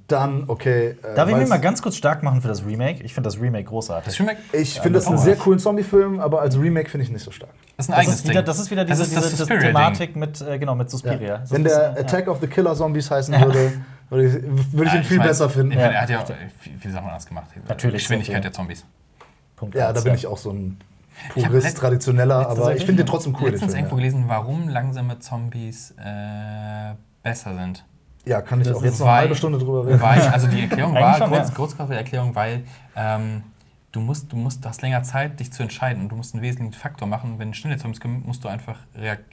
Dann, 0.06 0.44
okay. 0.46 0.96
Äh, 1.02 1.14
Darf 1.14 1.28
ich 1.28 1.36
mich 1.36 1.48
mal 1.48 1.58
ganz 1.58 1.82
kurz 1.82 1.96
stark 1.96 2.22
machen 2.22 2.42
für 2.42 2.48
das 2.48 2.64
Remake? 2.64 3.02
Ich 3.02 3.14
finde 3.14 3.28
das 3.28 3.40
Remake 3.40 3.64
großartig. 3.64 4.06
Das 4.06 4.20
Remake? 4.20 4.38
Ich 4.52 4.78
finde 4.80 4.98
das 4.98 5.06
einen 5.06 5.18
sehr 5.18 5.36
coolen 5.36 5.58
Zombie-Film, 5.58 6.20
aber 6.20 6.42
als 6.42 6.58
Remake 6.58 6.90
finde 6.90 7.04
ich 7.04 7.10
nicht 7.10 7.22
so 7.22 7.30
stark. 7.30 7.52
Das 7.76 7.86
ist 7.86 7.90
ein 7.90 7.98
eigenes 7.98 8.16
das 8.16 8.24
ist 8.24 8.30
wieder, 8.30 8.42
Das 8.42 8.58
ist 8.58 8.70
wieder 8.70 8.84
diese, 8.84 9.02
ist 9.02 9.32
diese 9.32 9.46
Thematik 9.46 10.14
mit, 10.14 10.40
äh, 10.42 10.58
genau, 10.58 10.74
mit 10.74 10.90
Suspiria. 10.90 11.36
Ja. 11.36 11.42
Wenn 11.48 11.64
der 11.64 11.90
Attack 11.98 12.28
of 12.28 12.40
the 12.40 12.46
Killer 12.46 12.74
Zombies 12.74 13.10
heißen 13.10 13.34
würde, 13.40 13.72
würde 14.10 14.26
ich, 14.26 14.72
würd 14.72 14.88
ich 14.88 14.94
ihn 14.94 15.04
viel 15.04 15.12
ich 15.12 15.18
mein, 15.18 15.28
besser 15.28 15.48
finden. 15.50 15.72
Er 15.72 16.00
hat 16.00 16.10
ja 16.10 16.20
auch 16.20 16.30
viele 16.78 16.92
Sachen 16.92 17.08
anders 17.08 17.26
gemacht. 17.26 17.48
Natürlich. 17.68 18.02
Geschwindigkeit 18.02 18.44
der 18.44 18.52
Zombies. 18.52 18.84
Punkt 19.56 19.74
ja, 19.74 19.92
da 19.92 20.00
bin 20.00 20.14
ich 20.14 20.26
auch 20.26 20.38
so 20.38 20.50
ein 20.50 20.78
Purist, 21.32 21.76
traditioneller, 21.76 22.48
aber 22.48 22.74
ich 22.74 22.84
finde 22.84 23.04
den 23.04 23.06
trotzdem 23.06 23.32
cool. 23.34 23.40
Ich 23.40 23.44
habe 23.46 23.50
letztens 23.52 23.74
irgendwo 23.74 23.96
gelesen, 23.96 24.24
warum 24.26 24.68
langsame 24.68 25.18
Zombies 25.18 25.92
äh, 25.92 26.94
besser 27.22 27.54
sind. 27.54 27.84
Ja, 28.24 28.40
kann 28.40 28.60
ich 28.60 28.68
das 28.68 28.76
auch 28.76 28.84
jetzt 28.84 29.00
noch 29.00 29.06
eine 29.06 29.16
halbe 29.16 29.34
Stunde 29.34 29.58
drüber 29.58 29.86
reden. 29.86 30.00
Weil, 30.00 30.20
also 30.20 30.46
die 30.46 30.62
Erklärung 30.62 30.94
war, 30.94 31.18
kurz, 31.28 31.54
kurz 31.54 31.90
Erklärung, 31.90 32.34
weil 32.34 32.64
ähm, 32.96 33.42
du 33.92 34.00
musst, 34.00 34.32
du 34.32 34.36
musst, 34.36 34.64
du 34.64 34.68
hast 34.68 34.82
länger 34.82 35.02
Zeit, 35.02 35.38
dich 35.38 35.52
zu 35.52 35.62
entscheiden 35.62 36.02
und 36.02 36.08
du 36.08 36.16
musst 36.16 36.34
einen 36.34 36.42
wesentlichen 36.42 36.72
Faktor 36.72 37.06
machen. 37.06 37.38
Wenn 37.38 37.52
schnelle 37.52 37.76
Zombies 37.76 38.00
kommen, 38.00 38.22
musst 38.26 38.42
du 38.42 38.48
einfach 38.48 38.78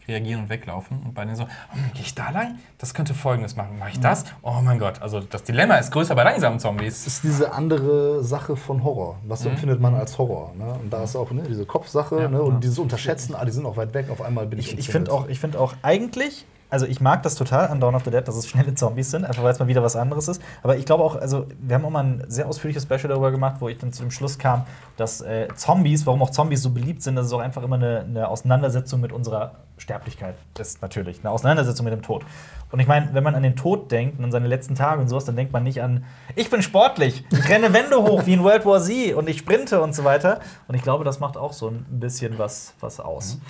reagieren 0.08 0.44
und 0.44 0.50
weglaufen. 0.50 1.02
Und 1.02 1.14
bei 1.14 1.24
denen 1.24 1.38
so, 1.38 1.44
oh, 1.44 1.78
gehe 1.94 2.02
ich 2.02 2.14
da 2.14 2.30
lang? 2.30 2.60
Das 2.78 2.94
könnte 2.94 3.14
Folgendes 3.14 3.56
machen. 3.56 3.80
Mache 3.80 3.92
ich 3.92 4.00
das? 4.00 4.26
Oh 4.42 4.60
mein 4.62 4.78
Gott. 4.78 5.02
Also 5.02 5.22
das 5.22 5.44
Dilemma 5.44 5.76
ist 5.76 5.92
größer 5.92 6.14
bei 6.14 6.24
langsamen 6.24 6.60
Zombies. 6.60 7.06
Das 7.06 7.14
ist 7.14 7.24
diese 7.24 7.54
andere 7.54 8.24
Sache 8.24 8.58
von 8.58 8.84
Horror. 8.84 9.18
Was 9.26 9.46
mhm. 9.46 9.52
empfindet 9.52 9.80
man 9.80 9.96
als 9.96 10.18
Horror? 10.18 10.54
Ne? 10.58 10.74
Und 10.74 10.92
da 10.92 11.04
ist 11.04 11.16
auch 11.16 11.32
ne, 11.32 11.44
diese 11.48 11.66
Kopfsache 11.66 12.22
ja, 12.22 12.28
ne? 12.28 12.42
und 12.42 12.56
ja. 12.56 12.60
dieses 12.60 12.80
Unterschätzen, 12.80 13.36
ah, 13.36 13.46
die 13.46 13.52
sind 13.52 13.66
auch 13.66 13.78
weit 13.78 13.94
weg, 13.94 14.10
auf 14.10 14.22
einmal 14.22 14.46
bin 14.46 14.60
ich 14.60 14.74
Ich, 14.74 14.80
ich 14.80 14.90
finde 14.90 15.12
auch, 15.12 15.28
find 15.28 15.56
auch, 15.56 15.74
eigentlich 15.82 16.46
also 16.70 16.86
ich 16.86 17.02
mag 17.02 17.24
das 17.24 17.36
total 17.36 17.68
an 17.68 17.80
Dawn 17.80 17.96
of 17.96 18.04
the 18.06 18.12
Dead, 18.12 18.28
dass 18.28 18.36
es 18.36 18.48
schnelle 18.48 18.76
Zombies 18.76 19.12
sind, 19.12 19.26
einfach 19.26 19.44
weil 19.44 19.52
es 19.52 19.60
mal 19.60 19.68
wieder 19.68 19.84
was 19.84 19.96
anderes 19.96 20.28
ist. 20.28 20.42
Aber 20.62 20.78
ich 20.78 20.86
glaube 20.86 21.04
auch, 21.04 21.16
also 21.16 21.48
wir 21.60 21.76
haben 21.76 21.86
auch 21.86 21.90
mal 21.90 22.04
ein 22.04 22.24
sehr 22.28 22.48
ausführliches 22.48 22.84
Special 22.84 23.08
darüber 23.08 23.32
gemacht, 23.32 23.58
wo 23.60 23.70
ich 23.70 23.78
dann 23.78 23.92
zu 23.92 24.04
dem 24.04 24.12
Schluss 24.12 24.38
kam, 24.38 24.66
dass 24.98 25.22
äh, 25.22 25.48
Zombies, 25.56 26.06
warum 26.06 26.22
auch 26.22 26.30
Zombies 26.30 26.62
so 26.62 26.70
beliebt 26.70 27.02
sind, 27.02 27.16
das 27.16 27.28
ist 27.28 27.34
auch 27.34 27.40
einfach 27.40 27.64
immer 27.64 27.78
eine, 27.78 28.02
eine 28.02 28.28
Auseinandersetzung 28.28 29.02
mit 29.02 29.12
unserer 29.12 29.54
Sterblichkeit 29.78 30.36
ist 30.60 30.82
natürlich 30.82 31.20
eine 31.22 31.32
Auseinandersetzung 31.32 31.86
mit 31.86 31.94
dem 31.94 32.02
Tod. 32.02 32.26
Und 32.72 32.80
ich 32.80 32.88
meine, 32.88 33.14
wenn 33.14 33.24
man 33.24 33.34
an 33.34 33.44
den 33.44 33.56
Tod 33.56 33.92
denkt 33.92 34.20
und 34.20 34.26
an 34.26 34.32
seine 34.32 34.48
letzten 34.48 34.76
Tage 34.76 35.02
und 35.02 35.08
sowas, 35.08 35.26
dann 35.26 35.36
denkt 35.36 35.54
man 35.54 35.64
nicht 35.64 35.82
an, 35.82 36.04
ich 36.36 36.50
bin 36.50 36.62
sportlich, 36.62 37.24
ich 37.32 37.50
renne 37.50 37.74
Wände 37.74 37.98
hoch 37.98 38.26
wie 38.26 38.34
in 38.34 38.44
World 38.44 38.66
War 38.66 38.82
Z 38.82 39.16
und 39.16 39.30
ich 39.30 39.40
sprinte 39.40 39.82
und 39.82 39.96
so 39.96 40.04
weiter. 40.04 40.40
Und 40.68 40.76
ich 40.76 40.82
glaube, 40.82 41.04
das 41.04 41.20
macht 41.20 41.38
auch 41.38 41.54
so 41.54 41.70
ein 41.70 41.86
bisschen 41.90 42.38
was, 42.38 42.74
was 42.80 43.00
aus. 43.00 43.36
Mhm. 43.36 43.42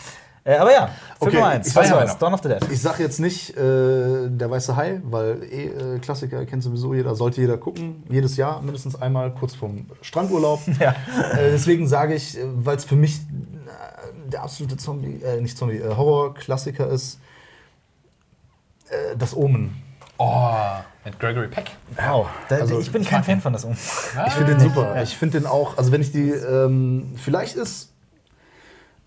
Äh, 0.44 0.56
aber 0.56 0.72
ja, 0.72 0.88
Film 0.88 0.96
okay, 1.20 1.36
Nummer 1.36 1.50
1, 1.50 2.18
Dawn 2.18 2.34
of 2.34 2.42
the 2.42 2.50
Dead. 2.50 2.60
Ich 2.72 2.82
sage 2.82 3.04
jetzt 3.04 3.20
nicht 3.20 3.56
äh, 3.58 4.30
Der 4.30 4.50
Weiße 4.50 4.76
Hai, 4.76 5.02
weil 5.04 5.44
eh, 5.44 5.68
äh, 5.68 6.00
Klassiker 6.00 6.46
kennt 6.46 6.64
sowieso 6.64 6.94
jeder, 6.94 7.16
sollte 7.16 7.42
jeder 7.42 7.58
gucken. 7.58 8.04
Jedes 8.10 8.38
Jahr 8.38 8.62
mindestens 8.62 9.00
einmal, 9.00 9.32
kurz 9.34 9.56
vorm 9.56 9.86
Strandurlaub. 10.02 10.62
Ja. 10.80 10.92
Äh, 11.34 11.52
deswegen 11.52 11.88
sage 11.88 12.16
ich, 12.16 12.38
äh, 12.38 12.42
weil 12.46 12.78
es 12.78 12.86
für 12.86 12.96
mich 12.96 13.18
äh, 13.18 14.30
der 14.32 14.44
absolute 14.44 14.78
Zombie, 14.78 15.22
nicht 15.42 15.58
Zombie, 15.58 15.82
Horror-Klassiker 15.82 16.88
ist, 16.88 17.20
Das 19.18 19.36
Omen. 19.36 19.76
Oh, 20.18 20.54
mit 21.04 21.20
Gregory 21.20 21.48
Peck. 21.48 21.72
Wow. 21.98 22.28
also, 22.50 22.80
ich 22.80 22.92
bin 22.92 23.04
kein 23.04 23.24
Fan 23.24 23.42
von 23.42 23.52
Das 23.54 23.66
Omen. 23.66 23.78
Ich 24.28 24.34
finde 24.34 24.54
den 24.54 24.60
super. 24.60 25.02
Ich 25.02 25.18
finde 25.18 25.40
den 25.40 25.48
auch, 25.48 25.78
also 25.78 25.92
wenn 25.92 26.02
ich 26.02 26.12
die, 26.12 26.30
ähm, 26.30 27.14
vielleicht 27.18 27.56
ist 27.56 27.92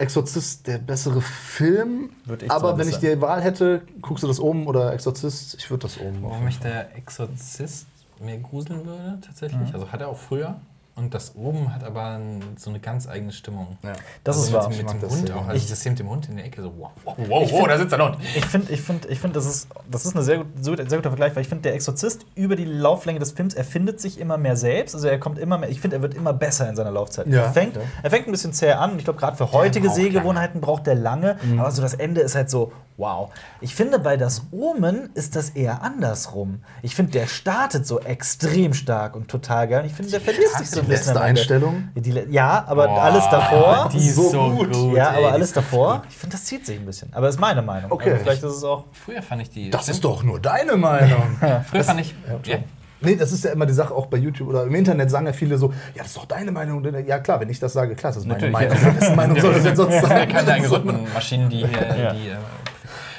Exorzist 0.03 0.67
der 0.67 0.79
bessere 0.79 1.21
Film. 1.21 2.11
aber 2.49 2.77
wenn 2.77 2.89
ich 2.89 2.99
die 2.99 3.21
Wahl 3.21 3.41
hätte, 3.41 3.83
guckst 4.01 4.23
du 4.23 4.29
das 4.29 4.41
oben 4.41 4.67
oder 4.67 4.93
Exorzist? 4.93 5.55
Ich 5.59 5.71
würde 5.71 5.83
das 5.83 5.99
oben. 5.99 6.23
Warum 6.23 6.45
mich 6.45 6.59
der 6.59 6.97
Exorzist 6.97 7.87
mehr 8.21 8.39
gruseln 8.39 8.85
würde, 8.85 9.19
tatsächlich. 9.25 9.69
Mhm. 9.69 9.75
Also 9.75 9.91
hat 9.91 10.01
er 10.01 10.09
auch 10.09 10.19
früher. 10.19 10.61
Und 10.95 11.15
das 11.15 11.35
oben 11.37 11.75
hat 11.75 11.85
aber 11.85 12.21
so 12.57 12.69
eine 12.69 12.79
ganz 12.79 13.09
eigene 13.09 13.33
Stimmung. 13.33 13.79
Ja. 13.83 13.95
Das 14.25 14.37
also 14.37 14.49
ist 14.49 14.53
wahr. 14.53 14.69
Mit, 14.69 14.79
mit 14.79 15.03
dem 15.03 15.11
Hund 15.11 15.31
auch. 15.33 15.49
Also 15.49 15.57
ich, 15.57 15.71
das 15.71 15.83
hier 15.83 15.93
mit 15.93 15.99
dem 15.99 16.11
Hund 16.11 16.29
in 16.29 16.37
der 16.37 16.45
Ecke 16.45 16.61
so, 16.61 16.71
wow, 16.77 16.91
wow, 17.05 17.17
wow, 17.17 17.51
wow 17.51 17.67
da 17.67 17.79
sitzt 17.79 17.95
ein 17.95 18.03
Hund. 18.03 18.19
Ich 18.37 18.45
finde, 18.45 18.71
ich 18.71 18.83
find, 18.83 19.07
ich 19.07 19.19
find, 19.19 19.35
das, 19.35 19.47
ist, 19.47 19.69
das 19.91 20.05
ist 20.05 20.15
ein 20.15 20.23
sehr, 20.23 20.39
gut, 20.39 20.49
sehr 20.63 20.77
guter 20.77 21.11
Vergleich, 21.11 21.35
weil 21.35 21.43
ich 21.43 21.49
finde, 21.49 21.63
der 21.63 21.75
Exorzist 21.75 22.27
über 22.35 22.57
die 22.57 22.67
Lauflänge 22.67 23.21
des 23.21 23.33
Films 23.33 23.55
erfindet 23.55 24.01
sich 24.01 24.21
immer 24.21 24.37
mehr 24.37 24.57
selbst. 24.57 24.95
Also 24.95 25.09
er 25.09 25.19
kommt 25.19 25.39
immer 25.39 25.57
mehr, 25.57 25.71
ich 25.71 25.81
finde, 25.81 25.97
er 25.97 26.03
wird 26.03 26.13
immer 26.13 26.35
besser 26.35 26.69
in 26.69 26.77
seiner 26.77 26.91
Laufzeit. 26.91 27.27
Ja. 27.27 27.45
Er, 27.45 27.53
fängt, 27.53 27.77
ja. 27.77 27.83
er 28.03 28.11
fängt 28.11 28.29
ein 28.29 28.33
bisschen 28.33 28.53
zäh 28.53 28.73
an. 28.73 28.99
Ich 28.99 29.05
glaube, 29.05 29.19
gerade 29.19 29.39
für 29.39 29.51
heutige 29.51 29.89
Sehgewohnheiten 29.89 30.61
braucht 30.61 30.87
der 30.87 30.95
lange. 30.95 31.39
Mhm. 31.43 31.59
Aber 31.59 31.71
so 31.71 31.81
das 31.81 31.95
Ende 31.95 32.21
ist 32.21 32.35
halt 32.35 32.51
so, 32.51 32.71
wow. 32.97 33.31
Ich 33.61 33.75
finde, 33.75 33.99
bei 33.99 34.17
das 34.17 34.43
Omen 34.51 35.11
ist 35.15 35.37
das 35.37 35.51
eher 35.51 35.83
andersrum. 35.83 36.63
Ich 36.83 36.95
finde, 36.95 37.13
der 37.13 37.27
startet 37.27 37.87
so 37.87 38.01
extrem 38.01 38.75
stark 38.75 39.17
und 39.17 39.29
total 39.29 39.69
geil. 39.69 39.85
Ich 39.87 39.93
finde, 39.93 40.11
der 40.11 40.21
verliert 40.21 40.51
sich 40.59 40.71
so 40.71 40.81
ein 40.81 40.87
bisschen. 40.87 41.17
Einstellung? 41.17 41.89
ja, 42.31 42.65
aber 42.67 42.89
Boah, 42.89 43.03
alles 43.03 43.25
davor. 43.31 43.91
Die 43.93 43.99
ist 43.99 44.17
so, 44.17 44.31
so 44.31 44.51
gut. 44.51 44.73
gut. 44.73 44.97
Ja, 44.97 45.11
aber 45.11 45.33
alles 45.33 45.53
davor. 45.53 46.03
Ich 46.09 46.17
finde, 46.17 46.37
das 46.37 46.45
zieht 46.45 46.67
sich 46.67 46.79
ein 46.79 46.87
bisschen. 46.87 47.13
Aber 47.13 47.27
das 47.27 47.37
ist 47.37 47.41
meine 47.41 47.63
Meinung. 47.63 47.93
Okay. 47.93 48.13
Also 48.13 48.23
vielleicht 48.25 48.43
ist 48.43 48.57
es 48.57 48.65
auch. 48.65 48.85
Früher 48.93 49.23
fand 49.23 49.43
ich 49.43 49.51
die. 49.51 49.71
Das 49.71 49.89
ist 49.89 50.05
doch 50.05 50.23
nur 50.23 50.41
deine 50.41 50.77
Meinung. 50.77 51.37
Früher 51.41 51.61
das, 51.71 51.87
fand 51.87 52.01
ich. 52.01 52.15
Ja, 52.45 52.59
Nee, 53.05 53.17
das 53.17 53.33
ist 53.33 53.45
ja 53.45 53.51
immer 53.51 53.67
die 53.67 53.73
Sache, 53.73 53.93
auch 53.95 54.07
bei 54.07 54.17
YouTube 54.17 54.49
oder 54.49 54.65
im 54.65 54.75
Internet 54.75 55.11
sagen 55.11 55.27
ja 55.27 55.33
viele 55.33 55.59
so, 55.59 55.73
ja, 55.95 56.03
das 56.03 56.09
ist 56.09 56.17
doch 56.17 56.27
deine 56.27 56.53
Meinung. 56.53 56.85
Ja, 57.05 57.19
klar, 57.19 57.41
wenn 57.41 57.51
ich 57.51 57.59
das 57.59 57.73
sage, 57.73 57.97
klar, 57.97 58.13
das 58.13 58.23
ist 58.23 58.29
meine 58.29 58.49
Natürlich, 58.49 58.71
Meinung. 58.71 59.01
Ja. 59.01 59.15
Meinung 59.17 59.41
soll 59.41 59.55
das 59.55 59.63
denn 59.65 59.77
sonst 59.77 60.01
sein? 60.01 60.19
Ja, 60.19 60.27
keine 60.27 60.53
Algorithmenmaschinen, 60.53 61.51
die, 61.51 61.61
ja. 61.63 62.13
die 62.13 62.29
äh, 62.29 62.37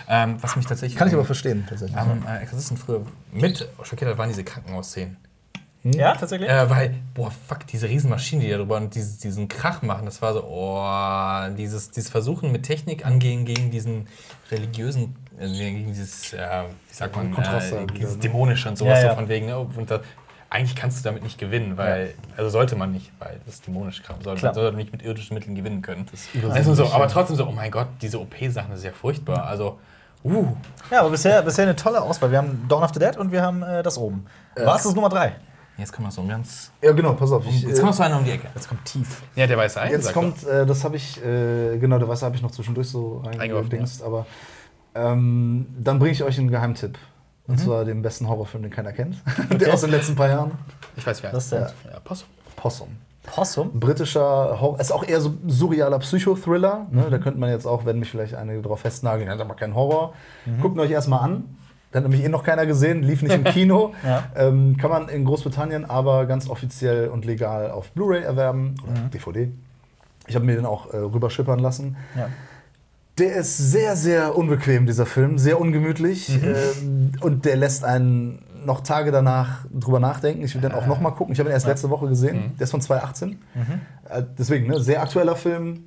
ähm, 0.07 0.37
was 0.41 0.55
mich 0.55 0.65
tatsächlich. 0.65 0.97
Kann 0.97 1.07
ich 1.07 1.13
aber 1.13 1.25
verstehen, 1.25 1.65
tatsächlich. 1.67 1.97
Am 1.97 2.25
äh, 2.27 2.39
Exorzisten 2.41 2.77
früher 2.77 3.01
mit 3.31 3.67
schockiert 3.83 4.11
hat, 4.11 4.17
waren 4.17 4.29
diese 4.29 4.43
Krankenhausszenen. 4.43 5.17
Hm? 5.83 5.91
Ja, 5.93 6.15
tatsächlich? 6.15 6.49
Äh, 6.49 6.69
weil, 6.69 6.95
boah, 7.13 7.31
fuck, 7.31 7.67
diese 7.67 7.89
Riesenmaschinen, 7.89 8.43
die 8.43 8.49
da 8.49 8.57
drüber 8.57 8.77
und 8.77 8.95
dieses, 8.95 9.17
diesen 9.17 9.47
Krach 9.47 9.81
machen, 9.81 10.05
das 10.05 10.21
war 10.21 10.33
so, 10.33 10.43
oh, 10.43 11.55
dieses, 11.55 11.91
dieses 11.91 12.09
Versuchen 12.09 12.51
mit 12.51 12.63
Technik 12.63 13.05
angehen 13.05 13.45
gegen 13.45 13.69
diesen 13.69 14.07
religiösen, 14.49 15.15
äh, 15.37 15.47
gegen 15.47 15.87
dieses, 15.87 16.33
äh, 16.33 16.37
wie 16.89 16.93
sagt 16.93 17.15
man, 17.15 17.33
äh, 17.33 17.87
dieses 17.97 18.17
Dämonische 18.19 18.69
und 18.69 18.77
sowas, 18.77 18.99
ja, 18.99 19.05
ja. 19.05 19.09
so 19.11 19.15
von 19.15 19.27
wegen, 19.27 19.51
oh, 19.51 19.69
und 19.75 19.91
da, 19.91 19.99
eigentlich 20.53 20.75
kannst 20.75 20.99
du 20.99 21.03
damit 21.03 21.23
nicht 21.23 21.39
gewinnen, 21.39 21.77
weil, 21.77 22.07
ja. 22.07 22.13
also 22.37 22.49
sollte 22.49 22.75
man 22.75 22.91
nicht, 22.91 23.11
weil 23.17 23.41
das 23.43 23.55
ist 23.55 23.67
dämonisch 23.67 24.03
kann. 24.03 24.21
Soll, 24.21 24.37
man 24.39 24.53
sollte 24.53 24.77
nicht 24.77 24.91
mit 24.91 25.01
irdischen 25.01 25.33
Mitteln 25.33 25.55
gewinnen 25.55 25.81
können. 25.81 26.05
Das 26.11 26.29
also 26.51 26.75
so, 26.75 26.93
aber 26.93 27.07
trotzdem 27.07 27.35
so, 27.35 27.47
oh 27.47 27.51
mein 27.51 27.71
Gott, 27.71 27.87
diese 28.01 28.21
OP-Sachen, 28.21 28.69
das 28.69 28.79
ist 28.79 28.85
ja 28.85 28.91
furchtbar. 28.91 29.47
Also, 29.47 29.79
uh. 30.23 30.47
Ja, 30.91 31.01
aber 31.01 31.09
bisher, 31.09 31.41
bisher 31.41 31.63
eine 31.63 31.75
tolle 31.75 32.01
Auswahl. 32.01 32.31
Wir 32.31 32.37
haben 32.37 32.65
Dawn 32.67 32.83
of 32.83 32.91
the 32.93 32.99
Dead 32.99 33.17
und 33.17 33.31
wir 33.31 33.41
haben 33.41 33.63
äh, 33.63 33.83
das 33.83 33.97
oben. 33.97 34.25
Äh. 34.55 34.65
Was 34.65 34.85
ist 34.85 34.95
Nummer 34.95 35.09
drei? 35.09 35.35
Jetzt 35.77 35.91
kommen 35.91 36.07
wir 36.07 36.11
so 36.11 36.23
ganz. 36.23 36.71
Ja, 36.81 36.91
genau, 36.91 37.13
pass 37.13 37.31
auf. 37.31 37.45
Ich, 37.47 37.63
jetzt 37.63 37.81
kommt 37.81 37.95
so 37.95 38.03
einer 38.03 38.17
um 38.17 38.25
die 38.25 38.31
Ecke. 38.31 38.47
Jetzt 38.53 38.69
kommt 38.69 38.85
tief. 38.85 39.23
Ja, 39.35 39.47
der 39.47 39.57
weiße 39.57 39.81
Ei. 39.81 39.91
Jetzt 39.91 40.13
kommt, 40.13 40.43
äh, 40.43 40.65
das 40.65 40.83
habe 40.83 40.97
ich, 40.97 41.23
äh, 41.23 41.77
genau, 41.79 41.97
der 41.97 42.07
weiße 42.07 42.25
habe 42.25 42.35
ich 42.35 42.43
noch 42.43 42.51
zwischendurch 42.51 42.89
so 42.89 43.23
eingedingst, 43.25 44.01
ja. 44.01 44.05
aber 44.05 44.27
ähm, 44.93 45.65
dann 45.79 45.97
bringe 45.97 46.11
ich 46.11 46.23
euch 46.23 46.37
einen 46.37 46.51
Geheimtipp. 46.51 46.97
Und 47.47 47.55
mhm. 47.55 47.59
zwar 47.59 47.85
den 47.85 48.01
besten 48.01 48.29
Horrorfilm, 48.29 48.63
den 48.63 48.71
keiner 48.71 48.93
kennt. 48.93 49.17
Okay. 49.45 49.57
der 49.57 49.73
aus 49.73 49.81
den 49.81 49.89
letzten 49.89 50.15
paar 50.15 50.29
Jahren. 50.29 50.51
Ich 50.95 51.05
weiß, 51.05 51.23
wer 51.23 51.31
das 51.31 51.45
ist. 51.45 51.51
Ja, 51.51 51.67
ja, 51.91 51.99
Possum. 51.99 52.27
Possum. 52.55 52.87
Possum? 53.23 53.79
Britischer 53.79 54.59
Horror. 54.59 54.79
Ist 54.79 54.91
auch 54.91 55.07
eher 55.07 55.21
so 55.21 55.33
surrealer 55.47 55.99
Psychothriller. 55.99 56.87
Ne? 56.91 57.03
Mhm. 57.03 57.11
Da 57.11 57.17
könnte 57.17 57.39
man 57.39 57.49
jetzt 57.49 57.65
auch, 57.65 57.85
wenn 57.85 57.99
mich 57.99 58.11
vielleicht 58.11 58.35
einige 58.35 58.61
drauf 58.61 58.81
festnageln, 58.81 59.29
hat 59.29 59.39
aber 59.39 59.55
kein 59.55 59.75
Horror. 59.75 60.13
Mhm. 60.45 60.61
Guckt 60.61 60.77
euch 60.77 60.91
erstmal 60.91 61.21
an. 61.21 61.57
Da 61.91 61.97
hat 61.97 62.03
nämlich 62.03 62.23
eh 62.23 62.29
noch 62.29 62.43
keiner 62.43 62.65
gesehen, 62.65 63.03
lief 63.03 63.21
nicht 63.21 63.35
im 63.35 63.43
Kino. 63.43 63.93
ja. 64.03 64.23
ähm, 64.35 64.77
kann 64.77 64.89
man 64.89 65.09
in 65.09 65.25
Großbritannien 65.25 65.85
aber 65.85 66.25
ganz 66.25 66.49
offiziell 66.49 67.07
und 67.07 67.23
legal 67.23 67.71
auf 67.71 67.91
Blu-ray 67.91 68.23
erwerben 68.23 68.75
oder 68.83 68.99
mhm. 68.99 69.11
DVD. 69.11 69.51
Ich 70.27 70.35
habe 70.35 70.45
mir 70.45 70.55
den 70.55 70.65
auch 70.65 70.91
äh, 70.93 70.97
rüberschippern 70.97 71.59
lassen. 71.59 71.95
Ja. 72.17 72.29
Der 73.19 73.35
ist 73.35 73.57
sehr, 73.57 73.95
sehr 73.95 74.35
unbequem, 74.35 74.87
dieser 74.87 75.05
Film, 75.05 75.37
sehr 75.37 75.61
ungemütlich. 75.61 76.29
Mhm. 76.29 76.43
Ähm, 76.43 77.11
und 77.21 77.45
der 77.45 77.57
lässt 77.57 77.83
einen 77.83 78.42
noch 78.65 78.81
Tage 78.81 79.11
danach 79.11 79.65
drüber 79.71 79.99
nachdenken. 79.99 80.43
Ich 80.43 80.53
will 80.53 80.61
den 80.61 80.71
auch 80.71 80.85
noch 80.85 80.99
mal 80.99 81.11
gucken. 81.11 81.33
Ich 81.33 81.39
habe 81.39 81.49
ihn 81.49 81.53
erst 81.53 81.67
letzte 81.67 81.89
Woche 81.89 82.07
gesehen. 82.07 82.37
Mhm. 82.37 82.57
Der 82.57 82.63
ist 82.65 82.71
von 82.71 82.81
2018. 82.81 83.29
Mhm. 83.29 83.81
Äh, 84.09 84.23
deswegen, 84.37 84.67
ne, 84.67 84.79
sehr 84.79 85.01
aktueller 85.01 85.35
Film. 85.35 85.85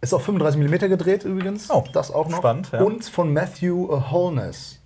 Ist 0.00 0.12
auf 0.14 0.24
35 0.24 0.60
mm 0.60 0.88
gedreht 0.88 1.24
übrigens. 1.24 1.70
Oh, 1.70 1.84
das 1.92 2.10
auch 2.10 2.28
noch. 2.28 2.38
Spannend, 2.38 2.70
ja. 2.72 2.82
Und 2.82 3.04
von 3.04 3.32
Matthew 3.32 3.88
Holness. 4.10 4.80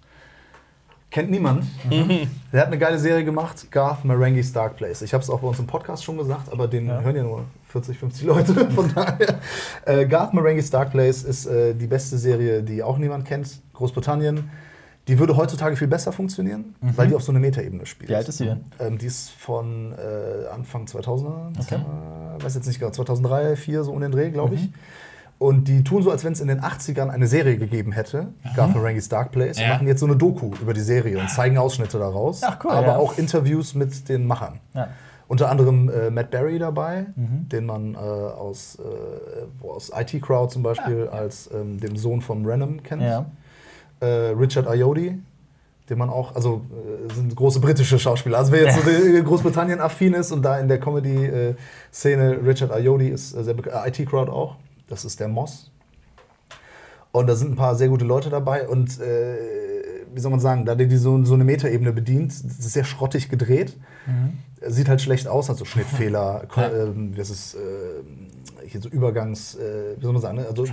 Kennt 1.10 1.30
niemand. 1.30 1.64
Mhm. 1.90 2.28
Der 2.52 2.60
hat 2.60 2.66
eine 2.66 2.76
geile 2.78 2.98
Serie 2.98 3.24
gemacht, 3.24 3.70
Garth 3.70 4.04
Marenghi's 4.04 4.52
Dark 4.52 4.76
Place. 4.76 5.00
Ich 5.00 5.14
habe 5.14 5.22
es 5.24 5.30
auch 5.30 5.40
bei 5.40 5.48
uns 5.48 5.58
im 5.58 5.66
Podcast 5.66 6.04
schon 6.04 6.18
gesagt, 6.18 6.52
aber 6.52 6.68
den 6.68 6.88
ja. 6.88 7.00
hören 7.00 7.16
ja 7.16 7.22
nur 7.22 7.44
40, 7.68 7.98
50 7.98 8.26
Leute. 8.26 8.70
Von 8.70 8.92
daher. 8.94 9.40
Äh, 9.86 10.04
Garth 10.04 10.34
Marenghi's 10.34 10.70
Dark 10.70 10.90
Place 10.90 11.22
ist 11.22 11.46
äh, 11.46 11.74
die 11.74 11.86
beste 11.86 12.18
Serie, 12.18 12.62
die 12.62 12.82
auch 12.82 12.98
niemand 12.98 13.24
kennt. 13.24 13.60
Großbritannien. 13.72 14.50
Die 15.08 15.18
würde 15.20 15.36
heutzutage 15.36 15.76
viel 15.76 15.86
besser 15.86 16.10
funktionieren, 16.10 16.74
mhm. 16.80 16.96
weil 16.96 17.08
die 17.08 17.14
auf 17.14 17.22
so 17.22 17.30
einer 17.30 17.38
Metaebene 17.38 17.86
spielt. 17.86 18.10
Wie 18.10 18.14
alt 18.14 18.28
ist 18.28 18.40
die 18.40 18.46
denn? 18.46 18.64
Ähm, 18.80 18.98
die 18.98 19.06
ist 19.06 19.30
von 19.30 19.92
äh, 19.92 20.48
Anfang 20.52 20.86
2000er. 20.86 21.60
Okay. 21.60 21.76
Äh, 21.76 22.42
weiß 22.42 22.56
jetzt 22.56 22.66
nicht 22.66 22.80
genau, 22.80 22.90
2003, 22.90 23.28
2004, 23.28 23.84
so 23.84 23.92
um 23.92 24.00
den 24.00 24.10
Dreh, 24.10 24.30
glaube 24.30 24.56
ich. 24.56 24.62
Mhm. 24.62 24.74
Und 25.38 25.68
die 25.68 25.84
tun 25.84 26.02
so, 26.02 26.10
als 26.10 26.24
wenn 26.24 26.32
es 26.32 26.40
in 26.40 26.48
den 26.48 26.60
80ern 26.60 27.08
eine 27.10 27.26
Serie 27.26 27.58
gegeben 27.58 27.92
hätte, 27.92 28.22
mhm. 28.22 28.56
Garth 28.56 28.74
Marenghi's 28.74 29.08
Dark 29.08 29.32
Place, 29.32 29.58
ja. 29.58 29.66
und 29.66 29.70
machen 29.74 29.86
jetzt 29.86 30.00
so 30.00 30.06
eine 30.06 30.16
Doku 30.16 30.52
über 30.60 30.72
die 30.72 30.80
Serie 30.80 31.18
und 31.18 31.28
zeigen 31.30 31.58
Ausschnitte 31.58 31.98
daraus. 31.98 32.42
Ach, 32.42 32.58
cool, 32.64 32.70
aber 32.72 32.86
ja. 32.88 32.96
auch 32.96 33.18
Interviews 33.18 33.74
mit 33.74 34.08
den 34.08 34.26
Machern. 34.26 34.60
Ja. 34.74 34.88
Unter 35.28 35.50
anderem 35.50 35.88
äh, 35.88 36.10
Matt 36.10 36.30
Berry 36.30 36.58
dabei, 36.58 37.06
mhm. 37.14 37.48
den 37.48 37.66
man 37.66 37.94
äh, 37.94 37.98
aus, 37.98 38.78
äh, 38.80 39.66
aus 39.66 39.92
IT 39.94 40.22
Crowd 40.22 40.52
zum 40.52 40.62
Beispiel 40.62 41.08
als 41.08 41.50
ähm, 41.52 41.80
den 41.80 41.96
Sohn 41.96 42.22
von 42.22 42.46
Renham 42.46 42.82
kennt. 42.82 43.02
Äh, 44.00 44.06
Richard 44.06 44.66
Ayoade, 44.66 45.18
den 45.88 45.98
man 45.98 46.10
auch, 46.10 46.34
also 46.34 46.62
äh, 46.70 47.14
sind 47.14 47.34
große 47.34 47.60
britische 47.60 47.98
Schauspieler. 47.98 48.38
Also 48.38 48.52
wer 48.52 48.64
jetzt 48.64 48.82
so 48.82 49.22
Großbritannien 49.24 49.80
affin 49.80 50.14
ist 50.14 50.32
und 50.32 50.42
da 50.42 50.58
in 50.58 50.68
der 50.68 50.78
Comedy-Szene 50.80 52.22
äh, 52.22 52.46
Richard 52.46 52.72
Ayoade 52.72 53.08
ist 53.08 53.30
sehr 53.30 53.54
IT 53.86 54.08
Crowd 54.08 54.30
auch. 54.30 54.56
Das 54.88 55.04
ist 55.04 55.20
der 55.20 55.28
Moss. 55.28 55.70
Und 57.12 57.26
da 57.28 57.34
sind 57.34 57.52
ein 57.52 57.56
paar 57.56 57.74
sehr 57.74 57.88
gute 57.88 58.04
Leute 58.04 58.28
dabei. 58.28 58.68
Und 58.68 59.00
wie 60.16 60.20
soll 60.20 60.30
man 60.30 60.40
sagen, 60.40 60.64
da 60.64 60.74
die 60.74 60.96
so, 60.96 61.22
so 61.24 61.34
eine 61.34 61.44
Metaebene 61.44 61.92
bedient, 61.92 62.32
das 62.32 62.58
ist 62.58 62.72
sehr 62.72 62.84
schrottig 62.84 63.28
gedreht. 63.28 63.76
Mhm. 64.06 64.38
Sieht 64.66 64.88
halt 64.88 65.02
schlecht 65.02 65.28
aus, 65.28 65.50
also 65.50 65.66
Schnittfehler, 65.66 66.48
ja. 66.56 66.68
äh, 66.68 66.92
das 67.14 67.28
ist 67.28 67.54
äh, 67.54 67.58
hier 68.66 68.80
so 68.80 68.88
Übergangs, 68.88 69.54
äh, 69.54 69.96
wie 69.96 70.02
soll 70.02 70.12
man 70.12 70.22
sagen, 70.22 70.36
ne? 70.38 70.46
also 70.46 70.64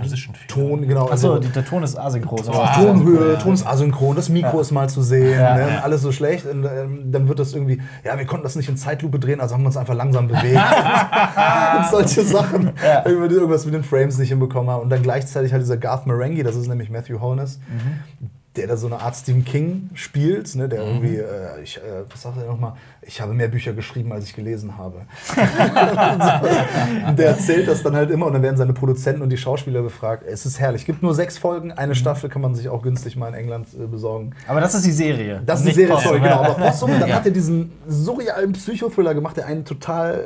Ton, 0.48 0.86
genau. 0.86 1.08
Achso, 1.08 1.34
also, 1.34 1.48
der 1.48 1.64
Ton 1.64 1.82
ist 1.82 1.96
asynchron. 1.96 2.40
Oh, 2.46 2.66
Tonhöhe, 2.74 3.32
ja. 3.34 3.38
Ton 3.38 3.54
ist 3.54 3.66
asynchron, 3.66 4.16
das 4.16 4.28
Mikro 4.28 4.56
ja. 4.56 4.60
ist 4.60 4.70
mal 4.72 4.88
zu 4.88 5.02
sehen, 5.02 5.38
ja, 5.38 5.56
ne? 5.56 5.82
alles 5.82 6.02
so 6.02 6.12
schlecht. 6.12 6.46
Und 6.46 6.64
ähm, 6.64 7.12
dann 7.12 7.28
wird 7.28 7.38
das 7.38 7.52
irgendwie, 7.52 7.80
ja, 8.04 8.18
wir 8.18 8.26
konnten 8.26 8.44
das 8.44 8.56
nicht 8.56 8.68
in 8.68 8.76
Zeitlupe 8.76 9.18
drehen, 9.18 9.40
also 9.40 9.54
haben 9.54 9.62
wir 9.62 9.68
uns 9.68 9.76
einfach 9.76 9.94
langsam 9.94 10.28
bewegt. 10.28 10.56
und 11.78 11.86
solche 11.90 12.22
Sachen. 12.22 12.72
Irgendwas 13.04 13.64
mit 13.64 13.74
den 13.74 13.84
Frames 13.84 14.18
nicht 14.18 14.28
hinbekommen 14.28 14.70
haben. 14.70 14.82
Und 14.82 14.90
dann 14.90 15.02
gleichzeitig 15.02 15.52
halt 15.52 15.62
dieser 15.62 15.76
Garth 15.76 16.06
Marenghi, 16.06 16.42
das 16.42 16.56
ist 16.56 16.68
nämlich 16.68 16.90
Matthew 16.90 17.20
Holness. 17.20 17.58
Mhm 17.68 18.30
der 18.56 18.68
da 18.68 18.76
so 18.76 18.86
eine 18.86 19.00
Art 19.00 19.16
Stephen 19.16 19.44
King 19.44 19.90
spielt, 19.94 20.54
ne, 20.54 20.68
der 20.68 20.82
mhm. 20.82 20.88
irgendwie, 20.88 21.16
äh, 21.16 21.62
ich, 21.62 21.76
äh, 21.78 22.04
was 22.08 22.22
sagt 22.22 22.36
er 22.38 22.46
nochmal, 22.46 22.74
ich 23.02 23.20
habe 23.20 23.34
mehr 23.34 23.48
Bücher 23.48 23.72
geschrieben, 23.72 24.12
als 24.12 24.26
ich 24.26 24.34
gelesen 24.34 24.78
habe. 24.78 25.02
der 27.16 27.28
erzählt 27.28 27.66
das 27.66 27.82
dann 27.82 27.96
halt 27.96 28.10
immer 28.10 28.26
und 28.26 28.34
dann 28.34 28.42
werden 28.42 28.56
seine 28.56 28.72
Produzenten 28.72 29.22
und 29.22 29.30
die 29.30 29.36
Schauspieler 29.36 29.82
befragt. 29.82 30.24
Es 30.24 30.46
ist 30.46 30.60
herrlich. 30.60 30.82
Es 30.82 30.86
gibt 30.86 31.02
nur 31.02 31.14
sechs 31.14 31.36
Folgen, 31.36 31.72
eine 31.72 31.88
mhm. 31.88 31.96
Staffel 31.96 32.30
kann 32.30 32.42
man 32.42 32.54
sich 32.54 32.68
auch 32.68 32.82
günstig 32.82 33.16
mal 33.16 33.28
in 33.28 33.34
England 33.34 33.66
äh, 33.74 33.86
besorgen. 33.86 34.34
Aber 34.46 34.60
das 34.60 34.74
ist 34.74 34.86
die 34.86 34.92
Serie. 34.92 35.42
Das 35.44 35.60
ist 35.60 35.68
die 35.70 35.74
Serie, 35.74 35.98
sorry, 36.00 36.20
genau. 36.20 36.44
Aber 36.44 36.54
Possum, 36.66 36.90
dann 37.00 37.08
ja. 37.08 37.16
hat 37.16 37.26
er 37.26 37.32
diesen 37.32 37.72
surrealen 37.88 38.52
Psychothriller 38.52 39.14
gemacht, 39.14 39.36
der 39.36 39.46
einen 39.46 39.64
total 39.64 40.20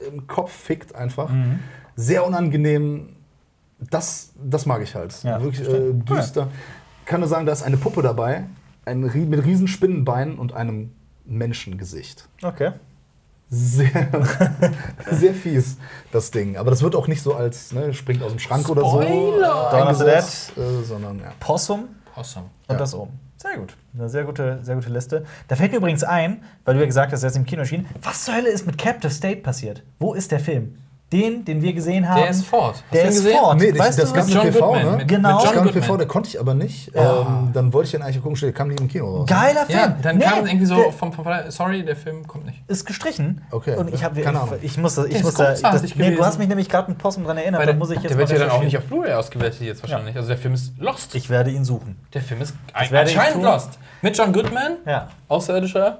äh, 0.00 0.06
im 0.08 0.26
Kopf 0.26 0.50
fickt 0.50 0.96
einfach. 0.96 1.30
Mhm. 1.30 1.60
Sehr 1.94 2.26
unangenehm. 2.26 3.10
Das, 3.88 4.32
das 4.42 4.66
mag 4.66 4.82
ich 4.82 4.94
halt. 4.94 5.14
Ja, 5.22 5.40
Wirklich 5.40 5.66
äh, 5.66 5.92
düster. 5.92 6.42
Cool 6.42 6.52
kann 7.04 7.20
nur 7.20 7.28
sagen, 7.28 7.46
da 7.46 7.52
ist 7.52 7.62
eine 7.62 7.76
Puppe 7.76 8.02
dabei, 8.02 8.44
ein, 8.84 9.00
mit 9.00 9.44
riesen 9.44 9.68
Spinnenbeinen 9.68 10.38
und 10.38 10.52
einem 10.52 10.92
Menschengesicht. 11.24 12.28
Okay. 12.42 12.72
Sehr, 13.52 13.90
sehr 15.10 15.34
fies, 15.34 15.76
das 16.12 16.30
Ding. 16.30 16.56
Aber 16.56 16.70
das 16.70 16.82
wird 16.82 16.94
auch 16.94 17.08
nicht 17.08 17.20
so 17.20 17.34
als, 17.34 17.72
ne, 17.72 17.92
springt 17.92 18.22
aus 18.22 18.30
dem 18.30 18.38
Schrank 18.38 18.64
Spoiler. 18.64 18.84
oder 18.84 19.70
so. 19.70 19.76
Eingesetzt, 19.76 20.56
äh, 20.56 20.84
sondern, 20.84 21.18
ja. 21.18 21.32
Possum. 21.40 21.88
Possum. 22.14 22.44
Und 22.68 22.74
ja. 22.74 22.76
das 22.76 22.94
oben. 22.94 23.18
Sehr 23.36 23.56
gut. 23.56 23.74
Eine 23.94 24.08
sehr 24.08 24.24
gute, 24.24 24.60
sehr 24.62 24.74
gute 24.74 24.90
Liste. 24.90 25.24
Da 25.48 25.56
fällt 25.56 25.72
mir 25.72 25.78
übrigens 25.78 26.04
ein, 26.04 26.44
weil 26.64 26.74
du 26.74 26.80
ja 26.80 26.86
gesagt 26.86 27.10
hast, 27.12 27.22
er 27.22 27.30
ist 27.30 27.36
im 27.36 27.46
Kino 27.46 27.60
erschienen. 27.60 27.88
Was 28.02 28.26
zur 28.26 28.34
Hölle 28.34 28.50
ist 28.50 28.66
mit 28.66 28.76
Captive 28.76 29.10
State 29.10 29.40
passiert? 29.40 29.82
Wo 29.98 30.12
ist 30.14 30.30
der 30.30 30.40
Film? 30.40 30.76
Den, 31.12 31.44
den 31.44 31.60
wir 31.60 31.72
gesehen 31.72 32.08
haben. 32.08 32.20
Der 32.20 32.30
ist 32.30 32.46
fort. 32.46 32.84
Der 32.92 33.06
ist 33.06 33.26
fort. 33.26 33.58
Nee, 33.58 33.76
weißt 33.76 33.98
das 33.98 34.14
gab 34.14 34.28
John 34.28 34.46
PV, 34.46 34.60
Goodman, 34.60 34.84
ne? 34.84 34.96
Mit, 34.98 35.08
genau. 35.08 35.42
Mit 35.42 35.52
John 35.52 35.72
PV, 35.72 35.96
der 35.96 36.06
konnte 36.06 36.28
ich 36.28 36.38
aber 36.38 36.54
nicht. 36.54 36.92
Oh. 36.94 37.00
Ähm, 37.00 37.50
dann 37.52 37.72
wollte 37.72 37.86
ich 37.86 37.90
den 37.92 38.02
eigentlich 38.02 38.22
gucken, 38.22 38.38
der 38.40 38.52
kam 38.52 38.68
nicht 38.68 38.80
im 38.80 38.86
Kino 38.86 39.06
raus. 39.06 39.28
Geiler 39.28 39.66
Film. 39.66 39.78
Ja, 39.78 39.96
dann 40.00 40.18
nee, 40.18 40.24
kam 40.24 40.46
irgendwie 40.46 40.66
so 40.66 40.92
vom, 40.92 41.12
vom, 41.12 41.26
sorry, 41.48 41.84
der 41.84 41.96
Film 41.96 42.26
kommt 42.28 42.46
nicht. 42.46 42.62
Ist 42.68 42.86
gestrichen. 42.86 43.42
Okay. 43.50 43.76
Und 43.76 43.92
ich 43.92 44.04
habe 44.04 44.20
Keine 44.20 44.40
Ahnung. 44.40 44.54
ich 44.62 44.78
musste 44.78 45.08
ich 45.08 45.20
musste 45.22 45.42
das, 45.42 45.94
nee, 45.96 46.14
du 46.14 46.24
hast 46.24 46.38
mich 46.38 46.48
nämlich 46.48 46.68
gerade 46.68 46.90
mit 46.90 46.98
Posten 46.98 47.24
dran 47.24 47.38
erinnert, 47.38 47.66
da 47.66 47.72
muss 47.72 47.90
ich 47.90 48.00
jetzt 48.00 48.10
Der 48.10 48.18
wird 48.18 48.30
ja 48.30 48.38
dann 48.38 48.50
auch 48.50 48.62
nicht 48.62 48.76
auf 48.76 48.84
Blu-ray 48.84 49.12
ausgewertet 49.12 49.60
jetzt 49.62 49.82
wahrscheinlich. 49.82 50.14
Ja. 50.14 50.20
Also 50.20 50.28
der 50.28 50.38
Film 50.38 50.54
ist 50.54 50.78
lost. 50.78 51.14
Ich 51.16 51.28
werde 51.28 51.50
ihn 51.50 51.64
suchen. 51.64 51.96
Der 52.14 52.22
Film 52.22 52.40
ist 52.40 52.54
anscheinend 52.72 53.42
lost. 53.42 53.78
Mit 54.02 54.16
John 54.16 54.32
Goodman. 54.32 54.76
Ja. 54.86 55.08
Außerirdischer 55.28 55.98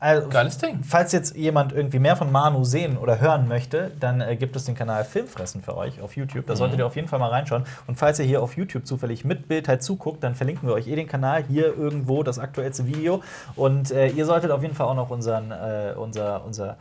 also, 0.00 0.28
Geiles 0.30 0.56
Ding. 0.56 0.82
Falls 0.82 1.12
jetzt 1.12 1.36
jemand 1.36 1.72
irgendwie 1.72 1.98
mehr 1.98 2.16
von 2.16 2.32
Manu 2.32 2.64
sehen 2.64 2.96
oder 2.96 3.20
hören 3.20 3.46
möchte, 3.46 3.92
dann 4.00 4.22
äh, 4.22 4.34
gibt 4.34 4.56
es 4.56 4.64
den 4.64 4.74
Kanal 4.74 5.04
Filmfressen 5.04 5.62
für 5.62 5.76
euch 5.76 6.00
auf 6.00 6.16
YouTube. 6.16 6.46
Da 6.46 6.54
mhm. 6.54 6.58
solltet 6.58 6.78
ihr 6.78 6.86
auf 6.86 6.96
jeden 6.96 7.06
Fall 7.06 7.18
mal 7.18 7.28
reinschauen. 7.28 7.64
Und 7.86 7.96
falls 7.96 8.18
ihr 8.18 8.24
hier 8.24 8.42
auf 8.42 8.56
YouTube 8.56 8.86
zufällig 8.86 9.26
mit 9.26 9.46
Bild 9.46 9.68
halt 9.68 9.82
zuguckt, 9.82 10.24
dann 10.24 10.34
verlinken 10.34 10.66
wir 10.66 10.74
euch 10.74 10.88
eh 10.88 10.96
den 10.96 11.06
Kanal. 11.06 11.44
Hier 11.46 11.76
irgendwo 11.76 12.22
das 12.22 12.38
aktuellste 12.38 12.86
Video. 12.86 13.22
Und 13.56 13.90
äh, 13.90 14.08
ihr 14.08 14.24
solltet 14.24 14.50
auf 14.50 14.62
jeden 14.62 14.74
Fall 14.74 14.86
auch 14.86 14.94
noch 14.94 15.10
unseren, 15.10 15.50
äh, 15.50 15.92
unser, 15.94 16.44
unser 16.46 16.78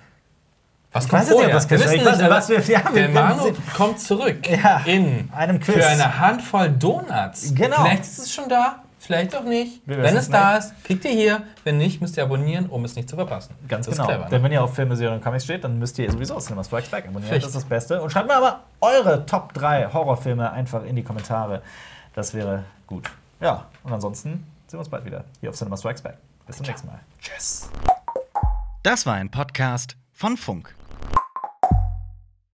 was 0.94 1.04
ich 1.04 1.10
kommt 1.12 1.22
weiß 1.24 1.30
vorher? 1.32 1.54
Nicht, 1.54 1.70
wir 1.70 1.80
wissen 1.80 1.92
nicht, 1.92 2.30
was 2.30 2.50
wir, 2.50 2.62
ja, 2.62 2.82
der 2.90 3.10
Manu 3.10 3.52
kommt 3.76 4.00
zurück 4.00 4.50
ja, 4.50 4.82
in 4.86 5.30
einem 5.36 5.60
Quiz. 5.60 5.76
für 5.76 5.86
eine 5.86 6.20
Handvoll 6.20 6.72
Donuts. 6.72 7.54
Genau. 7.54 7.84
Vielleicht 7.84 8.04
ist 8.04 8.20
es 8.20 8.34
schon 8.34 8.50
da 8.50 8.82
vielleicht 9.10 9.36
auch 9.36 9.44
nicht. 9.44 9.82
Wenn 9.86 10.16
es 10.16 10.30
da 10.30 10.58
ist, 10.58 10.84
kriegt 10.84 11.04
ihr 11.04 11.12
hier. 11.12 11.44
Wenn 11.64 11.78
nicht, 11.78 12.00
müsst 12.00 12.16
ihr 12.16 12.24
abonnieren, 12.24 12.68
um 12.68 12.86
es 12.86 12.96
nicht 12.96 13.10
zu 13.10 13.16
verpassen. 13.16 13.56
Ganz 13.68 13.88
das 13.88 13.96
genau. 13.96 14.08
Clever, 14.08 14.26
ne? 14.26 14.30
Denn 14.30 14.44
wenn 14.44 14.52
ihr 14.52 14.64
auf 14.64 14.76
Filme, 14.76 14.96
Serien 14.96 15.16
und 15.16 15.24
Comics 15.24 15.46
steht, 15.46 15.64
dann 15.64 15.80
müsst 15.80 15.98
ihr 15.98 16.12
sowieso 16.12 16.38
Cinema 16.38 16.64
Strikes 16.64 16.90
Back 16.90 17.06
abonnieren. 17.06 17.28
Pflicht. 17.28 17.44
Das 17.44 17.50
ist 17.50 17.56
das 17.56 17.66
Beste. 17.66 18.02
Und 18.02 18.12
schreibt 18.12 18.28
mir 18.28 18.36
aber 18.36 18.62
eure 18.82 19.26
Top 19.26 19.54
3 19.54 19.92
Horrorfilme 19.92 20.52
einfach 20.52 20.84
in 20.84 20.96
die 20.96 21.04
Kommentare. 21.04 21.64
Das 22.14 22.34
wäre 22.36 22.66
gut. 22.86 23.10
Ja, 23.42 23.66
und 23.84 23.94
ansonsten 23.94 24.30
sehen 24.68 24.74
wir 24.74 24.80
uns 24.80 24.90
bald 24.90 25.06
wieder 25.06 25.26
hier 25.40 25.50
auf 25.50 25.56
Cinema 25.56 25.76
Strikes 25.76 26.04
Back. 26.04 26.18
Bis 26.46 26.58
zum 26.58 26.68
nächsten 26.68 26.88
Mal. 26.88 27.00
Tschüss. 27.20 27.70
Das 28.84 29.06
war 29.06 29.16
ein 29.16 29.32
Podcast 29.32 29.98
von 30.14 30.38
Funk. 30.38 30.79